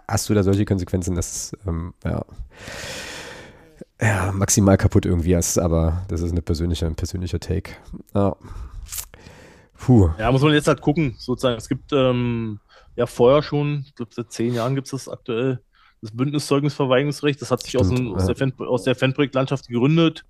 hast 0.06 0.28
du 0.28 0.34
da 0.34 0.42
solche 0.42 0.64
Konsequenzen, 0.64 1.14
dass 1.14 1.52
ähm, 1.66 1.94
ja, 2.04 2.24
ja, 4.00 4.32
maximal 4.32 4.76
kaputt 4.76 5.06
irgendwie 5.06 5.34
ist, 5.34 5.58
aber 5.58 6.04
das 6.08 6.20
ist 6.20 6.30
eine 6.30 6.42
persönliche, 6.42 6.86
ein 6.86 6.94
persönlicher 6.94 7.40
Take. 7.40 7.72
Ja. 8.14 8.36
Puh. 9.76 10.10
Ja, 10.18 10.30
muss 10.32 10.42
man 10.42 10.52
jetzt 10.52 10.68
halt 10.68 10.80
gucken, 10.80 11.14
sozusagen. 11.18 11.56
Es 11.56 11.68
gibt 11.68 11.92
ähm, 11.92 12.60
ja 12.96 13.06
vorher 13.06 13.42
schon, 13.42 13.84
ich 13.86 13.94
glaube 13.94 14.12
seit 14.14 14.32
zehn 14.32 14.54
Jahren 14.54 14.74
gibt 14.74 14.86
es 14.86 14.90
das 14.92 15.08
aktuell, 15.08 15.60
das 16.00 16.12
Bündniszeugnisverweigerungsrecht. 16.12 17.40
Das 17.40 17.50
hat 17.50 17.62
sich 17.62 17.78
aus, 17.78 17.90
ein, 17.90 18.14
aus, 18.14 18.26
der 18.26 18.36
Fan, 18.36 18.52
aus 18.58 18.84
der 18.84 18.94
Fanprojektlandschaft 18.94 19.68
gegründet. 19.68 20.24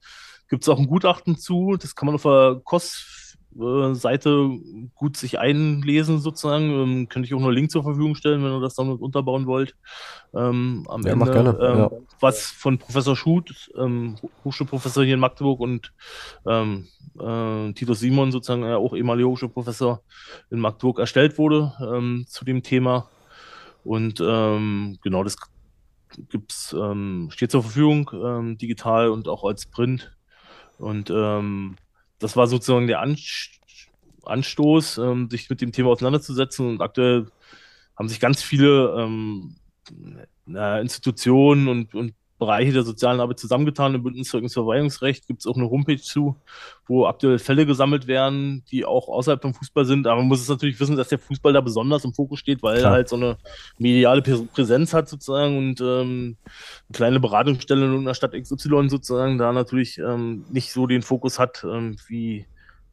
Gibt 0.49 0.63
es 0.63 0.69
auch 0.69 0.79
ein 0.79 0.87
Gutachten 0.87 1.37
zu, 1.37 1.77
das 1.77 1.95
kann 1.95 2.07
man 2.07 2.15
auf 2.15 2.23
der 2.23 2.61
KOS 2.65 3.19
äh, 3.57 4.59
gut 4.95 5.17
sich 5.17 5.39
einlesen 5.39 6.21
sozusagen. 6.21 6.71
Ähm, 6.71 7.09
könnte 7.09 7.27
ich 7.27 7.35
auch 7.35 7.41
noch 7.41 7.47
einen 7.47 7.57
Link 7.57 7.71
zur 7.71 7.83
Verfügung 7.83 8.15
stellen, 8.15 8.43
wenn 8.45 8.53
ihr 8.53 8.61
das 8.61 8.75
dann 8.75 8.91
unterbauen 8.91 9.47
wollt. 9.47 9.75
Ähm, 10.35 10.87
am 10.89 11.03
ja, 11.03 11.13
Ende, 11.13 11.33
gerne. 11.33 11.59
Ähm, 11.61 11.79
ja. 11.79 11.91
was 12.21 12.51
von 12.51 12.79
Professor 12.79 13.17
Schut, 13.17 13.71
ähm, 13.77 14.17
Hochschulprofessor 14.45 15.05
hier 15.05 15.15
in 15.15 15.21
Magdeburg 15.21 15.61
und 15.61 15.93
ähm, 16.47 16.89
äh, 17.19 17.73
Titus 17.73 18.01
Simon 18.01 18.33
sozusagen 18.33 18.65
äh, 18.65 18.75
auch 18.75 18.95
ehemaliger 18.95 19.29
Hochschulprofessor 19.29 20.03
in 20.51 20.61
Magdeburg 20.61 20.99
erstellt 20.99 21.39
wurde 21.39 21.73
ähm, 21.81 22.27
zu 22.29 22.45
dem 22.45 22.63
Thema. 22.63 23.09
Und 23.85 24.21
ähm, 24.21 24.99
genau 25.03 25.25
das 25.25 25.37
gibt's, 26.29 26.75
ähm, 26.79 27.29
steht 27.33 27.51
zur 27.51 27.63
Verfügung, 27.63 28.11
ähm, 28.13 28.59
digital 28.59 29.11
und 29.11 29.29
auch 29.29 29.45
als 29.45 29.67
Print. 29.67 30.17
Und 30.79 31.11
ähm, 31.11 31.77
das 32.19 32.37
war 32.37 32.47
sozusagen 32.47 32.87
der 32.87 33.05
Anstoß, 34.25 34.99
ähm, 34.99 35.31
sich 35.31 35.51
mit 35.51 35.61
dem 35.61 35.73
Thema 35.73 35.91
auseinanderzusetzen. 35.91 36.67
Und 36.69 36.81
aktuell 36.81 37.27
haben 37.97 38.09
sich 38.09 38.21
ganz 38.21 38.43
viele 38.43 38.95
ähm, 38.99 39.57
Institutionen 40.47 41.69
und, 41.69 41.95
und 41.95 42.15
Bereiche 42.39 42.73
der 42.73 42.83
sozialen 42.83 43.21
Arbeit 43.21 43.39
zusammengetan. 43.39 43.95
Im 43.95 44.03
Bündniszeugnisverweigerungsrecht 44.03 45.27
gibt 45.27 45.41
es 45.41 45.47
auch 45.47 45.57
eine 45.57 45.69
Homepage 45.69 46.01
zu, 46.01 46.37
wo 46.87 47.07
aktuell 47.07 47.39
Fälle 47.39 47.67
gesammelt 47.67 48.07
werden, 48.07 48.65
die 48.71 48.85
auch 48.85 49.09
außerhalb 49.09 49.43
vom 49.43 49.55
Fußball 49.55 49.85
sind. 49.85 50.07
Aber 50.07 50.21
man 50.21 50.29
muss 50.29 50.41
es 50.41 50.49
natürlich 50.49 50.79
wissen, 50.79 50.97
dass 50.97 51.09
der 51.09 51.19
Fußball 51.19 51.53
da 51.53 51.61
besonders 51.61 52.05
im 52.05 52.15
Fokus 52.15 52.39
steht, 52.39 52.63
weil 52.63 52.79
Klar. 52.79 52.93
er 52.93 52.95
halt 52.95 53.09
so 53.09 53.17
eine 53.17 53.37
mediale 53.79 54.23
Präsenz 54.23 54.95
hat 54.95 55.09
sozusagen 55.09 55.59
und 55.59 55.81
ähm, 55.81 56.37
eine 56.89 56.93
kleine 56.93 57.21
Beratungsstelle 57.21 57.95
in 57.95 58.05
der 58.05 58.15
Stadt 58.15 58.33
XY 58.33 58.89
sozusagen 58.89 59.39
da 59.39 59.53
natürlich 59.53 59.99
ähm, 59.99 60.45
nicht 60.51 60.73
so 60.73 60.87
den 60.87 61.03
Fokus 61.03 61.39
hat 61.39 61.65
ähm, 61.65 61.97
wie, 62.07 62.47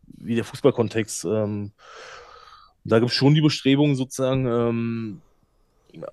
wie 0.08 0.36
der 0.36 0.44
Fußballkontext. 0.44 1.26
Ähm, 1.26 1.72
da 2.84 3.00
gibt 3.00 3.12
es 3.12 3.18
schon 3.18 3.34
die 3.34 3.42
Bestrebungen 3.42 3.96
sozusagen, 3.96 4.46
ähm, 4.46 5.22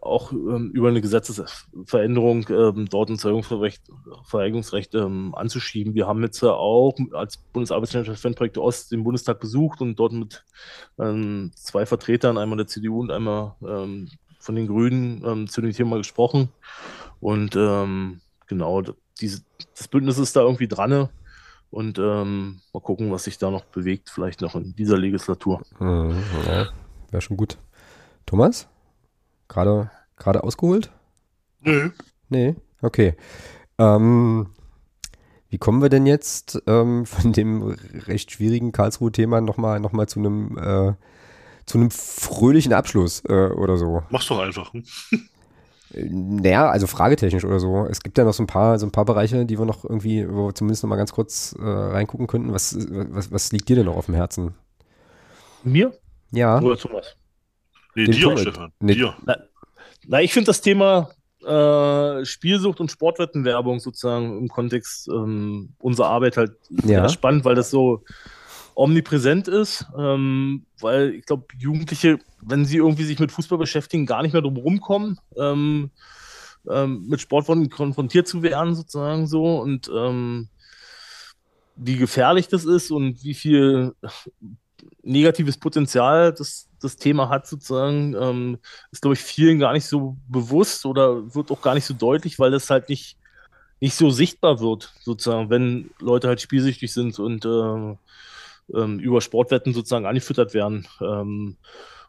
auch 0.00 0.32
ähm, 0.32 0.70
über 0.72 0.88
eine 0.88 1.00
Gesetzesveränderung 1.00 2.46
ähm, 2.50 2.86
dort 2.88 3.10
ein 3.10 3.18
Zeugungsverweigerungsrecht 3.18 4.94
ähm, 4.94 5.34
anzuschieben. 5.34 5.94
Wir 5.94 6.06
haben 6.06 6.22
jetzt 6.22 6.42
auch 6.42 6.96
als 7.12 7.38
Bundesarbeitsgemeinschaft 7.38 8.58
Ost 8.58 8.92
den 8.92 9.04
Bundestag 9.04 9.40
besucht 9.40 9.80
und 9.80 9.96
dort 9.96 10.12
mit 10.12 10.44
ähm, 10.98 11.52
zwei 11.54 11.86
Vertretern, 11.86 12.38
einmal 12.38 12.58
der 12.58 12.66
CDU 12.66 13.00
und 13.00 13.10
einmal 13.10 13.54
ähm, 13.66 14.08
von 14.38 14.54
den 14.54 14.66
Grünen, 14.66 15.24
ähm, 15.24 15.48
zu 15.48 15.60
dem 15.60 15.72
Thema 15.72 15.96
gesprochen. 15.96 16.48
Und 17.20 17.52
genau, 17.52 18.82
diese, 19.20 19.42
das 19.76 19.86
Bündnis 19.86 20.18
ist 20.18 20.34
da 20.34 20.40
irgendwie 20.40 20.66
dran. 20.66 21.08
Und 21.70 21.96
mal 21.98 22.80
gucken, 22.82 23.12
was 23.12 23.24
sich 23.24 23.38
da 23.38 23.52
noch 23.52 23.64
bewegt, 23.66 24.10
vielleicht 24.10 24.40
noch 24.40 24.56
in 24.56 24.74
dieser 24.74 24.98
Legislatur. 24.98 25.62
Mhm, 25.78 26.16
ja, 26.48 26.68
wäre 27.12 27.20
schon 27.20 27.36
gut. 27.36 27.58
Thomas? 28.26 28.68
Gerade, 29.52 29.90
gerade 30.16 30.44
ausgeholt? 30.44 30.90
Nö. 31.60 31.90
Nee, 32.30 32.54
okay. 32.80 33.14
Ähm, 33.76 34.46
wie 35.50 35.58
kommen 35.58 35.82
wir 35.82 35.90
denn 35.90 36.06
jetzt 36.06 36.62
ähm, 36.66 37.04
von 37.04 37.34
dem 37.34 37.76
recht 38.06 38.30
schwierigen 38.30 38.72
Karlsruhe-Thema 38.72 39.42
nochmal 39.42 39.78
noch 39.78 39.92
mal 39.92 40.08
zu 40.08 40.20
einem 40.20 40.56
äh, 40.56 40.94
zu 41.66 41.76
einem 41.76 41.90
fröhlichen 41.90 42.72
Abschluss 42.72 43.22
äh, 43.28 43.50
oder 43.50 43.76
so? 43.76 44.02
Mach's 44.08 44.26
doch 44.26 44.38
einfach. 44.38 44.72
Hm? 44.72 44.84
Naja, 45.94 46.70
also 46.70 46.86
fragetechnisch 46.86 47.44
oder 47.44 47.60
so. 47.60 47.84
Es 47.84 48.00
gibt 48.00 48.16
ja 48.16 48.24
noch 48.24 48.32
so 48.32 48.42
ein 48.42 48.46
paar, 48.46 48.78
so 48.78 48.86
ein 48.86 48.92
paar 48.92 49.04
Bereiche, 49.04 49.44
die 49.44 49.58
wir 49.58 49.66
noch 49.66 49.84
irgendwie, 49.84 50.26
wo 50.26 50.46
wir 50.46 50.54
zumindest 50.54 50.82
noch 50.82 50.88
mal 50.88 50.96
ganz 50.96 51.12
kurz 51.12 51.54
äh, 51.58 51.62
reingucken 51.62 52.26
könnten. 52.28 52.54
Was, 52.54 52.74
was, 52.88 53.30
was 53.30 53.52
liegt 53.52 53.68
dir 53.68 53.76
denn 53.76 53.84
noch 53.84 53.98
auf 53.98 54.06
dem 54.06 54.14
Herzen? 54.14 54.54
Mir? 55.64 55.92
Ja. 56.30 56.62
Oder 56.62 56.78
Thomas? 56.78 57.14
Nee, 57.94 58.06
dir, 58.06 58.22
Thomas. 58.22 58.40
Stefan. 58.40 58.72
Nee. 58.80 58.94
Dir. 58.94 59.14
Na, 59.24 59.36
na, 60.06 60.22
ich 60.22 60.32
finde 60.32 60.46
das 60.46 60.60
Thema 60.60 61.10
äh, 61.44 62.24
Spielsucht 62.24 62.80
und 62.80 62.90
Sportwettenwerbung 62.90 63.80
sozusagen 63.80 64.38
im 64.38 64.48
Kontext 64.48 65.08
ähm, 65.08 65.70
unserer 65.78 66.08
Arbeit 66.08 66.36
halt 66.36 66.52
ja. 66.84 67.08
spannend, 67.08 67.44
weil 67.44 67.54
das 67.54 67.70
so 67.70 68.04
omnipräsent 68.74 69.48
ist, 69.48 69.86
ähm, 69.98 70.64
weil 70.80 71.14
ich 71.14 71.26
glaube, 71.26 71.46
Jugendliche, 71.58 72.18
wenn 72.40 72.64
sie 72.64 72.78
irgendwie 72.78 73.04
sich 73.04 73.18
mit 73.18 73.32
Fußball 73.32 73.58
beschäftigen, 73.58 74.06
gar 74.06 74.22
nicht 74.22 74.32
mehr 74.32 74.42
drum 74.42 74.56
rumkommen, 74.56 75.18
ähm, 75.36 75.90
ähm, 76.70 77.06
mit 77.08 77.20
Sportwetten 77.20 77.68
konfrontiert 77.68 78.28
zu 78.28 78.42
werden, 78.42 78.74
sozusagen 78.74 79.26
so 79.26 79.60
und 79.60 79.90
ähm, 79.94 80.48
wie 81.76 81.96
gefährlich 81.96 82.48
das 82.48 82.64
ist 82.64 82.90
und 82.90 83.22
wie 83.24 83.34
viel 83.34 83.94
negatives 85.02 85.58
Potenzial 85.58 86.32
das, 86.32 86.68
das 86.84 86.96
Thema 86.96 87.28
hat, 87.28 87.46
sozusagen, 87.46 88.14
ähm, 88.14 88.58
ist, 88.90 89.02
glaube 89.02 89.14
ich, 89.14 89.20
vielen 89.20 89.58
gar 89.58 89.72
nicht 89.72 89.86
so 89.86 90.16
bewusst 90.28 90.86
oder 90.86 91.34
wird 91.34 91.50
auch 91.50 91.62
gar 91.62 91.74
nicht 91.74 91.84
so 91.84 91.94
deutlich, 91.94 92.38
weil 92.38 92.50
das 92.50 92.70
halt 92.70 92.88
nicht, 92.88 93.16
nicht 93.80 93.94
so 93.94 94.10
sichtbar 94.10 94.60
wird, 94.60 94.92
sozusagen, 95.00 95.50
wenn 95.50 95.90
Leute 96.00 96.28
halt 96.28 96.40
spielsüchtig 96.40 96.92
sind 96.92 97.18
und 97.18 97.44
äh, 97.44 97.96
ähm, 98.74 98.98
über 99.00 99.20
Sportwetten 99.20 99.74
sozusagen 99.74 100.06
angefüttert 100.06 100.54
werden. 100.54 100.86
Ähm, 101.00 101.56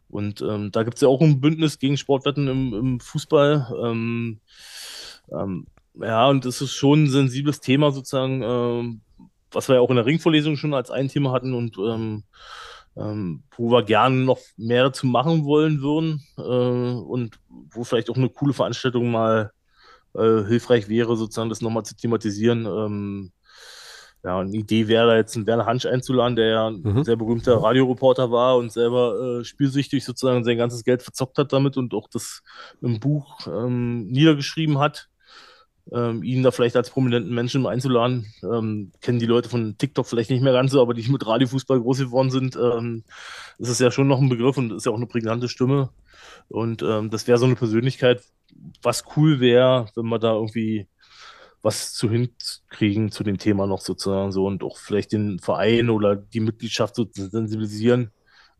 und 0.09 0.41
ähm, 0.41 0.71
da 0.71 0.83
gibt 0.83 0.95
es 0.95 1.01
ja 1.01 1.07
auch 1.07 1.21
ein 1.21 1.41
Bündnis 1.41 1.79
gegen 1.79 1.97
Sportwetten 1.97 2.47
im, 2.47 2.73
im 2.73 2.99
Fußball. 2.99 3.73
Ähm, 3.83 4.39
ähm, 5.31 5.65
ja, 5.99 6.27
und 6.29 6.45
das 6.45 6.61
ist 6.61 6.73
schon 6.73 7.03
ein 7.03 7.09
sensibles 7.09 7.59
Thema 7.59 7.91
sozusagen, 7.91 8.41
ähm, 8.43 9.01
was 9.51 9.67
wir 9.67 9.75
ja 9.75 9.81
auch 9.81 9.89
in 9.89 9.95
der 9.95 10.05
Ringvorlesung 10.05 10.55
schon 10.57 10.73
als 10.73 10.91
ein 10.91 11.07
Thema 11.07 11.31
hatten 11.31 11.53
und 11.53 11.77
ähm, 12.95 13.43
wo 13.57 13.71
wir 13.71 13.83
gerne 13.83 14.17
noch 14.17 14.39
mehr 14.57 14.93
zu 14.93 15.07
machen 15.07 15.45
wollen 15.45 15.81
würden 15.81 16.23
äh, 16.37 16.41
und 16.41 17.39
wo 17.71 17.83
vielleicht 17.83 18.09
auch 18.09 18.17
eine 18.17 18.29
coole 18.29 18.53
Veranstaltung 18.53 19.11
mal 19.11 19.51
äh, 20.15 20.43
hilfreich 20.45 20.89
wäre, 20.89 21.15
sozusagen 21.17 21.49
das 21.49 21.61
nochmal 21.61 21.83
zu 21.83 21.95
thematisieren. 21.95 22.65
Ähm, 22.65 23.31
ja, 24.23 24.39
eine 24.39 24.55
Idee 24.55 24.87
wäre 24.87 25.17
jetzt 25.17 25.35
einen 25.35 25.47
Werner 25.47 25.65
Hansch 25.65 25.85
einzuladen, 25.85 26.37
der 26.37 26.47
ja 26.47 26.67
ein 26.67 26.81
mhm. 26.81 27.03
sehr 27.03 27.17
berühmter 27.17 27.61
Radioreporter 27.61 28.31
war 28.31 28.57
und 28.57 28.71
selber 28.71 29.39
äh, 29.39 29.43
spielsüchtig 29.43 30.05
sozusagen 30.05 30.45
sein 30.45 30.57
ganzes 30.57 30.85
Geld 30.85 31.03
verzockt 31.03 31.37
hat 31.37 31.51
damit 31.51 31.75
und 31.75 31.93
auch 31.93 32.07
das 32.07 32.41
im 32.81 32.99
Buch 33.01 33.47
ähm, 33.47 34.07
niedergeschrieben 34.07 34.79
hat 34.79 35.09
ähm, 35.91 36.23
ihn 36.23 36.43
da 36.43 36.51
vielleicht 36.51 36.75
als 36.75 36.89
prominenten 36.89 37.33
Menschen 37.33 37.65
einzuladen. 37.65 38.33
Ähm, 38.43 38.91
kennen 39.01 39.19
die 39.19 39.25
Leute 39.25 39.49
von 39.49 39.77
TikTok 39.77 40.07
vielleicht 40.07 40.29
nicht 40.29 40.41
mehr 40.41 40.53
ganz 40.53 40.71
so, 40.71 40.81
aber 40.81 40.93
die 40.93 41.09
mit 41.09 41.25
Radiofußball 41.25 41.79
groß 41.79 41.99
geworden 41.99 42.31
sind, 42.31 42.55
ähm, 42.55 43.03
ist 43.57 43.79
ja 43.79 43.91
schon 43.91 44.07
noch 44.07 44.19
ein 44.19 44.29
Begriff 44.29 44.57
und 44.57 44.71
ist 44.71 44.85
ja 44.85 44.91
auch 44.91 44.97
eine 44.97 45.07
prägnante 45.07 45.49
Stimme. 45.49 45.89
Und 46.47 46.81
ähm, 46.81 47.09
das 47.09 47.27
wäre 47.27 47.37
so 47.37 47.45
eine 47.45 47.55
Persönlichkeit, 47.55 48.23
was 48.81 49.03
cool 49.15 49.39
wäre, 49.39 49.87
wenn 49.95 50.07
wir 50.07 50.19
da 50.19 50.33
irgendwie 50.33 50.87
was 51.61 51.93
zu 51.93 52.09
hinkriegen 52.09 53.09
zu 53.11 53.23
dem 53.23 53.37
Thema 53.37 53.65
noch 53.67 53.79
sozusagen 53.79 54.33
so 54.33 54.45
und 54.45 54.63
auch 54.63 54.77
vielleicht 54.77 55.13
den 55.13 55.39
Verein 55.39 55.89
oder 55.89 56.15
die 56.15 56.41
Mitgliedschaft 56.41 56.95
so 56.95 57.05
zu 57.05 57.29
sensibilisieren. 57.29 58.11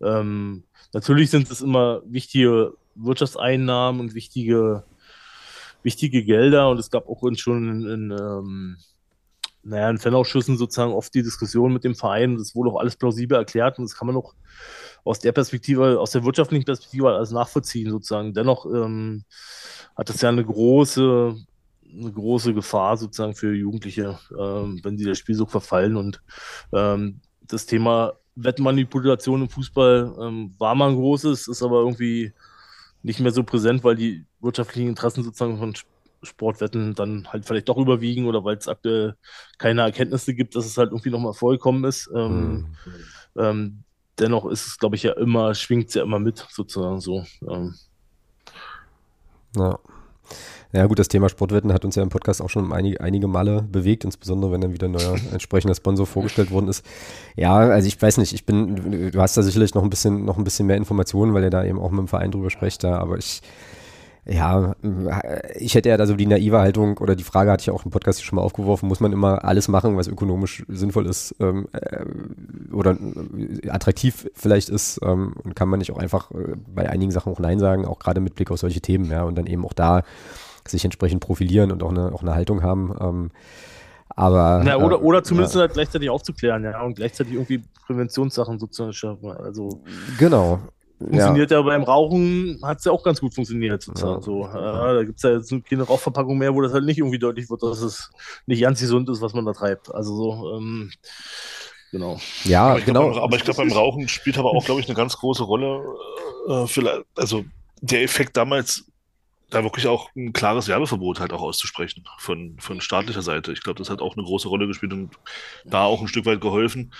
Ähm, 0.01 0.63
natürlich 0.93 1.29
sind 1.29 1.51
es 1.51 1.61
immer 1.61 2.01
wichtige 2.05 2.73
Wirtschaftseinnahmen 2.95 3.99
und 3.99 4.15
wichtige 4.15 4.83
wichtige 5.83 6.23
Gelder 6.23 6.69
und 6.69 6.79
es 6.79 6.89
gab 6.89 7.07
auch 7.07 7.21
schon 7.35 7.69
in, 7.69 7.89
in 7.89 8.11
ähm, 8.11 8.77
naja, 9.63 9.89
in 9.89 9.97
Fanausschüssen 9.97 10.57
sozusagen 10.57 10.91
oft 10.91 11.13
die 11.13 11.23
Diskussion 11.23 11.71
mit 11.71 11.83
dem 11.83 11.95
Verein. 11.95 12.37
Das 12.37 12.53
wurde 12.53 12.69
auch 12.69 12.79
alles 12.79 12.97
plausibel 12.97 13.37
erklärt 13.37 13.79
und 13.79 13.85
das 13.85 13.97
kann 13.97 14.07
man 14.07 14.17
auch 14.17 14.33
aus 15.05 15.19
der 15.19 15.31
Perspektive, 15.31 15.99
aus 15.99 16.11
der 16.11 16.23
wirtschaftlichen 16.23 16.65
Perspektive 16.65 17.09
alles 17.09 17.31
nachvollziehen 17.31 17.89
sozusagen. 17.89 18.33
Dennoch 18.33 18.65
ähm, 18.65 19.23
hat 19.95 20.09
das 20.09 20.21
ja 20.21 20.29
eine 20.29 20.43
große, 20.43 21.35
eine 21.93 22.11
große 22.11 22.53
Gefahr 22.53 22.97
sozusagen 22.97 23.35
für 23.35 23.53
Jugendliche, 23.53 24.19
ähm, 24.37 24.79
wenn 24.83 24.97
sie 24.97 25.05
der 25.05 25.15
Spielsucht 25.15 25.51
verfallen 25.51 25.95
und 25.95 26.21
ähm, 26.73 27.21
das 27.41 27.65
Thema 27.65 28.13
Wettmanipulation 28.35 29.43
im 29.43 29.49
Fußball 29.49 30.15
ähm, 30.19 30.55
war 30.57 30.75
mal 30.75 30.89
ein 30.89 30.95
großes, 30.95 31.47
ist 31.47 31.63
aber 31.63 31.79
irgendwie 31.79 32.33
nicht 33.03 33.19
mehr 33.19 33.31
so 33.31 33.43
präsent, 33.43 33.83
weil 33.83 33.95
die 33.95 34.25
wirtschaftlichen 34.39 34.87
Interessen 34.89 35.23
sozusagen 35.23 35.57
von 35.57 35.73
Sportwetten 36.23 36.95
dann 36.95 37.27
halt 37.31 37.45
vielleicht 37.45 37.69
doch 37.69 37.77
überwiegen 37.77 38.25
oder 38.25 38.43
weil 38.43 38.57
es 38.57 38.67
aktuell 38.67 39.15
keine 39.57 39.81
Erkenntnisse 39.81 40.33
gibt, 40.33 40.55
dass 40.55 40.65
es 40.65 40.77
halt 40.77 40.91
irgendwie 40.91 41.09
nochmal 41.09 41.33
vorgekommen 41.33 41.83
ist. 41.83 42.09
Ähm, 42.15 42.75
hm. 42.83 43.43
ähm, 43.43 43.83
dennoch 44.19 44.45
ist 44.45 44.65
es, 44.65 44.77
glaube 44.77 44.95
ich, 44.95 45.03
ja 45.03 45.13
immer, 45.13 45.53
schwingt 45.53 45.89
es 45.89 45.95
ja 45.95 46.03
immer 46.03 46.19
mit, 46.19 46.45
sozusagen 46.49 47.01
so. 47.01 47.25
Ähm. 47.47 47.75
Ja. 49.55 49.77
Ja 50.73 50.87
gut, 50.87 50.97
das 50.97 51.07
Thema 51.07 51.29
Sportwetten 51.29 51.71
hat 51.71 51.85
uns 51.85 51.95
ja 51.95 52.01
im 52.01 52.09
Podcast 52.09 52.41
auch 52.41 52.49
schon 52.49 52.73
einige, 52.73 52.99
einige 52.99 53.27
Male 53.27 53.61
bewegt, 53.61 54.05
insbesondere 54.05 54.51
wenn 54.51 54.61
dann 54.61 54.73
wieder 54.73 54.87
ein 54.87 54.91
neuer 54.91 55.17
entsprechender 55.31 55.75
Sponsor 55.75 56.07
vorgestellt 56.07 56.49
worden 56.49 56.67
ist. 56.67 56.83
Ja, 57.35 57.55
also 57.55 57.87
ich 57.87 58.01
weiß 58.01 58.17
nicht, 58.17 58.33
ich 58.33 58.45
bin, 58.45 59.11
du 59.11 59.21
hast 59.21 59.37
da 59.37 59.43
sicherlich 59.43 59.75
noch 59.75 59.83
ein 59.83 59.91
bisschen, 59.91 60.25
noch 60.25 60.39
ein 60.39 60.43
bisschen 60.43 60.65
mehr 60.65 60.77
Informationen, 60.77 61.35
weil 61.35 61.43
ihr 61.43 61.51
da 61.51 61.63
eben 61.63 61.79
auch 61.79 61.91
mit 61.91 61.99
dem 61.99 62.07
Verein 62.07 62.31
drüber 62.31 62.49
sprecht 62.49 62.83
da, 62.83 62.97
aber 62.97 63.19
ich, 63.19 63.43
ja, 64.25 64.75
ich 65.59 65.75
hätte 65.75 65.89
ja 65.89 65.97
da 65.97 66.07
so 66.07 66.15
die 66.15 66.25
naive 66.25 66.57
Haltung 66.57 66.97
oder 66.97 67.15
die 67.15 67.23
Frage 67.23 67.51
hatte 67.51 67.61
ich 67.61 67.69
auch 67.69 67.85
im 67.85 67.91
Podcast 67.91 68.23
schon 68.23 68.37
mal 68.37 68.41
aufgeworfen, 68.41 68.89
muss 68.89 68.99
man 68.99 69.13
immer 69.13 69.45
alles 69.45 69.67
machen, 69.67 69.95
was 69.95 70.07
ökonomisch 70.07 70.63
sinnvoll 70.69 71.05
ist 71.05 71.35
ähm, 71.39 71.67
äh, 71.73 72.73
oder 72.73 72.97
äh, 72.97 73.69
attraktiv 73.69 74.27
vielleicht 74.33 74.69
ist 74.69 74.99
ähm, 75.03 75.35
und 75.43 75.55
kann 75.55 75.69
man 75.69 75.77
nicht 75.77 75.91
auch 75.91 75.99
einfach 75.99 76.31
äh, 76.31 76.55
bei 76.73 76.89
einigen 76.89 77.11
Sachen 77.11 77.31
auch 77.31 77.39
Nein 77.39 77.59
sagen, 77.59 77.85
auch 77.85 77.99
gerade 77.99 78.21
mit 78.21 78.33
Blick 78.33 78.49
auf 78.49 78.59
solche 78.59 78.81
Themen, 78.81 79.11
ja, 79.11 79.23
und 79.23 79.35
dann 79.37 79.45
eben 79.45 79.65
auch 79.65 79.73
da 79.73 80.01
sich 80.67 80.83
entsprechend 80.85 81.21
profilieren 81.21 81.71
und 81.71 81.83
auch 81.83 81.91
eine, 81.91 82.13
auch 82.13 82.21
eine 82.21 82.33
Haltung 82.33 82.63
haben. 82.63 82.95
Ähm, 82.99 83.31
aber, 84.09 84.61
Na, 84.63 84.77
oder, 84.77 84.97
äh, 84.97 84.99
oder 84.99 85.23
zumindest 85.23 85.55
ja. 85.55 85.61
halt 85.61 85.73
gleichzeitig 85.73 86.09
aufzuklären, 86.09 86.63
ja, 86.63 86.81
und 86.81 86.95
gleichzeitig 86.95 87.33
irgendwie 87.33 87.63
Präventionssachen 87.87 88.59
sozusagen 88.59 88.93
schaffen. 88.93 89.31
Also 89.31 89.81
genau. 90.19 90.59
Funktioniert 90.99 91.51
ja, 91.51 91.57
ja 91.57 91.63
beim 91.63 91.83
Rauchen, 91.83 92.59
hat 92.63 92.79
es 92.79 92.85
ja 92.85 92.91
auch 92.91 93.03
ganz 93.03 93.19
gut 93.19 93.33
funktioniert 93.33 93.81
sozusagen. 93.81 94.15
Ja. 94.15 94.21
So, 94.21 94.45
äh, 94.47 94.53
da 94.53 95.03
gibt 95.03 95.17
es 95.17 95.23
ja 95.23 95.31
jetzt 95.31 95.53
keine 95.69 95.83
Rauchverpackung 95.83 96.37
mehr, 96.37 96.53
wo 96.53 96.61
das 96.61 96.73
halt 96.73 96.85
nicht 96.85 96.99
irgendwie 96.99 97.19
deutlich 97.19 97.49
wird, 97.49 97.61
dass 97.63 97.81
es 97.81 98.11
nicht 98.45 98.61
ganz 98.61 98.79
gesund 98.79 99.09
ist, 99.09 99.21
was 99.21 99.33
man 99.33 99.45
da 99.45 99.53
treibt. 99.53 99.93
Also 99.93 100.15
so, 100.15 100.55
ähm, 100.55 100.91
genau. 101.91 102.19
Ja, 102.45 102.67
aber 102.67 102.81
genau. 102.81 103.11
Glaub, 103.11 103.23
aber 103.23 103.35
ich 103.35 103.43
glaube, 103.43 103.57
beim 103.57 103.71
Rauchen 103.71 104.07
spielt 104.07 104.37
aber 104.37 104.51
auch, 104.51 104.63
glaube 104.63 104.79
ich, 104.79 104.87
eine 104.87 104.95
ganz 104.95 105.17
große 105.17 105.43
Rolle. 105.43 105.83
Äh, 106.47 106.67
für, 106.67 107.03
also 107.17 107.43
der 107.81 108.03
Effekt 108.03 108.37
damals 108.37 108.85
da 109.53 109.63
wirklich 109.63 109.87
auch 109.87 110.09
ein 110.15 110.33
klares 110.33 110.67
Werbeverbot 110.67 111.19
halt 111.19 111.33
auch 111.33 111.41
auszusprechen 111.41 112.03
von, 112.17 112.57
von 112.59 112.81
staatlicher 112.81 113.21
Seite. 113.21 113.51
Ich 113.51 113.61
glaube, 113.61 113.77
das 113.77 113.89
hat 113.89 114.01
auch 114.01 114.15
eine 114.15 114.25
große 114.25 114.47
Rolle 114.47 114.67
gespielt 114.67 114.93
und 114.93 115.11
da 115.65 115.83
auch 115.83 116.01
ein 116.01 116.07
Stück 116.07 116.25
weit 116.25 116.41
geholfen, 116.41 116.93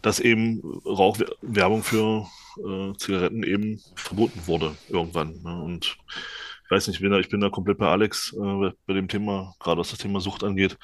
dass 0.00 0.20
eben 0.20 0.62
Rauchwerbung 0.86 1.82
für 1.82 2.26
äh, 2.64 2.96
Zigaretten 2.96 3.42
eben 3.42 3.80
verboten 3.94 4.46
wurde 4.46 4.76
irgendwann. 4.88 5.40
Ne? 5.42 5.62
Und 5.62 5.98
ich 6.64 6.70
weiß 6.70 6.86
nicht, 6.86 6.96
ich 6.96 7.02
bin 7.02 7.10
da, 7.10 7.18
ich 7.18 7.28
bin 7.28 7.40
da 7.40 7.50
komplett 7.50 7.78
bei 7.78 7.88
Alex 7.88 8.32
äh, 8.32 8.70
bei 8.86 8.94
dem 8.94 9.08
Thema, 9.08 9.54
gerade 9.60 9.80
was 9.80 9.90
das 9.90 9.98
Thema 9.98 10.20
Sucht 10.20 10.44
angeht. 10.44 10.78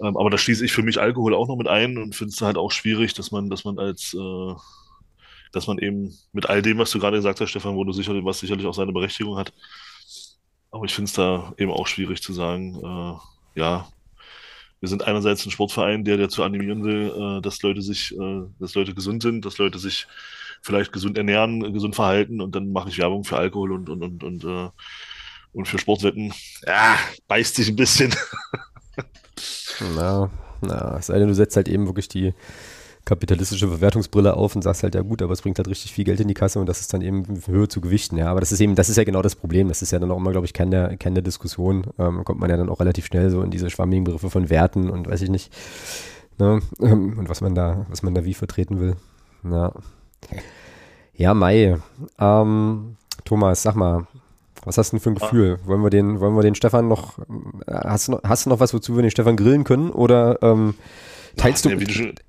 Ähm, 0.00 0.16
aber 0.16 0.30
da 0.30 0.38
schließe 0.38 0.64
ich 0.64 0.72
für 0.72 0.82
mich 0.82 1.00
Alkohol 1.00 1.34
auch 1.34 1.48
noch 1.48 1.56
mit 1.56 1.68
ein 1.68 1.98
und 1.98 2.14
finde 2.14 2.32
es 2.32 2.40
halt 2.42 2.56
auch 2.56 2.70
schwierig, 2.70 3.14
dass 3.14 3.30
man, 3.30 3.50
dass 3.50 3.64
man 3.64 3.78
als 3.78 4.14
äh, 4.14 4.54
dass 5.52 5.66
man 5.66 5.78
eben 5.78 6.14
mit 6.32 6.46
all 6.46 6.60
dem, 6.60 6.78
was 6.78 6.90
du 6.90 6.98
gerade 6.98 7.16
gesagt 7.16 7.40
hast, 7.40 7.48
Stefan, 7.50 7.74
wo 7.74 7.84
du 7.84 7.92
sicherlich, 7.92 8.24
was 8.24 8.40
sicherlich 8.40 8.66
auch 8.66 8.74
seine 8.74 8.92
Berechtigung 8.92 9.38
hat, 9.38 9.52
aber 10.70 10.84
ich 10.84 10.94
finde 10.94 11.08
es 11.08 11.14
da 11.14 11.52
eben 11.58 11.70
auch 11.70 11.86
schwierig 11.86 12.22
zu 12.22 12.32
sagen, 12.32 12.76
äh, 12.76 13.58
ja, 13.60 13.88
wir 14.80 14.88
sind 14.88 15.02
einerseits 15.02 15.44
ein 15.44 15.50
Sportverein, 15.50 16.04
der 16.04 16.16
dazu 16.16 16.42
animieren 16.42 16.84
will, 16.84 17.12
äh, 17.38 17.42
dass 17.42 17.62
Leute 17.62 17.82
sich, 17.82 18.14
äh, 18.16 18.42
dass 18.60 18.74
Leute 18.74 18.94
gesund 18.94 19.22
sind, 19.22 19.44
dass 19.44 19.58
Leute 19.58 19.78
sich 19.78 20.06
vielleicht 20.62 20.92
gesund 20.92 21.18
ernähren, 21.18 21.72
gesund 21.72 21.94
verhalten 21.94 22.40
und 22.40 22.54
dann 22.54 22.72
mache 22.72 22.88
ich 22.88 22.98
Werbung 22.98 23.24
für 23.24 23.38
Alkohol 23.38 23.72
und, 23.72 23.88
und, 23.88 24.02
und, 24.02 24.24
und, 24.24 24.44
äh, 24.44 24.70
und 25.52 25.68
für 25.68 25.78
Sportwetten. 25.78 26.32
Ja, 26.66 26.96
beißt 27.26 27.56
sich 27.56 27.68
ein 27.68 27.76
bisschen. 27.76 28.14
na, 29.96 30.30
na, 30.60 30.98
es 30.98 31.06
sei 31.06 31.18
denn, 31.18 31.28
du 31.28 31.34
setzt 31.34 31.56
halt 31.56 31.68
eben 31.68 31.86
wirklich 31.86 32.08
die, 32.08 32.34
kapitalistische 33.04 33.68
Verwertungsbrille 33.68 34.34
auf 34.34 34.54
und 34.54 34.62
sagst 34.62 34.82
halt, 34.82 34.94
ja 34.94 35.02
gut, 35.02 35.22
aber 35.22 35.32
es 35.32 35.42
bringt 35.42 35.58
halt 35.58 35.68
richtig 35.68 35.92
viel 35.92 36.04
Geld 36.04 36.20
in 36.20 36.28
die 36.28 36.34
Kasse 36.34 36.60
und 36.60 36.66
das 36.66 36.80
ist 36.80 36.92
dann 36.92 37.00
eben 37.00 37.24
Höhe 37.46 37.68
zu 37.68 37.80
gewichten, 37.80 38.16
ja. 38.16 38.30
Aber 38.30 38.40
das 38.40 38.52
ist 38.52 38.60
eben, 38.60 38.74
das 38.74 38.88
ist 38.88 38.96
ja 38.96 39.04
genau 39.04 39.22
das 39.22 39.34
Problem. 39.34 39.68
Das 39.68 39.82
ist 39.82 39.90
ja 39.90 39.98
dann 39.98 40.10
auch 40.10 40.16
immer, 40.16 40.32
glaube 40.32 40.46
ich, 40.46 40.52
Kern 40.52 40.70
der, 40.70 40.96
Kern 40.96 41.14
der 41.14 41.22
Diskussion. 41.22 41.86
Ähm, 41.98 42.24
kommt 42.24 42.40
man 42.40 42.50
ja 42.50 42.56
dann 42.56 42.68
auch 42.68 42.80
relativ 42.80 43.06
schnell 43.06 43.30
so 43.30 43.42
in 43.42 43.50
diese 43.50 43.70
schwammigen 43.70 44.04
Begriffe 44.04 44.30
von 44.30 44.50
Werten 44.50 44.90
und 44.90 45.08
weiß 45.08 45.22
ich 45.22 45.30
nicht. 45.30 45.52
Ne? 46.38 46.60
Und 46.78 47.28
was 47.28 47.40
man 47.40 47.54
da, 47.54 47.86
was 47.88 48.02
man 48.02 48.14
da 48.14 48.24
wie 48.24 48.34
vertreten 48.34 48.80
will. 48.80 48.96
Ja, 49.48 49.72
ja 51.14 51.34
Mai. 51.34 51.78
Ähm, 52.18 52.96
Thomas, 53.24 53.62
sag 53.62 53.74
mal, 53.74 54.06
was 54.64 54.78
hast 54.78 54.92
du 54.92 54.96
denn 54.96 55.02
für 55.02 55.10
ein 55.10 55.14
Gefühl? 55.14 55.58
Wollen 55.64 55.82
wir 55.82 55.90
den, 55.90 56.20
wollen 56.20 56.34
wir 56.34 56.42
den 56.42 56.54
Stefan 56.54 56.88
noch, 56.88 57.18
äh, 57.66 57.72
hast 57.72 58.08
du 58.08 58.12
noch, 58.12 58.22
hast 58.24 58.46
du 58.46 58.50
noch 58.50 58.60
was, 58.60 58.74
wozu 58.74 58.96
wir 58.96 59.02
den 59.02 59.10
Stefan 59.10 59.36
grillen 59.36 59.64
können? 59.64 59.90
Oder 59.90 60.42
ähm, 60.42 60.74
Teilst, 61.38 61.64
du, 61.64 61.70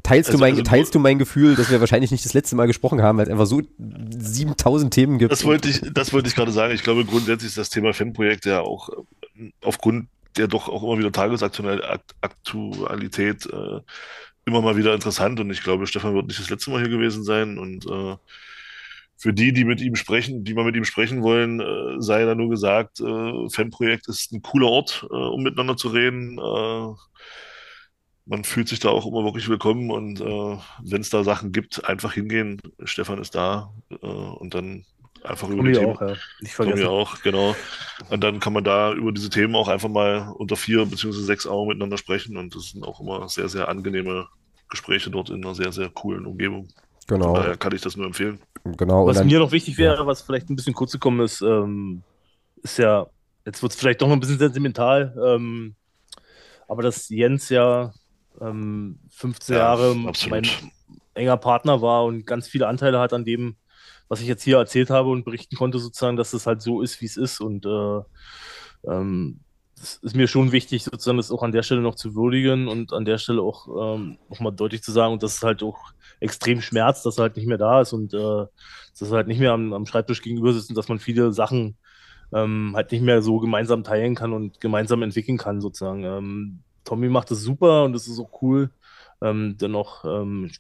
teilst, 0.04 0.30
also, 0.30 0.32
du 0.32 0.38
mein, 0.38 0.54
also, 0.54 0.64
teilst 0.64 0.96
du 0.96 1.00
mein 1.00 1.20
Gefühl, 1.20 1.56
dass 1.56 1.72
wir 1.72 1.80
wahrscheinlich 1.80 2.12
nicht 2.12 2.24
das 2.24 2.34
letzte 2.34 2.56
Mal 2.56 2.68
gesprochen 2.68 3.02
haben, 3.02 3.18
weil 3.18 3.26
es 3.26 3.32
einfach 3.32 3.48
so 3.48 3.62
7000 3.78 4.94
Themen 4.94 5.18
gibt? 5.18 5.32
Das 5.32 5.44
wollte 5.44 5.68
ich, 5.68 5.82
das 5.94 6.14
wollte 6.14 6.30
ich 6.30 6.36
gerade 6.36 6.52
sagen. 6.52 6.74
Ich 6.74 6.84
glaube, 6.84 7.04
grundsätzlich 7.06 7.50
ist 7.50 7.58
das 7.58 7.70
Thema 7.70 7.94
Fanprojekt 7.94 8.46
ja 8.46 8.62
auch 8.62 8.90
äh, 8.90 9.52
aufgrund 9.62 10.08
der 10.38 10.48
doch 10.48 10.70
auch 10.70 10.84
immer 10.84 11.00
wieder 11.00 11.12
Tagesaktualität 11.12 13.48
äh, 13.48 13.80
immer 14.46 14.62
mal 14.62 14.78
wieder 14.78 14.94
interessant. 14.94 15.40
Und 15.40 15.50
ich 15.52 15.64
glaube, 15.64 15.88
Stefan 15.88 16.16
wird 16.16 16.28
nicht 16.28 16.40
das 16.40 16.50
letzte 16.50 16.72
Mal 16.72 16.82
hier 16.82 16.90
gewesen 16.90 17.24
sein. 17.24 17.58
Und 17.58 17.86
äh, 17.86 18.16
für 19.18 19.34
die, 19.34 19.54
die 19.54 19.66
mit 19.66 19.82
ihm 19.82 19.96
sprechen, 19.96 20.44
die 20.44 20.54
mal 20.54 20.66
mit 20.66 20.76
ihm 20.76 20.86
sprechen 20.86 21.24
wollen, 21.24 21.60
äh, 21.60 22.00
sei 22.00 22.26
da 22.26 22.36
nur 22.36 22.50
gesagt, 22.50 23.00
äh, 23.00 23.50
Fanprojekt 23.50 24.08
ist 24.08 24.32
ein 24.32 24.42
cooler 24.42 24.68
Ort, 24.68 25.06
äh, 25.10 25.16
um 25.16 25.44
miteinander 25.44 25.78
zu 25.78 25.90
reden. 25.90 26.40
Man 28.30 28.44
fühlt 28.44 28.68
sich 28.68 28.80
da 28.80 28.90
auch 28.90 29.08
immer 29.08 29.24
wirklich 29.24 29.50
willkommen 29.50 29.90
und 29.90 30.22
äh, 30.22 30.58
wenn 30.84 31.02
es 31.02 31.10
da 31.10 31.24
Sachen 31.24 31.52
gibt, 31.52 31.84
einfach 31.86 32.14
hingehen. 32.14 32.62
Stefan 32.84 33.20
ist 33.20 33.34
da 33.34 33.74
äh, 33.90 34.06
und 34.06 34.54
dann 34.54 34.86
einfach 35.24 35.50
über 35.50 35.64
die 35.64 35.72
Themen. 35.72 35.96
Auch, 35.96 36.02
ja. 36.02 36.16
Nicht 36.40 36.54
vergessen. 36.54 36.86
auch, 36.86 37.24
genau. 37.24 37.56
Und 38.12 38.24
dann 38.24 38.40
kann 38.40 38.54
man 38.54 38.64
da 38.64 38.94
über 38.94 39.12
diese 39.12 39.32
Themen 39.32 39.56
auch 39.56 39.68
einfach 39.68 39.90
mal 39.90 40.32
unter 40.38 40.56
vier 40.56 40.86
beziehungsweise 40.86 41.26
sechs 41.26 41.48
Augen 41.48 41.70
miteinander 41.70 41.98
sprechen 41.98 42.38
und 42.38 42.54
das 42.56 42.70
sind 42.70 42.84
auch 42.84 43.00
immer 43.00 43.28
sehr, 43.30 43.50
sehr 43.50 43.68
angenehme 43.68 44.28
Gespräche 44.70 45.10
dort 45.10 45.32
in 45.32 45.44
einer 45.44 45.56
sehr, 45.56 45.72
sehr 45.72 45.90
coolen 45.90 46.28
Umgebung. 46.28 46.68
Genau. 47.08 47.34
Von 47.34 47.34
daher 47.34 47.58
kann 47.58 47.74
ich 47.74 47.82
das 47.82 47.98
nur 47.98 48.06
empfehlen. 48.06 48.38
Genau. 48.64 49.08
Was 49.08 49.18
dann, 49.18 49.26
mir 49.26 49.40
noch 49.40 49.52
wichtig 49.52 49.80
wäre, 49.80 49.96
ja. 49.96 50.06
was 50.06 50.22
vielleicht 50.22 50.52
ein 50.52 50.56
bisschen 50.56 50.76
kurz 50.76 50.92
gekommen 50.92 51.22
ist, 51.22 51.42
ähm, 51.42 52.04
ist 52.62 52.78
ja, 52.78 53.08
jetzt 53.44 53.64
wird 53.64 53.72
es 53.72 53.80
vielleicht 53.80 54.04
doch 54.04 54.08
noch 54.08 54.14
ein 54.14 54.20
bisschen 54.20 54.38
sentimental, 54.38 55.16
ähm, 55.26 55.74
aber 56.68 56.84
dass 56.84 57.10
Jens 57.10 57.50
ja 57.50 57.92
ähm, 58.42 59.00
15 59.10 59.56
ja, 59.56 59.62
Jahre 59.62 59.96
absolut. 60.08 60.32
mein 60.32 60.72
enger 61.14 61.38
Partner 61.38 61.82
war 61.82 62.06
und 62.06 62.26
ganz 62.26 62.48
viele 62.48 62.68
Anteile 62.68 63.00
hat 63.00 63.14
an 63.14 63.26
dem, 63.26 63.56
was 64.08 64.22
ich 64.22 64.28
jetzt 64.28 64.44
hier 64.44 64.58
erzählt 64.58 64.90
habe 64.90 65.10
und 65.10 65.26
berichten 65.26 65.56
konnte, 65.56 65.80
sozusagen, 65.80 66.18
dass 66.18 66.34
es 66.34 66.48
halt 66.48 66.62
so 66.62 66.82
ist, 66.82 67.02
wie 67.02 67.06
es 67.06 67.18
ist. 67.18 67.40
Und 67.40 67.66
äh, 67.66 68.02
ähm, 68.92 69.40
es 69.82 69.96
ist 69.98 70.16
mir 70.16 70.28
schon 70.28 70.52
wichtig, 70.52 70.84
sozusagen 70.84 71.18
das 71.18 71.32
auch 71.32 71.44
an 71.44 71.52
der 71.52 71.64
Stelle 71.64 71.82
noch 71.82 71.96
zu 71.96 72.16
würdigen 72.16 72.68
und 72.68 72.92
an 72.92 73.06
der 73.06 73.18
Stelle 73.18 73.42
auch 73.42 73.96
ähm, 73.96 74.18
nochmal 74.30 74.54
deutlich 74.54 74.84
zu 74.84 74.92
sagen, 74.92 75.14
und 75.14 75.24
dass 75.24 75.36
es 75.36 75.44
halt 75.44 75.64
auch 75.64 75.78
extrem 76.20 76.62
schmerzt, 76.62 77.06
dass 77.06 77.18
er 77.18 77.24
halt 77.24 77.38
nicht 77.38 77.48
mehr 77.48 77.58
da 77.58 77.82
ist 77.82 77.94
und 77.94 78.14
äh, 78.14 78.18
dass 78.18 79.12
er 79.12 79.18
halt 79.18 79.28
nicht 79.28 79.40
mehr 79.40 79.54
am, 79.54 79.74
am 79.74 79.86
Schreibtisch 79.86 80.22
gegenüber 80.22 80.54
sitzt 80.54 80.70
und 80.70 80.76
dass 80.76 80.90
man 80.90 81.00
viele 81.00 81.32
Sachen 81.32 81.78
ähm, 82.34 82.74
halt 82.76 82.92
nicht 82.92 83.02
mehr 83.02 83.22
so 83.22 83.40
gemeinsam 83.40 83.84
teilen 83.84 84.16
kann 84.16 84.34
und 84.34 84.60
gemeinsam 84.60 85.02
entwickeln 85.02 85.38
kann, 85.38 85.62
sozusagen. 85.62 86.04
Ähm, 86.04 86.60
Tommy 86.84 87.10
macht 87.10 87.32
es 87.32 87.42
super 87.42 87.84
und 87.84 87.96
es 87.96 88.08
ist 88.08 88.20
auch 88.20 88.42
cool. 88.42 88.72
Ähm, 89.22 89.58
dennoch 89.60 90.06
ähm, 90.06 90.52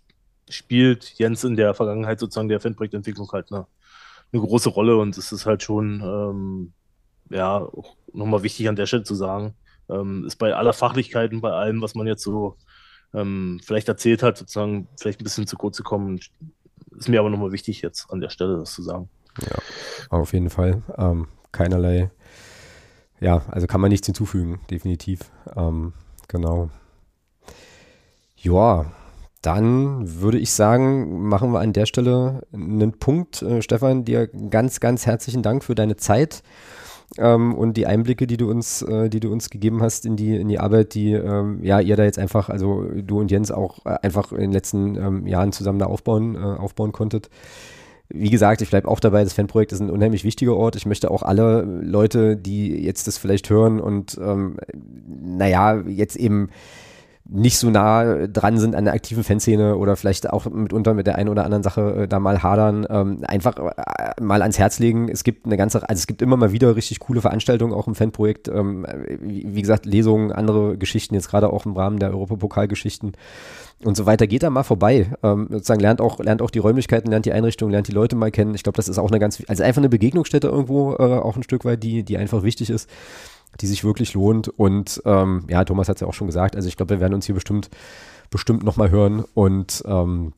spielt 0.50 1.14
Jens 1.18 1.44
in 1.44 1.56
der 1.56 1.74
Vergangenheit 1.74 2.20
sozusagen 2.20 2.50
der 2.50 2.60
Fanprojektentwicklung 2.60 3.30
halt 3.32 3.52
eine, 3.52 3.68
eine 4.32 4.42
große 4.42 4.70
Rolle 4.70 4.98
und 4.98 5.18
es 5.18 5.32
ist 5.32 5.46
halt 5.46 5.64
schon, 5.64 6.02
ähm, 6.02 6.74
ja, 7.30 7.68
nochmal 8.14 8.44
wichtig 8.44 8.68
an 8.68 8.76
der 8.76 8.86
Stelle 8.86 9.04
zu 9.04 9.16
sagen, 9.16 9.54
ähm, 9.90 10.26
ist 10.26 10.38
bei 10.38 10.54
aller 10.54 10.74
Fachlichkeit 10.74 11.32
und 11.32 11.42
bei 11.42 11.52
allem, 11.52 11.82
was 11.82 11.96
man 11.96 12.08
jetzt 12.08 12.24
so 12.24 12.58
ähm, 13.14 13.60
vielleicht 13.64 13.88
erzählt 13.88 14.24
hat, 14.24 14.38
sozusagen 14.38 14.88
vielleicht 15.00 15.22
ein 15.22 15.24
bisschen 15.24 15.48
zu 15.48 15.58
kurz 15.58 15.78
gekommen. 15.78 16.20
Ist 16.98 17.10
mir 17.10 17.20
aber 17.20 17.30
nochmal 17.30 17.52
wichtig 17.52 17.82
jetzt 17.82 18.12
an 18.12 18.20
der 18.20 18.30
Stelle 18.30 18.58
das 18.58 18.74
zu 18.74 18.82
sagen. 18.82 19.10
Ja, 19.42 19.58
auf 20.10 20.34
jeden 20.34 20.50
Fall. 20.50 20.82
Ähm, 20.98 21.28
keinerlei, 21.52 22.12
ja, 23.20 23.44
also 23.50 23.68
kann 23.68 23.82
man 23.82 23.90
nichts 23.90 24.06
hinzufügen, 24.06 24.60
definitiv. 24.70 25.32
Ähm, 25.56 25.94
Genau. 26.30 26.70
Ja, 28.38 28.86
dann 29.42 30.22
würde 30.22 30.38
ich 30.38 30.52
sagen, 30.52 31.28
machen 31.28 31.52
wir 31.52 31.60
an 31.60 31.74
der 31.74 31.86
Stelle 31.86 32.44
einen 32.54 32.94
Punkt. 32.94 33.42
Äh, 33.42 33.62
Stefan, 33.62 34.06
dir 34.06 34.28
ganz, 34.28 34.80
ganz 34.80 35.06
herzlichen 35.06 35.44
Dank 35.44 35.64
für 35.64 35.76
deine 35.76 35.98
Zeit 35.98 36.44
ähm, 37.18 37.56
und 37.56 37.78
die 37.78 37.88
Einblicke, 37.88 38.28
die 38.28 38.38
du 38.38 38.50
uns, 38.50 38.82
äh, 38.84 39.10
die 39.10 39.20
du 39.20 39.32
uns 39.32 39.50
gegeben 39.50 39.82
hast 39.82 40.06
in 40.06 40.16
die, 40.16 40.36
in 40.36 40.48
die 40.48 40.60
Arbeit, 40.60 40.94
die 40.94 41.14
ähm, 41.14 41.64
ja 41.64 41.80
ihr 41.80 41.96
da 41.96 42.04
jetzt 42.04 42.20
einfach, 42.20 42.50
also 42.50 42.84
du 42.84 43.20
und 43.20 43.32
Jens 43.32 43.52
auch 43.52 43.86
äh, 43.86 43.98
einfach 44.02 44.32
in 44.32 44.40
den 44.42 44.52
letzten 44.52 44.96
ähm, 44.96 45.28
Jahren 45.28 45.52
zusammen 45.52 45.80
da 45.80 45.88
aufbauen, 45.88 46.36
äh, 46.36 46.40
aufbauen 46.40 46.92
konntet. 46.92 47.30
Wie 48.10 48.30
gesagt, 48.32 48.62
ich 48.62 48.70
bleibe 48.70 48.88
auch 48.88 49.00
dabei, 49.00 49.24
das 49.24 49.34
Fanprojekt 49.34 49.72
ist 49.72 49.82
ein 49.82 49.92
unheimlich 49.92 50.24
wichtiger 50.24 50.56
Ort. 50.56 50.76
Ich 50.76 50.88
möchte 50.88 51.12
auch 51.12 51.22
alle 51.22 51.62
Leute, 51.62 52.36
die 52.36 52.84
jetzt 52.84 53.08
das 53.08 53.18
vielleicht 53.18 53.50
hören 53.50 53.80
und 53.80 54.18
ähm, 54.20 54.58
naja, 55.06 55.80
jetzt 55.82 56.16
eben 56.16 56.50
nicht 57.32 57.60
so 57.60 57.70
nah 57.70 58.28
dran 58.28 58.58
sind 58.58 58.76
an 58.76 58.86
der 58.86 58.94
aktiven 58.96 59.24
Fanszene 59.24 59.78
oder 59.78 59.96
vielleicht 59.96 60.30
auch 60.32 60.46
mitunter 60.46 60.96
mit 60.96 61.06
der 61.06 61.16
einen 61.16 61.30
oder 61.30 61.46
anderen 61.46 61.62
Sache 61.62 62.04
äh, 62.04 62.08
da 62.08 62.20
mal 62.20 62.42
hadern, 62.42 62.88
ähm, 62.90 63.20
einfach 63.28 63.58
äh, 63.58 64.22
mal 64.22 64.42
ans 64.42 64.58
Herz 64.58 64.80
legen. 64.80 65.10
Es 65.10 65.24
gibt 65.24 65.46
eine 65.46 65.56
ganze, 65.56 65.88
also 65.88 66.00
es 66.00 66.08
gibt 66.08 66.24
immer 66.24 66.38
mal 66.38 66.52
wieder 66.52 66.76
richtig 66.76 67.00
coole 67.00 67.22
Veranstaltungen 67.22 67.74
auch 67.74 67.88
im 67.88 67.94
Fanprojekt. 67.94 68.48
Ähm, 68.48 68.86
wie, 69.22 69.46
wie, 69.48 69.62
gesagt, 69.62 69.86
Lesungen, 69.86 70.32
andere 70.32 70.78
Geschichten, 70.78 71.14
jetzt 71.14 71.30
gerade 71.30 71.54
auch 71.54 71.66
im 71.68 71.74
Rahmen 71.74 72.00
der 72.00 72.10
Europapokalgeschichten 72.10 73.12
und 73.84 73.96
so 73.96 74.08
weiter. 74.08 74.26
Geht 74.26 74.42
da 74.42 74.50
mal 74.50 74.64
vorbei. 74.64 75.12
Ähm, 75.22 75.48
sozusagen 75.52 75.82
lernt 75.82 76.02
auch, 76.02 76.20
lernt 76.20 76.42
auch 76.42 76.50
die 76.50 76.60
Räumlichkeiten, 76.60 77.12
lernt 77.12 77.28
die 77.28 77.34
Einrichtung, 77.34 77.70
lernt 77.70 77.88
die 77.88 77.94
Leute 77.94 78.16
mal 78.16 78.32
kennen. 78.32 78.56
Ich 78.56 78.64
glaube, 78.64 78.78
das 78.78 78.90
ist 78.90 78.98
auch 78.98 79.12
eine 79.12 79.20
ganz, 79.20 79.42
also 79.48 79.64
einfach 79.64 79.82
eine 79.82 79.90
Begegnungsstätte 79.90 80.48
irgendwo 80.48 80.94
äh, 80.94 81.20
auch 81.20 81.36
ein 81.36 81.44
Stück 81.44 81.64
weit, 81.64 81.84
die, 81.84 82.04
die 82.04 82.18
einfach 82.18 82.42
wichtig 82.42 82.72
ist 82.72 82.90
die 83.62 83.68
sich 83.68 83.84
wirklich 83.84 84.14
lohnt. 84.14 84.48
Und 84.48 85.02
ähm, 85.06 85.46
ja, 85.50 85.64
Thomas 85.64 85.90
hat 85.90 85.98
es 85.98 86.02
ja 86.02 86.08
auch 86.08 86.14
schon 86.14 86.28
gesagt, 86.28 86.56
also 86.56 86.68
ich 86.68 86.78
glaube, 86.78 86.96
wir 86.96 87.00
werden 87.00 87.14
uns 87.14 87.26
hier 87.26 87.36
bestimmt, 87.36 87.70
bestimmt 88.30 88.64
nochmal 88.64 88.92
hören 88.92 89.24
und 89.34 89.84
ähm, 89.86 90.34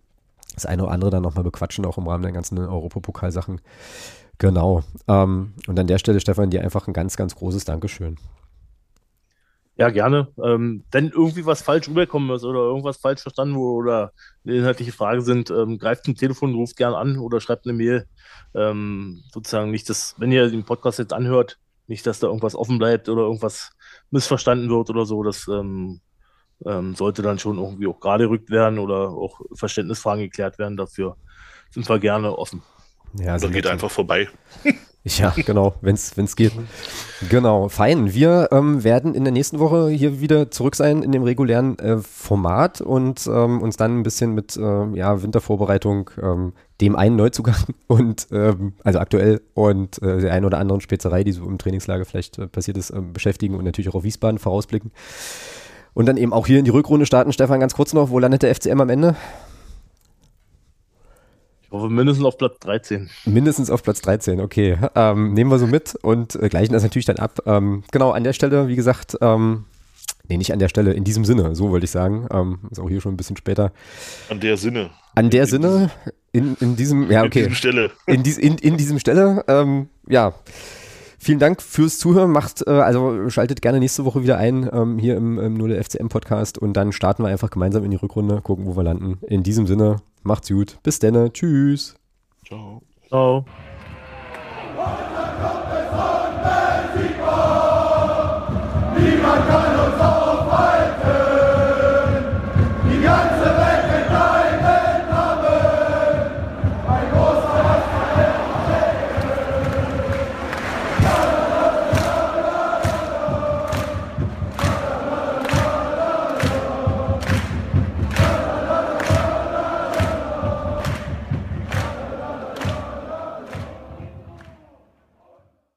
das 0.56 0.66
eine 0.66 0.84
oder 0.84 0.92
andere 0.92 1.12
dann 1.12 1.24
nochmal 1.24 1.44
bequatschen, 1.44 1.86
auch 1.86 1.98
im 1.98 2.08
Rahmen 2.08 2.24
der 2.24 2.32
ganzen 2.32 2.58
Europapokalsachen. 2.58 3.62
Genau. 4.38 4.84
Ähm, 5.08 5.54
und 5.68 5.80
an 5.80 5.88
der 5.88 5.98
Stelle, 5.98 6.20
Stefan, 6.20 6.50
dir 6.50 6.62
einfach 6.62 6.88
ein 6.88 6.94
ganz, 6.94 7.16
ganz 7.16 7.36
großes 7.36 7.64
Dankeschön. 7.66 8.18
Ja, 9.78 9.90
gerne. 9.90 10.28
Ähm, 10.44 10.84
wenn 10.92 11.10
irgendwie 11.10 11.46
was 11.46 11.62
falsch 11.62 11.88
rüberkommen 11.88 12.36
ist 12.36 12.44
oder 12.44 12.60
irgendwas 12.60 12.98
falsch 12.98 13.22
verstanden 13.22 13.56
wurde 13.56 13.78
oder 13.78 14.12
eine 14.46 14.58
inhaltliche 14.58 14.92
Frage 14.92 15.22
sind, 15.22 15.50
ähm, 15.50 15.78
greift 15.78 16.06
zum 16.06 16.16
Telefon, 16.16 16.54
ruft 16.54 16.76
gerne 16.76 16.98
an 16.98 17.18
oder 17.18 17.40
schreibt 17.40 17.66
eine 17.66 17.74
Mail. 17.74 18.06
Ähm, 18.54 19.24
sozusagen 19.32 19.72
nicht, 19.72 19.90
dass, 19.90 20.16
wenn 20.18 20.32
ihr 20.32 20.50
den 20.50 20.66
Podcast 20.66 21.00
jetzt 21.00 21.14
anhört, 21.14 21.58
nicht, 21.88 22.06
dass 22.06 22.20
da 22.20 22.28
irgendwas 22.28 22.56
offen 22.56 22.78
bleibt 22.78 23.10
oder 23.10 23.24
irgendwas 23.24 23.72
missverstanden 24.10 24.70
wird 24.70 24.90
oder 24.90 25.06
so. 25.06 25.24
Das 25.24 25.48
ähm, 25.48 26.02
ähm, 26.66 26.96
sollte 26.96 27.22
dann 27.22 27.40
schon 27.40 27.58
irgendwie 27.58 27.88
auch 27.88 28.00
gerade 28.00 28.30
rückt 28.30 28.50
werden 28.50 28.80
oder 28.80 29.10
auch 29.10 29.42
Verständnisfragen 29.54 30.24
geklärt 30.24 30.60
werden. 30.60 30.78
Dafür 30.78 31.18
sind 31.72 31.88
wir 31.88 32.00
gerne 32.00 32.38
offen. 32.38 32.62
Ja, 33.14 33.38
dann 33.38 33.52
geht 33.52 33.68
einfach 33.68 33.92
vorbei. 33.92 34.30
Ja, 35.18 35.34
genau, 35.36 35.74
wenn 35.82 35.96
es 35.96 36.36
geht. 36.36 36.54
Genau, 37.30 37.70
fein. 37.70 38.14
Wir 38.14 38.50
ähm, 38.52 38.84
werden 38.84 39.16
in 39.16 39.24
der 39.24 39.34
nächsten 39.34 39.58
Woche 39.58 39.90
hier 39.90 40.22
wieder 40.22 40.52
zurück 40.52 40.76
sein 40.76 41.02
in 41.02 41.12
dem 41.12 41.24
regulären 41.24 41.80
äh, 41.80 41.98
Format 41.98 42.82
und 42.82 43.26
ähm, 43.28 43.62
uns 43.62 43.78
dann 43.78 44.00
ein 44.00 44.04
bisschen 44.04 44.34
mit 44.36 44.56
äh, 44.58 44.86
ja, 44.96 45.24
Wintervorbereitung, 45.24 46.12
ähm, 46.22 46.54
dem 46.82 46.96
einen 46.96 47.16
Neuzugang 47.16 47.56
und 47.88 48.28
ähm, 48.32 48.74
also 48.84 49.00
aktuell 49.00 49.42
und 49.56 50.02
äh, 50.04 50.22
der 50.22 50.34
einen 50.34 50.46
oder 50.46 50.60
anderen 50.60 50.82
Spezerei, 50.82 51.24
die 51.24 51.32
so 51.32 51.46
im 51.46 51.58
Trainingslager 51.58 52.06
vielleicht 52.06 52.38
äh, 52.38 52.48
passiert 52.48 52.78
ist, 52.78 52.92
ähm, 52.92 53.12
beschäftigen 53.12 53.56
und 53.56 53.66
natürlich 53.66 53.90
auch 53.90 53.96
auf 53.96 54.04
Wiesbaden 54.04 54.38
vorausblicken. 54.38 54.92
Und 55.94 56.06
dann 56.06 56.18
eben 56.18 56.32
auch 56.32 56.48
hier 56.48 56.60
in 56.60 56.66
die 56.66 56.72
Rückrunde 56.72 57.06
starten. 57.06 57.34
Stefan, 57.34 57.60
ganz 57.60 57.74
kurz 57.74 57.94
noch, 57.94 58.12
wo 58.12 58.20
landet 58.20 58.44
der 58.44 58.56
FCM 58.56 58.80
am 58.80 58.90
Ende? 58.90 59.16
Ich 61.72 61.74
hoffe, 61.74 61.88
mindestens 61.88 62.26
auf 62.26 62.38
Platz 62.38 62.60
13. 62.60 63.10
Mindestens 63.24 63.70
auf 63.70 63.82
Platz 63.82 64.02
13, 64.02 64.42
okay. 64.42 64.78
Ähm, 64.94 65.34
nehmen 65.34 65.50
wir 65.50 65.58
so 65.58 65.68
mit 65.68 65.96
und 66.02 66.36
äh, 66.36 66.50
gleichen 66.50 66.74
das 66.74 66.84
natürlich 66.84 67.06
dann 67.06 67.16
ab. 67.16 67.40
Ähm, 67.46 67.86
genau, 67.94 68.12
an 68.12 68.26
der 68.26 68.34
Stelle, 68.34 68.68
wie 68.68 68.76
gesagt, 68.76 69.18
ähm, 69.22 69.64
nee, 70.28 70.36
nicht 70.36 70.52
an 70.52 70.60
der 70.60 70.68
Stelle, 70.68 70.92
in 70.92 71.06
diesem 71.06 71.24
Sinne, 71.24 71.56
so 71.56 71.70
wollte 71.70 71.86
ich 71.86 71.92
sagen. 71.92 72.28
Ähm, 72.30 72.60
ist 72.70 72.82
auch 72.82 72.90
hier 72.90 73.00
schon 73.00 73.14
ein 73.14 73.18
bisschen 73.18 73.38
später. 73.38 73.72
An 74.28 74.42
der 74.42 74.58
Sinne. 74.58 74.90
An 75.16 75.30
der 75.30 75.44
in 75.44 75.48
Sinne, 75.50 75.92
in, 76.34 76.58
in 76.60 76.76
diesem, 76.76 77.10
ja, 77.10 77.24
okay. 77.24 77.40
In 77.40 77.46
diesem 77.46 77.56
Stelle. 77.56 77.92
In, 78.06 78.24
dies, 78.24 78.38
in, 78.38 78.58
in 78.58 78.76
diesem 78.76 79.00
Stelle, 79.00 79.46
ähm, 79.48 79.88
ja. 80.10 80.34
Vielen 81.24 81.40
Dank 81.40 81.62
fürs 81.62 82.00
Zuhören. 82.00 82.32
Macht, 82.32 82.66
äh, 82.66 82.72
also 82.72 83.30
schaltet 83.30 83.62
gerne 83.62 83.80
nächste 83.80 84.06
Woche 84.06 84.24
wieder 84.24 84.38
ein 84.38 84.70
ähm, 84.74 84.98
hier 84.98 85.16
im, 85.18 85.38
im 85.38 85.54
Nur 85.54 85.68
der 85.68 85.84
FCM 85.84 86.08
Podcast 86.10 86.58
und 86.58 86.74
dann 86.74 86.92
starten 86.92 87.24
wir 87.24 87.30
einfach 87.30 87.50
gemeinsam 87.50 87.84
in 87.84 87.92
die 87.92 87.98
Rückrunde, 87.98 88.42
gucken, 88.42 88.66
wo 88.66 88.76
wir 88.76 88.84
landen. 88.84 89.20
In 89.28 89.44
diesem 89.44 89.68
Sinne, 89.68 89.98
Macht's 90.24 90.50
gut. 90.50 90.78
Bis 90.84 91.00
dann. 91.00 91.34
Tschüss. 91.34 91.96
Ciao. 92.46 92.82
Ciao. 93.08 93.46
Niemand 98.98 99.48
kann 99.48 99.80
uns 99.80 100.31